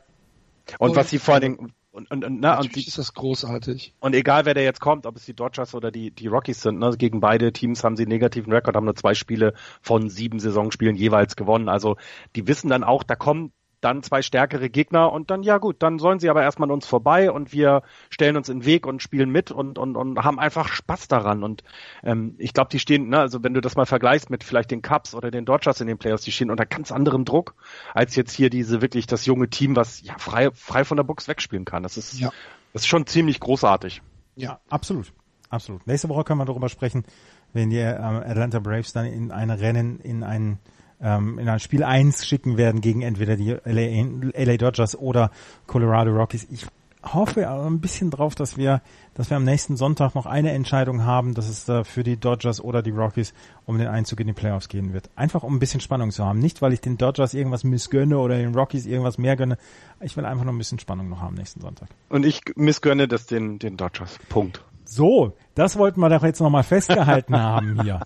Und, 0.78 0.90
und 0.90 0.96
was 0.96 1.10
sie 1.10 1.18
vor 1.18 1.34
allen 1.34 1.42
Dingen, 1.42 1.72
und, 1.90 2.10
und, 2.10 2.24
und, 2.24 2.40
na, 2.40 2.58
und 2.60 2.76
die, 2.76 2.86
ist 2.86 2.96
das 2.96 3.12
großartig. 3.12 3.92
Und 3.98 4.14
egal 4.14 4.44
wer 4.44 4.54
da 4.54 4.60
jetzt 4.60 4.80
kommt, 4.80 5.04
ob 5.04 5.16
es 5.16 5.24
die 5.24 5.34
Dodgers 5.34 5.74
oder 5.74 5.90
die, 5.90 6.12
die 6.12 6.28
Rockies 6.28 6.62
sind, 6.62 6.78
ne, 6.78 6.94
gegen 6.96 7.20
beide 7.20 7.52
Teams 7.52 7.82
haben 7.82 7.96
sie 7.96 8.04
einen 8.04 8.10
negativen 8.12 8.52
Rekord, 8.52 8.76
haben 8.76 8.84
nur 8.84 8.94
zwei 8.94 9.14
Spiele 9.14 9.54
von 9.82 10.08
sieben 10.08 10.38
Saisonspielen 10.38 10.96
jeweils 10.96 11.34
gewonnen. 11.34 11.68
Also 11.68 11.96
die 12.36 12.46
wissen 12.46 12.68
dann 12.68 12.84
auch, 12.84 13.02
da 13.02 13.16
kommen 13.16 13.52
dann 13.80 14.02
zwei 14.02 14.22
stärkere 14.22 14.70
Gegner 14.70 15.12
und 15.12 15.30
dann, 15.30 15.42
ja 15.42 15.58
gut, 15.58 15.76
dann 15.82 15.98
sollen 15.98 16.18
sie 16.18 16.30
aber 16.30 16.42
erstmal 16.42 16.68
an 16.68 16.74
uns 16.74 16.86
vorbei 16.86 17.30
und 17.30 17.52
wir 17.52 17.82
stellen 18.10 18.36
uns 18.36 18.48
in 18.48 18.60
den 18.60 18.66
Weg 18.66 18.86
und 18.86 19.02
spielen 19.02 19.30
mit 19.30 19.50
und, 19.50 19.78
und, 19.78 19.96
und 19.96 20.18
haben 20.24 20.38
einfach 20.38 20.68
Spaß 20.68 21.08
daran. 21.08 21.44
Und 21.44 21.62
ähm, 22.02 22.34
ich 22.38 22.52
glaube, 22.52 22.70
die 22.70 22.78
stehen, 22.78 23.08
ne, 23.08 23.18
also 23.18 23.42
wenn 23.44 23.54
du 23.54 23.60
das 23.60 23.76
mal 23.76 23.86
vergleichst 23.86 24.30
mit 24.30 24.42
vielleicht 24.42 24.70
den 24.70 24.82
Cubs 24.82 25.14
oder 25.14 25.30
den 25.30 25.44
Dodgers 25.44 25.80
in 25.80 25.86
den 25.86 25.98
Playoffs, 25.98 26.24
die 26.24 26.32
stehen 26.32 26.50
unter 26.50 26.66
ganz 26.66 26.90
anderem 26.90 27.24
Druck, 27.24 27.54
als 27.94 28.16
jetzt 28.16 28.32
hier 28.32 28.50
diese 28.50 28.82
wirklich 28.82 29.06
das 29.06 29.26
junge 29.26 29.48
Team, 29.48 29.76
was 29.76 30.02
ja 30.02 30.16
frei, 30.18 30.50
frei 30.52 30.84
von 30.84 30.96
der 30.96 31.04
Box 31.04 31.28
wegspielen 31.28 31.64
kann. 31.64 31.82
Das 31.82 31.96
ist, 31.96 32.18
ja. 32.18 32.30
das 32.72 32.82
ist 32.82 32.88
schon 32.88 33.06
ziemlich 33.06 33.40
großartig. 33.40 34.02
Ja, 34.34 34.60
absolut. 34.68 35.12
Absolut. 35.50 35.86
Nächste 35.86 36.08
Woche 36.08 36.24
können 36.24 36.40
wir 36.40 36.44
darüber 36.44 36.68
sprechen, 36.68 37.04
wenn 37.52 37.70
die 37.70 37.78
äh, 37.78 37.94
Atlanta 37.94 38.58
Braves 38.58 38.92
dann 38.92 39.06
in 39.06 39.30
ein 39.30 39.50
Rennen, 39.50 39.98
in 40.00 40.22
ein 40.22 40.58
ähm, 41.00 41.38
in 41.38 41.48
ein 41.48 41.60
Spiel 41.60 41.84
1 41.84 42.26
schicken 42.26 42.56
werden 42.56 42.80
gegen 42.80 43.02
entweder 43.02 43.36
die 43.36 43.50
LA, 43.64 44.32
LA 44.36 44.56
Dodgers 44.56 44.96
oder 44.96 45.30
Colorado 45.66 46.10
Rockies. 46.12 46.46
Ich 46.50 46.66
hoffe 47.02 47.48
ein 47.48 47.80
bisschen 47.80 48.10
drauf, 48.10 48.34
dass 48.34 48.56
wir, 48.56 48.82
dass 49.14 49.30
wir 49.30 49.36
am 49.36 49.44
nächsten 49.44 49.76
Sonntag 49.76 50.14
noch 50.14 50.26
eine 50.26 50.52
Entscheidung 50.52 51.04
haben, 51.04 51.34
dass 51.34 51.48
es 51.48 51.68
äh, 51.68 51.84
für 51.84 52.02
die 52.02 52.18
Dodgers 52.18 52.60
oder 52.60 52.82
die 52.82 52.90
Rockies 52.90 53.34
um 53.66 53.78
den 53.78 53.88
Einzug 53.88 54.20
in 54.20 54.26
die 54.26 54.32
Playoffs 54.32 54.68
gehen 54.68 54.92
wird. 54.92 55.10
Einfach 55.16 55.42
um 55.42 55.56
ein 55.56 55.58
bisschen 55.58 55.80
Spannung 55.80 56.10
zu 56.10 56.24
haben. 56.24 56.38
Nicht, 56.38 56.60
weil 56.60 56.72
ich 56.72 56.80
den 56.80 56.98
Dodgers 56.98 57.34
irgendwas 57.34 57.64
missgönne 57.64 58.18
oder 58.18 58.36
den 58.36 58.54
Rockies 58.54 58.86
irgendwas 58.86 59.18
mehr 59.18 59.36
gönne. 59.36 59.58
Ich 60.00 60.16
will 60.16 60.24
einfach 60.24 60.44
noch 60.44 60.52
ein 60.52 60.58
bisschen 60.58 60.78
Spannung 60.78 61.08
noch 61.08 61.20
haben 61.20 61.34
nächsten 61.34 61.60
Sonntag. 61.60 61.88
Und 62.08 62.26
ich 62.26 62.42
missgönne 62.56 63.08
das 63.08 63.26
den, 63.26 63.58
den 63.58 63.76
Dodgers. 63.76 64.18
Punkt. 64.28 64.62
So, 64.84 65.36
das 65.54 65.76
wollten 65.76 66.00
wir 66.00 66.08
doch 66.08 66.24
jetzt 66.24 66.40
nochmal 66.40 66.62
festgehalten 66.62 67.36
haben 67.40 67.82
hier. 67.82 68.00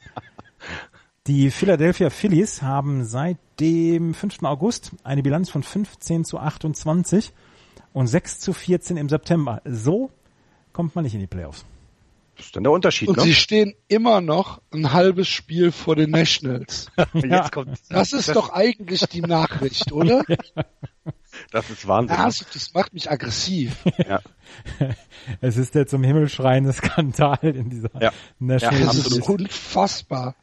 Die 1.29 1.53
Philadelphia 1.53 2.11
Phillies 2.11 2.63
haben 2.63 3.05
seit 3.05 3.37
dem 3.61 4.13
5. 4.13 4.43
August 4.43 4.91
eine 5.05 5.23
Bilanz 5.23 5.51
von 5.51 5.63
15 5.63 6.25
zu 6.25 6.41
28 6.41 7.33
und 7.93 8.09
6 8.09 8.41
zu 8.41 8.53
14 8.53 8.97
im 8.97 9.09
September. 9.09 9.63
So 9.65 10.11
kommt 10.73 10.97
man 10.97 11.05
nicht 11.05 11.15
in 11.15 11.21
die 11.21 11.29
Playoffs. 11.29 11.65
Das 12.37 12.47
ist 12.47 12.57
dann 12.57 12.65
der 12.65 12.73
Unterschied, 12.73 13.09
Und 13.09 13.19
ne? 13.19 13.23
sie 13.23 13.35
stehen 13.35 13.75
immer 13.87 14.21
noch 14.21 14.61
ein 14.73 14.93
halbes 14.93 15.29
Spiel 15.29 15.71
vor 15.71 15.95
den 15.95 16.11
Nationals. 16.11 16.91
ja. 17.13 17.49
Das 17.89 18.13
ist 18.13 18.35
doch 18.35 18.53
eigentlich 18.53 19.03
die 19.03 19.21
Nachricht, 19.21 19.93
oder? 19.93 20.25
Das 21.51 21.69
ist 21.71 21.89
Wahnsinn. 21.89 22.17
Ja, 22.17 22.25
das 22.27 22.75
macht 22.75 22.93
mich 22.93 23.11
aggressiv. 23.11 23.77
Ja. 24.07 24.21
Es 25.41 25.57
ist 25.57 25.75
der 25.75 25.87
zum 25.87 26.03
Himmel 26.03 26.29
schreiende 26.29 26.73
Skandal 26.73 27.39
in 27.43 27.71
dieser 27.71 27.91
ja. 28.01 28.13
Nationals. 28.39 28.81
Ja, 28.81 28.87
das 28.87 29.07
ist 29.07 29.29
unfassbar. 29.29 30.35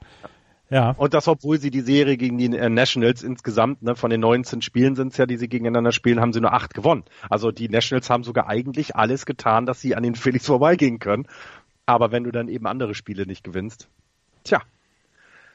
Ja. 0.69 0.91
Und 0.91 1.13
das, 1.13 1.27
obwohl 1.27 1.59
sie 1.59 1.71
die 1.71 1.81
Serie 1.81 2.15
gegen 2.15 2.37
die 2.37 2.45
äh, 2.55 2.69
Nationals 2.69 3.23
insgesamt, 3.23 3.81
ne, 3.81 3.95
von 3.95 4.11
den 4.11 4.21
19 4.21 4.61
Spielen 4.61 4.95
sind 4.95 5.13
es 5.13 5.17
ja, 5.17 5.25
die 5.25 5.37
sie 5.37 5.49
gegeneinander 5.49 5.91
spielen, 5.91 6.19
haben 6.19 6.31
sie 6.31 6.41
nur 6.41 6.53
acht 6.53 6.73
gewonnen. 6.73 7.05
Also 7.29 7.51
die 7.51 7.69
Nationals 7.69 8.09
haben 8.09 8.23
sogar 8.23 8.47
eigentlich 8.47 8.95
alles 8.95 9.25
getan, 9.25 9.65
dass 9.65 9.81
sie 9.81 9.95
an 9.95 10.03
den 10.03 10.15
Phillies 10.15 10.45
vorbeigehen 10.47 10.99
können. 10.99 11.27
Aber 11.85 12.11
wenn 12.11 12.23
du 12.23 12.31
dann 12.31 12.49
eben 12.49 12.67
andere 12.67 12.93
Spiele 12.93 13.25
nicht 13.25 13.43
gewinnst, 13.43 13.89
tja, 14.43 14.61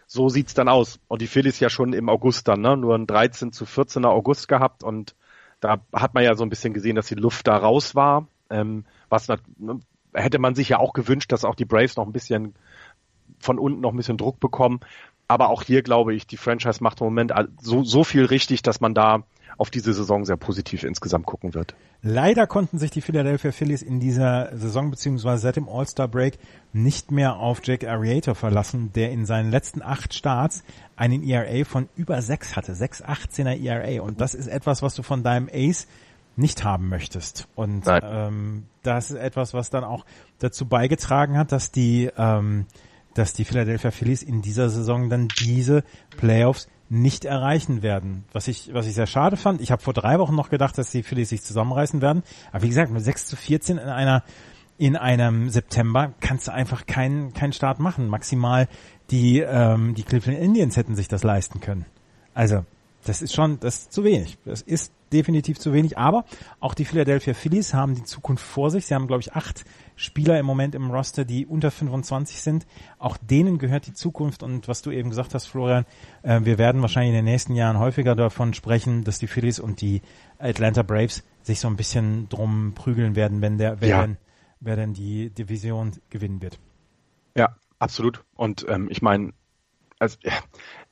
so 0.07 0.29
sieht's 0.29 0.55
dann 0.55 0.69
aus. 0.69 0.99
Und 1.07 1.23
die 1.23 1.29
Phillies 1.29 1.61
ja 1.61 1.71
schon 1.71 1.93
im 1.93 2.09
August 2.09 2.49
dann, 2.49 2.61
ne, 2.61 2.77
nur 2.77 2.97
ein 2.97 3.07
13 3.07 3.53
zu 3.53 3.67
14er 3.67 4.09
August 4.09 4.49
gehabt 4.49 4.83
und 4.83 5.15
da 5.61 5.79
hat 5.95 6.13
man 6.13 6.25
ja 6.25 6.35
so 6.35 6.45
ein 6.45 6.51
bisschen 6.51 6.75
gesehen, 6.75 6.97
dass 6.97 7.07
die 7.07 7.15
Luft 7.15 7.47
da 7.47 7.57
raus 7.57 7.95
war. 7.95 8.27
Ähm, 8.51 8.85
was 9.09 9.29
ne, 9.29 9.39
hätte 10.13 10.39
man 10.39 10.55
sich 10.55 10.69
ja 10.69 10.79
auch 10.79 10.93
gewünscht, 10.93 11.33
dass 11.33 11.45
auch 11.45 11.55
die 11.55 11.65
Braves 11.65 11.97
noch 11.97 12.07
ein 12.07 12.13
bisschen 12.13 12.55
von 13.45 13.59
unten 13.59 13.81
noch 13.81 13.93
ein 13.93 13.97
bisschen 13.97 14.19
Druck 14.19 14.41
bekommen. 14.41 14.81
Aber 15.29 15.49
auch 15.49 15.63
hier 15.63 15.83
glaube 15.83 16.15
ich, 16.15 16.27
die 16.27 16.37
Franchise 16.37 16.83
macht 16.83 17.01
im 17.01 17.07
Moment 17.07 17.33
so, 17.61 17.83
so 17.83 18.05
viel 18.05 18.25
richtig, 18.25 18.63
dass 18.63 18.81
man 18.81 18.95
da 18.95 19.25
auf 19.57 19.71
diese 19.71 19.93
Saison 19.93 20.25
sehr 20.25 20.37
positiv 20.37 20.83
insgesamt 20.83 21.27
gucken 21.27 21.55
wird. 21.55 21.75
Leider 22.03 22.47
konnten 22.47 22.79
sich 22.79 22.91
die 22.91 23.01
Philadelphia 23.01 23.53
Phillies 23.53 23.83
in 23.83 24.01
dieser 24.01 24.51
Saison 24.57 24.91
beziehungsweise 24.91 25.43
seit 25.43 25.57
dem 25.57 25.69
All-Star 25.69 26.09
Break 26.09 26.39
nicht 26.73 27.11
mehr 27.11 27.37
auf 27.37 27.61
Jack 27.63 27.85
Arrieta 27.85 28.35
verlassen, 28.35 28.91
der 28.95 29.11
in 29.11 29.27
seinen 29.27 29.51
letzten 29.51 29.81
acht 29.83 30.13
Starts 30.13 30.65
einen 30.97 31.23
ERA 31.23 31.65
von 31.65 31.89
über 31.97 32.21
sechs 32.21 32.57
hatte, 32.57 32.73
6,18er 32.73 33.65
ERA 33.65 34.03
und 34.03 34.21
das 34.21 34.35
ist 34.35 34.49
etwas, 34.49 34.83
was 34.83 34.95
du 34.95 35.03
von 35.03 35.23
deinem 35.23 35.49
Ace 35.53 35.87
nicht 36.37 36.65
haben 36.65 36.89
möchtest. 36.89 37.47
Und 37.55 37.85
ähm, 37.87 38.65
das 38.83 39.13
ist 39.13 39.19
etwas, 39.19 39.55
was 39.55 39.71
dann 39.71 39.85
auch 39.85 40.05
dazu 40.41 40.67
beigetragen 40.67 41.39
hat, 41.39 41.53
dass 41.53 41.71
die 41.71 42.11
ähm, 42.19 42.67
dass 43.15 43.33
die 43.33 43.45
Philadelphia 43.45 43.91
Phillies 43.91 44.23
in 44.23 44.43
dieser 44.43 44.69
Saison 44.69 45.09
dann 45.09 45.29
diese 45.41 45.85
Playoffs 46.17 46.69
nicht 46.89 47.25
erreichen 47.25 47.83
werden. 47.83 48.25
Was 48.33 48.49
ich, 48.49 48.73
was 48.73 48.87
ich 48.87 48.95
sehr 48.95 49.07
schade 49.07 49.37
fand. 49.37 49.61
Ich 49.61 49.71
habe 49.71 49.83
vor 49.83 49.95
drei 49.95 50.19
Wochen 50.19 50.35
noch 50.35 50.51
gedacht, 50.51 50.77
dass 50.77 50.91
die 50.91 51.03
Phillies 51.03 51.31
sich 51.31 51.43
zusammenreißen 51.43 52.03
werden. 52.03 52.23
Aber 52.53 52.63
wie 52.63 52.69
gesagt, 52.69 52.93
mit 52.93 53.03
6 53.03 53.27
zu 53.27 53.37
14 53.37 53.79
in 53.79 53.89
einer 53.89 54.23
in 54.77 54.97
einem 54.97 55.51
September 55.51 56.15
kannst 56.19 56.49
du 56.49 56.53
einfach 56.53 56.87
keinen 56.87 57.33
keinen 57.33 57.53
Start 57.53 57.79
machen. 57.79 58.09
Maximal 58.09 58.69
die 59.11 59.39
ähm, 59.39 59.95
die 59.95 60.03
Cleveland 60.03 60.41
Indians 60.41 60.77
hätten 60.77 60.97
sich 60.97 61.07
das 61.09 61.23
leisten 61.23 61.61
können. 61.61 61.87
Also 62.35 62.65
das 63.05 63.23
ist 63.23 63.35
schon, 63.35 63.61
das 63.61 63.81
ist 63.81 63.93
zu 63.93 64.05
wenig. 64.05 64.39
Das 64.45 64.63
ist 64.63 64.93
definitiv 65.13 65.59
zu 65.59 65.73
wenig. 65.73 65.97
Aber 65.97 66.25
auch 66.61 66.75
die 66.75 66.85
Philadelphia 66.85 67.35
Phillies 67.35 67.73
haben 67.73 67.95
die 67.95 68.05
Zukunft 68.05 68.45
vor 68.45 68.71
sich. 68.71 68.87
Sie 68.87 68.95
haben, 68.95 69.07
glaube 69.07 69.21
ich, 69.21 69.35
acht 69.35 69.65
Spieler 69.97 70.39
im 70.39 70.47
Moment 70.47 70.75
im 70.75 70.91
Roster, 70.91 71.25
die 71.25 71.47
unter 71.47 71.71
25 71.71 72.41
sind. 72.41 72.67
Auch 72.99 73.17
denen 73.17 73.59
gehört 73.59 73.87
die 73.87 73.95
Zukunft. 73.95 74.43
Und 74.43 74.69
was 74.69 74.83
du 74.83 74.91
eben 74.91 75.11
gesagt 75.11 75.35
hast, 75.35 75.47
Florian, 75.47 75.87
äh, 76.23 76.41
wir 76.43 76.59
werden 76.59 76.83
wahrscheinlich 76.83 77.11
in 77.11 77.17
den 77.17 77.25
nächsten 77.27 77.55
Jahren 77.55 77.79
häufiger 77.79 78.15
davon 78.15 78.55
sprechen, 78.55 79.05
dass 79.05 79.19
die 79.19 79.29
Phillies 79.29 79.61
und 79.61 79.81
die 79.81 80.03
Atlanta 80.39 80.83
Braves 80.83 81.23
sich 81.43 81.61
so 81.61 81.69
ein 81.69 81.77
bisschen 81.77 82.29
drum 82.29 82.73
prügeln 82.75 83.17
werden, 83.17 83.41
wenn 83.41 83.59
der, 83.59 83.81
wer, 83.81 83.89
ja. 83.89 84.03
denn, 84.03 84.17
wer 84.61 84.77
denn 84.77 84.95
die 84.95 85.31
Division 85.31 85.93
gewinnen 86.11 86.43
wird. 86.43 86.59
Ja, 87.37 87.57
absolut. 87.79 88.25
Und 88.35 88.67
ähm, 88.69 88.89
ich 88.91 89.03
meine, 89.03 89.33
also, 89.99 90.19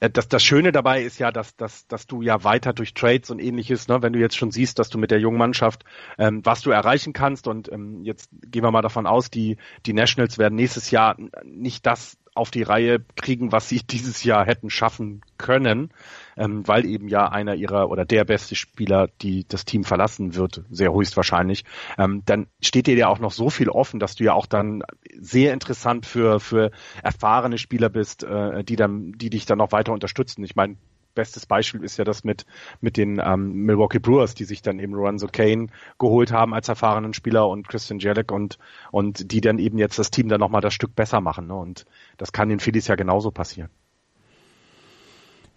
äh, 0.00 0.10
das, 0.10 0.28
das 0.28 0.42
Schöne 0.42 0.72
dabei 0.72 1.02
ist 1.02 1.18
ja, 1.18 1.30
dass, 1.30 1.56
dass, 1.56 1.86
dass 1.86 2.06
du 2.06 2.22
ja 2.22 2.44
weiter 2.44 2.72
durch 2.72 2.94
Trades 2.94 3.30
und 3.30 3.38
ähnliches, 3.38 3.88
ne, 3.88 4.02
wenn 4.02 4.12
du 4.12 4.18
jetzt 4.18 4.36
schon 4.36 4.50
siehst, 4.50 4.78
dass 4.78 4.88
du 4.88 4.98
mit 4.98 5.10
der 5.10 5.20
jungen 5.20 5.38
Mannschaft, 5.38 5.84
ähm, 6.18 6.40
was 6.44 6.62
du 6.62 6.70
erreichen 6.70 7.12
kannst 7.12 7.46
und 7.46 7.70
ähm, 7.70 8.02
jetzt 8.04 8.30
gehen 8.46 8.64
wir 8.64 8.70
mal 8.70 8.82
davon 8.82 9.06
aus, 9.06 9.30
die, 9.30 9.58
die 9.86 9.92
Nationals 9.92 10.38
werden 10.38 10.54
nächstes 10.54 10.90
Jahr 10.90 11.16
nicht 11.44 11.86
das 11.86 12.16
auf 12.34 12.50
die 12.50 12.62
Reihe 12.62 13.04
kriegen, 13.16 13.52
was 13.52 13.68
sie 13.68 13.80
dieses 13.90 14.24
Jahr 14.24 14.46
hätten 14.46 14.70
schaffen 14.70 15.22
können, 15.38 15.90
ähm, 16.36 16.66
weil 16.66 16.84
eben 16.84 17.08
ja 17.08 17.28
einer 17.28 17.54
ihrer 17.54 17.90
oder 17.90 18.04
der 18.04 18.24
beste 18.24 18.54
Spieler, 18.54 19.08
die 19.20 19.46
das 19.46 19.64
Team 19.64 19.84
verlassen 19.84 20.34
wird, 20.34 20.62
sehr 20.70 20.92
höchstwahrscheinlich, 20.92 21.64
ähm, 21.98 22.22
dann 22.24 22.46
steht 22.60 22.86
dir 22.86 22.96
ja 22.96 23.08
auch 23.08 23.18
noch 23.18 23.32
so 23.32 23.50
viel 23.50 23.68
offen, 23.68 24.00
dass 24.00 24.14
du 24.14 24.24
ja 24.24 24.32
auch 24.32 24.46
dann 24.46 24.82
sehr 25.18 25.52
interessant 25.52 26.06
für 26.06 26.40
für 26.40 26.70
erfahrene 27.02 27.58
Spieler 27.58 27.88
bist, 27.88 28.24
äh, 28.24 28.64
die 28.64 28.76
dann, 28.76 29.12
die 29.12 29.30
dich 29.30 29.46
dann 29.46 29.58
noch 29.58 29.72
weiter 29.72 29.92
unterstützen. 29.92 30.44
Ich 30.44 30.56
meine, 30.56 30.76
bestes 31.14 31.46
Beispiel 31.46 31.84
ist 31.84 31.96
ja 31.96 32.04
das 32.04 32.24
mit, 32.24 32.46
mit 32.80 32.96
den 32.96 33.20
ähm, 33.24 33.52
Milwaukee 33.52 33.98
Brewers, 33.98 34.34
die 34.34 34.44
sich 34.44 34.62
dann 34.62 34.78
eben 34.78 34.94
Lorenzo 34.94 35.26
Kane 35.26 35.68
geholt 35.98 36.32
haben 36.32 36.54
als 36.54 36.68
erfahrenen 36.68 37.14
Spieler 37.14 37.48
und 37.48 37.68
Christian 37.68 37.98
Jellick 37.98 38.32
und, 38.32 38.58
und 38.90 39.32
die 39.32 39.40
dann 39.40 39.58
eben 39.58 39.78
jetzt 39.78 39.98
das 39.98 40.10
Team 40.10 40.28
dann 40.28 40.40
nochmal 40.40 40.60
das 40.60 40.74
Stück 40.74 40.94
besser 40.94 41.20
machen. 41.20 41.46
Ne? 41.46 41.54
Und 41.54 41.84
das 42.16 42.32
kann 42.32 42.48
den 42.48 42.60
Phillies 42.60 42.88
ja 42.88 42.94
genauso 42.94 43.30
passieren. 43.30 43.70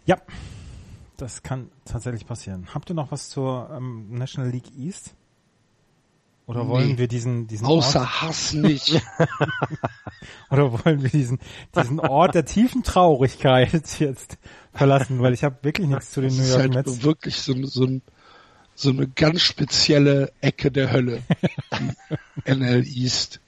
Ja, 0.05 0.17
das 1.17 1.41
kann 1.43 1.71
tatsächlich 1.85 2.27
passieren. 2.27 2.67
Habt 2.73 2.89
ihr 2.89 2.95
noch 2.95 3.11
was 3.11 3.29
zur 3.29 3.69
ähm, 3.71 4.07
National 4.11 4.51
League 4.51 4.71
East? 4.77 5.15
Oder 6.47 6.67
wollen 6.67 6.89
nee, 6.89 6.97
wir 6.99 7.07
diesen, 7.07 7.47
diesen 7.47 7.65
Außer 7.65 8.01
Ort? 8.01 8.21
Hass 8.21 8.53
nicht. 8.53 9.01
Oder 10.51 10.71
wollen 10.71 11.01
wir 11.01 11.09
diesen, 11.09 11.39
diesen 11.75 11.99
Ort 11.99 12.35
der 12.35 12.45
tiefen 12.45 12.83
Traurigkeit 12.83 13.99
jetzt 13.99 14.37
verlassen? 14.71 15.21
Weil 15.21 15.33
ich 15.33 15.43
habe 15.43 15.57
wirklich 15.63 15.87
nichts 15.87 16.11
zu 16.11 16.21
den 16.21 16.35
New 16.35 16.43
York 16.43 16.69
Mets. 16.69 16.75
Das 16.75 16.85
ist 16.85 16.97
halt 16.97 17.03
wirklich 17.03 17.41
so, 17.41 17.65
so, 17.65 17.85
ein, 17.85 18.01
so 18.75 18.89
eine 18.89 19.07
ganz 19.07 19.41
spezielle 19.41 20.31
Ecke 20.41 20.71
der 20.71 20.91
Hölle. 20.91 21.23
die 22.47 22.51
NL 22.53 22.85
East. 22.85 23.39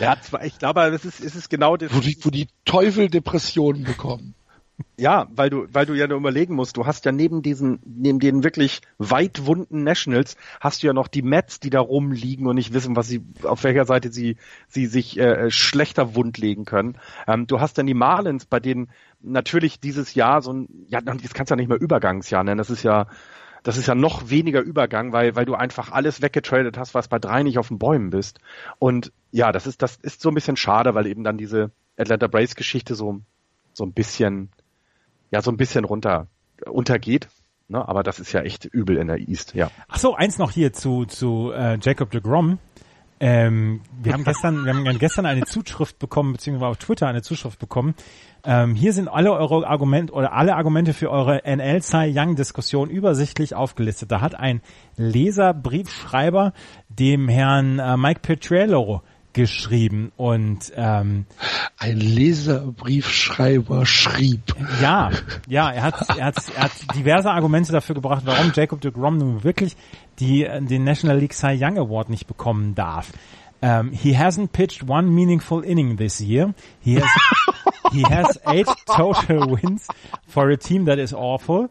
Ja, 0.00 0.16
ich 0.42 0.58
glaube, 0.58 0.88
das 0.90 1.04
ist, 1.04 1.20
ist 1.20 1.34
es 1.34 1.48
genau 1.48 1.76
das. 1.76 1.92
Wo 1.92 2.00
die, 2.00 2.16
wo 2.22 2.30
die 2.30 2.46
Teufel 2.64 3.10
Depressionen 3.10 3.82
bekommen. 3.82 4.34
Ja, 4.96 5.28
weil 5.30 5.50
du, 5.50 5.66
weil 5.72 5.86
du 5.86 5.94
ja 5.94 6.06
nur 6.06 6.18
überlegen 6.18 6.54
musst, 6.54 6.76
du 6.76 6.86
hast 6.86 7.04
ja 7.04 7.12
neben 7.12 7.42
diesen, 7.42 7.80
neben 7.84 8.18
den 8.18 8.42
wirklich 8.42 8.80
weit 8.98 9.46
wunden 9.46 9.84
Nationals, 9.84 10.36
hast 10.60 10.82
du 10.82 10.88
ja 10.88 10.92
noch 10.92 11.06
die 11.06 11.22
Mets, 11.22 11.60
die 11.60 11.70
da 11.70 11.80
rumliegen 11.80 12.46
und 12.46 12.56
nicht 12.56 12.72
wissen, 12.72 12.96
was 12.96 13.06
sie, 13.06 13.22
auf 13.44 13.62
welcher 13.62 13.84
Seite 13.84 14.10
sie, 14.10 14.36
sie 14.68 14.86
sich 14.86 15.18
äh, 15.18 15.50
schlechter 15.50 16.16
wund 16.16 16.38
legen 16.38 16.64
können. 16.64 16.96
Ähm, 17.28 17.46
du 17.46 17.60
hast 17.60 17.78
dann 17.78 17.86
die 17.86 17.94
Marlins, 17.94 18.46
bei 18.46 18.58
denen 18.58 18.88
natürlich 19.20 19.78
dieses 19.78 20.14
Jahr 20.14 20.42
so 20.42 20.52
ein, 20.52 20.68
ja, 20.88 21.00
das 21.00 21.34
kannst 21.34 21.50
du 21.50 21.54
ja 21.54 21.56
nicht 21.56 21.68
mehr 21.68 21.80
Übergangsjahr 21.80 22.42
nennen, 22.42 22.58
das 22.58 22.70
ist 22.70 22.82
ja, 22.82 23.06
das 23.62 23.76
ist 23.78 23.86
ja 23.86 23.94
noch 23.94 24.28
weniger 24.28 24.60
Übergang, 24.60 25.12
weil, 25.12 25.36
weil 25.36 25.46
du 25.46 25.54
einfach 25.54 25.90
alles 25.92 26.20
weggetradet 26.20 26.78
hast, 26.78 26.94
was 26.94 27.08
bei 27.08 27.18
drei 27.18 27.42
nicht 27.42 27.58
auf 27.58 27.68
den 27.68 27.78
Bäumen 27.78 28.10
bist. 28.10 28.38
Und 28.78 29.12
ja, 29.30 29.52
das 29.52 29.66
ist, 29.66 29.82
das 29.82 29.96
ist 29.96 30.20
so 30.20 30.30
ein 30.30 30.34
bisschen 30.34 30.56
schade, 30.56 30.94
weil 30.94 31.06
eben 31.06 31.24
dann 31.24 31.38
diese 31.38 31.70
Atlanta 31.96 32.26
Brace 32.26 32.56
Geschichte 32.56 32.94
so, 32.94 33.20
so 33.72 33.84
ein 33.84 33.92
bisschen, 33.92 34.50
ja 35.30 35.42
so 35.42 35.50
ein 35.50 35.56
bisschen 35.56 35.84
runter 35.84 36.28
untergeht. 36.66 37.28
Ne? 37.68 37.86
Aber 37.86 38.02
das 38.02 38.20
ist 38.20 38.32
ja 38.32 38.42
echt 38.42 38.66
übel 38.66 38.96
in 38.96 39.08
der 39.08 39.18
East, 39.18 39.54
ja. 39.54 39.70
Ach 39.88 39.98
so, 39.98 40.14
eins 40.14 40.38
noch 40.38 40.50
hier 40.50 40.72
zu, 40.72 41.06
zu 41.06 41.50
äh, 41.52 41.78
Jacob 41.80 42.10
de 42.10 42.20
Grom. 42.20 42.58
Ähm, 43.20 43.80
wir 44.02 44.12
haben 44.12 44.24
gestern, 44.24 44.64
wir 44.66 44.74
haben 44.74 44.98
gestern 44.98 45.24
eine 45.24 45.44
Zuschrift 45.44 45.98
bekommen, 45.98 46.32
beziehungsweise 46.32 46.70
auf 46.70 46.76
Twitter 46.76 47.06
eine 47.06 47.22
Zuschrift 47.22 47.58
bekommen. 47.58 47.94
Ähm, 48.44 48.74
hier 48.74 48.92
sind 48.92 49.08
alle 49.08 49.32
eure 49.32 49.66
Argumente 49.66 50.12
oder 50.12 50.32
alle 50.32 50.56
Argumente 50.56 50.92
für 50.92 51.10
eure 51.10 51.42
NL 51.44 51.80
Cy 51.80 52.12
Young 52.14 52.36
Diskussion 52.36 52.90
übersichtlich 52.90 53.54
aufgelistet. 53.54 54.12
Da 54.12 54.20
hat 54.20 54.34
ein 54.34 54.60
Leserbriefschreiber 54.96 56.52
dem 56.88 57.28
Herrn 57.28 57.78
äh, 57.78 57.96
Mike 57.96 58.20
Petriello 58.20 59.02
geschrieben 59.34 60.12
und 60.16 60.72
ähm, 60.76 61.26
ein 61.78 61.98
Leserbriefschreiber 61.98 63.84
schrieb. 63.84 64.54
Ja, 64.80 65.10
ja, 65.48 65.70
er 65.70 65.82
hat, 65.82 66.08
er 66.16 66.24
hat, 66.26 66.36
er 66.56 66.62
hat 66.64 66.72
diverse 66.94 67.30
Argumente 67.30 67.72
dafür 67.72 67.94
gebracht, 67.94 68.22
warum 68.24 68.52
Jacob 68.54 68.80
de 68.80 68.90
Grom 68.90 69.18
nun 69.18 69.44
wirklich 69.44 69.76
die, 70.18 70.48
den 70.60 70.84
National 70.84 71.18
League 71.18 71.34
Cy 71.34 71.58
Young 71.60 71.78
Award 71.78 72.08
nicht 72.08 72.26
bekommen 72.26 72.74
darf. 72.74 73.12
Um, 73.60 73.92
he 73.92 74.12
hasn't 74.12 74.52
pitched 74.52 74.82
one 74.88 75.14
meaningful 75.14 75.62
inning 75.62 75.96
this 75.96 76.20
year. 76.20 76.54
He 76.80 76.96
has 76.96 77.08
he 77.92 78.02
has 78.02 78.38
eight 78.46 78.68
total 78.86 79.48
wins 79.48 79.88
for 80.26 80.50
a 80.50 80.56
team 80.56 80.84
that 80.84 80.98
is 80.98 81.14
awful. 81.14 81.70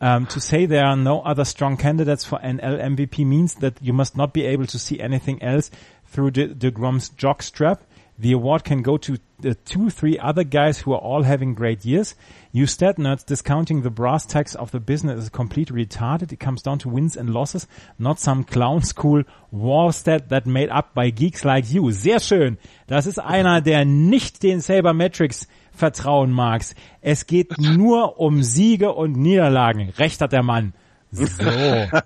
Um, 0.00 0.26
to 0.26 0.40
say 0.40 0.66
there 0.66 0.84
are 0.84 0.96
no 0.96 1.22
other 1.22 1.44
strong 1.44 1.76
candidates 1.76 2.24
for 2.24 2.38
NL 2.38 2.80
MVP 2.80 3.26
means 3.26 3.54
that 3.56 3.74
you 3.80 3.92
must 3.92 4.16
not 4.16 4.32
be 4.32 4.46
able 4.46 4.66
to 4.66 4.78
see 4.78 5.00
anything 5.00 5.42
else 5.42 5.70
through 6.10 6.32
the, 6.32 6.46
the 6.46 6.70
Grom's 6.70 7.10
jockstrap. 7.10 7.80
The 8.20 8.32
award 8.32 8.64
can 8.64 8.82
go 8.82 8.96
to 8.96 9.18
the 9.38 9.54
two, 9.54 9.90
three 9.90 10.18
other 10.18 10.42
guys 10.42 10.80
who 10.80 10.92
are 10.92 10.98
all 10.98 11.22
having 11.22 11.54
great 11.54 11.84
years. 11.84 12.16
You 12.50 12.66
stat 12.66 12.96
nerds 12.96 13.24
discounting 13.24 13.82
the 13.82 13.90
brass 13.90 14.26
tacks 14.26 14.56
of 14.56 14.72
the 14.72 14.80
business 14.80 15.22
is 15.22 15.28
completely 15.28 15.84
retarded. 15.84 16.32
It 16.32 16.40
comes 16.40 16.62
down 16.62 16.80
to 16.80 16.88
wins 16.88 17.16
and 17.16 17.30
losses, 17.30 17.68
not 17.96 18.18
some 18.18 18.42
clown 18.42 18.82
school 18.82 19.22
war 19.52 19.92
stat 19.92 20.30
that 20.30 20.46
made 20.46 20.70
up 20.70 20.94
by 20.94 21.10
geeks 21.10 21.44
like 21.44 21.72
you. 21.72 21.92
Sehr 21.92 22.18
schön. 22.18 22.58
Das 22.88 23.06
ist 23.06 23.20
einer, 23.20 23.60
der 23.60 23.84
nicht 23.84 24.42
den 24.42 24.60
Sabermetrics 24.60 25.46
vertrauen 25.70 26.32
magst. 26.32 26.74
Es 27.00 27.28
geht 27.28 27.56
nur 27.58 28.18
um 28.18 28.42
Siege 28.42 28.92
und 28.92 29.16
Niederlagen. 29.16 29.90
Recht 29.90 30.20
hat 30.20 30.32
der 30.32 30.42
Mann. 30.42 30.72
So. 31.10 31.24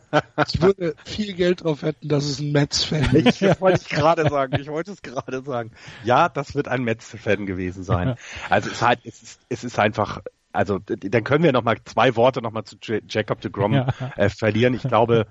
Ich 0.48 0.62
würde 0.62 0.94
viel 1.04 1.34
Geld 1.34 1.64
drauf 1.64 1.82
wetten, 1.82 2.08
dass 2.08 2.24
es 2.24 2.40
ein 2.40 2.52
Mets-Fan 2.52 3.14
ist. 3.14 3.42
Ich 3.42 3.60
wollte 3.60 3.80
es 3.80 3.88
gerade 3.88 4.28
sagen. 4.28 4.60
Ich 4.60 4.68
wollte 4.68 4.92
es 4.92 5.02
gerade 5.02 5.42
sagen. 5.42 5.72
Ja, 6.04 6.28
das 6.28 6.54
wird 6.54 6.68
ein 6.68 6.84
Mets-Fan 6.84 7.46
gewesen 7.46 7.82
sein. 7.82 8.16
Also 8.48 8.68
es 8.68 8.76
ist 8.76 8.82
halt, 8.82 9.00
es 9.04 9.22
ist, 9.22 9.40
es 9.48 9.64
ist 9.64 9.78
einfach, 9.78 10.20
also 10.52 10.78
dann 10.78 11.24
können 11.24 11.44
wir 11.44 11.52
noch 11.52 11.64
mal 11.64 11.78
zwei 11.84 12.16
Worte 12.16 12.42
noch 12.42 12.52
mal 12.52 12.64
zu 12.64 12.76
Jacob 13.08 13.40
de 13.40 13.50
Grom 13.50 13.74
ja. 13.74 13.88
äh, 14.16 14.28
verlieren. 14.28 14.74
Ich 14.74 14.82
glaube, 14.82 15.26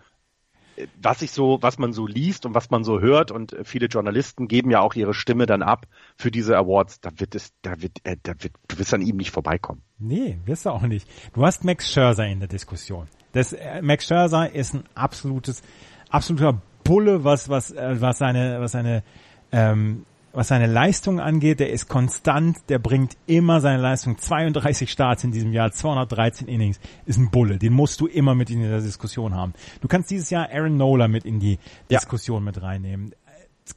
was 1.02 1.22
ich 1.22 1.32
so, 1.32 1.60
was 1.62 1.78
man 1.78 1.94
so 1.94 2.08
liest 2.08 2.46
und 2.46 2.56
was 2.56 2.70
man 2.70 2.84
so 2.84 3.00
hört 3.00 3.32
und 3.32 3.56
viele 3.64 3.88
Journalisten 3.88 4.48
geben 4.48 4.72
ja 4.72 4.80
auch 4.80 4.94
ihre 4.96 5.14
Stimme 5.14 5.46
dann 5.46 5.62
ab 5.62 5.88
für 6.18 6.32
diese 6.32 6.58
Awards, 6.58 7.02
da 7.02 7.10
wird 7.18 7.36
es, 7.36 7.54
da 7.62 7.82
wird, 7.82 7.98
äh, 8.04 8.18
da 8.24 8.34
wird, 8.40 8.54
du 8.68 8.80
wirst 8.80 8.94
an 8.94 9.02
ihm 9.02 9.18
nicht 9.18 9.32
vorbeikommen. 9.32 9.82
Nee, 10.00 10.40
wirst 10.46 10.66
du 10.66 10.70
auch 10.70 10.82
nicht. 10.82 11.08
Du 11.34 11.46
hast 11.46 11.64
Max 11.64 11.92
Scherzer 11.92 12.26
in 12.28 12.40
der 12.40 12.48
Diskussion. 12.50 13.08
Das, 13.34 13.54
äh, 13.54 13.82
Max 13.82 14.08
Scherzer 14.08 14.54
ist 14.54 14.74
ein 14.74 14.84
absolutes, 14.96 15.62
absoluter 16.10 16.62
Bulle, 16.84 17.24
was, 17.24 17.50
was, 17.50 17.72
äh, 17.72 18.02
was 18.02 18.18
seine, 18.18 18.60
was 18.60 18.74
seine, 18.74 19.04
ähm, 19.52 20.06
was 20.34 20.48
seine 20.48 20.68
Leistung 20.68 21.20
angeht, 21.20 21.60
der 21.60 21.72
ist 21.72 21.90
konstant, 21.90 22.58
der 22.70 22.80
bringt 22.80 23.18
immer 23.28 23.60
seine 23.60 23.82
Leistung. 23.82 24.18
32 24.18 24.90
Starts 24.90 25.24
in 25.24 25.32
diesem 25.32 25.52
Jahr, 25.52 25.72
213 25.72 26.48
Innings, 26.48 26.80
ist 27.06 27.18
ein 27.18 27.32
Bulle. 27.32 27.58
Den 27.58 27.74
musst 27.74 28.00
du 28.00 28.08
immer 28.08 28.34
mit 28.34 28.50
in 28.50 28.62
der 28.62 28.80
Diskussion 28.80 29.36
haben. 29.36 29.54
Du 29.82 29.88
kannst 29.88 30.10
dieses 30.10 30.30
Jahr 30.30 30.50
Aaron 30.50 30.78
Nola 30.78 31.08
mit 31.08 31.26
in 31.26 31.40
die 31.40 31.60
Diskussion 31.90 32.44
ja. 32.44 32.46
mit 32.46 32.62
reinnehmen. 32.62 33.14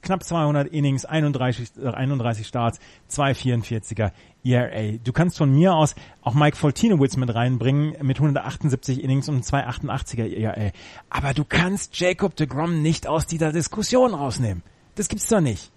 Knapp 0.01 0.23
200 0.23 0.67
Innings, 0.67 1.05
31, 1.05 1.71
31 1.83 2.47
Starts, 2.47 2.79
244er 3.09 4.11
ERA. 4.43 4.97
Du 5.03 5.13
kannst 5.13 5.37
von 5.37 5.51
mir 5.51 5.73
aus 5.73 5.95
auch 6.21 6.33
Mike 6.33 6.57
Foltinowitz 6.57 7.17
mit 7.17 7.33
reinbringen 7.33 7.95
mit 8.01 8.17
178 8.17 9.03
Innings 9.03 9.29
und 9.29 9.45
288er 9.45 10.27
ERA. 10.27 10.71
Aber 11.09 11.33
du 11.33 11.45
kannst 11.45 11.99
Jacob 11.99 12.35
de 12.35 12.47
Grom 12.47 12.81
nicht 12.81 13.07
aus 13.07 13.25
dieser 13.25 13.51
Diskussion 13.51 14.13
rausnehmen. 14.13 14.63
Das 14.95 15.07
gibt's 15.07 15.27
doch 15.27 15.41
nicht. 15.41 15.71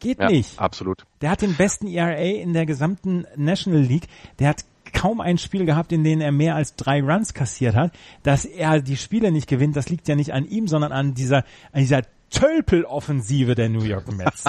Geht 0.00 0.18
ja, 0.18 0.30
nicht. 0.30 0.58
Absolut. 0.58 1.04
Der 1.20 1.30
hat 1.30 1.42
den 1.42 1.54
besten 1.54 1.86
ERA 1.86 2.14
in 2.14 2.54
der 2.54 2.66
gesamten 2.66 3.26
National 3.36 3.82
League. 3.82 4.08
Der 4.38 4.48
hat 4.48 4.64
kaum 4.92 5.20
ein 5.20 5.38
Spiel 5.38 5.66
gehabt, 5.66 5.92
in 5.92 6.02
dem 6.02 6.20
er 6.22 6.32
mehr 6.32 6.56
als 6.56 6.74
drei 6.74 7.02
Runs 7.02 7.34
kassiert 7.34 7.76
hat. 7.76 7.92
Dass 8.22 8.46
er 8.46 8.80
die 8.80 8.96
Spiele 8.96 9.30
nicht 9.30 9.46
gewinnt, 9.46 9.76
das 9.76 9.90
liegt 9.90 10.08
ja 10.08 10.16
nicht 10.16 10.32
an 10.32 10.48
ihm, 10.48 10.66
sondern 10.66 10.92
an 10.92 11.14
dieser, 11.14 11.44
an 11.72 11.82
dieser 11.82 12.02
Tölpel-Offensive 12.30 13.54
der 13.54 13.68
New 13.68 13.82
York 13.82 14.12
Mets. 14.12 14.44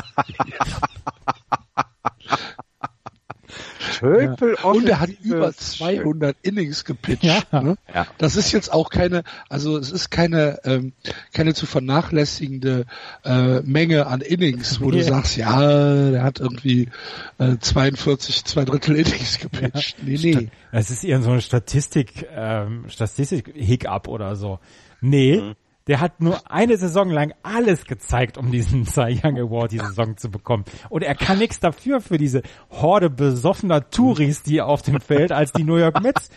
Tölpel 4.01 4.55
ja. 4.57 4.63
Und 4.63 4.89
er 4.89 4.99
hat 4.99 5.09
über 5.23 5.53
200 5.53 6.35
Innings 6.41 6.85
gepitcht. 6.85 7.23
Ja. 7.23 7.61
Ne? 7.61 7.75
ja. 7.93 8.07
Das 8.17 8.35
ist 8.35 8.51
jetzt 8.51 8.73
auch 8.73 8.89
keine, 8.89 9.23
also 9.49 9.77
es 9.77 9.91
ist 9.91 10.09
keine, 10.09 10.59
ähm, 10.63 10.93
keine 11.33 11.53
zu 11.53 11.65
vernachlässigende 11.65 12.85
äh, 13.23 13.61
Menge 13.61 14.07
an 14.07 14.21
Innings, 14.21 14.81
wo 14.81 14.91
yeah. 14.91 14.97
du 14.97 15.03
sagst, 15.03 15.37
ja, 15.37 16.11
der 16.11 16.23
hat 16.23 16.39
irgendwie 16.39 16.89
äh, 17.37 17.57
42, 17.59 18.43
zwei 18.45 18.65
Drittel 18.65 18.95
Innings 18.95 19.39
gepitcht. 19.39 19.97
Ja. 19.99 20.05
Nee, 20.05 20.17
nee. 20.17 20.49
Es 20.71 20.89
ist 20.89 21.03
eher 21.03 21.21
so 21.21 21.31
eine 21.31 21.41
Statistik, 21.41 22.27
ähm, 22.35 22.85
Statistik-Hiccup 22.87 24.07
oder 24.07 24.35
so. 24.35 24.59
Nee, 25.01 25.41
mhm. 25.41 25.55
Der 25.87 25.99
hat 25.99 26.21
nur 26.21 26.39
eine 26.51 26.77
Saison 26.77 27.09
lang 27.09 27.33
alles 27.43 27.85
gezeigt, 27.85 28.37
um 28.37 28.51
diesen 28.51 28.85
Cy 28.85 29.19
Young 29.23 29.37
Award 29.37 29.71
die 29.71 29.79
Saison 29.79 30.17
zu 30.17 30.29
bekommen. 30.29 30.65
Und 30.89 31.03
er 31.03 31.15
kann 31.15 31.39
nichts 31.39 31.59
dafür 31.59 32.01
für 32.01 32.17
diese 32.17 32.43
Horde 32.69 33.09
besoffener 33.09 33.89
Touris, 33.89 34.43
die 34.43 34.61
auf 34.61 34.81
dem 34.81 35.01
Feld 35.01 35.31
als 35.31 35.51
die 35.51 35.63
New 35.63 35.77
York 35.77 36.01
Mets 36.01 36.29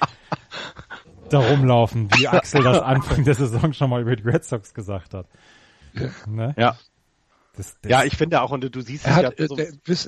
da 1.28 1.38
rumlaufen, 1.38 2.08
wie 2.16 2.28
Axel 2.28 2.62
das 2.62 2.80
Anfang 2.80 3.24
der 3.24 3.34
Saison 3.34 3.72
schon 3.72 3.90
mal 3.90 4.02
über 4.02 4.16
die 4.16 4.22
Red 4.22 4.44
Sox 4.44 4.72
gesagt 4.74 5.14
hat. 5.14 5.26
Ne? 6.26 6.54
Ja. 6.56 6.76
Das, 7.56 7.76
das 7.80 7.90
ja, 7.90 8.04
ich 8.04 8.16
finde 8.16 8.42
auch, 8.42 8.50
und 8.50 8.62
du 8.62 8.80
siehst 8.80 9.06
es 9.06 9.12
hat, 9.12 9.38
ja 9.38 9.46
so 9.46 9.54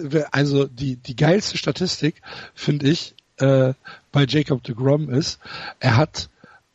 der, 0.09 0.35
also 0.35 0.67
die, 0.67 0.97
die 0.97 1.15
geilste 1.15 1.57
Statistik, 1.57 2.21
finde 2.55 2.89
ich, 2.89 3.15
äh, 3.39 3.75
bei 4.13 4.25
Jacob 4.27 4.65
de 4.65 4.75
Grom 4.75 5.11
ist, 5.11 5.39
er 5.79 5.97
hat 5.97 6.29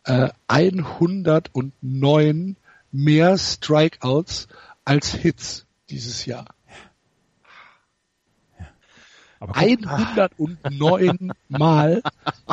äh, 0.06 0.30
109 0.48 2.56
mehr 2.92 3.38
Strikeouts 3.38 4.48
als 4.86 5.14
Hits 5.14 5.66
dieses 5.90 6.26
Jahr. 6.26 6.46
Aber 9.40 9.56
109 9.56 11.34
Mal 11.50 12.02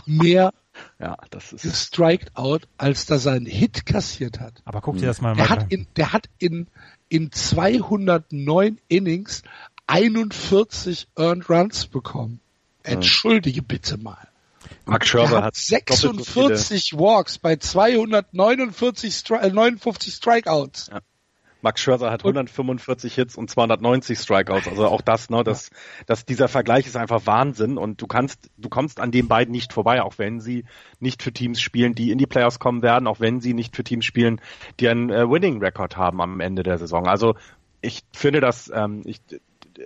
mehr 0.06 0.52
ja, 1.00 1.16
das 1.30 1.52
ist 1.52 1.62
gestriked 1.62 2.36
out, 2.36 2.68
als 2.76 3.06
dass 3.06 3.26
er 3.26 3.32
einen 3.32 3.46
Hit 3.46 3.86
kassiert 3.86 4.40
hat. 4.40 4.62
Aber 4.64 4.80
guck 4.80 4.96
dir 4.96 5.06
das 5.06 5.20
mal 5.20 5.34
der 5.34 5.44
mal 5.44 5.50
hat 5.50 5.72
in, 5.72 5.86
Der 5.96 6.12
hat 6.12 6.28
in, 6.38 6.66
in 7.08 7.32
209 7.32 8.78
Innings 8.88 9.42
41 9.86 11.08
Earned 11.16 11.48
Runs 11.48 11.86
bekommen. 11.86 12.40
Entschuldige 12.82 13.62
bitte 13.62 13.96
mal. 13.96 14.27
Max 14.88 15.08
Scherzer 15.08 15.42
hat 15.42 15.54
46 15.54 16.94
Walks 16.94 17.38
bei 17.38 17.56
249 17.56 19.14
Stri 19.14 19.50
59 19.50 20.14
Strikeouts. 20.14 20.88
Ja. 20.92 21.00
Max 21.60 21.80
Scherzer 21.80 22.10
hat 22.10 22.24
145 22.24 23.14
Hits 23.14 23.36
und 23.36 23.50
290 23.50 24.18
Strikeouts. 24.18 24.68
Also 24.68 24.86
auch 24.86 25.00
das, 25.00 25.28
ne, 25.28 25.42
das, 25.42 25.70
das, 26.06 26.24
dieser 26.24 26.48
Vergleich 26.48 26.86
ist 26.86 26.96
einfach 26.96 27.26
Wahnsinn 27.26 27.78
und 27.78 28.00
du 28.00 28.06
kannst, 28.06 28.50
du 28.56 28.68
kommst 28.68 29.00
an 29.00 29.10
den 29.10 29.28
beiden 29.28 29.52
nicht 29.52 29.72
vorbei, 29.72 30.02
auch 30.02 30.18
wenn 30.18 30.40
sie 30.40 30.64
nicht 31.00 31.22
für 31.22 31.32
Teams 31.32 31.60
spielen, 31.60 31.94
die 31.94 32.10
in 32.10 32.18
die 32.18 32.26
Playoffs 32.26 32.60
kommen 32.60 32.82
werden, 32.82 33.08
auch 33.08 33.20
wenn 33.20 33.40
sie 33.40 33.54
nicht 33.54 33.74
für 33.74 33.84
Teams 33.84 34.04
spielen, 34.04 34.40
die 34.78 34.88
einen 34.88 35.10
äh, 35.10 35.28
Winning 35.28 35.58
Record 35.58 35.96
haben 35.96 36.20
am 36.20 36.40
Ende 36.40 36.62
der 36.62 36.78
Saison. 36.78 37.08
Also 37.08 37.34
ich 37.80 38.02
finde, 38.12 38.40
dass 38.40 38.70
ähm, 38.72 39.02
ich, 39.04 39.20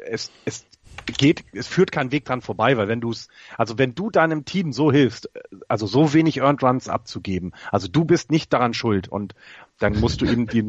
es, 0.07 0.31
es 0.45 0.67
geht, 1.07 1.45
es 1.53 1.67
führt 1.67 1.93
kein 1.93 2.13
Weg 2.13 2.25
dran 2.25 2.41
vorbei, 2.41 2.77
weil 2.77 2.89
wenn 2.89 3.01
du 3.01 3.11
es, 3.11 3.29
also 3.57 3.79
wenn 3.79 3.95
du 3.95 4.11
deinem 4.11 4.45
Team 4.45 4.73
so 4.73 4.93
hilfst, 4.93 5.31
also 5.69 5.87
so 5.87 6.13
wenig 6.13 6.39
Earned 6.39 6.63
Runs 6.63 6.89
abzugeben, 6.89 7.53
also 7.71 7.89
du 7.89 8.05
bist 8.05 8.31
nicht 8.31 8.53
daran 8.53 8.75
schuld 8.75 9.09
und 9.09 9.35
dann 9.79 9.99
musst 9.99 10.21
du 10.21 10.27
ihm 10.27 10.47
die 10.47 10.69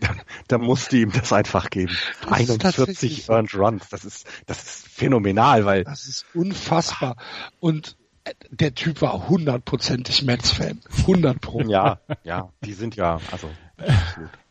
da 0.48 0.58
musste 0.58 0.96
ihm 0.96 1.12
das 1.12 1.32
einfach 1.32 1.70
geben. 1.70 1.96
Das 2.22 2.32
41 2.32 3.28
Earned 3.28 3.54
Runs, 3.54 3.88
das 3.90 4.04
ist, 4.04 4.26
das 4.46 4.62
ist 4.62 4.88
phänomenal, 4.88 5.64
weil. 5.64 5.84
Das 5.84 6.06
ist 6.06 6.26
unfassbar. 6.34 7.16
Und 7.60 7.96
äh, 8.24 8.32
der 8.50 8.74
Typ 8.74 9.02
war 9.02 9.28
hundertprozentig 9.28 10.22
Mets-Fan. 10.22 10.80
100 11.00 11.40
Pro. 11.40 11.60
Ja, 11.62 12.00
ja, 12.24 12.50
die 12.64 12.72
sind 12.72 12.96
ja, 12.96 13.20
also. 13.30 13.50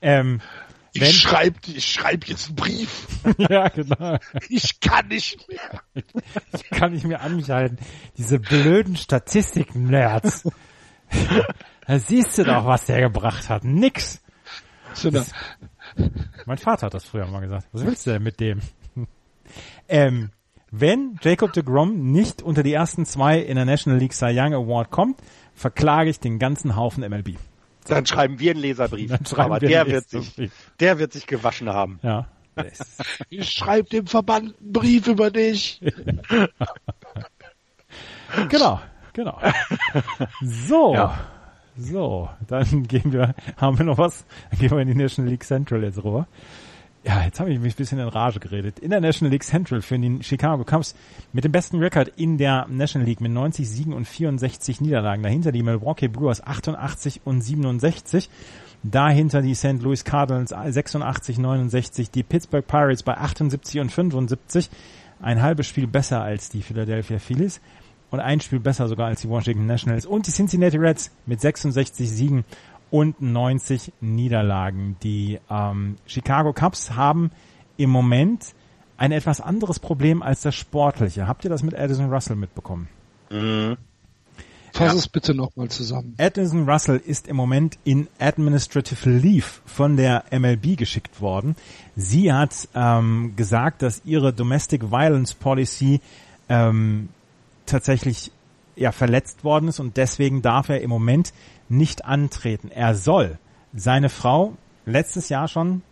ähm, 0.01 0.41
ich 0.93 1.21
schreibe 1.21 1.57
ich 1.67 1.85
schreib 1.85 2.25
jetzt 2.25 2.47
einen 2.47 2.55
Brief. 2.55 3.07
ja, 3.37 3.67
genau. 3.69 4.17
Ich 4.49 4.79
kann 4.79 5.07
nicht 5.07 5.47
mehr. 5.47 5.81
Ich 6.53 6.69
kann 6.69 6.93
nicht 6.93 7.05
mehr 7.05 7.21
an 7.21 7.35
mich 7.35 7.49
halten. 7.49 7.77
Diese 8.17 8.39
blöden 8.39 8.95
Statistiken-Nerds. 8.95 10.47
da 11.87 11.99
siehst 11.99 12.37
du 12.37 12.43
doch, 12.43 12.65
was 12.65 12.85
der 12.85 13.01
gebracht 13.01 13.49
hat. 13.49 13.63
Nix. 13.63 14.21
Das, 15.03 15.31
mein 16.45 16.57
Vater 16.57 16.87
hat 16.87 16.93
das 16.93 17.05
früher 17.05 17.27
mal 17.27 17.41
gesagt. 17.41 17.67
Was 17.71 17.85
willst 17.85 18.07
du 18.07 18.11
denn 18.11 18.23
mit 18.23 18.39
dem? 18.39 18.61
ähm, 19.87 20.31
wenn 20.71 21.17
Jacob 21.21 21.53
de 21.53 21.63
Grom 21.63 22.11
nicht 22.11 22.41
unter 22.41 22.63
die 22.63 22.73
ersten 22.73 23.05
zwei 23.05 23.39
in 23.39 23.55
der 23.55 23.65
National 23.65 23.99
League 23.99 24.13
Cy 24.13 24.31
Young 24.33 24.53
Award 24.53 24.91
kommt, 24.91 25.19
verklage 25.53 26.09
ich 26.09 26.19
den 26.19 26.39
ganzen 26.39 26.75
Haufen 26.75 27.07
MLB. 27.07 27.37
Dann 27.89 28.05
schreiben 28.05 28.39
wir 28.39 28.51
einen 28.51 28.61
Leserbrief. 28.61 29.11
Aber 29.37 29.59
der 29.59 29.87
wird 29.87 30.09
sich, 30.09 30.49
der 30.79 30.99
wird 30.99 31.13
sich 31.13 31.27
gewaschen 31.27 31.69
haben. 31.69 31.99
Ja. 32.03 32.27
Ich 33.29 33.51
schreibe 33.51 33.89
dem 33.89 34.05
Verband 34.05 34.53
einen 34.59 34.73
Brief 34.73 35.07
über 35.07 35.31
dich. 35.31 35.79
genau, 38.49 38.81
genau. 39.13 39.39
So. 40.41 40.93
Ja. 40.93 41.17
So, 41.77 42.29
dann 42.47 42.83
gehen 42.87 43.13
wir, 43.13 43.33
haben 43.55 43.77
wir 43.77 43.85
noch 43.85 43.97
was? 43.97 44.25
Dann 44.51 44.59
gehen 44.59 44.71
wir 44.71 44.79
in 44.79 44.89
die 44.89 44.95
National 44.95 45.31
League 45.31 45.45
Central 45.45 45.83
jetzt 45.83 46.03
rüber. 46.03 46.27
Ja, 47.05 47.23
jetzt 47.23 47.39
habe 47.39 47.49
ich 47.49 47.59
mich 47.59 47.73
ein 47.73 47.77
bisschen 47.77 47.99
in 47.99 48.09
Rage 48.09 48.41
geredet. 48.41 48.79
In 48.79 48.89
der 48.89 48.99
National 48.99 49.31
League 49.31 49.45
Central 49.45 49.81
für 49.81 49.97
den 49.97 50.21
Chicago 50.21 50.65
Cubs 50.65 50.95
mit 51.31 51.45
dem 51.45 51.51
besten 51.53 51.77
Rekord 51.77 52.09
in 52.17 52.37
der 52.37 52.67
National 52.69 53.07
League 53.07 53.21
mit 53.21 53.31
90 53.31 53.69
Siegen 53.69 53.93
und 53.93 54.05
64 54.05 54.81
Niederlagen. 54.81 55.23
Dahinter 55.23 55.53
die 55.53 55.63
Milwaukee 55.63 56.09
Brewers 56.09 56.43
88 56.43 57.21
und 57.23 57.41
67. 57.41 58.29
Dahinter 58.83 59.41
die 59.41 59.55
St. 59.55 59.81
Louis 59.81 60.03
Cardinals 60.03 60.49
86, 60.49 61.37
69, 61.37 62.11
die 62.11 62.23
Pittsburgh 62.23 62.67
Pirates 62.67 63.03
bei 63.03 63.15
78 63.17 63.79
und 63.79 63.91
75. 63.91 64.69
Ein 65.21 65.41
halbes 65.41 65.67
Spiel 65.67 65.87
besser 65.87 66.21
als 66.21 66.49
die 66.49 66.61
Philadelphia 66.61 67.19
Phillies 67.19 67.61
und 68.11 68.19
ein 68.19 68.41
Spiel 68.41 68.59
besser 68.59 68.87
sogar 68.87 69.07
als 69.07 69.21
die 69.21 69.29
Washington 69.29 69.65
Nationals 69.65 70.05
und 70.05 70.27
die 70.27 70.31
Cincinnati 70.31 70.77
Reds 70.77 71.11
mit 71.25 71.39
66 71.41 72.09
Siegen 72.09 72.43
und 72.91 73.21
90 73.21 73.93
Niederlagen. 74.01 74.97
Die 75.03 75.39
ähm, 75.49 75.97
Chicago 76.05 76.53
Cubs 76.53 76.91
haben 76.95 77.31
im 77.77 77.89
Moment 77.89 78.53
ein 78.97 79.11
etwas 79.11 79.39
anderes 79.41 79.79
Problem 79.79 80.21
als 80.21 80.41
das 80.41 80.55
Sportliche. 80.55 81.27
Habt 81.27 81.43
ihr 81.43 81.49
das 81.49 81.63
mit 81.63 81.75
Addison 81.75 82.11
Russell 82.11 82.35
mitbekommen? 82.35 82.89
Mhm. 83.29 83.77
Fass 84.73 84.93
ja. 84.93 84.99
es 84.99 85.07
bitte 85.07 85.33
nochmal 85.33 85.69
zusammen. 85.69 86.15
Addison 86.17 86.69
Russell 86.69 87.01
ist 87.03 87.27
im 87.27 87.35
Moment 87.35 87.77
in 87.83 88.07
Administrative 88.19 89.09
Leave 89.09 89.47
von 89.65 89.97
der 89.97 90.25
MLB 90.31 90.77
geschickt 90.77 91.21
worden. 91.21 91.55
Sie 91.95 92.31
hat 92.31 92.67
ähm, 92.75 93.33
gesagt, 93.35 93.81
dass 93.81 94.01
ihre 94.05 94.33
Domestic 94.33 94.91
Violence 94.91 95.33
Policy 95.33 96.01
ähm, 96.49 97.09
tatsächlich 97.65 98.31
ja 98.75 98.91
verletzt 98.91 99.43
worden 99.43 99.69
ist 99.69 99.79
und 99.79 99.97
deswegen 99.97 100.41
darf 100.41 100.69
er 100.69 100.81
im 100.81 100.89
Moment 100.89 101.33
nicht 101.69 102.05
antreten. 102.05 102.69
Er 102.69 102.95
soll 102.95 103.37
seine 103.73 104.09
Frau 104.09 104.53
letztes 104.85 105.29
Jahr 105.29 105.47
schon 105.47 105.83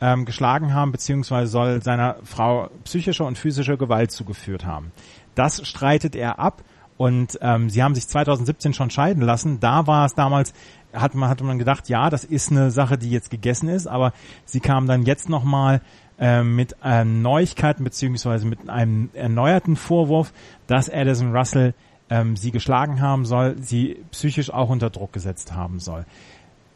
ähm, 0.00 0.24
geschlagen 0.24 0.74
haben, 0.74 0.92
beziehungsweise 0.92 1.50
soll 1.50 1.82
seiner 1.82 2.16
Frau 2.24 2.68
psychische 2.84 3.24
und 3.24 3.38
physische 3.38 3.76
Gewalt 3.76 4.10
zugeführt 4.10 4.66
haben. 4.66 4.92
Das 5.34 5.66
streitet 5.66 6.14
er 6.14 6.38
ab 6.38 6.62
und 6.96 7.38
ähm, 7.40 7.70
sie 7.70 7.82
haben 7.82 7.94
sich 7.94 8.06
2017 8.08 8.74
schon 8.74 8.90
scheiden 8.90 9.22
lassen. 9.22 9.60
Da 9.60 9.86
war 9.86 10.04
es 10.04 10.14
damals, 10.14 10.52
hat 10.92 11.14
man, 11.14 11.28
hatte 11.28 11.44
man 11.44 11.58
gedacht, 11.58 11.88
ja, 11.88 12.10
das 12.10 12.24
ist 12.24 12.50
eine 12.50 12.70
Sache, 12.70 12.98
die 12.98 13.10
jetzt 13.10 13.30
gegessen 13.30 13.68
ist, 13.68 13.86
aber 13.86 14.12
sie 14.44 14.60
kam 14.60 14.86
dann 14.86 15.04
jetzt 15.04 15.28
nochmal 15.28 15.80
äh, 16.18 16.42
mit 16.42 16.76
äh, 16.84 17.04
Neuigkeiten 17.04 17.84
beziehungsweise 17.84 18.46
mit 18.46 18.68
einem 18.68 19.10
erneuerten 19.14 19.76
Vorwurf, 19.76 20.32
dass 20.66 20.90
Addison 20.90 21.34
Russell 21.34 21.74
ähm, 22.12 22.36
sie 22.36 22.50
geschlagen 22.50 23.00
haben 23.00 23.24
soll, 23.24 23.56
sie 23.58 24.04
psychisch 24.10 24.52
auch 24.52 24.68
unter 24.68 24.90
Druck 24.90 25.14
gesetzt 25.14 25.54
haben 25.54 25.80
soll. 25.80 26.04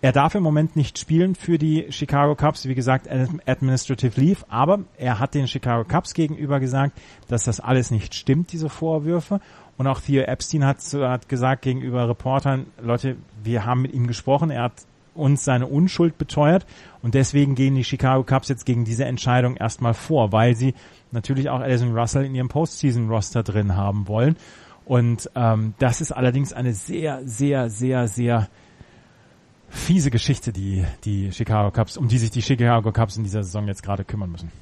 Er 0.00 0.12
darf 0.12 0.34
im 0.34 0.42
Moment 0.42 0.76
nicht 0.76 0.98
spielen 0.98 1.34
für 1.34 1.58
die 1.58 1.86
Chicago 1.90 2.34
Cubs, 2.34 2.66
wie 2.66 2.74
gesagt, 2.74 3.06
Administrative 3.46 4.18
Leave, 4.18 4.44
aber 4.48 4.80
er 4.96 5.18
hat 5.18 5.34
den 5.34 5.46
Chicago 5.46 5.86
Cubs 5.86 6.14
gegenüber 6.14 6.58
gesagt, 6.58 6.98
dass 7.28 7.44
das 7.44 7.60
alles 7.60 7.90
nicht 7.90 8.14
stimmt, 8.14 8.52
diese 8.52 8.70
Vorwürfe. 8.70 9.40
Und 9.76 9.86
auch 9.86 10.00
Theo 10.00 10.22
Epstein 10.22 10.64
hat, 10.64 10.78
hat 10.94 11.28
gesagt 11.28 11.62
gegenüber 11.62 12.08
Reportern, 12.08 12.66
Leute, 12.80 13.16
wir 13.42 13.66
haben 13.66 13.82
mit 13.82 13.92
ihm 13.92 14.06
gesprochen, 14.06 14.50
er 14.50 14.62
hat 14.64 14.86
uns 15.14 15.44
seine 15.44 15.66
Unschuld 15.66 16.16
beteuert 16.16 16.66
und 17.02 17.14
deswegen 17.14 17.54
gehen 17.54 17.74
die 17.74 17.84
Chicago 17.84 18.22
Cubs 18.22 18.48
jetzt 18.48 18.64
gegen 18.64 18.84
diese 18.84 19.04
Entscheidung 19.04 19.56
erstmal 19.56 19.94
vor, 19.94 20.32
weil 20.32 20.54
sie 20.56 20.74
natürlich 21.10 21.50
auch 21.50 21.60
Addison 21.60 21.96
Russell 21.96 22.24
in 22.24 22.34
ihrem 22.34 22.48
Postseason-Roster 22.48 23.42
drin 23.42 23.76
haben 23.76 24.08
wollen. 24.08 24.36
Und 24.86 25.28
ähm, 25.34 25.74
das 25.80 26.00
ist 26.00 26.12
allerdings 26.12 26.52
eine 26.52 26.72
sehr, 26.72 27.20
sehr, 27.26 27.68
sehr, 27.70 28.06
sehr 28.06 28.48
fiese 29.68 30.12
Geschichte, 30.12 30.52
die 30.52 30.84
die 31.04 31.32
Chicago 31.32 31.72
Cubs, 31.72 31.96
um 31.96 32.06
die 32.06 32.18
sich 32.18 32.30
die 32.30 32.40
Chicago 32.40 32.92
Cubs 32.92 33.16
in 33.16 33.24
dieser 33.24 33.42
Saison 33.42 33.66
jetzt 33.66 33.82
gerade 33.82 34.04
kümmern 34.04 34.30
müssen. 34.30 34.52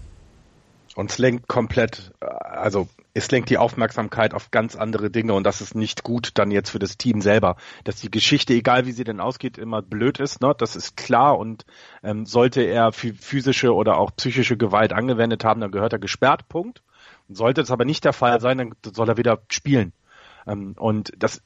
Und 0.97 1.11
es 1.11 1.19
lenkt 1.19 1.47
komplett, 1.47 2.13
also 2.21 2.89
es 3.13 3.31
lenkt 3.31 3.51
die 3.51 3.59
Aufmerksamkeit 3.59 4.33
auf 4.33 4.51
ganz 4.51 4.77
andere 4.77 5.11
Dinge 5.11 5.35
und 5.35 5.45
das 5.45 5.61
ist 5.61 5.75
nicht 5.75 6.05
gut 6.05 6.31
dann 6.35 6.51
jetzt 6.51 6.71
für 6.71 6.79
das 6.79 6.97
Team 6.97 7.21
selber. 7.21 7.57
Dass 7.83 7.97
die 7.97 8.11
Geschichte, 8.11 8.55
egal 8.55 8.87
wie 8.87 8.93
sie 8.93 9.05
denn 9.05 9.21
ausgeht, 9.21 9.59
immer 9.59 9.83
blöd 9.83 10.21
ist, 10.21 10.41
ne? 10.41 10.55
das 10.57 10.75
ist 10.75 10.97
klar 10.97 11.39
und 11.39 11.67
ähm, 12.03 12.25
sollte 12.25 12.63
er 12.63 12.93
physische 12.93 13.75
oder 13.75 13.99
auch 13.99 14.17
psychische 14.17 14.57
Gewalt 14.57 14.95
angewendet 14.95 15.45
haben, 15.45 15.61
dann 15.61 15.73
gehört 15.73 15.93
er 15.93 15.99
gesperrt, 15.99 16.49
Punkt. 16.49 16.83
Sollte 17.29 17.61
es 17.61 17.71
aber 17.71 17.85
nicht 17.85 18.05
der 18.05 18.13
Fall 18.13 18.41
sein, 18.41 18.59
dann 18.59 18.75
soll 18.95 19.09
er 19.09 19.17
wieder 19.17 19.43
spielen. 19.51 19.93
Ähm, 20.47 20.75
und 20.79 21.13
das 21.19 21.43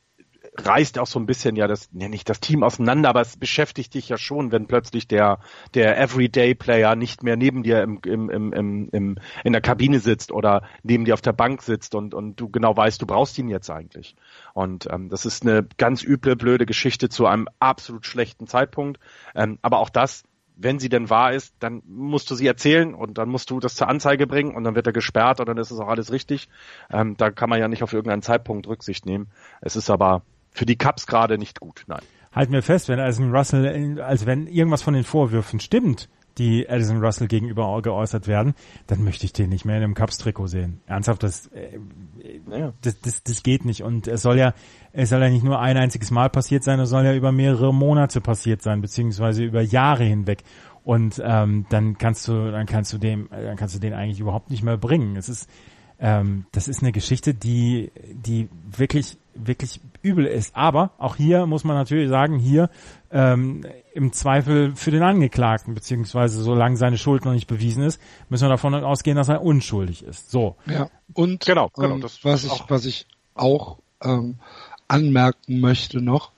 reißt 0.56 0.98
auch 0.98 1.06
so 1.06 1.18
ein 1.18 1.26
bisschen 1.26 1.56
ja 1.56 1.66
das, 1.66 1.88
ja 1.92 2.08
nicht 2.08 2.28
das 2.28 2.40
Team 2.40 2.62
auseinander, 2.62 3.08
aber 3.08 3.20
es 3.20 3.36
beschäftigt 3.36 3.94
dich 3.94 4.08
ja 4.08 4.18
schon, 4.18 4.52
wenn 4.52 4.66
plötzlich 4.66 5.06
der, 5.08 5.38
der 5.74 5.98
Everyday 6.00 6.54
Player 6.54 6.96
nicht 6.96 7.22
mehr 7.22 7.36
neben 7.36 7.62
dir 7.62 7.82
im, 7.82 8.00
im, 8.04 8.30
im, 8.30 8.52
im, 8.52 8.88
im, 8.90 9.18
in 9.44 9.52
der 9.52 9.62
Kabine 9.62 10.00
sitzt 10.00 10.32
oder 10.32 10.62
neben 10.82 11.04
dir 11.04 11.14
auf 11.14 11.20
der 11.20 11.32
Bank 11.32 11.62
sitzt 11.62 11.94
und, 11.94 12.14
und 12.14 12.36
du 12.40 12.48
genau 12.48 12.76
weißt, 12.76 13.00
du 13.00 13.06
brauchst 13.06 13.38
ihn 13.38 13.48
jetzt 13.48 13.70
eigentlich. 13.70 14.16
Und 14.54 14.88
ähm, 14.90 15.08
das 15.08 15.26
ist 15.26 15.42
eine 15.42 15.66
ganz 15.76 16.02
üble, 16.02 16.36
blöde 16.36 16.66
Geschichte 16.66 17.08
zu 17.08 17.26
einem 17.26 17.48
absolut 17.58 18.06
schlechten 18.06 18.46
Zeitpunkt. 18.46 19.00
Ähm, 19.34 19.58
aber 19.62 19.78
auch 19.78 19.90
das 19.90 20.24
wenn 20.58 20.78
sie 20.80 20.88
denn 20.88 21.08
wahr 21.08 21.32
ist, 21.32 21.54
dann 21.60 21.82
musst 21.86 22.30
du 22.30 22.34
sie 22.34 22.46
erzählen 22.46 22.92
und 22.92 23.16
dann 23.16 23.28
musst 23.28 23.50
du 23.50 23.60
das 23.60 23.76
zur 23.76 23.88
Anzeige 23.88 24.26
bringen 24.26 24.54
und 24.54 24.64
dann 24.64 24.74
wird 24.74 24.86
er 24.86 24.92
gesperrt 24.92 25.40
und 25.40 25.48
dann 25.48 25.56
ist 25.56 25.70
es 25.70 25.78
auch 25.78 25.88
alles 25.88 26.12
richtig. 26.12 26.48
Ähm, 26.90 27.16
da 27.16 27.30
kann 27.30 27.48
man 27.48 27.60
ja 27.60 27.68
nicht 27.68 27.82
auf 27.82 27.92
irgendeinen 27.92 28.22
Zeitpunkt 28.22 28.66
Rücksicht 28.66 29.06
nehmen. 29.06 29.28
Es 29.60 29.76
ist 29.76 29.88
aber 29.88 30.22
für 30.50 30.66
die 30.66 30.76
Cups 30.76 31.06
gerade 31.06 31.38
nicht 31.38 31.60
gut, 31.60 31.84
nein. 31.86 32.02
Halten 32.32 32.52
wir 32.52 32.62
fest, 32.62 32.88
wenn 32.88 32.98
Addison 32.98 33.34
Russell, 33.34 34.00
also 34.00 34.26
wenn 34.26 34.46
irgendwas 34.46 34.82
von 34.82 34.94
den 34.94 35.04
Vorwürfen 35.04 35.60
stimmt, 35.60 36.08
die 36.38 36.68
Addison 36.68 37.04
Russell 37.04 37.28
gegenüber 37.28 37.80
geäußert 37.82 38.26
werden, 38.26 38.54
dann 38.86 39.04
möchte 39.04 39.24
ich 39.26 39.32
den 39.32 39.50
nicht 39.50 39.64
mehr 39.64 39.76
in 39.76 39.82
einem 39.82 39.94
Cups-Trikot 39.94 40.46
sehen. 40.46 40.80
Ernsthaft, 40.86 41.22
das, 41.22 41.48
äh, 41.48 41.78
naja. 42.46 42.72
das, 42.82 43.00
das, 43.00 43.22
das 43.22 43.42
geht 43.42 43.64
nicht. 43.64 43.82
Und 43.82 44.08
es 44.08 44.22
soll 44.22 44.38
ja, 44.38 44.54
es 44.92 45.10
soll 45.10 45.20
ja 45.20 45.28
nicht 45.28 45.44
nur 45.44 45.60
ein 45.60 45.76
einziges 45.76 46.10
Mal 46.10 46.30
passiert 46.30 46.64
sein, 46.64 46.80
es 46.80 46.90
soll 46.90 47.04
ja 47.04 47.14
über 47.14 47.32
mehrere 47.32 47.74
Monate 47.74 48.20
passiert 48.20 48.62
sein, 48.62 48.80
beziehungsweise 48.80 49.44
über 49.44 49.60
Jahre 49.62 50.04
hinweg. 50.04 50.44
Und 50.84 51.20
ähm, 51.22 51.66
dann 51.68 51.98
kannst 51.98 52.26
du, 52.28 52.50
dann 52.50 52.66
kannst 52.66 52.92
du 52.92 52.98
dem, 52.98 53.28
dann 53.30 53.56
kannst 53.56 53.74
du 53.74 53.78
den 53.78 53.92
eigentlich 53.92 54.20
überhaupt 54.20 54.50
nicht 54.50 54.62
mehr 54.62 54.78
bringen. 54.78 55.16
Es 55.16 55.28
ist, 55.28 55.48
ähm, 56.00 56.46
das 56.52 56.68
ist 56.68 56.82
eine 56.82 56.92
Geschichte, 56.92 57.34
die, 57.34 57.90
die 58.12 58.48
wirklich, 58.64 59.18
wirklich 59.34 59.80
übel 60.00 60.24
ist. 60.24 60.56
Aber 60.56 60.92
auch 60.98 61.16
hier 61.16 61.46
muss 61.46 61.64
man 61.64 61.76
natürlich 61.76 62.08
sagen, 62.08 62.38
hier 62.38 62.70
ähm, 63.10 63.64
im 63.94 64.12
Zweifel 64.12 64.74
für 64.76 64.90
den 64.90 65.02
Angeklagten, 65.02 65.74
beziehungsweise 65.74 66.42
solange 66.42 66.76
seine 66.76 66.98
Schuld 66.98 67.24
noch 67.24 67.32
nicht 67.32 67.46
bewiesen 67.46 67.82
ist, 67.82 68.00
müssen 68.28 68.44
wir 68.44 68.50
davon 68.50 68.74
ausgehen, 68.74 69.16
dass 69.16 69.28
er 69.28 69.42
unschuldig 69.42 70.02
ist. 70.04 70.30
So. 70.30 70.56
Ja, 70.66 70.90
und 71.14 71.44
genau, 71.46 71.70
genau 71.74 71.96
ähm, 71.96 72.02
was 72.22 72.44
ich, 72.44 72.64
was 72.68 72.84
ich 72.84 73.06
auch 73.34 73.78
ähm, 74.02 74.36
anmerken 74.88 75.60
möchte 75.60 76.00
noch, 76.00 76.32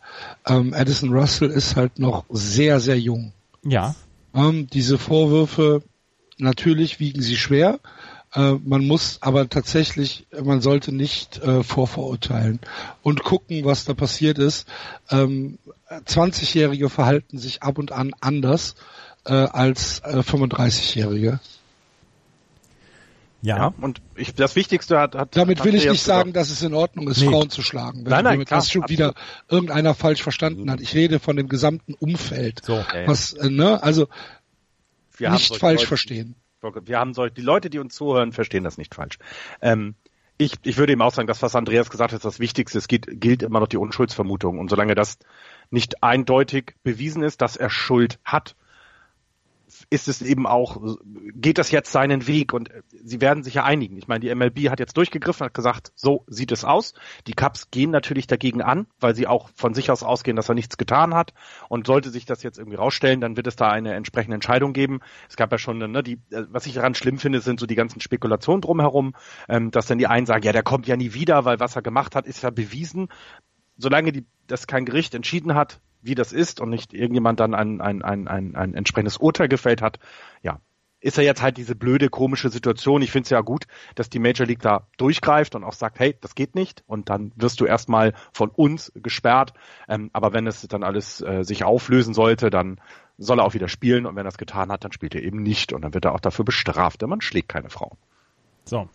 ähm, 0.47 0.74
Addison 0.74 1.12
Russell 1.12 1.51
ist 1.51 1.76
halt 1.76 1.98
noch 1.98 2.24
sehr, 2.30 2.80
sehr 2.80 2.98
jung. 2.98 3.32
Ja. 3.64 3.94
Ähm, 4.34 4.68
diese 4.72 4.98
Vorwürfe, 4.98 5.82
natürlich 6.38 7.01
wiegen 7.01 7.22
sie 7.22 7.36
schwer. 7.36 7.80
Äh, 8.32 8.55
man 8.65 8.86
muss 8.86 9.19
aber 9.23 9.48
tatsächlich, 9.48 10.27
man 10.43 10.61
sollte 10.61 10.93
nicht 10.93 11.39
äh, 11.39 11.62
vorverurteilen 11.65 12.61
und 13.02 13.24
gucken, 13.24 13.65
was 13.65 13.85
da 13.85 13.94
passiert 13.94 14.39
ist. 14.39 14.69
Ähm, 15.11 15.59
20-Jährige 15.90 16.90
verhalten 16.90 17.39
sich 17.39 17.62
ab 17.62 17.78
und 17.78 17.90
an 17.90 18.12
anders 18.20 18.77
äh, 19.24 19.32
als 19.32 20.01
äh, 20.01 20.19
35-Jährige. 20.19 21.40
Ja. 23.43 23.57
ja. 23.57 23.74
und 23.81 24.02
ich, 24.15 24.35
das 24.35 24.55
Wichtigste 24.55 25.01
hat, 25.01 25.15
hat 25.15 25.36
Damit 25.36 25.65
will 25.65 25.74
ich 25.74 25.89
nicht 25.89 26.02
sagen, 26.02 26.32
dass 26.32 26.51
es 26.51 26.62
in 26.62 26.74
Ordnung 26.74 27.09
ist, 27.09 27.23
nee. 27.23 27.28
Frauen 27.28 27.48
zu 27.48 27.62
schlagen. 27.62 28.05
Wenn, 28.05 28.11
nein, 28.11 28.24
nein, 28.24 28.44
klar, 28.44 28.61
das 28.61 28.70
schon 28.70 28.89
wieder 28.89 29.15
irgendeiner 29.48 29.94
falsch 29.94 30.23
verstanden 30.23 30.70
hat. 30.70 30.81
Ich 30.81 30.94
rede 30.94 31.19
von 31.20 31.36
dem 31.36 31.48
gesamten 31.48 31.94
Umfeld. 31.94 32.62
So, 32.65 32.74
ja, 32.74 33.07
was, 33.07 33.32
äh, 33.32 33.48
ne, 33.48 33.82
also 33.82 34.09
Wir 35.16 35.31
nicht 35.31 35.57
falsch 35.57 35.81
Leute, 35.81 35.89
verstehen 35.89 36.35
wir 36.62 36.99
haben 36.99 37.15
solche, 37.15 37.35
die 37.35 37.43
Leute, 37.43 37.70
die 37.70 37.78
uns 37.78 37.95
zuhören, 37.95 38.32
verstehen 38.32 38.65
das 38.65 38.78
nicht 38.78 38.95
falsch. 38.95 39.19
Ähm, 39.62 39.95
ich, 40.37 40.55
ich 40.62 40.78
würde 40.78 40.93
eben 40.93 41.03
auch 41.03 41.12
sagen, 41.12 41.28
das, 41.28 41.43
was 41.43 41.55
Andreas 41.55 41.91
gesagt 41.91 42.15
hat, 42.15 42.24
das 42.24 42.41
Wichtigste, 42.41 42.78
es 42.78 42.89
geht, 42.89 43.20
gilt 43.20 43.43
immer 43.43 43.61
noch 43.61 43.69
die 43.69 43.77
Unschuldsvermutung. 43.77 44.59
Und 44.59 44.70
solange 44.70 44.95
das 44.95 45.19
nicht 45.70 46.03
eindeutig 46.03 46.74
bewiesen 46.82 47.23
ist, 47.23 47.43
dass 47.43 47.57
er 47.57 47.69
Schuld 47.69 48.19
hat, 48.24 48.57
ist 49.90 50.06
es 50.06 50.22
eben 50.22 50.46
auch, 50.46 50.80
geht 51.34 51.58
das 51.58 51.72
jetzt 51.72 51.90
seinen 51.90 52.28
Weg 52.28 52.52
und 52.52 52.70
sie 52.92 53.20
werden 53.20 53.42
sich 53.42 53.54
ja 53.54 53.64
einigen. 53.64 53.96
Ich 53.96 54.06
meine, 54.06 54.20
die 54.20 54.32
MLB 54.32 54.70
hat 54.70 54.78
jetzt 54.78 54.96
durchgegriffen, 54.96 55.46
hat 55.46 55.54
gesagt, 55.54 55.90
so 55.96 56.24
sieht 56.28 56.52
es 56.52 56.64
aus. 56.64 56.94
Die 57.26 57.32
Cups 57.32 57.72
gehen 57.72 57.90
natürlich 57.90 58.28
dagegen 58.28 58.62
an, 58.62 58.86
weil 59.00 59.16
sie 59.16 59.26
auch 59.26 59.50
von 59.56 59.74
sich 59.74 59.90
aus 59.90 60.04
ausgehen, 60.04 60.36
dass 60.36 60.48
er 60.48 60.54
nichts 60.54 60.78
getan 60.78 61.12
hat. 61.14 61.34
Und 61.68 61.88
sollte 61.88 62.10
sich 62.10 62.24
das 62.24 62.44
jetzt 62.44 62.58
irgendwie 62.58 62.76
rausstellen, 62.76 63.20
dann 63.20 63.36
wird 63.36 63.48
es 63.48 63.56
da 63.56 63.68
eine 63.68 63.94
entsprechende 63.94 64.36
Entscheidung 64.36 64.72
geben. 64.72 65.00
Es 65.28 65.36
gab 65.36 65.50
ja 65.50 65.58
schon, 65.58 65.78
ne, 65.78 66.02
die, 66.04 66.20
was 66.30 66.66
ich 66.66 66.74
daran 66.74 66.94
schlimm 66.94 67.18
finde, 67.18 67.40
sind 67.40 67.58
so 67.58 67.66
die 67.66 67.74
ganzen 67.74 68.00
Spekulationen 68.00 68.60
drumherum, 68.60 69.16
ähm, 69.48 69.72
dass 69.72 69.86
dann 69.86 69.98
die 69.98 70.06
einen 70.06 70.26
sagen, 70.26 70.44
ja, 70.44 70.52
der 70.52 70.62
kommt 70.62 70.86
ja 70.86 70.96
nie 70.96 71.14
wieder, 71.14 71.44
weil 71.44 71.58
was 71.58 71.74
er 71.74 71.82
gemacht 71.82 72.14
hat, 72.14 72.26
ist 72.26 72.42
ja 72.44 72.50
bewiesen. 72.50 73.08
Solange 73.76 74.12
die, 74.12 74.24
das 74.46 74.68
kein 74.68 74.84
Gericht 74.84 75.16
entschieden 75.16 75.54
hat, 75.54 75.80
wie 76.02 76.14
das 76.14 76.32
ist 76.32 76.60
und 76.60 76.70
nicht 76.70 76.94
irgendjemand 76.94 77.40
dann 77.40 77.55
ein, 77.55 77.81
ein, 77.81 78.02
ein, 78.02 78.28
ein, 78.28 78.56
ein 78.56 78.74
entsprechendes 78.74 79.18
Urteil 79.18 79.48
gefällt 79.48 79.82
hat, 79.82 79.98
ja, 80.43 80.60
ist 81.01 81.16
ja 81.16 81.22
jetzt 81.22 81.40
halt 81.40 81.56
diese 81.56 81.74
blöde, 81.74 82.10
komische 82.10 82.51
Situation. 82.51 83.02
Ich 83.02 83.10
finde 83.10 83.24
es 83.24 83.31
ja 83.31 83.40
gut, 83.40 83.66
dass 83.94 84.10
die 84.10 84.18
Major 84.18 84.47
League 84.47 84.60
da 84.60 84.86
durchgreift 84.98 85.55
und 85.55 85.64
auch 85.64 85.72
sagt, 85.72 85.98
hey, 85.98 86.16
das 86.20 86.35
geht 86.35 86.55
nicht. 86.55 86.85
Und 86.86 87.09
dann 87.09 87.32
wirst 87.36 87.60
du 87.60 87.64
erstmal 87.64 88.12
von 88.32 88.51
uns 88.51 88.93
gesperrt. 88.94 89.55
Ähm, 89.89 90.10
aber 90.12 90.35
wenn 90.35 90.47
es 90.47 90.60
dann 90.68 90.85
alles 90.85 91.22
äh, 91.22 91.43
sich 91.43 91.64
auflösen 91.64 92.12
sollte, 92.12 92.51
dann 92.51 92.81
soll 93.16 93.40
er 93.40 93.47
auch 93.47 93.55
wieder 93.55 93.68
spielen. 93.68 94.05
Und 94.05 94.14
wenn 94.16 94.27
er 94.27 94.31
es 94.31 94.39
getan 94.39 94.70
hat, 94.70 94.85
dann 94.85 94.93
spielt 94.93 95.14
er 95.14 95.22
eben 95.22 95.43
nicht. 95.43 95.72
Und 95.72 95.82
dann 95.82 95.94
wird 95.94 96.05
er 96.05 96.14
auch 96.14 96.20
dafür 96.20 96.44
bestraft, 96.44 97.01
denn 97.01 97.09
man 97.09 97.22
schlägt 97.22 97.48
keine 97.48 97.70
Frauen. 97.70 97.97
So, 98.64 98.89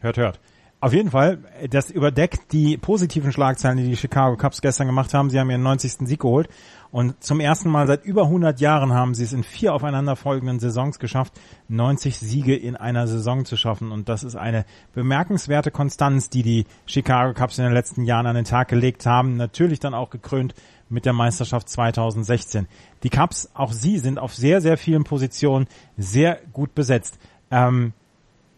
hört, 0.00 0.16
hört. 0.16 0.40
Auf 0.86 0.92
jeden 0.92 1.10
Fall, 1.10 1.38
das 1.68 1.90
überdeckt 1.90 2.52
die 2.52 2.76
positiven 2.76 3.32
Schlagzeilen, 3.32 3.76
die 3.76 3.88
die 3.88 3.96
Chicago 3.96 4.36
Cubs 4.36 4.60
gestern 4.60 4.86
gemacht 4.86 5.12
haben. 5.14 5.30
Sie 5.30 5.40
haben 5.40 5.50
ihren 5.50 5.64
90. 5.64 6.06
Sieg 6.06 6.20
geholt 6.20 6.48
und 6.92 7.20
zum 7.24 7.40
ersten 7.40 7.70
Mal 7.70 7.88
seit 7.88 8.04
über 8.04 8.22
100 8.22 8.60
Jahren 8.60 8.92
haben 8.92 9.12
sie 9.12 9.24
es 9.24 9.32
in 9.32 9.42
vier 9.42 9.74
aufeinanderfolgenden 9.74 10.60
Saisons 10.60 11.00
geschafft, 11.00 11.32
90 11.66 12.20
Siege 12.20 12.54
in 12.54 12.76
einer 12.76 13.08
Saison 13.08 13.44
zu 13.44 13.56
schaffen. 13.56 13.90
Und 13.90 14.08
das 14.08 14.22
ist 14.22 14.36
eine 14.36 14.64
bemerkenswerte 14.94 15.72
Konstanz, 15.72 16.30
die 16.30 16.44
die 16.44 16.66
Chicago 16.86 17.34
Cubs 17.34 17.58
in 17.58 17.64
den 17.64 17.74
letzten 17.74 18.04
Jahren 18.04 18.26
an 18.26 18.36
den 18.36 18.44
Tag 18.44 18.68
gelegt 18.68 19.06
haben. 19.06 19.36
Natürlich 19.36 19.80
dann 19.80 19.92
auch 19.92 20.10
gekrönt 20.10 20.54
mit 20.88 21.04
der 21.04 21.14
Meisterschaft 21.14 21.68
2016. 21.68 22.68
Die 23.02 23.10
Cubs, 23.10 23.50
auch 23.54 23.72
sie 23.72 23.98
sind 23.98 24.20
auf 24.20 24.36
sehr, 24.36 24.60
sehr 24.60 24.76
vielen 24.76 25.02
Positionen 25.02 25.66
sehr 25.96 26.38
gut 26.52 26.76
besetzt. 26.76 27.18
Ähm, 27.50 27.92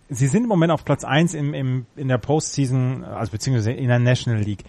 sie 0.08 0.26
sind 0.26 0.44
im 0.44 0.48
Moment 0.48 0.72
auf 0.72 0.84
Platz 0.84 1.04
eins 1.04 1.34
im, 1.34 1.54
im, 1.54 1.86
in 1.96 2.08
der 2.08 2.18
Postseason, 2.18 3.04
also 3.04 3.32
beziehungsweise 3.32 3.72
in 3.72 3.88
der 3.88 3.98
National 3.98 4.42
League. 4.42 4.64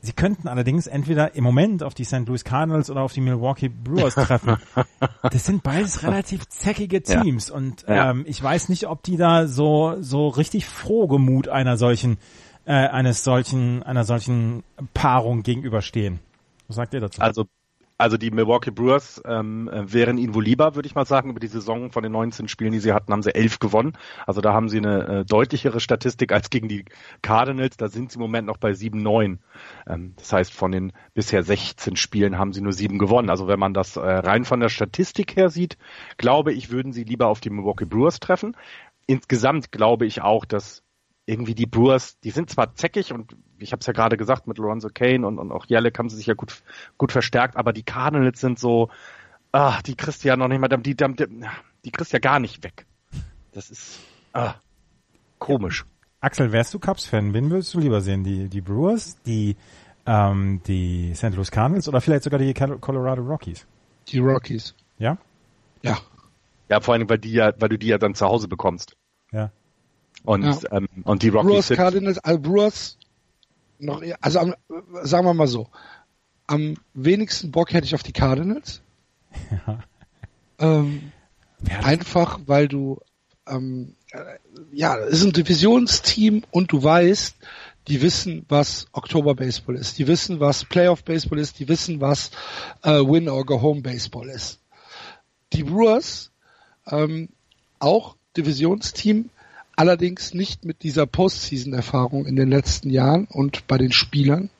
Sie 0.00 0.12
könnten 0.12 0.48
allerdings 0.48 0.86
entweder 0.86 1.34
im 1.34 1.44
Moment 1.44 1.82
auf 1.82 1.94
die 1.94 2.04
St. 2.04 2.26
Louis 2.26 2.44
Cardinals 2.44 2.90
oder 2.90 3.00
auf 3.00 3.14
die 3.14 3.22
Milwaukee 3.22 3.68
Brewers 3.68 4.14
treffen. 4.14 4.56
Das 5.22 5.46
sind 5.46 5.62
beides 5.62 6.02
relativ 6.02 6.46
zäckige 6.48 7.02
Teams 7.02 7.48
ja. 7.48 7.54
und 7.54 7.84
ähm, 7.88 8.24
ich 8.26 8.42
weiß 8.42 8.68
nicht, 8.68 8.86
ob 8.86 9.02
die 9.02 9.16
da 9.16 9.46
so 9.46 9.96
so 10.00 10.28
richtig 10.28 10.66
frohgemut 10.66 11.48
einer 11.48 11.78
solchen 11.78 12.18
äh, 12.66 12.72
eines 12.72 13.24
solchen 13.24 13.82
einer 13.82 14.04
solchen 14.04 14.62
Paarung 14.92 15.42
gegenüberstehen. 15.42 16.20
Was 16.68 16.76
sagt 16.76 16.92
ihr 16.92 17.00
dazu? 17.00 17.22
Also 17.22 17.46
also 17.96 18.16
die 18.16 18.30
Milwaukee 18.30 18.72
Brewers 18.72 19.22
ähm, 19.24 19.70
wären 19.72 20.18
ihnen 20.18 20.34
wohl 20.34 20.44
lieber, 20.44 20.74
würde 20.74 20.86
ich 20.86 20.94
mal 20.94 21.06
sagen. 21.06 21.30
Über 21.30 21.40
die 21.40 21.46
Saison 21.46 21.90
von 21.90 22.02
den 22.02 22.12
19 22.12 22.48
Spielen, 22.48 22.72
die 22.72 22.80
sie 22.80 22.92
hatten, 22.92 23.12
haben 23.12 23.22
sie 23.22 23.34
elf 23.34 23.60
gewonnen. 23.60 23.96
Also 24.26 24.40
da 24.40 24.52
haben 24.52 24.68
sie 24.68 24.78
eine 24.78 25.06
äh, 25.06 25.24
deutlichere 25.24 25.80
Statistik 25.80 26.32
als 26.32 26.50
gegen 26.50 26.68
die 26.68 26.84
Cardinals. 27.22 27.76
Da 27.76 27.88
sind 27.88 28.10
sie 28.10 28.16
im 28.16 28.22
Moment 28.22 28.46
noch 28.48 28.56
bei 28.56 28.72
7-9. 28.72 29.38
Ähm, 29.86 30.14
das 30.16 30.32
heißt, 30.32 30.52
von 30.52 30.72
den 30.72 30.92
bisher 31.14 31.44
16 31.44 31.96
Spielen 31.96 32.38
haben 32.38 32.52
sie 32.52 32.62
nur 32.62 32.72
sieben 32.72 32.98
gewonnen. 32.98 33.30
Also 33.30 33.46
wenn 33.46 33.60
man 33.60 33.74
das 33.74 33.96
äh, 33.96 34.00
rein 34.00 34.44
von 34.44 34.60
der 34.60 34.68
Statistik 34.68 35.36
her 35.36 35.48
sieht, 35.48 35.78
glaube 36.16 36.52
ich, 36.52 36.70
würden 36.70 36.92
sie 36.92 37.04
lieber 37.04 37.28
auf 37.28 37.40
die 37.40 37.50
Milwaukee 37.50 37.86
Brewers 37.86 38.18
treffen. 38.20 38.56
Insgesamt 39.06 39.70
glaube 39.70 40.06
ich 40.06 40.22
auch, 40.22 40.44
dass 40.44 40.83
irgendwie 41.26 41.54
die 41.54 41.66
Brewers, 41.66 42.18
die 42.20 42.30
sind 42.30 42.50
zwar 42.50 42.74
zäckig 42.74 43.12
und 43.12 43.36
ich 43.58 43.72
habe 43.72 43.80
es 43.80 43.86
ja 43.86 43.92
gerade 43.92 44.16
gesagt, 44.16 44.46
mit 44.46 44.58
Lorenzo 44.58 44.88
Kane 44.92 45.26
und, 45.26 45.38
und 45.38 45.52
auch 45.52 45.66
Jellic 45.66 45.98
haben 45.98 46.10
sie 46.10 46.16
sich 46.16 46.26
ja 46.26 46.34
gut, 46.34 46.62
gut 46.98 47.12
verstärkt, 47.12 47.56
aber 47.56 47.72
die 47.72 47.82
Cardinals 47.82 48.40
sind 48.40 48.58
so, 48.58 48.90
ah, 49.52 49.80
die 49.86 49.94
kriegst 49.94 50.24
du 50.24 50.28
ja 50.28 50.36
noch 50.36 50.48
nicht 50.48 50.60
mal, 50.60 50.68
die, 50.68 50.94
die, 50.94 51.14
die, 51.14 51.26
die 51.84 51.90
kriegst 51.90 52.12
du 52.12 52.16
ja 52.16 52.20
gar 52.20 52.40
nicht 52.40 52.62
weg. 52.62 52.86
Das 53.52 53.70
ist 53.70 54.00
ah, 54.32 54.54
komisch. 55.38 55.86
Axel, 56.20 56.52
wärst 56.52 56.74
du 56.74 56.78
Cubs-Fan? 56.78 57.34
Wen 57.34 57.50
würdest 57.50 57.74
du 57.74 57.80
lieber 57.80 58.00
sehen? 58.00 58.24
Die, 58.24 58.48
die 58.48 58.60
Brewers, 58.60 59.20
die, 59.22 59.56
ähm, 60.06 60.60
die 60.66 61.14
St. 61.14 61.34
Louis 61.34 61.50
Cardinals 61.50 61.88
oder 61.88 62.00
vielleicht 62.00 62.24
sogar 62.24 62.38
die 62.38 62.52
Colorado 62.54 63.22
Rockies? 63.22 63.66
Die 64.08 64.18
Rockies. 64.18 64.74
Ja? 64.98 65.18
Ja. 65.82 65.98
Ja, 66.68 66.80
vor 66.80 66.94
allem, 66.94 67.08
weil 67.08 67.18
die 67.18 67.32
ja, 67.32 67.52
weil 67.58 67.68
du 67.68 67.78
die 67.78 67.88
ja 67.88 67.98
dann 67.98 68.14
zu 68.14 68.26
Hause 68.26 68.48
bekommst. 68.48 68.96
Ja. 69.32 69.50
Und, 70.24 70.42
ja. 70.44 70.72
ähm, 70.72 70.88
und 71.04 71.22
die 71.22 71.28
Rockies 71.28 71.68
Brewers, 71.68 71.68
Cardinals, 71.68 72.18
also 72.18 72.40
Brewers 72.40 72.98
noch 73.78 74.02
also 74.20 74.38
am, 74.38 74.54
sagen 75.02 75.26
wir 75.26 75.34
mal 75.34 75.46
so, 75.46 75.68
am 76.46 76.76
wenigsten 76.94 77.50
Bock 77.50 77.72
hätte 77.72 77.86
ich 77.86 77.94
auf 77.94 78.02
die 78.02 78.12
Cardinals. 78.12 78.82
Ja. 79.66 79.80
Ähm, 80.56 81.10
einfach, 81.82 82.38
weil 82.46 82.68
du 82.68 83.00
ähm, 83.46 83.96
äh, 84.12 84.38
ja, 84.72 84.96
es 84.96 85.18
ist 85.18 85.24
ein 85.24 85.32
Divisionsteam 85.32 86.44
und 86.50 86.72
du 86.72 86.82
weißt, 86.82 87.36
die 87.88 88.00
wissen, 88.00 88.46
was 88.48 88.86
Oktober 88.92 89.34
Baseball 89.34 89.76
ist, 89.76 89.98
die 89.98 90.06
wissen, 90.06 90.40
was 90.40 90.64
Playoff 90.64 91.04
Baseball 91.04 91.38
ist, 91.38 91.58
die 91.58 91.68
wissen, 91.68 92.00
was 92.00 92.30
äh, 92.82 92.90
Win 92.92 93.28
or 93.28 93.44
Go 93.44 93.60
Home 93.60 93.82
Baseball 93.82 94.28
ist. 94.28 94.60
Die 95.52 95.64
Brewers 95.64 96.30
ähm, 96.86 97.28
auch 97.78 98.16
Divisionsteam, 98.36 99.30
allerdings 99.76 100.34
nicht 100.34 100.64
mit 100.64 100.82
dieser 100.82 101.06
Postseason-Erfahrung 101.06 102.26
in 102.26 102.36
den 102.36 102.50
letzten 102.50 102.90
Jahren 102.90 103.26
und 103.26 103.66
bei 103.66 103.78
den 103.78 103.92
Spielern. 103.92 104.50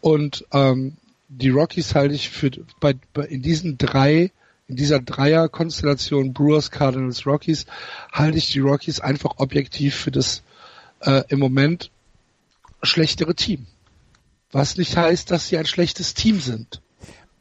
Und 0.00 0.44
ähm, 0.52 0.96
die 1.28 1.50
Rockies 1.50 1.94
halte 1.94 2.14
ich 2.14 2.30
für 2.30 2.50
bei, 2.80 2.94
bei 3.12 3.24
in 3.24 3.42
diesen 3.42 3.78
drei 3.78 4.30
in 4.66 4.76
dieser 4.76 5.00
Dreierkonstellation 5.00 6.32
Brewers, 6.32 6.70
Cardinals, 6.70 7.26
Rockies 7.26 7.66
halte 8.12 8.38
ich 8.38 8.50
die 8.50 8.60
Rockies 8.60 9.00
einfach 9.00 9.34
objektiv 9.36 9.94
für 9.94 10.10
das 10.10 10.42
äh, 11.00 11.22
im 11.28 11.38
Moment 11.38 11.90
schlechtere 12.82 13.34
Team. 13.34 13.66
Was 14.52 14.76
nicht 14.76 14.96
heißt, 14.96 15.30
dass 15.30 15.48
sie 15.48 15.58
ein 15.58 15.66
schlechtes 15.66 16.14
Team 16.14 16.40
sind. 16.40 16.80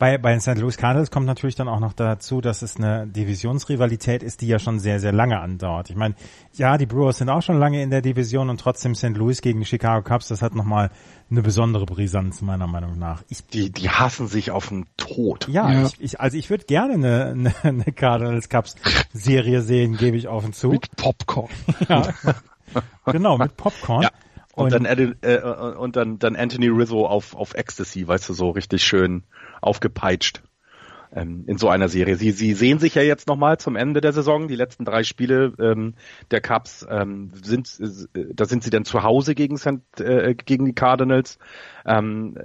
Bei, 0.03 0.17
bei 0.17 0.31
den 0.31 0.41
St. 0.41 0.57
Louis 0.57 0.75
Cardinals 0.75 1.11
kommt 1.11 1.27
natürlich 1.27 1.55
dann 1.55 1.69
auch 1.69 1.79
noch 1.79 1.93
dazu, 1.93 2.41
dass 2.41 2.61
es 2.61 2.75
eine 2.75 3.07
Divisionsrivalität 3.07 4.21
ist, 4.21 4.41
die 4.41 4.47
ja 4.47 4.59
schon 4.59 4.79
sehr, 4.79 4.99
sehr 4.99 5.13
lange 5.13 5.39
andauert. 5.39 5.89
Ich 5.89 5.95
meine, 5.95 6.15
ja, 6.55 6.77
die 6.77 6.85
Brewers 6.85 7.19
sind 7.19 7.29
auch 7.29 7.41
schon 7.41 7.57
lange 7.57 7.81
in 7.81 7.89
der 7.89 8.01
Division 8.01 8.49
und 8.49 8.59
trotzdem 8.59 8.95
St. 8.95 9.15
Louis 9.15 9.39
gegen 9.39 9.61
die 9.61 9.65
Chicago 9.65 10.03
Cubs, 10.03 10.27
das 10.27 10.41
hat 10.41 10.55
nochmal 10.55 10.91
eine 11.31 11.41
besondere 11.41 11.85
Brisanz 11.85 12.41
meiner 12.41 12.67
Meinung 12.67 12.99
nach. 12.99 13.23
Ich, 13.29 13.47
die, 13.47 13.71
die 13.71 13.89
hassen 13.91 14.27
sich 14.27 14.51
auf 14.51 14.67
den 14.67 14.87
Tod. 14.97 15.47
Ja, 15.47 15.71
ja. 15.71 15.85
Ich, 15.85 16.01
ich, 16.01 16.19
also 16.19 16.37
ich 16.37 16.49
würde 16.49 16.65
gerne 16.65 16.95
eine, 16.95 17.25
eine, 17.27 17.53
eine 17.63 17.85
Cardinals 17.85 18.49
Cubs 18.49 18.75
Serie 19.13 19.61
sehen, 19.61 19.95
gebe 19.95 20.17
ich 20.17 20.27
offen 20.27 20.51
zu. 20.51 20.67
Mit 20.67 20.93
Popcorn. 20.97 21.47
ja. 21.87 22.09
genau, 23.05 23.37
mit 23.37 23.55
Popcorn. 23.55 24.01
Ja. 24.01 24.09
Und, 24.53 24.73
und, 24.73 24.83
dann, 24.83 25.15
äh, 25.21 25.39
und 25.39 25.95
dann, 25.95 26.19
dann 26.19 26.35
Anthony 26.35 26.67
Rizzo 26.67 27.07
auf, 27.07 27.35
auf 27.35 27.55
Ecstasy, 27.55 28.05
weißt 28.05 28.27
du, 28.27 28.33
so 28.33 28.49
richtig 28.49 28.83
schön 28.83 29.23
aufgepeitscht 29.63 30.43
ähm, 31.15 31.43
in 31.47 31.57
so 31.57 31.69
einer 31.69 31.89
Serie. 31.89 32.15
Sie, 32.15 32.31
sie 32.31 32.53
sehen 32.53 32.79
sich 32.79 32.95
ja 32.95 33.01
jetzt 33.01 33.27
nochmal 33.27 33.57
zum 33.57 33.75
Ende 33.75 34.01
der 34.01 34.13
Saison. 34.13 34.47
Die 34.47 34.55
letzten 34.55 34.85
drei 34.85 35.03
Spiele 35.03 35.53
ähm, 35.59 35.93
der 36.31 36.41
Cups 36.41 36.85
ähm, 36.89 37.31
sind, 37.41 37.79
äh, 38.15 38.25
da 38.33 38.45
sind 38.45 38.63
sie 38.63 38.69
dann 38.69 38.85
zu 38.85 39.03
Hause 39.03 39.35
gegen, 39.35 39.57
äh, 39.99 40.35
gegen 40.35 40.65
die 40.65 40.73
Cardinals. 40.73 41.37
Ähm, 41.85 42.35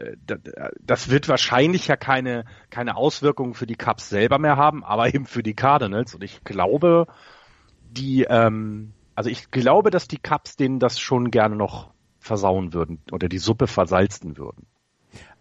das 0.80 1.10
wird 1.10 1.28
wahrscheinlich 1.28 1.88
ja 1.88 1.96
keine, 1.96 2.44
keine 2.70 2.96
Auswirkungen 2.96 3.54
für 3.54 3.66
die 3.66 3.76
Cups 3.76 4.08
selber 4.08 4.38
mehr 4.38 4.56
haben, 4.56 4.84
aber 4.84 5.12
eben 5.14 5.26
für 5.26 5.42
die 5.42 5.54
Cardinals. 5.54 6.14
Und 6.14 6.24
ich 6.24 6.44
glaube, 6.44 7.06
die, 7.90 8.24
ähm, 8.28 8.92
also 9.14 9.30
ich 9.30 9.50
glaube, 9.50 9.90
dass 9.90 10.08
die 10.08 10.18
Cups 10.18 10.56
denen 10.56 10.78
das 10.78 10.98
schon 11.00 11.30
gerne 11.30 11.56
noch 11.56 11.90
versauen 12.20 12.74
würden 12.74 13.00
oder 13.10 13.28
die 13.28 13.38
Suppe 13.38 13.66
versalzen 13.66 14.36
würden. 14.36 14.66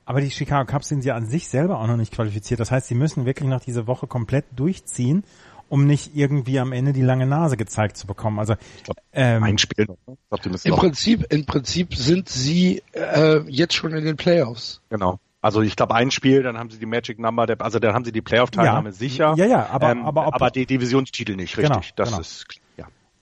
Aber 0.08 0.22
die 0.22 0.32
Chicago 0.32 0.72
Cubs 0.72 0.88
sind 0.88 1.04
ja 1.04 1.16
an 1.16 1.26
sich 1.26 1.50
selber 1.50 1.82
auch 1.82 1.88
noch 1.88 1.98
nicht 1.98 2.14
qualifiziert. 2.14 2.62
Das 2.62 2.72
heißt, 2.72 2.88
sie 2.88 2.96
müssen 2.96 3.26
wirklich 3.26 3.50
noch 3.50 3.60
diese 3.60 3.88
Woche 3.88 4.08
komplett 4.08 4.46
durchziehen, 4.56 5.26
um 5.68 5.86
nicht 5.86 6.16
irgendwie 6.16 6.60
am 6.60 6.72
Ende 6.72 6.94
die 6.94 7.02
lange 7.02 7.28
Nase 7.28 7.58
gezeigt 7.58 7.98
zu 7.98 8.08
bekommen. 8.08 8.40
Also 8.40 8.56
glaub, 8.86 8.96
ähm, 9.12 9.44
ein 9.44 9.58
Spiel 9.58 9.84
noch. 9.86 9.98
Ne? 10.08 10.18
Glaub, 10.30 10.66
Im 10.66 10.76
Prinzip, 10.78 11.26
im 11.30 11.46
Prinzip 11.46 11.94
sind 11.94 12.30
sie 12.30 12.82
äh, 12.94 13.42
jetzt 13.50 13.74
schon 13.74 13.92
in 13.92 14.06
den 14.06 14.16
Playoffs. 14.16 14.80
Genau. 14.90 15.20
Also 15.42 15.62
ich 15.62 15.76
glaube 15.76 15.94
ein 15.94 16.10
Spiel, 16.10 16.42
dann 16.42 16.58
haben 16.58 16.70
sie 16.70 16.80
die 16.80 16.86
Magic 16.86 17.20
Number, 17.20 17.46
der, 17.46 17.60
also 17.60 17.78
dann 17.80 17.94
haben 17.94 18.06
sie 18.06 18.14
die 18.14 18.22
Playoff-Teilnahme 18.22 18.90
ja. 18.90 18.96
sicher. 18.96 19.34
Ja, 19.36 19.46
ja, 19.46 19.68
aber 19.68 19.92
ähm, 19.92 20.06
aber, 20.06 20.34
aber 20.34 20.52
die 20.52 20.66
Divisionstitel 20.66 21.36
nicht, 21.36 21.54
genau, 21.54 21.80
richtig. 21.80 21.96
Genau, 21.98 22.06
das 22.06 22.10
genau. 22.12 22.22
ist 22.22 22.48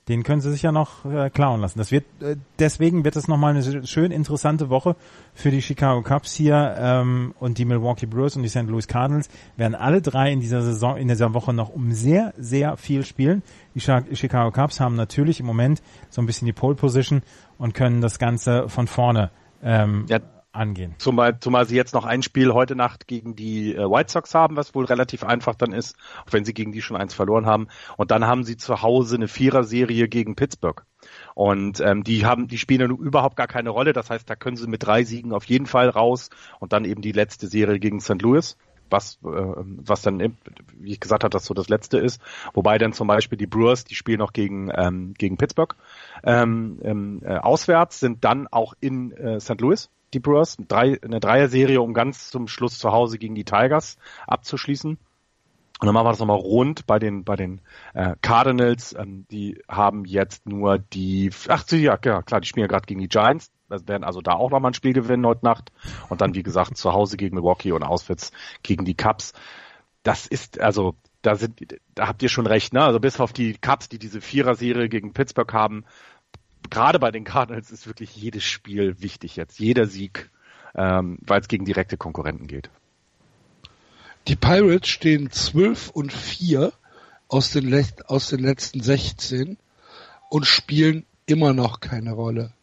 den 0.08 0.24
können 0.24 0.42
sie 0.42 0.52
sich 0.52 0.62
ja 0.62 0.72
noch 0.72 1.06
äh, 1.06 1.30
klauen 1.30 1.62
lassen. 1.62 1.80
Das 1.80 1.92
wird 1.92 2.06
äh, 2.22 2.36
deswegen 2.60 3.04
wird 3.04 3.16
es 3.16 3.28
nochmal 3.28 3.56
eine 3.56 3.86
schön 3.88 4.12
interessante 4.12 4.70
Woche 4.70 4.96
für 5.34 5.52
die 5.52 5.62
Chicago 5.62 6.02
Cubs 6.04 6.34
hier 6.36 6.76
ähm, 6.78 7.34
und 7.40 7.58
die 7.58 7.66
Milwaukee 7.66 8.06
Brewers 8.06 8.36
und 8.36 8.44
die 8.44 8.50
St. 8.50 8.68
Louis 8.68 8.88
Cardinals 8.88 9.30
werden 9.58 9.76
alle 9.76 10.02
drei 10.02 10.32
in 10.32 10.40
dieser 10.40 10.62
Saison 10.62 10.98
in 10.98 11.08
dieser 11.08 11.34
Woche 11.34 11.54
noch 11.54 11.70
um 11.70 11.92
sehr 11.92 12.34
sehr 12.38 12.78
viel 12.78 13.04
spielen. 13.04 13.42
Die 13.74 13.80
Chicago 13.80 14.52
Cubs 14.52 14.80
haben 14.80 14.96
natürlich 14.96 15.40
im 15.40 15.46
Moment 15.46 15.82
so 16.10 16.22
ein 16.22 16.26
bisschen 16.26 16.46
die 16.46 16.54
Pole 16.54 16.76
Position 16.76 17.24
und 17.58 17.74
können 17.74 18.02
das 18.02 18.20
Ganze 18.20 18.70
von 18.70 18.88
vorne 18.88 19.32
ähm, 19.64 20.06
ja, 20.08 20.20
angehen. 20.56 20.96
Zumal, 20.98 21.40
zumal 21.40 21.66
sie 21.66 21.76
jetzt 21.76 21.94
noch 21.94 22.06
ein 22.06 22.24
Spiel 22.24 22.54
heute 22.54 22.76
Nacht 22.76 23.08
gegen 23.08 23.36
die 23.36 23.76
äh, 23.76 23.80
White 23.80 24.12
Sox 24.12 24.34
haben, 24.34 24.56
was 24.56 24.76
wohl 24.76 24.86
relativ 24.86 25.24
einfach 25.24 25.56
dann 25.56 25.74
ist, 25.74 25.96
auch 26.26 26.34
wenn 26.34 26.46
sie 26.46 26.54
gegen 26.54 26.72
die 26.72 26.82
schon 26.82 26.98
eins 26.98 27.14
verloren 27.14 27.46
haben. 27.46 27.68
Und 27.98 28.12
dann 28.12 28.26
haben 28.26 28.44
sie 28.44 28.58
zu 28.58 28.82
Hause 28.82 29.16
eine 29.16 29.28
Vierer-Serie 29.28 30.08
gegen 30.08 30.36
Pittsburgh. 30.36 30.84
Und 31.34 31.80
ähm, 31.82 32.04
die 32.04 32.26
haben, 32.26 32.48
die 32.48 32.58
spielen 32.58 32.82
ja 32.82 32.88
überhaupt 32.88 33.36
gar 33.36 33.48
keine 33.48 33.70
Rolle. 33.70 33.94
Das 33.94 34.10
heißt, 34.10 34.30
da 34.30 34.36
können 34.36 34.58
sie 34.58 34.68
mit 34.68 34.84
drei 34.84 35.04
Siegen 35.04 35.34
auf 35.34 35.46
jeden 35.46 35.66
Fall 35.66 35.90
raus 35.90 36.30
und 36.60 36.74
dann 36.74 36.86
eben 36.86 37.02
die 37.02 37.12
letzte 37.12 37.48
Serie 37.48 37.80
gegen 37.80 38.00
St. 38.00 38.22
Louis 38.22 38.58
was, 38.90 39.20
äh, 39.24 39.28
was 39.28 40.02
dann, 40.02 40.38
wie 40.78 40.92
ich 40.92 41.00
gesagt 41.00 41.24
habe, 41.24 41.32
das 41.32 41.46
so 41.46 41.54
das 41.54 41.70
letzte 41.70 41.98
ist. 41.98 42.22
Wobei 42.54 42.78
dann 42.78 42.94
zum 42.94 43.08
Beispiel 43.08 43.38
die 43.38 43.48
Brewers, 43.48 43.84
die 43.84 43.96
spielen 43.96 44.20
noch 44.20 44.34
gegen, 44.34 44.72
ähm, 44.76 45.14
gegen 45.18 45.38
Pittsburgh 45.38 45.76
ähm, 46.24 46.80
ähm, 46.84 47.22
äh, 47.24 47.38
auswärts, 47.38 48.00
sind 48.00 48.24
dann 48.24 48.48
auch 48.48 48.74
in 48.80 49.12
äh, 49.12 49.40
St. 49.40 49.60
Louis 49.60 49.90
die 50.16 50.20
Brewers. 50.20 50.58
Eine 50.70 51.20
Dreier-Serie, 51.20 51.82
um 51.82 51.94
ganz 51.94 52.32
zum 52.32 52.48
Schluss 52.48 52.80
zu 52.80 52.92
Hause 52.92 53.18
gegen 53.18 53.36
die 53.36 53.46
Tigers 53.46 53.98
abzuschließen. 54.26 54.98
Und 55.82 55.86
dann 55.86 55.94
machen 55.94 56.06
wir 56.06 56.12
das 56.12 56.20
nochmal 56.20 56.38
rund 56.38 56.88
bei 56.88 57.00
den 57.00 57.26
bei 57.26 57.36
den 57.36 57.60
äh, 57.94 58.16
Cardinals. 58.22 58.96
Ähm, 58.98 59.26
die 59.30 59.62
haben 59.68 60.06
jetzt 60.06 60.48
nur 60.48 60.80
die, 60.80 61.32
ach 61.50 61.70
ja 61.70 61.98
klar, 61.98 62.24
die 62.24 62.48
spielen 62.48 62.64
ja 62.64 62.68
gerade 62.68 62.86
gegen 62.86 63.02
die 63.02 63.10
Giants. 63.10 63.52
Das 63.68 63.88
werden 63.88 64.04
also 64.04 64.22
da 64.22 64.34
auch 64.34 64.52
nochmal 64.52 64.72
ein 64.72 64.76
Spiel 64.76 64.94
gewinnen 64.94 65.26
heute 65.26 65.44
Nacht. 65.44 65.72
Und 66.08 66.22
dann, 66.22 66.34
wie 66.34 66.44
gesagt, 66.44 66.78
zu 66.78 66.94
Hause 66.94 67.18
gegen 67.18 67.36
Milwaukee 67.36 67.74
und 67.74 67.84
auswärts 67.84 68.32
gegen 68.64 68.86
die 68.86 68.96
Cubs. 68.96 69.34
Das 70.04 70.28
ist, 70.28 70.62
also, 70.62 70.96
da 71.24 71.36
sind, 71.36 71.60
da 71.96 72.08
habt 72.08 72.22
ihr 72.22 72.30
schon 72.30 72.46
recht, 72.46 72.74
ne? 72.74 72.84
Also 72.84 73.00
bis 73.00 73.20
auf 73.20 73.34
die 73.34 73.56
Cubs, 73.56 73.90
die 73.90 73.98
diese 73.98 74.22
Vierer-Serie 74.22 74.88
gegen 74.88 75.14
Pittsburgh 75.14 75.52
haben, 75.52 75.84
gerade 76.70 77.00
bei 77.00 77.12
den 77.12 77.24
Cardinals 77.24 77.72
ist 77.72 77.88
wirklich 77.88 78.16
jedes 78.16 78.44
Spiel 78.44 79.02
wichtig 79.02 79.36
jetzt, 79.36 79.60
jeder 79.60 79.86
Sieg, 79.86 80.30
ähm, 80.76 81.18
weil 81.22 81.42
es 81.42 81.48
gegen 81.48 81.66
direkte 81.66 81.98
Konkurrenten 81.98 82.48
geht. 82.48 82.70
Die 84.28 84.36
Pirates 84.36 84.90
stehen 84.90 85.32
12 85.32 85.90
und 85.90 86.12
4 86.12 86.74
aus 87.28 87.52
den, 87.52 87.86
aus 88.08 88.30
den 88.30 88.40
letzten 88.40 88.82
16 88.82 89.58
und 90.30 90.46
spielen 90.48 91.06
immer 91.26 91.54
noch 91.54 91.80
keine 91.80 92.14
Rolle. 92.14 92.54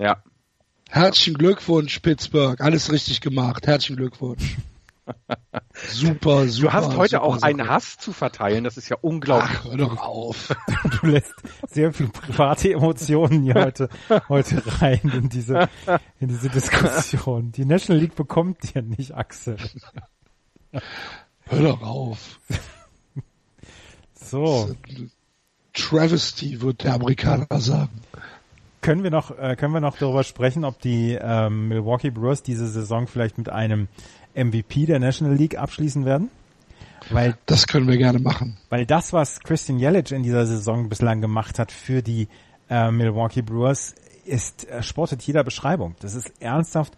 Ja. 0.00 0.22
Herzlichen 0.88 1.34
Glückwunsch, 1.34 1.98
Pittsburgh. 2.00 2.60
Alles 2.60 2.92
richtig 2.92 3.20
gemacht. 3.20 3.66
Herzlichen 3.66 3.96
Glückwunsch. 3.96 4.56
Super, 5.88 6.48
super. 6.48 6.68
Du 6.68 6.72
hast 6.72 6.96
heute 6.96 7.10
super, 7.10 7.22
auch 7.22 7.34
super. 7.34 7.46
einen 7.46 7.68
Hass 7.68 7.98
zu 7.98 8.12
verteilen, 8.12 8.64
das 8.64 8.76
ist 8.76 8.88
ja 8.88 8.96
unglaublich. 9.00 9.58
Ach, 9.60 9.64
hör 9.64 9.76
doch 9.76 9.96
auf. 9.98 10.56
Du 11.00 11.08
lässt 11.08 11.34
sehr 11.68 11.92
viel 11.92 12.08
private 12.08 12.72
Emotionen 12.72 13.42
hier 13.42 13.54
heute, 13.54 13.88
heute 14.28 14.62
rein 14.80 15.00
in 15.12 15.28
diese, 15.28 15.68
in 16.20 16.28
diese 16.28 16.48
Diskussion. 16.48 17.52
Die 17.52 17.64
National 17.64 18.00
League 18.00 18.14
bekommt 18.14 18.74
dir 18.74 18.82
nicht, 18.82 19.14
Axel. 19.14 19.56
Hör 21.44 21.62
doch 21.62 21.82
auf. 21.82 22.40
So. 24.14 24.74
Travesty, 25.72 26.62
wird 26.62 26.84
der 26.84 26.94
Amerikaner 26.94 27.46
sagen. 27.60 28.00
Können 28.80 29.02
wir 29.02 29.10
noch, 29.10 29.36
äh, 29.36 29.56
können 29.56 29.74
wir 29.74 29.80
noch 29.80 29.98
darüber 29.98 30.24
sprechen, 30.24 30.64
ob 30.64 30.80
die 30.80 31.18
ähm, 31.20 31.68
Milwaukee 31.68 32.10
Brewers 32.10 32.42
diese 32.42 32.68
Saison 32.68 33.06
vielleicht 33.06 33.36
mit 33.36 33.48
einem 33.48 33.88
MVP 34.36 34.86
der 34.86 34.98
National 35.00 35.34
League 35.34 35.58
abschließen 35.58 36.04
werden? 36.04 36.30
Weil, 37.10 37.36
das 37.46 37.66
können 37.66 37.88
wir 37.88 37.98
gerne 37.98 38.18
machen. 38.18 38.56
Weil 38.68 38.86
das, 38.86 39.12
was 39.12 39.40
Christian 39.40 39.78
Jelic 39.78 40.10
in 40.10 40.22
dieser 40.22 40.46
Saison 40.46 40.88
bislang 40.88 41.20
gemacht 41.20 41.58
hat 41.58 41.72
für 41.72 42.02
die 42.02 42.28
äh, 42.68 42.90
Milwaukee 42.90 43.42
Brewers, 43.42 43.94
ist 44.24 44.68
äh, 44.68 44.82
sportet 44.82 45.22
jeder 45.22 45.44
Beschreibung. 45.44 45.94
Das 46.00 46.14
ist 46.14 46.32
ernsthaft 46.40 46.94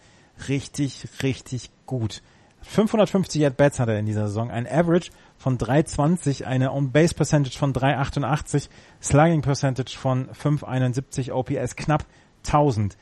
richtig, 0.48 1.06
richtig 1.22 1.70
gut. 1.86 2.22
550 2.62 3.46
At-Bats 3.46 3.78
hat 3.78 3.88
er 3.88 3.98
in 3.98 4.06
dieser 4.06 4.28
Saison, 4.28 4.50
ein 4.50 4.66
Average 4.66 5.10
von 5.36 5.58
320, 5.58 6.46
eine 6.46 6.72
On-Base 6.72 7.14
Percentage 7.14 7.56
von 7.56 7.72
388, 7.72 8.68
Slugging 9.00 9.42
Percentage 9.42 9.96
von 9.96 10.28
571, 10.32 11.32
OPS 11.32 11.76
knapp 11.76 12.04
1000 12.46 12.96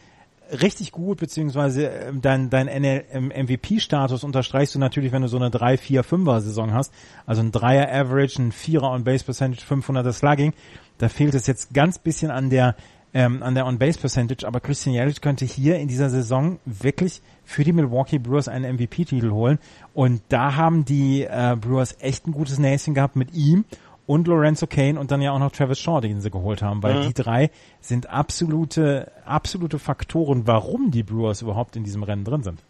richtig 0.50 0.92
gut, 0.92 1.18
beziehungsweise 1.18 1.86
ähm, 1.86 2.20
dein, 2.20 2.50
dein 2.50 2.66
MVP-Status 2.68 4.24
unterstreichst 4.24 4.74
du 4.74 4.78
natürlich, 4.78 5.12
wenn 5.12 5.22
du 5.22 5.28
so 5.28 5.36
eine 5.36 5.50
3, 5.50 5.76
4, 5.76 6.04
5er 6.04 6.40
Saison 6.40 6.72
hast. 6.72 6.92
Also 7.26 7.42
ein 7.42 7.52
3er 7.52 7.92
Average, 7.92 8.42
ein 8.42 8.52
4er 8.52 8.92
On-Base 8.92 9.24
Percentage, 9.24 9.64
500er 9.66 10.12
Slugging. 10.12 10.52
Da 10.98 11.08
fehlt 11.08 11.34
es 11.34 11.46
jetzt 11.46 11.74
ganz 11.74 11.98
bisschen 11.98 12.30
an 12.30 12.50
der 12.50 12.76
ähm, 13.14 13.42
an 13.42 13.54
der 13.54 13.66
On-Base 13.66 13.98
Percentage, 13.98 14.46
aber 14.46 14.60
Christian 14.60 14.94
Yelich 14.94 15.22
könnte 15.22 15.46
hier 15.46 15.78
in 15.78 15.88
dieser 15.88 16.10
Saison 16.10 16.58
wirklich 16.66 17.22
für 17.44 17.64
die 17.64 17.72
Milwaukee 17.72 18.18
Brewers 18.18 18.46
einen 18.46 18.74
MVP-Titel 18.74 19.30
holen. 19.30 19.58
Und 19.94 20.20
da 20.28 20.56
haben 20.56 20.84
die 20.84 21.22
äh, 21.22 21.56
Brewers 21.58 21.96
echt 22.00 22.26
ein 22.26 22.32
gutes 22.32 22.58
Näschen 22.58 22.92
gehabt 22.92 23.16
mit 23.16 23.32
ihm 23.32 23.64
und 24.06 24.28
Lorenzo 24.28 24.66
Kane 24.66 24.98
und 24.98 25.10
dann 25.10 25.20
ja 25.20 25.32
auch 25.32 25.38
noch 25.38 25.52
Travis 25.52 25.80
Shaw, 25.80 26.00
den 26.00 26.20
sie 26.20 26.30
geholt 26.30 26.62
haben, 26.62 26.82
weil 26.82 27.00
mhm. 27.00 27.06
die 27.08 27.14
drei 27.14 27.50
sind 27.80 28.08
absolute, 28.08 29.12
absolute 29.24 29.78
Faktoren, 29.78 30.46
warum 30.46 30.90
die 30.90 31.02
Brewers 31.02 31.42
überhaupt 31.42 31.76
in 31.76 31.84
diesem 31.84 32.02
Rennen 32.02 32.24
drin 32.24 32.42
sind. 32.42 32.62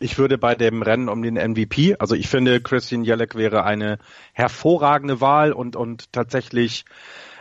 Ich 0.00 0.16
würde 0.16 0.38
bei 0.38 0.54
dem 0.54 0.82
Rennen 0.82 1.08
um 1.08 1.22
den 1.22 1.34
MVP, 1.34 1.96
also 1.98 2.14
ich 2.14 2.28
finde 2.28 2.60
Christian 2.60 3.02
Jelek 3.02 3.34
wäre 3.34 3.64
eine 3.64 3.98
hervorragende 4.32 5.20
Wahl 5.20 5.52
und, 5.52 5.74
und 5.74 6.12
tatsächlich, 6.12 6.84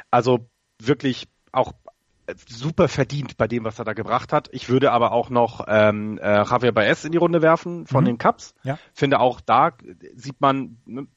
also 0.09 0.47
wirklich 0.80 1.27
auch 1.51 1.73
super 2.47 2.88
verdient 2.88 3.38
bei 3.38 3.47
dem, 3.47 3.64
was 3.64 3.80
er 3.80 3.85
da 3.85 3.93
gebracht 3.93 4.34
hat. 4.34 4.49
Ich 4.51 4.69
würde 4.69 4.91
aber 4.91 5.11
auch 5.11 5.30
noch 5.30 5.65
ähm, 5.68 6.18
äh, 6.18 6.43
Javier 6.43 6.72
Baez 6.72 7.05
in 7.05 7.11
die 7.11 7.18
Runde 7.18 7.41
werfen 7.41 7.88
von 7.88 8.03
mhm. 8.03 8.07
den 8.07 8.18
Cups. 8.18 8.53
Ja. 8.64 8.77
Finde 8.93 9.19
auch 9.19 9.39
da 9.39 9.72
sieht 10.15 10.41
man, 10.41 10.77
ne, 10.85 11.07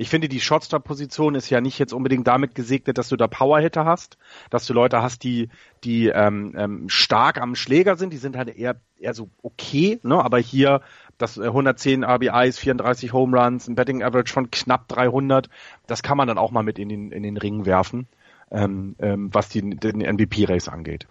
ich 0.00 0.08
finde, 0.08 0.30
die 0.30 0.40
Shotstop-Position 0.40 1.34
ist 1.34 1.50
ja 1.50 1.60
nicht 1.60 1.78
jetzt 1.78 1.92
unbedingt 1.92 2.26
damit 2.26 2.54
gesegnet, 2.54 2.96
dass 2.96 3.10
du 3.10 3.16
da 3.16 3.26
Powerhitter 3.26 3.84
hast, 3.84 4.16
dass 4.48 4.64
du 4.66 4.72
Leute 4.72 5.02
hast, 5.02 5.24
die, 5.24 5.50
die 5.84 6.06
ähm, 6.06 6.54
ähm, 6.56 6.88
stark 6.88 7.38
am 7.38 7.54
Schläger 7.54 7.98
sind, 7.98 8.10
die 8.10 8.16
sind 8.16 8.34
halt 8.34 8.56
eher, 8.56 8.80
eher 8.98 9.12
so 9.12 9.28
okay, 9.42 10.00
ne? 10.02 10.24
aber 10.24 10.38
hier 10.38 10.80
das 11.18 11.38
110 11.38 12.02
RBIs, 12.02 12.58
34 12.58 13.12
Home 13.12 13.38
Runs, 13.38 13.68
ein 13.68 13.74
Betting 13.74 14.02
Average 14.02 14.32
von 14.32 14.50
knapp 14.50 14.88
300, 14.88 15.50
das 15.86 16.02
kann 16.02 16.16
man 16.16 16.26
dann 16.26 16.38
auch 16.38 16.50
mal 16.50 16.62
mit 16.62 16.78
in 16.78 16.88
den, 16.88 17.12
in 17.12 17.22
den 17.22 17.36
Ring 17.36 17.66
werfen, 17.66 18.08
ähm, 18.50 18.96
ähm, 19.00 19.28
was 19.34 19.50
die, 19.50 19.60
den 19.60 19.98
MVP-Race 19.98 20.68
angeht. 20.68 21.08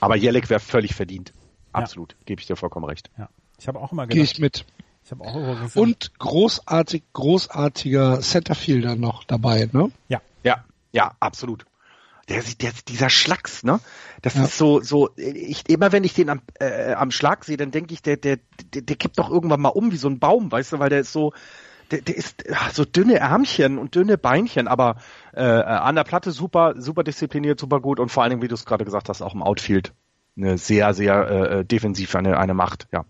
Aber 0.00 0.16
Jelek 0.16 0.48
wäre 0.48 0.60
völlig 0.60 0.94
verdient. 0.94 1.34
Absolut, 1.74 2.12
ja. 2.12 2.18
gebe 2.24 2.40
ich 2.40 2.46
dir 2.46 2.56
vollkommen 2.56 2.86
recht. 2.86 3.10
Ja. 3.18 3.28
Ich 3.58 3.68
habe 3.68 3.78
auch 3.78 3.92
immer 3.92 4.06
gedacht. 4.06 4.14
Gehe 4.14 4.24
ich 4.24 4.38
mit. 4.38 4.64
Ich 5.04 5.10
habe 5.10 5.24
auch 5.24 5.76
Und 5.76 6.18
großartig, 6.18 7.02
großartiger 7.12 8.20
Centerfielder 8.20 8.96
noch 8.96 9.24
dabei, 9.24 9.68
ne? 9.70 9.90
Ja. 10.08 10.22
Ja, 10.42 10.64
ja, 10.92 11.12
absolut. 11.20 11.66
Der, 12.30 12.42
der, 12.60 12.72
dieser 12.88 13.10
Schlags, 13.10 13.64
ne? 13.64 13.80
Das 14.22 14.34
ja. 14.34 14.44
ist 14.44 14.56
so, 14.56 14.80
so, 14.80 15.10
ich, 15.16 15.68
immer 15.68 15.92
wenn 15.92 16.04
ich 16.04 16.14
den 16.14 16.30
am, 16.30 16.40
äh, 16.58 16.94
am 16.94 17.10
Schlag 17.10 17.44
sehe, 17.44 17.58
dann 17.58 17.70
denke 17.70 17.92
ich, 17.92 18.00
der, 18.00 18.16
der, 18.16 18.38
der, 18.72 18.80
der 18.80 18.96
kippt 18.96 19.18
doch 19.18 19.30
irgendwann 19.30 19.60
mal 19.60 19.68
um 19.68 19.92
wie 19.92 19.98
so 19.98 20.08
ein 20.08 20.18
Baum, 20.20 20.50
weißt 20.50 20.72
du, 20.72 20.78
weil 20.78 20.88
der 20.88 21.00
ist 21.00 21.12
so, 21.12 21.34
der, 21.90 22.00
der 22.00 22.16
ist 22.16 22.44
ach, 22.50 22.72
so 22.72 22.86
dünne 22.86 23.16
Ärmchen 23.16 23.76
und 23.76 23.94
dünne 23.94 24.16
Beinchen, 24.16 24.68
aber 24.68 24.96
äh, 25.34 25.42
an 25.42 25.96
der 25.96 26.04
Platte 26.04 26.30
super, 26.30 26.76
super 26.78 27.04
diszipliniert, 27.04 27.60
super 27.60 27.80
gut 27.80 28.00
und 28.00 28.08
vor 28.08 28.22
allen 28.22 28.30
Dingen, 28.30 28.42
wie 28.42 28.48
du 28.48 28.54
es 28.54 28.64
gerade 28.64 28.86
gesagt 28.86 29.10
hast, 29.10 29.20
auch 29.20 29.34
im 29.34 29.42
Outfield 29.42 29.92
eine 30.34 30.56
sehr, 30.56 30.94
sehr 30.94 31.30
äh 31.30 31.64
defensiv 31.66 32.14
eine, 32.16 32.38
eine 32.38 32.54
Macht, 32.54 32.88
ja. 32.90 33.04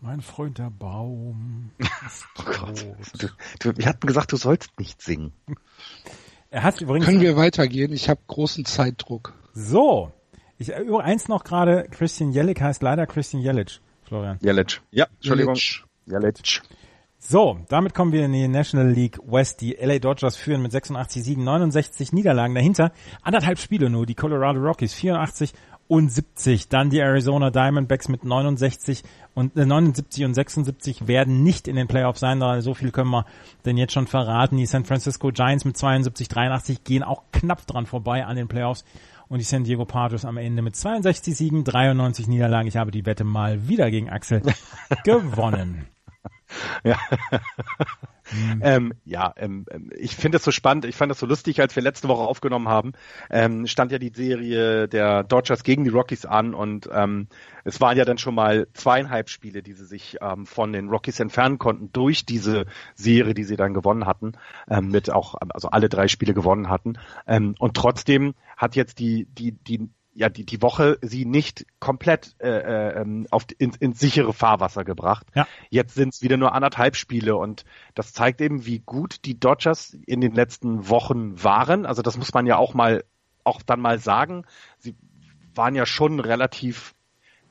Mein 0.00 0.20
Freund 0.20 0.58
der 0.58 0.70
Baum. 0.70 1.72
oh 2.38 2.42
Gott. 2.44 2.86
Du, 3.18 3.28
du, 3.58 3.76
wir 3.76 3.86
hatten 3.86 4.06
gesagt, 4.06 4.32
du 4.32 4.36
sollst 4.36 4.78
nicht 4.78 5.02
singen. 5.02 5.32
Er 6.50 6.62
hat 6.62 6.80
übrigens. 6.80 7.06
Können 7.06 7.20
wir 7.20 7.36
weitergehen? 7.36 7.92
Ich 7.92 8.08
habe 8.08 8.20
großen 8.26 8.64
Zeitdruck. 8.64 9.34
So. 9.54 10.12
Ich 10.56 10.68
über 10.68 11.02
eins 11.02 11.28
noch 11.28 11.44
gerade. 11.44 11.88
Christian 11.90 12.30
Jelic 12.30 12.60
heißt 12.60 12.82
leider 12.82 13.06
Christian 13.06 13.42
Jelic. 13.42 13.80
Florian. 14.04 14.38
Jelic. 14.40 14.80
Ja, 14.90 15.06
Entschuldigung. 15.16 15.56
Jelic. 16.06 16.62
So, 17.20 17.58
damit 17.68 17.94
kommen 17.94 18.12
wir 18.12 18.24
in 18.24 18.32
die 18.32 18.46
National 18.46 18.88
League 18.88 19.18
West. 19.26 19.60
Die 19.60 19.72
LA 19.72 19.98
Dodgers 19.98 20.36
führen 20.36 20.62
mit 20.62 20.70
86 20.70 21.24
Siegen, 21.24 21.42
69 21.42 22.12
Niederlagen. 22.12 22.54
Dahinter 22.54 22.92
anderthalb 23.22 23.58
Spiele 23.58 23.90
nur. 23.90 24.06
Die 24.06 24.14
Colorado 24.14 24.60
Rockies 24.60 24.94
84 24.94 25.52
und 25.88 26.10
70. 26.12 26.68
Dann 26.68 26.90
die 26.90 26.98
Arizona 26.98 27.50
Diamondbacks 27.50 28.08
mit 28.08 28.24
69 28.24 29.02
und 29.34 29.56
äh, 29.56 29.66
79 29.66 30.24
und 30.24 30.34
76 30.34 31.08
werden 31.08 31.42
nicht 31.42 31.66
in 31.66 31.76
den 31.76 31.88
Playoffs 31.88 32.20
sein. 32.20 32.40
Da 32.40 32.60
so 32.60 32.74
viel 32.74 32.90
können 32.90 33.10
wir 33.10 33.24
denn 33.64 33.76
jetzt 33.76 33.94
schon 33.94 34.06
verraten. 34.06 34.56
Die 34.56 34.66
San 34.66 34.84
Francisco 34.84 35.30
Giants 35.32 35.64
mit 35.64 35.76
72, 35.76 36.28
83 36.28 36.84
gehen 36.84 37.02
auch 37.02 37.22
knapp 37.32 37.66
dran 37.66 37.86
vorbei 37.86 38.24
an 38.24 38.36
den 38.36 38.48
Playoffs. 38.48 38.84
Und 39.28 39.38
die 39.38 39.44
San 39.44 39.64
Diego 39.64 39.84
Padres 39.84 40.24
am 40.24 40.38
Ende 40.38 40.62
mit 40.62 40.76
62 40.76 41.36
Siegen, 41.36 41.64
93 41.64 42.28
Niederlagen. 42.28 42.68
Ich 42.68 42.76
habe 42.76 42.90
die 42.90 43.04
Wette 43.04 43.24
mal 43.24 43.68
wieder 43.68 43.90
gegen 43.90 44.08
Axel 44.08 44.42
gewonnen. 45.04 45.86
Ja. 46.84 46.98
Mhm. 48.30 48.60
Ähm, 48.62 48.92
ja, 49.04 49.32
ähm, 49.36 49.64
ähm 49.70 49.90
ich 49.96 50.14
finde 50.16 50.36
es 50.36 50.44
so 50.44 50.50
spannend, 50.50 50.84
ich 50.84 50.96
fand 50.96 51.10
das 51.10 51.18
so 51.18 51.26
lustig, 51.26 51.60
als 51.60 51.74
wir 51.76 51.82
letzte 51.82 52.08
Woche 52.08 52.22
aufgenommen 52.22 52.68
haben, 52.68 52.92
ähm, 53.30 53.66
stand 53.66 53.90
ja 53.92 53.98
die 53.98 54.12
Serie 54.14 54.88
der 54.88 55.24
Dodgers 55.24 55.62
gegen 55.62 55.84
die 55.84 55.90
Rockies 55.90 56.26
an 56.26 56.54
und 56.54 56.88
ähm, 56.92 57.28
es 57.64 57.80
waren 57.80 57.96
ja 57.96 58.04
dann 58.04 58.18
schon 58.18 58.34
mal 58.34 58.68
zweieinhalb 58.74 59.30
Spiele, 59.30 59.62
die 59.62 59.72
sie 59.72 59.86
sich 59.86 60.18
ähm, 60.20 60.46
von 60.46 60.72
den 60.72 60.88
Rockies 60.88 61.20
entfernen 61.20 61.58
konnten 61.58 61.90
durch 61.92 62.26
diese 62.26 62.66
Serie, 62.94 63.34
die 63.34 63.44
sie 63.44 63.56
dann 63.56 63.74
gewonnen 63.74 64.06
hatten, 64.06 64.32
mit 64.80 65.10
auch, 65.10 65.34
also 65.50 65.68
alle 65.68 65.88
drei 65.88 66.08
Spiele 66.08 66.34
gewonnen 66.34 66.68
hatten. 66.68 66.98
Und 67.26 67.74
trotzdem 67.74 68.34
hat 68.56 68.76
jetzt 68.76 68.98
die, 68.98 69.26
die, 69.26 69.52
die 69.52 69.90
ja 70.18 70.28
die, 70.28 70.44
die 70.44 70.60
Woche 70.62 70.98
sie 71.00 71.24
nicht 71.24 71.64
komplett 71.78 72.34
äh, 72.40 72.48
äh, 72.48 73.00
ähm, 73.00 73.28
auf 73.30 73.46
ins, 73.56 73.76
ins 73.76 74.00
sichere 74.00 74.32
Fahrwasser 74.32 74.84
gebracht. 74.84 75.26
Ja. 75.34 75.46
Jetzt 75.70 75.94
sind 75.94 76.12
es 76.12 76.22
wieder 76.22 76.36
nur 76.36 76.54
anderthalb 76.54 76.96
Spiele 76.96 77.36
und 77.36 77.64
das 77.94 78.12
zeigt 78.12 78.40
eben, 78.40 78.66
wie 78.66 78.80
gut 78.80 79.24
die 79.24 79.38
Dodgers 79.38 79.96
in 80.06 80.20
den 80.20 80.32
letzten 80.32 80.88
Wochen 80.88 81.42
waren. 81.42 81.86
Also 81.86 82.02
das 82.02 82.18
muss 82.18 82.34
man 82.34 82.46
ja 82.46 82.56
auch 82.56 82.74
mal 82.74 83.04
auch 83.44 83.62
dann 83.62 83.80
mal 83.80 84.00
sagen. 84.00 84.44
Sie 84.78 84.96
waren 85.54 85.76
ja 85.76 85.86
schon 85.86 86.18
relativ 86.18 86.94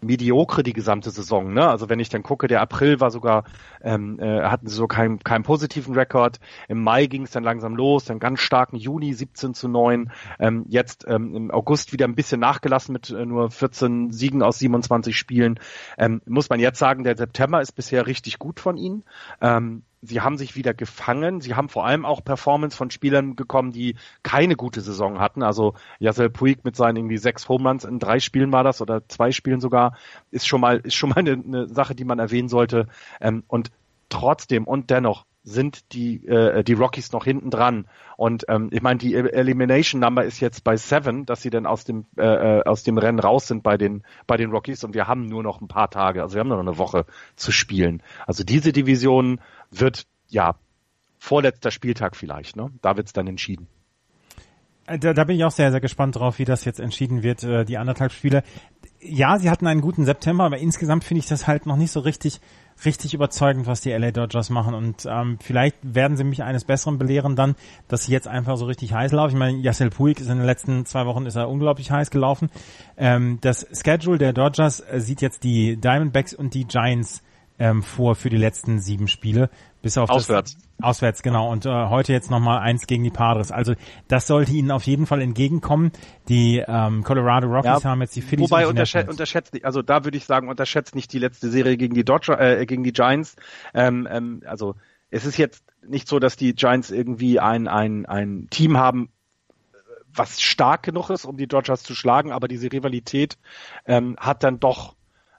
mediocre 0.02 0.64
die 0.64 0.74
gesamte 0.74 1.10
Saison. 1.10 1.54
Ne? 1.54 1.68
Also 1.68 1.90
wenn 1.90 2.00
ich 2.00 2.10
dann 2.10 2.24
gucke, 2.24 2.48
der 2.48 2.62
April 2.62 3.00
war 3.00 3.12
sogar, 3.12 3.46
ähm, 3.82 4.20
äh, 4.20 4.44
hatten 4.44 4.68
sie 4.68 4.76
so 4.76 4.88
keinen 4.88 5.20
keinen 5.20 5.44
positiven 5.44 5.96
Rekord. 5.96 6.40
Im 6.68 6.84
Mai 6.84 7.08
ging 7.08 7.24
es 7.24 7.32
dann 7.32 7.44
langsam 7.44 7.76
los, 7.76 8.06
dann 8.06 8.20
ganz 8.20 8.40
starken 8.40 8.78
Juni 8.78 9.14
17 9.14 9.54
zu 9.54 9.68
9. 9.68 10.12
Ähm, 10.40 10.66
jetzt 10.68 11.06
ähm, 11.08 11.36
im 11.36 11.52
August 11.52 11.94
wieder 11.94 12.08
ein 12.08 12.16
bisschen 12.16 12.40
nachgelassen 12.40 12.94
mit 12.94 13.10
äh, 13.10 13.26
nur 13.26 13.50
14 13.50 14.12
Siegen 14.12 14.44
aus 14.44 14.60
27 14.60 15.18
Spielen. 15.18 15.60
Ähm, 15.98 16.22
muss 16.26 16.50
man 16.50 16.60
jetzt 16.60 16.80
sagen, 16.80 17.04
der 17.04 17.18
September 17.18 17.62
ist 17.62 17.74
bisher 17.74 18.08
richtig 18.08 18.40
gut 18.40 18.60
von 18.60 18.78
ihnen. 18.78 19.04
Ähm, 19.42 19.84
sie 20.02 20.22
haben 20.22 20.38
sich 20.38 20.56
wieder 20.56 20.74
gefangen. 20.74 21.42
Sie 21.42 21.56
haben 21.56 21.70
vor 21.70 21.86
allem 21.86 22.06
auch 22.06 22.24
Performance 22.24 22.78
von 22.78 22.92
Spielern 22.92 23.36
gekommen, 23.36 23.72
die 23.72 23.96
keine 24.24 24.56
gute 24.56 24.82
Saison 24.82 25.20
hatten. 25.20 25.44
Also 25.44 25.74
Yasel 26.00 26.30
Puig 26.30 26.64
mit 26.64 26.76
seinen 26.76 26.98
irgendwie 26.98 27.18
sechs 27.18 27.50
Homeruns 27.50 27.84
in 27.84 28.00
drei 28.00 28.20
Spielen 28.20 28.52
war 28.52 28.64
das 28.64 28.82
oder 28.82 29.08
zwei 29.08 29.32
Spielen 29.32 29.62
sogar, 29.62 29.98
ist 30.32 30.48
schon 30.48 30.62
mal, 30.62 30.78
ist 30.78 30.96
schon 30.96 31.10
mal 31.10 31.20
eine, 31.20 31.34
eine 31.34 31.68
Sache, 31.68 31.96
die 31.96 32.06
man 32.06 32.20
erwähnen 32.20 32.50
sollte. 32.50 32.88
Ähm, 33.22 33.44
und 33.48 33.72
trotzdem 34.10 34.66
und 34.66 34.90
dennoch 34.90 35.26
sind 35.48 35.94
die 35.94 36.28
äh, 36.28 36.62
die 36.64 36.74
Rockies 36.74 37.14
noch 37.14 37.24
hinten 37.24 37.50
dran 37.50 37.88
und 38.18 38.44
ähm, 38.50 38.68
ich 38.72 38.82
meine 38.82 38.98
die 38.98 39.16
Elimination 39.16 40.02
Number 40.02 40.26
ist 40.26 40.42
jetzt 40.42 40.66
bei 40.66 40.76
seven, 40.76 41.26
dass 41.26 41.42
sie 41.42 41.50
dann 41.50 41.66
aus 41.66 41.86
dem 41.86 42.06
äh, 42.18 42.60
äh, 42.60 42.64
aus 42.66 42.84
dem 42.84 42.98
Rennen 42.98 43.20
raus 43.20 43.48
sind 43.48 43.64
bei 43.64 43.78
den 43.78 44.04
bei 44.28 44.36
den 44.36 44.52
Rockies 44.52 44.84
und 44.84 44.94
wir 44.94 45.08
haben 45.08 45.26
nur 45.26 45.44
noch 45.44 45.62
ein 45.62 45.70
paar 45.70 45.90
Tage, 45.90 46.22
also 46.22 46.36
wir 46.36 46.42
haben 46.42 46.50
nur 46.50 46.58
noch 46.58 46.68
eine 46.68 46.78
Woche 46.78 47.06
zu 47.38 47.54
spielen. 47.54 48.04
Also 48.26 48.44
diese 48.44 48.74
Division 48.74 49.40
wird 49.72 50.06
ja 50.28 50.56
vorletzter 51.18 51.72
Spieltag 51.72 52.18
vielleicht, 52.18 52.58
ne? 52.58 52.70
Da 52.82 52.98
wird's 52.98 53.14
dann 53.14 53.28
entschieden. 53.28 53.68
Äh, 54.86 55.00
da, 55.00 55.14
da 55.14 55.24
bin 55.24 55.38
ich 55.38 55.46
auch 55.46 55.52
sehr, 55.52 55.72
sehr 55.72 55.82
gespannt 55.82 56.18
drauf, 56.18 56.40
wie 56.40 56.46
das 56.46 56.66
jetzt 56.66 56.82
entschieden 56.82 57.24
wird, 57.24 57.44
äh, 57.44 57.64
die 57.64 57.78
anderthalb 57.78 58.12
Spiele. 58.12 58.44
Ja, 59.00 59.40
sie 59.40 59.50
hatten 59.50 59.66
einen 59.66 59.82
guten 59.82 60.04
September, 60.04 60.44
aber 60.44 60.58
insgesamt 60.58 61.06
finde 61.06 61.20
ich 61.20 61.28
das 61.28 61.48
halt 61.48 61.66
noch 61.66 61.78
nicht 61.78 61.92
so 61.92 62.02
richtig 62.02 62.42
richtig 62.86 63.14
überzeugend, 63.14 63.68
was 63.68 63.82
die 63.82 63.92
LA 63.92 64.12
Dodgers 64.12 64.50
machen. 64.50 64.74
Und 64.74 65.08
ähm, 65.10 65.38
vielleicht 65.42 65.78
werden 65.82 66.18
sie 66.18 66.24
mich 66.24 66.44
eines 66.44 66.66
Besseren 66.66 66.98
belehren 66.98 67.36
dann, 67.36 67.56
dass 67.88 68.06
sie 68.06 68.12
jetzt 68.12 68.28
einfach 68.28 68.58
so 68.58 68.66
richtig 68.66 68.94
heiß 68.94 69.12
laufen. 69.12 69.34
Ich 69.34 69.40
meine, 69.40 69.58
Yasiel 69.60 69.90
Puig 69.90 70.20
ist 70.20 70.30
in 70.30 70.38
den 70.38 70.46
letzten 70.46 70.86
zwei 70.86 71.06
Wochen 71.06 71.26
ist 71.26 71.36
er 71.36 71.50
unglaublich 71.50 71.92
heiß 71.92 72.12
gelaufen. 72.12 72.50
Ähm, 72.98 73.40
das 73.42 73.68
Schedule 73.72 74.18
der 74.18 74.34
Dodgers 74.34 74.80
äh, 74.80 75.00
sieht 75.00 75.22
jetzt 75.22 75.44
die 75.44 75.78
Diamondbacks 75.78 76.34
und 76.34 76.54
die 76.54 76.66
Giants 76.66 77.24
ähm, 77.60 77.84
vor 77.84 78.16
für 78.16 78.30
die 78.30 78.38
letzten 78.38 78.80
sieben 78.80 79.08
Spiele. 79.08 79.50
Bis 79.88 79.98
auf 79.98 80.10
auswärts. 80.10 80.58
Das, 80.58 80.86
auswärts, 80.86 81.24
genau. 81.24 81.50
Und 81.50 81.66
äh, 81.66 81.70
heute 81.70 82.12
jetzt 82.12 82.30
nochmal 82.30 82.60
eins 82.60 82.88
gegen 82.88 83.06
die 83.06 83.10
Padres. 83.10 83.54
Also 83.54 83.74
das 84.10 84.28
sollte 84.28 84.52
ihnen 84.52 84.70
auf 84.70 84.84
jeden 84.84 85.06
Fall 85.06 85.22
entgegenkommen. 85.22 85.94
Die 86.28 86.62
ähm, 86.68 87.06
Colorado 87.06 87.48
Rockies 87.48 87.84
ja, 87.84 87.90
haben 87.90 88.02
jetzt 88.02 88.14
die 88.18 88.22
Phillies. 88.22 88.52
Wobei 88.52 88.68
unterschätzt, 88.68 89.10
unterschätzt 89.10 89.54
nicht, 89.54 89.64
also 89.64 89.82
da 89.82 90.04
würde 90.04 90.18
ich 90.18 90.26
sagen, 90.26 90.50
unterschätzt 90.50 90.94
nicht 90.94 91.14
die 91.14 91.20
letzte 91.20 91.50
Serie 91.50 91.78
gegen 91.78 91.94
die 91.94 92.04
Dodger, 92.04 92.38
äh, 92.38 92.66
gegen 92.66 92.84
die 92.84 92.92
Giants. 92.92 93.38
Ähm, 93.74 94.10
ähm, 94.12 94.44
also 94.46 94.76
es 95.10 95.26
ist 95.26 95.38
jetzt 95.38 95.64
nicht 95.88 96.10
so, 96.10 96.20
dass 96.20 96.36
die 96.36 96.54
Giants 96.54 96.92
irgendwie 96.92 97.40
ein, 97.40 97.70
ein, 97.70 98.06
ein 98.06 98.48
Team 98.50 98.78
haben, 98.78 99.08
was 100.14 100.42
stark 100.42 100.84
genug 100.84 101.10
ist, 101.12 101.24
um 101.24 101.38
die 101.38 101.48
Dodgers 101.48 101.82
zu 101.84 101.96
schlagen, 101.96 102.34
aber 102.34 102.50
diese 102.50 102.74
Rivalität 102.74 103.38
ähm, 103.86 104.18
hat 104.20 104.44
dann 104.44 104.60
doch 104.60 104.96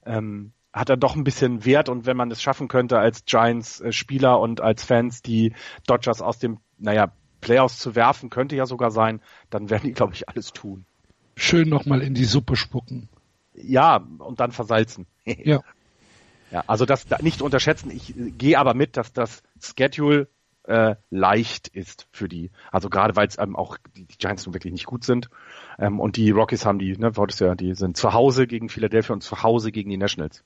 ähm, 0.06 0.52
hat 0.78 0.88
er 0.88 0.96
doch 0.96 1.16
ein 1.16 1.24
bisschen 1.24 1.64
Wert 1.64 1.88
und 1.88 2.06
wenn 2.06 2.16
man 2.16 2.30
es 2.30 2.42
schaffen 2.42 2.68
könnte 2.68 2.98
als 2.98 3.24
Giants-Spieler 3.24 4.32
äh, 4.32 4.38
und 4.38 4.60
als 4.60 4.84
Fans 4.84 5.22
die 5.22 5.52
Dodgers 5.86 6.22
aus 6.22 6.38
dem, 6.38 6.58
naja, 6.78 7.12
Playoffs 7.40 7.78
zu 7.78 7.94
werfen, 7.94 8.30
könnte 8.30 8.56
ja 8.56 8.66
sogar 8.66 8.90
sein, 8.90 9.20
dann 9.50 9.70
werden 9.70 9.84
die, 9.84 9.92
glaube 9.92 10.14
ich, 10.14 10.28
alles 10.28 10.52
tun. 10.52 10.84
Schön 11.36 11.68
nochmal 11.68 12.02
in 12.02 12.14
die 12.14 12.24
Suppe 12.24 12.56
spucken. 12.56 13.08
Ja, 13.54 14.04
und 14.18 14.40
dann 14.40 14.52
versalzen. 14.52 15.06
ja. 15.24 15.60
Ja, 16.50 16.64
also 16.66 16.86
das 16.86 17.06
nicht 17.20 17.42
unterschätzen. 17.42 17.90
Ich 17.90 18.14
gehe 18.16 18.58
aber 18.58 18.72
mit, 18.72 18.96
dass 18.96 19.12
das 19.12 19.42
Schedule 19.60 20.28
äh, 20.64 20.96
leicht 21.10 21.68
ist 21.68 22.08
für 22.12 22.28
die. 22.28 22.50
Also 22.70 22.88
gerade 22.88 23.16
weil 23.16 23.26
es 23.26 23.38
ähm, 23.38 23.56
auch 23.56 23.76
die, 23.96 24.06
die 24.06 24.18
Giants 24.18 24.46
nun 24.46 24.54
wirklich 24.54 24.72
nicht 24.72 24.86
gut 24.86 25.04
sind. 25.04 25.28
Ähm, 25.78 26.00
und 26.00 26.16
die 26.16 26.30
Rockies 26.30 26.64
haben 26.64 26.78
die, 26.78 26.96
ne, 26.96 27.16
wolltest 27.16 27.40
ja, 27.40 27.54
die 27.54 27.74
sind 27.74 27.96
zu 27.96 28.12
Hause 28.12 28.46
gegen 28.46 28.68
Philadelphia 28.68 29.14
und 29.14 29.22
zu 29.22 29.42
Hause 29.42 29.72
gegen 29.72 29.90
die 29.90 29.96
Nationals. 29.96 30.44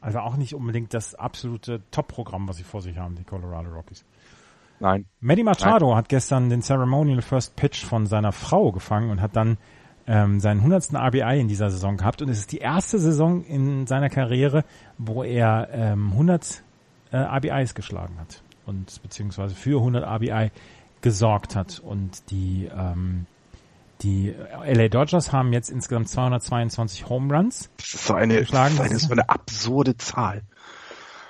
Also 0.00 0.20
auch 0.20 0.36
nicht 0.36 0.54
unbedingt 0.54 0.94
das 0.94 1.14
absolute 1.14 1.82
Top-Programm, 1.90 2.48
was 2.48 2.56
sie 2.56 2.64
vor 2.64 2.80
sich 2.80 2.96
haben, 2.96 3.16
die 3.16 3.24
Colorado 3.24 3.70
Rockies. 3.70 4.04
Nein. 4.80 5.04
Maddie 5.20 5.44
Machado 5.44 5.88
Nein. 5.88 5.96
hat 5.96 6.08
gestern 6.08 6.48
den 6.48 6.62
Ceremonial 6.62 7.20
First 7.20 7.54
Pitch 7.56 7.84
von 7.84 8.06
seiner 8.06 8.32
Frau 8.32 8.72
gefangen 8.72 9.10
und 9.10 9.20
hat 9.20 9.36
dann 9.36 9.58
ähm, 10.06 10.40
seinen 10.40 10.60
100. 10.60 10.94
RBI 10.94 11.38
in 11.40 11.48
dieser 11.48 11.70
Saison 11.70 11.98
gehabt 11.98 12.22
und 12.22 12.30
es 12.30 12.38
ist 12.38 12.52
die 12.52 12.58
erste 12.58 12.98
Saison 12.98 13.44
in 13.44 13.86
seiner 13.86 14.08
Karriere, 14.08 14.64
wo 14.96 15.22
er 15.22 15.68
ähm, 15.72 16.12
100 16.12 16.62
äh, 17.12 17.16
RBIs 17.16 17.74
geschlagen 17.74 18.18
hat 18.18 18.42
und 18.64 19.02
beziehungsweise 19.02 19.54
für 19.54 19.78
100 19.78 20.04
RBI 20.04 20.50
gesorgt 21.02 21.56
hat 21.56 21.78
und 21.78 22.30
die 22.30 22.70
ähm, 22.74 23.26
die 24.02 24.34
LA 24.66 24.88
Dodgers 24.88 25.32
haben 25.32 25.52
jetzt 25.52 25.70
insgesamt 25.70 26.08
222 26.08 27.08
Home 27.08 27.34
Runs. 27.34 27.70
Das 27.76 27.94
ist 27.94 28.06
so 28.06 28.14
eine, 28.14 28.38
geschlagen. 28.38 28.76
Das 28.76 28.90
ist 28.90 29.08
so 29.08 29.12
eine 29.12 29.28
absurde 29.28 29.96
Zahl. 29.96 30.42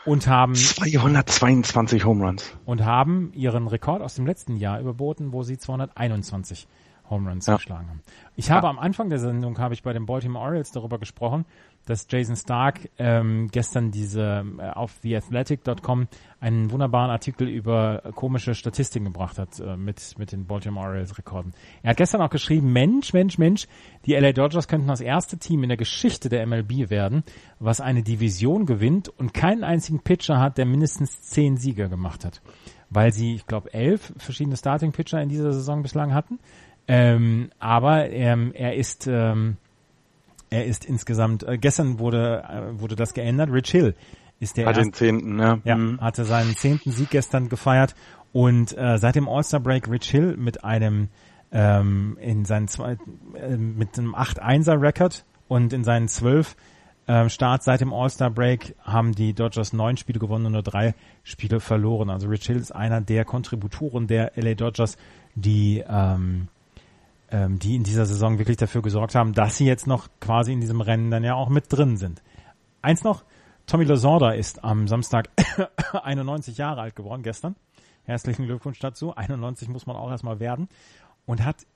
Und 0.05 0.27
haben 0.27 0.55
222 0.55 2.05
Home 2.05 2.25
Runs. 2.25 2.57
Und 2.65 2.85
haben 2.85 3.33
ihren 3.35 3.67
Rekord 3.67 4.03
aus 4.03 4.15
dem 4.15 4.27
letzten 4.27 4.57
Jahr 4.57 4.81
überboten, 4.81 5.33
wo 5.33 5.43
sie 5.43 5.59
221 5.59 6.67
Home 7.11 7.29
Runs 7.29 7.47
ja. 7.47 7.57
geschlagen 7.57 7.89
haben. 7.89 8.03
Ich 8.37 8.51
habe 8.51 8.67
ja. 8.67 8.71
am 8.71 8.79
Anfang 8.79 9.11
der 9.11 9.19
Sendung 9.19 9.59
habe 9.59 9.75
ich 9.75 9.83
bei 9.83 9.93
den 9.93 10.07
Baltimore 10.07 10.45
Orioles 10.45 10.71
darüber 10.71 10.99
gesprochen, 10.99 11.45
dass 11.87 12.07
Jason 12.09 12.37
Stark 12.37 12.89
ähm, 12.99 13.49
gestern 13.51 13.91
diese 13.91 14.45
äh, 14.59 14.71
auf 14.71 14.99
theathletic.com 15.01 16.07
einen 16.41 16.71
wunderbaren 16.71 17.11
Artikel 17.11 17.49
über 17.49 18.03
komische 18.15 18.55
Statistiken 18.55 19.07
gebracht 19.07 19.39
hat 19.39 19.59
äh, 19.61 19.77
mit 19.77 20.19
mit 20.19 20.33
den 20.33 20.47
Baltimore 20.47 20.87
Orioles 20.87 21.19
Rekorden. 21.19 21.53
Er 21.83 21.91
hat 21.91 21.97
gestern 21.97 22.23
auch 22.23 22.31
geschrieben, 22.31 22.73
Mensch, 22.73 23.13
Mensch, 23.13 23.39
Mensch, 23.39 23.67
die 24.07 24.15
LA 24.15 24.33
Dodgers 24.33 24.69
könnten 24.69 24.89
das 24.89 25.01
erste 25.01 25.39
Team 25.39 25.63
in 25.63 25.69
der 25.69 25.79
Geschichte 25.79 26.29
der 26.29 26.47
MLB 26.47 26.91
werden, 26.91 27.25
was 27.59 27.81
eine 27.81 28.03
Division 28.03 28.67
gewinnt 28.67 29.09
und 29.09 29.35
keinen 29.35 29.65
einzigen 29.65 30.01
Pitcher 30.01 30.39
hat, 30.39 30.59
der 30.59 30.67
mindestens 30.67 31.23
zehn 31.23 31.57
Sieger 31.57 31.89
gemacht 31.89 32.25
hat, 32.25 32.41
weil 32.89 33.13
sie, 33.13 33.35
ich 33.35 33.47
glaube, 33.47 33.73
elf 33.73 34.13
verschiedene 34.19 34.57
Starting 34.57 34.93
Pitcher 34.93 35.21
in 35.21 35.29
dieser 35.29 35.53
Saison 35.53 35.83
bislang 35.83 36.15
hatten. 36.15 36.39
Ähm, 36.89 37.51
aber 37.59 38.11
ähm, 38.11 38.53
er 38.53 38.75
ist 38.75 39.07
ähm, 39.07 39.57
er 40.51 40.67
ist 40.67 40.85
insgesamt 40.85 41.43
äh, 41.45 41.59
gestern 41.59 41.99
wurde 41.99 42.43
äh, 42.43 42.81
wurde 42.81 42.97
das 42.97 43.15
geändert. 43.15 43.51
Rich 43.51 43.71
Hill 43.71 43.95
ist 44.41 44.57
der 44.57 44.67
Hat 44.67 44.77
erste, 44.77 44.91
den 44.91 44.93
zehnten, 44.93 45.37
ne? 45.37 45.61
ja, 45.65 45.77
mhm. 45.77 46.01
hatte 46.01 46.25
seinen 46.25 46.57
zehnten 46.57 46.91
Sieg 46.91 47.11
gestern 47.11 47.49
gefeiert 47.49 47.95
und 48.33 48.77
äh, 48.77 48.99
seit 48.99 49.15
dem 49.15 49.29
All-Star 49.29 49.61
Break 49.61 49.89
Rich 49.89 50.11
Hill 50.11 50.37
mit 50.37 50.65
einem 50.65 51.09
ähm, 51.53 52.17
in 52.21 52.45
seinen 52.45 52.69
zwei 52.69 52.97
äh, 53.35 53.57
mit 53.57 53.99
einem 53.99 54.15
8-1er 54.15 54.81
Record 54.81 55.25
und 55.49 55.73
in 55.73 55.85
seinen 55.85 56.09
zwölf 56.09 56.57
ähm, 57.09 57.29
Starts 57.29 57.65
seit 57.65 57.81
dem 57.81 57.93
All-Star 57.93 58.31
Break 58.31 58.77
haben 58.83 59.13
die 59.15 59.35
Dodgers 59.35 59.73
neun 59.73 59.97
Spiele 59.97 60.21
gewonnen 60.21 60.47
und 60.47 60.53
nur 60.53 60.63
drei 60.63 60.95
Spiele 61.25 61.61
verloren. 61.61 62.09
Also 62.09 62.29
Rich 62.29 62.47
Hill 62.47 62.59
ist 62.59 62.75
einer 62.75 63.01
der 63.01 63.25
Kontributoren 63.25 64.07
der 64.07 64.33
LA 64.37 64.55
Dodgers, 64.55 64.97
die 65.35 65.83
ähm, 65.89 66.49
ähm, 67.31 67.59
die 67.59 67.77
in 67.77 67.85
dieser 67.85 68.07
Saison 68.07 68.39
wirklich 68.39 68.57
dafür 68.57 68.83
gesorgt 68.83 69.15
haben, 69.15 69.33
dass 69.33 69.57
sie 69.57 69.67
jetzt 69.67 69.87
noch 69.87 70.09
quasi 70.21 70.53
in 70.53 70.61
diesem 70.61 70.81
Rennen 70.81 71.11
dann 71.11 71.25
ja 71.25 71.35
auch 71.35 71.49
mit 71.49 71.67
drin 71.69 71.97
sind. 71.97 72.23
Eins 72.83 73.05
noch, 73.05 73.25
Tommy 73.67 73.85
Lasorda 73.85 74.33
ist 74.33 74.65
am 74.65 74.89
Samstag 74.89 75.29
91 76.03 76.59
Jahre 76.59 76.81
alt 76.81 76.97
geworden, 76.97 77.23
gestern. 77.23 77.57
Herzlichen 78.03 78.47
Glückwunsch 78.47 78.79
dazu. 78.81 79.15
91 79.15 79.69
muss 79.69 79.87
man 79.87 79.97
auch 79.97 80.11
erstmal 80.11 80.41
werden. 80.41 80.69
Und 81.27 81.45
hat, 81.45 81.67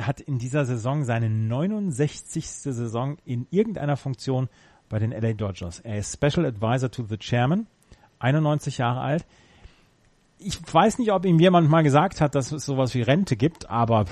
hat 0.00 0.20
in 0.20 0.38
dieser 0.38 0.64
Saison 0.64 1.04
seine 1.04 1.30
69. 1.30 2.48
Saison 2.48 3.18
in 3.24 3.46
irgendeiner 3.50 3.96
Funktion 3.96 4.48
bei 4.88 4.98
den 4.98 5.12
LA 5.12 5.34
Dodgers. 5.34 5.80
Er 5.80 5.98
ist 5.98 6.14
Special 6.14 6.46
Advisor 6.46 6.90
to 6.90 7.04
the 7.04 7.18
Chairman, 7.18 7.66
91 8.18 8.78
Jahre 8.78 9.00
alt. 9.00 9.26
Ich 10.38 10.58
weiß 10.72 10.98
nicht, 10.98 11.12
ob 11.12 11.24
ihm 11.24 11.38
jemand 11.38 11.68
mal 11.68 11.82
gesagt 11.82 12.20
hat, 12.20 12.34
dass 12.34 12.52
es 12.52 12.64
sowas 12.64 12.94
wie 12.94 13.02
Rente 13.02 13.36
gibt, 13.36 13.68
aber 13.70 14.06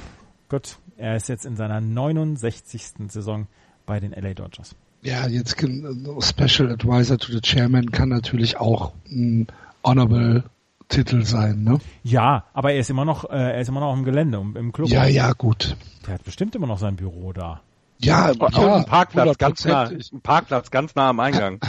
Gut, 0.49 0.79
er 0.97 1.17
ist 1.17 1.29
jetzt 1.29 1.45
in 1.45 1.57
seiner 1.57 1.81
69. 1.81 3.09
Saison 3.09 3.47
bei 3.85 4.01
den 4.01 4.13
LA 4.13 4.35
Dodgers. 4.35 4.75
Ja, 5.03 5.27
jetzt 5.27 5.57
Special 5.59 6.71
Advisor 6.73 7.19
to 7.19 7.33
the 7.33 7.41
Chairman 7.41 7.91
kann 7.91 8.09
natürlich 8.09 8.57
auch 8.59 8.93
ein 9.09 9.47
Honorable 9.85 10.45
Titel 10.89 11.25
sein, 11.25 11.65
ne? 11.65 11.79
Ja, 12.03 12.45
aber 12.53 12.73
er 12.73 12.81
ist 12.81 12.91
immer 12.91 13.05
noch, 13.05 13.29
äh, 13.29 13.37
er 13.37 13.61
ist 13.61 13.69
immer 13.69 13.81
noch 13.81 13.93
im 13.93 14.05
Gelände, 14.05 14.39
im 14.39 14.73
Club. 14.73 14.89
Ja, 14.89 15.05
ja, 15.05 15.33
gut. 15.33 15.77
Der 16.07 16.15
hat 16.15 16.25
bestimmt 16.25 16.55
immer 16.55 16.67
noch 16.67 16.79
sein 16.79 16.97
Büro 16.97 17.33
da. 17.33 17.61
Ja, 17.99 18.31
und 18.31 18.57
ja, 18.57 18.77
ein 18.77 18.85
Parkplatz 18.85 19.39
ganz 19.39 19.65
nah, 19.65 19.89
ein 19.89 20.21
Parkplatz 20.23 20.71
ganz 20.71 20.95
nah 20.95 21.11
am 21.11 21.21
Eingang. 21.21 21.61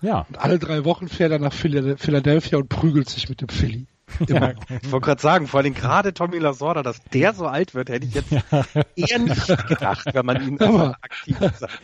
Ja. 0.00 0.26
Und 0.28 0.38
alle 0.38 0.58
drei 0.58 0.84
Wochen 0.84 1.08
fährt 1.08 1.32
er 1.32 1.38
nach 1.38 1.52
Philadelphia 1.52 2.58
und 2.58 2.68
prügelt 2.68 3.08
sich 3.08 3.28
mit 3.28 3.40
dem 3.40 3.48
Philly. 3.48 3.86
Ja, 4.26 4.52
ich 4.82 4.90
wollte 4.90 5.06
gerade 5.06 5.22
sagen, 5.22 5.46
vor 5.46 5.60
allem 5.60 5.74
gerade 5.74 6.14
Tommy 6.14 6.38
Lasorda, 6.38 6.82
dass 6.82 7.00
der 7.12 7.34
so 7.34 7.46
alt 7.46 7.74
wird, 7.74 7.88
hätte 7.88 8.06
ich 8.06 8.14
jetzt 8.14 8.30
ja. 8.30 8.42
eher 8.96 9.18
nicht 9.18 9.68
gedacht, 9.68 10.06
wenn 10.12 10.26
man 10.26 10.46
ihn 10.46 10.60
aber, 10.62 10.96
aktiv 11.00 11.36
sagt. 11.38 11.80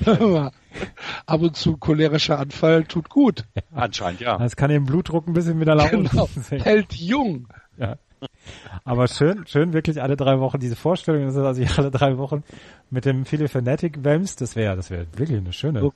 Ab 1.26 1.40
und 1.40 1.56
zu 1.56 1.76
cholerischer 1.76 2.38
Anfall 2.38 2.84
tut 2.84 3.08
gut. 3.08 3.44
Anscheinend, 3.72 4.20
ja. 4.20 4.38
Das 4.38 4.56
kann 4.56 4.70
den 4.70 4.84
Blutdruck 4.84 5.26
ein 5.26 5.32
bisschen 5.32 5.60
wieder 5.60 5.74
laufen. 5.74 6.04
Genau. 6.04 6.28
Hält 6.50 6.94
jung. 6.94 7.48
Ja. 7.76 7.96
Aber 8.84 9.08
schön, 9.08 9.46
schön 9.46 9.72
wirklich 9.72 10.02
alle 10.02 10.16
drei 10.16 10.38
Wochen 10.40 10.58
diese 10.58 10.76
Vorstellung, 10.76 11.32
dass 11.34 11.56
sich 11.56 11.78
alle 11.78 11.90
drei 11.90 12.18
Wochen 12.18 12.42
mit 12.90 13.04
dem 13.04 13.24
Philly 13.24 13.48
Fanatic 13.48 14.04
wämst, 14.04 14.40
das 14.40 14.56
wäre, 14.56 14.76
das 14.76 14.90
wäre 14.90 15.06
wirklich 15.16 15.38
eine 15.38 15.52
schöne. 15.52 15.92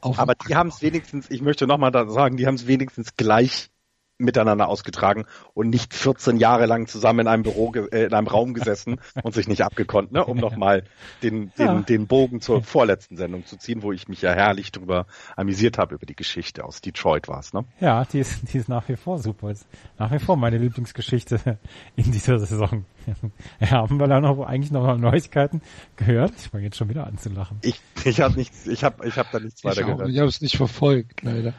Aber 0.00 0.34
die 0.34 0.54
haben 0.54 0.68
es 0.68 0.82
wenigstens, 0.82 1.30
ich 1.30 1.42
möchte 1.42 1.66
nochmal 1.66 1.92
sagen, 2.08 2.36
die 2.36 2.46
haben 2.46 2.54
es 2.54 2.66
wenigstens 2.66 3.16
gleich 3.16 3.70
miteinander 4.18 4.68
ausgetragen 4.68 5.26
und 5.54 5.70
nicht 5.70 5.94
14 5.94 6.38
Jahre 6.38 6.66
lang 6.66 6.86
zusammen 6.86 7.20
in 7.20 7.28
einem 7.28 7.42
Büro, 7.42 7.72
äh, 7.74 8.04
in 8.04 8.14
einem 8.14 8.26
Raum 8.26 8.54
gesessen 8.54 9.00
und 9.22 9.34
sich 9.34 9.48
nicht 9.48 9.62
abgekonnt, 9.62 10.12
ne? 10.12 10.24
um 10.24 10.38
nochmal 10.38 10.84
den, 11.22 11.52
den, 11.58 11.66
ja. 11.66 11.80
den 11.82 12.06
Bogen 12.06 12.40
zur 12.40 12.62
vorletzten 12.62 13.16
Sendung 13.16 13.46
zu 13.46 13.56
ziehen, 13.56 13.82
wo 13.82 13.92
ich 13.92 14.08
mich 14.08 14.22
ja 14.22 14.32
herrlich 14.32 14.72
drüber 14.72 15.06
amüsiert 15.36 15.78
habe 15.78 15.94
über 15.94 16.06
die 16.06 16.16
Geschichte 16.16 16.64
aus 16.64 16.80
Detroit 16.80 17.28
war 17.28 17.40
es, 17.40 17.52
ne? 17.52 17.64
Ja, 17.80 18.04
die 18.04 18.20
ist, 18.20 18.52
die 18.52 18.58
ist 18.58 18.68
nach 18.68 18.88
wie 18.88 18.96
vor 18.96 19.18
super. 19.18 19.50
Ist 19.50 19.66
nach 19.98 20.10
wie 20.12 20.18
vor 20.18 20.36
meine 20.36 20.58
Lieblingsgeschichte 20.58 21.58
in 21.96 22.12
dieser 22.12 22.38
Saison. 22.38 22.84
Ja, 23.60 23.70
haben 23.70 23.98
wir 23.98 24.08
da 24.08 24.20
noch 24.20 24.44
eigentlich 24.44 24.72
noch 24.72 24.96
Neuigkeiten 24.98 25.62
gehört? 25.94 26.32
Ich 26.38 26.48
fange 26.48 26.64
jetzt 26.64 26.76
schon 26.76 26.88
wieder 26.88 27.06
an 27.06 27.18
zu 27.18 27.28
lachen. 27.28 27.58
Ich, 27.62 27.80
ich 28.04 28.20
habe 28.20 28.34
nichts, 28.34 28.66
ich 28.66 28.82
habe 28.82 29.06
ich 29.06 29.16
hab 29.16 29.30
da 29.30 29.38
nichts 29.38 29.64
weiter 29.64 29.84
gehört. 29.84 30.08
Ich 30.08 30.18
habe 30.18 30.28
es 30.28 30.40
nicht 30.40 30.56
verfolgt, 30.56 31.22
leider. 31.22 31.54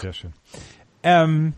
Sehr 0.00 0.12
schön. 0.12 0.32
Ähm, 1.04 1.52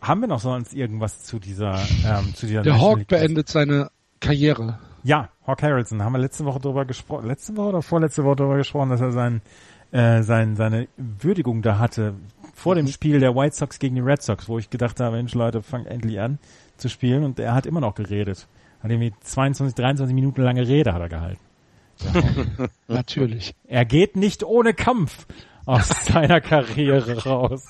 haben 0.00 0.20
wir 0.20 0.28
noch 0.28 0.40
sonst 0.40 0.74
irgendwas 0.74 1.24
zu 1.24 1.38
dieser, 1.38 1.78
ähm, 2.04 2.34
zu 2.34 2.46
dieser 2.46 2.62
Der 2.62 2.80
Hawk 2.80 3.06
beendet 3.06 3.48
seine 3.48 3.90
Karriere. 4.20 4.78
Ja, 5.04 5.30
Hawk 5.46 5.62
Harrelson, 5.62 6.02
haben 6.02 6.12
wir 6.12 6.18
letzte 6.18 6.44
Woche 6.44 6.60
drüber 6.60 6.84
gesprochen, 6.84 7.26
letzte 7.26 7.56
Woche 7.56 7.68
oder 7.68 7.82
vorletzte 7.82 8.24
Woche 8.24 8.36
drüber 8.36 8.56
gesprochen, 8.56 8.90
dass 8.90 9.00
er 9.00 9.12
sein, 9.12 9.40
äh, 9.92 10.22
sein, 10.22 10.56
seine 10.56 10.88
Würdigung 10.96 11.62
da 11.62 11.78
hatte 11.78 12.14
vor 12.58 12.74
dem 12.74 12.86
mhm. 12.86 12.90
Spiel 12.90 13.20
der 13.20 13.34
White 13.34 13.54
Sox 13.54 13.78
gegen 13.78 13.94
die 13.94 14.00
Red 14.00 14.22
Sox, 14.22 14.48
wo 14.48 14.58
ich 14.58 14.68
gedacht 14.70 14.98
habe, 15.00 15.16
Mensch 15.16 15.34
Leute, 15.34 15.62
fangt 15.62 15.86
endlich 15.86 16.20
an 16.20 16.38
zu 16.76 16.88
spielen 16.88 17.24
und 17.24 17.38
er 17.38 17.54
hat 17.54 17.66
immer 17.66 17.80
noch 17.80 17.94
geredet. 17.94 18.48
Hat 18.82 18.90
irgendwie 18.90 19.12
22, 19.20 19.74
23 19.74 20.14
Minuten 20.14 20.42
lange 20.42 20.66
Rede 20.66 20.92
hat 20.92 21.00
er 21.00 21.08
gehalten. 21.08 21.40
Natürlich. 22.88 23.54
Er 23.66 23.84
geht 23.84 24.16
nicht 24.16 24.44
ohne 24.44 24.74
Kampf 24.74 25.26
aus 25.66 25.88
seiner 26.06 26.40
Karriere 26.40 27.24
raus. 27.24 27.68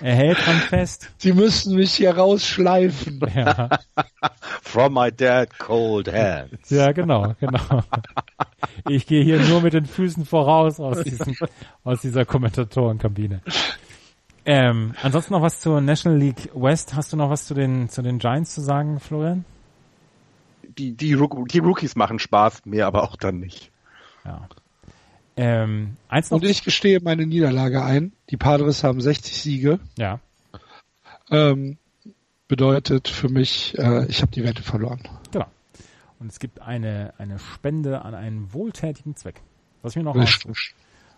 Er 0.00 0.14
hält 0.14 0.38
dran 0.46 0.56
fest. 0.56 1.10
Sie 1.18 1.32
müssen 1.32 1.76
mich 1.76 1.94
hier 1.94 2.16
rausschleifen. 2.16 3.20
Ja. 3.34 3.68
From 4.62 4.94
my 4.94 5.10
dead 5.12 5.48
cold 5.58 6.12
hands. 6.12 6.68
Ja, 6.68 6.92
genau, 6.92 7.34
genau. 7.38 7.82
Ich 8.88 9.06
gehe 9.06 9.22
hier 9.22 9.38
nur 9.40 9.60
mit 9.60 9.72
den 9.72 9.86
Füßen 9.86 10.24
voraus 10.24 10.80
aus, 10.80 11.02
diesem, 11.02 11.36
aus 11.84 12.00
dieser 12.00 12.24
Kommentatorenkabine. 12.24 13.40
Ähm, 14.44 14.94
ansonsten 15.02 15.32
noch 15.34 15.42
was 15.42 15.60
zur 15.60 15.80
National 15.80 16.18
League 16.18 16.50
West. 16.54 16.94
Hast 16.94 17.12
du 17.12 17.16
noch 17.16 17.30
was 17.30 17.44
zu 17.44 17.54
den, 17.54 17.88
zu 17.88 18.02
den 18.02 18.18
Giants 18.18 18.54
zu 18.54 18.60
sagen, 18.60 19.00
Florian? 19.00 19.44
Die, 20.62 20.92
die, 20.92 21.16
die 21.16 21.58
Rookies 21.58 21.96
machen 21.96 22.18
Spaß, 22.18 22.66
mir 22.66 22.86
aber 22.86 23.04
auch 23.04 23.16
dann 23.16 23.38
nicht. 23.38 23.70
Ja. 24.24 24.48
Ähm, 25.40 25.96
eins 26.08 26.30
noch 26.30 26.42
Und 26.42 26.44
ich 26.44 26.62
gestehe 26.62 27.00
meine 27.00 27.24
Niederlage 27.24 27.82
ein. 27.82 28.12
Die 28.28 28.36
Padres 28.36 28.84
haben 28.84 29.00
60 29.00 29.40
Siege. 29.40 29.80
Ja. 29.96 30.20
Ähm, 31.30 31.78
bedeutet 32.46 33.08
für 33.08 33.30
mich, 33.30 33.74
äh, 33.78 34.04
ich 34.06 34.20
habe 34.20 34.32
die 34.32 34.44
Wette 34.44 34.62
verloren. 34.62 35.00
Genau. 35.32 35.46
Und 36.18 36.30
es 36.30 36.40
gibt 36.40 36.60
eine, 36.60 37.14
eine 37.16 37.38
Spende 37.38 38.02
an 38.02 38.14
einen 38.14 38.52
wohltätigen 38.52 39.16
Zweck. 39.16 39.40
Was 39.80 39.92
ich 39.92 39.96
mir 39.96 40.02
noch 40.02 40.14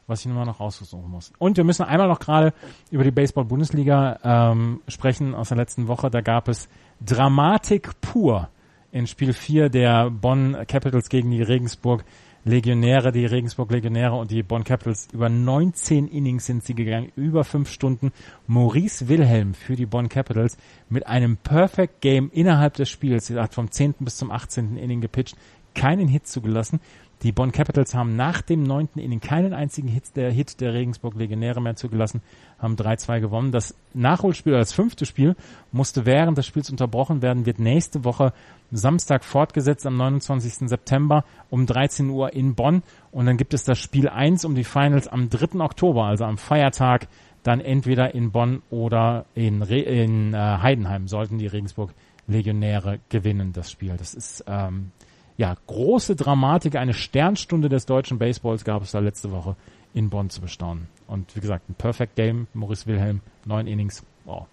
was 0.07 0.21
ich 0.21 0.27
nur 0.27 0.45
noch 0.45 0.61
raussuchen 0.61 1.11
muss. 1.11 1.33
Und 1.39 1.57
wir 1.57 1.65
müssen 1.65 1.85
einmal 1.85 2.07
noch 2.07 2.21
gerade 2.21 2.53
über 2.91 3.03
die 3.03 3.11
Baseball-Bundesliga 3.11 4.53
ähm, 4.53 4.83
sprechen 4.87 5.35
aus 5.35 5.49
der 5.49 5.57
letzten 5.57 5.89
Woche. 5.89 6.11
Da 6.11 6.21
gab 6.21 6.49
es 6.49 6.69
Dramatik 7.01 8.01
pur 8.01 8.49
in 8.93 9.07
Spiel 9.07 9.33
4 9.33 9.69
der 9.69 10.11
Bonn 10.11 10.57
Capitals 10.69 11.09
gegen 11.09 11.31
die 11.31 11.43
Regensburg 11.43 12.05
Legionäre, 12.45 13.13
die 13.13 13.25
Regensburg 13.25 13.71
Legionäre 13.71 14.17
und 14.17 14.33
die 14.33 14.43
Bonn 14.43 14.65
Capitals. 14.65 15.07
Über 15.13 15.29
19 15.29 16.09
Innings 16.09 16.47
sind 16.47 16.65
sie 16.65 16.75
gegangen, 16.75 17.13
über 17.15 17.45
fünf 17.45 17.71
Stunden. 17.71 18.11
Maurice 18.49 19.07
Wilhelm 19.07 19.55
für 19.55 19.77
die 19.77 19.87
Bonn 19.87 20.09
Capitals 20.09 20.57
mit 20.89 21.07
einem 21.07 21.37
Perfect 21.37 22.01
Game 22.01 22.31
innerhalb 22.33 22.75
des 22.75 22.91
Spiels. 22.91 23.31
Er 23.31 23.45
hat 23.45 23.55
vom 23.55 23.71
10. 23.71 23.95
bis 24.01 24.17
zum 24.17 24.33
18. 24.33 24.77
Inning 24.77 25.01
gepitcht. 25.01 25.37
keinen 25.75 26.09
Hit 26.09 26.27
zugelassen. 26.27 26.81
Die 27.23 27.31
Bonn 27.31 27.53
Capitals 27.53 27.95
haben 27.95 28.17
nach 28.17 28.43
dem 28.43 28.65
neunten 28.65 28.99
Inning 28.99 29.21
keinen 29.21 29.55
einzigen 29.55 29.87
Hit 29.87 30.17
der, 30.17 30.33
Hit 30.33 30.61
der 30.61 30.75
Regensburg 30.75 31.15
Legionäre 31.15 31.63
mehr 31.63 31.77
zugelassen, 31.77 32.21
haben 32.59 32.75
3-2 32.75 33.21
gewonnen. 33.21 33.53
Das 33.53 33.77
Nachholspiel, 33.95 34.55
das 34.55 34.73
fünfte 34.73 35.07
Spiel, 35.07 35.37
musste 35.71 36.05
während 36.05 36.37
des 36.37 36.47
Spiels 36.47 36.69
unterbrochen 36.69 37.23
werden, 37.23 37.47
wird 37.47 37.61
nächste 37.61 38.05
Woche 38.05 38.33
Samstag 38.73 39.25
fortgesetzt 39.25 39.87
am 39.87 39.97
29. 39.97 40.69
September 40.69 41.25
um 41.49 41.65
13 41.65 42.11
Uhr 42.11 42.33
in 42.33 42.57
Bonn. 42.57 42.83
Und 43.13 43.27
dann 43.27 43.37
gibt 43.37 43.55
es 43.55 43.63
das 43.63 43.79
Spiel 43.79 44.09
1 44.09 44.45
um 44.45 44.57
die 44.57 44.65
Finals 44.65 45.07
am 45.07 45.31
3. 45.31 45.61
Oktober, 45.61 46.07
also 46.07 46.25
am 46.25 46.39
Feiertag, 46.39 47.07
dann 47.45 47.61
entweder 47.61 48.17
in 48.17 48.33
Bonn 48.33 48.63
oder 48.71 49.27
in, 49.35 49.63
Re 49.63 49.79
in 49.79 50.35
äh, 50.35 50.37
Heidenheim 50.37 51.07
sollten 51.07 51.39
die 51.39 51.47
Regensburg 51.47 51.95
Legionäre 52.27 52.99
gewinnen 53.11 53.53
das 53.53 53.71
Spiel. 53.71 53.95
Das 53.97 54.15
ist 54.15 54.45
ähm, 54.49 54.91
ja, 55.37 55.55
große 55.67 56.17
Dramatik, 56.17 56.77
eine 56.77 56.95
Sternstunde 56.95 57.69
des 57.69 57.87
deutschen 57.87 58.19
Baseballs 58.19 58.65
gab 58.65 58.83
es 58.83 58.93
da 58.93 58.99
letzte 58.99 59.31
Woche 59.31 59.57
in 59.95 60.11
Bonn 60.11 60.31
zu 60.31 60.41
bestaunen. 60.41 60.89
Und 61.07 61.35
wie 61.37 61.41
gesagt, 61.41 61.69
ein 61.69 61.75
Perfect 61.75 62.17
Game, 62.17 62.47
Maurice 62.55 62.87
Wilhelm, 62.87 63.21
neun 63.45 63.67
Innings, 63.67 64.05
wow, 64.25 64.47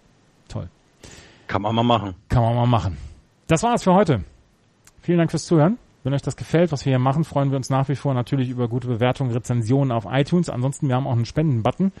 toll. 0.48 0.68
Kann 1.46 1.62
man 1.62 1.74
mal 1.74 1.82
machen. 1.82 2.14
Kann 2.28 2.42
man 2.42 2.54
mal 2.54 2.66
machen. 2.66 2.96
Das 3.46 3.62
war's 3.62 3.82
für 3.82 3.94
heute. 3.94 4.24
Vielen 5.00 5.18
Dank 5.18 5.30
fürs 5.30 5.46
Zuhören. 5.46 5.78
Wenn 6.02 6.14
euch 6.14 6.22
das 6.22 6.36
gefällt, 6.36 6.72
was 6.72 6.86
wir 6.86 6.92
hier 6.92 6.98
machen, 6.98 7.24
freuen 7.24 7.50
wir 7.50 7.56
uns 7.56 7.68
nach 7.68 7.88
wie 7.88 7.96
vor 7.96 8.14
natürlich 8.14 8.48
über 8.48 8.68
gute 8.68 8.88
Bewertungen, 8.88 9.32
Rezensionen 9.32 9.92
auf 9.92 10.06
iTunes. 10.08 10.48
Ansonsten, 10.48 10.88
wir 10.88 10.94
haben 10.94 11.06
auch 11.06 11.12
einen 11.12 11.26
Spenden-Button 11.26 11.92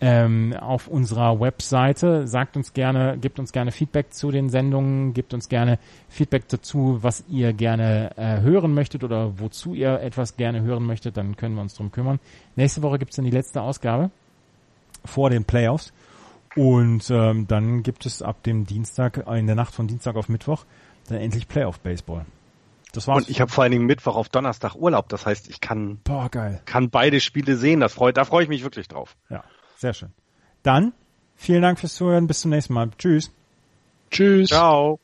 ähm, 0.00 0.54
auf 0.58 0.88
unserer 0.88 1.40
Webseite. 1.40 2.26
Sagt 2.26 2.56
uns 2.56 2.72
gerne, 2.72 3.18
gibt 3.18 3.38
uns 3.38 3.52
gerne 3.52 3.70
Feedback 3.72 4.12
zu 4.12 4.30
den 4.30 4.48
Sendungen, 4.48 5.12
gibt 5.12 5.34
uns 5.34 5.48
gerne 5.48 5.78
Feedback 6.08 6.48
dazu, 6.48 6.98
was 7.02 7.24
ihr 7.28 7.52
gerne 7.52 8.16
äh, 8.16 8.40
hören 8.40 8.72
möchtet 8.72 9.04
oder 9.04 9.38
wozu 9.38 9.74
ihr 9.74 10.00
etwas 10.00 10.36
gerne 10.36 10.62
hören 10.62 10.84
möchtet, 10.84 11.16
dann 11.16 11.36
können 11.36 11.54
wir 11.54 11.62
uns 11.62 11.74
drum 11.74 11.92
kümmern. 11.92 12.18
Nächste 12.56 12.82
Woche 12.82 12.98
gibt's 12.98 13.16
dann 13.16 13.24
die 13.24 13.30
letzte 13.30 13.62
Ausgabe 13.62 14.10
vor 15.04 15.30
den 15.30 15.44
Playoffs. 15.44 15.92
Und 16.56 17.08
ähm, 17.10 17.46
dann 17.46 17.82
gibt 17.84 18.06
es 18.06 18.22
ab 18.22 18.42
dem 18.42 18.66
Dienstag, 18.66 19.24
in 19.28 19.46
der 19.46 19.54
Nacht 19.54 19.72
von 19.72 19.86
Dienstag 19.86 20.16
auf 20.16 20.28
Mittwoch, 20.28 20.64
dann 21.08 21.18
endlich 21.18 21.46
Playoff 21.46 21.78
Baseball. 21.78 22.26
Das 22.92 23.06
war's. 23.06 23.18
Und 23.18 23.30
ich 23.30 23.40
habe 23.40 23.52
vor 23.52 23.62
allen 23.62 23.70
Dingen 23.70 23.86
Mittwoch 23.86 24.16
auf 24.16 24.28
Donnerstag 24.28 24.74
Urlaub. 24.74 25.08
Das 25.08 25.26
heißt, 25.26 25.48
ich 25.48 25.60
kann, 25.60 26.00
Boah, 26.02 26.28
geil. 26.28 26.60
kann 26.64 26.90
beide 26.90 27.20
Spiele 27.20 27.56
sehen. 27.56 27.78
Das 27.78 27.92
freut, 27.94 28.16
da 28.16 28.24
freue 28.24 28.42
ich 28.42 28.48
mich 28.48 28.64
wirklich 28.64 28.88
drauf. 28.88 29.16
Ja. 29.28 29.44
Sehr 29.80 29.94
schön. 29.94 30.10
Dann 30.62 30.92
vielen 31.36 31.62
Dank 31.62 31.78
fürs 31.80 31.94
Zuhören. 31.94 32.26
Bis 32.26 32.40
zum 32.40 32.50
nächsten 32.50 32.74
Mal. 32.74 32.90
Tschüss. 32.98 33.32
Tschüss. 34.10 34.50
Ciao. 34.50 35.00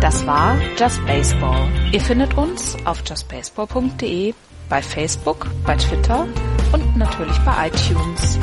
Das 0.00 0.26
war 0.26 0.58
Just 0.76 1.06
Baseball. 1.06 1.68
Ihr 1.92 2.00
findet 2.00 2.36
uns 2.36 2.76
auf 2.84 3.04
justbaseball.de, 3.06 4.34
bei 4.68 4.82
Facebook, 4.82 5.46
bei 5.64 5.76
Twitter 5.76 6.26
und 6.72 6.96
natürlich 6.96 7.38
bei 7.44 7.68
iTunes. 7.68 8.40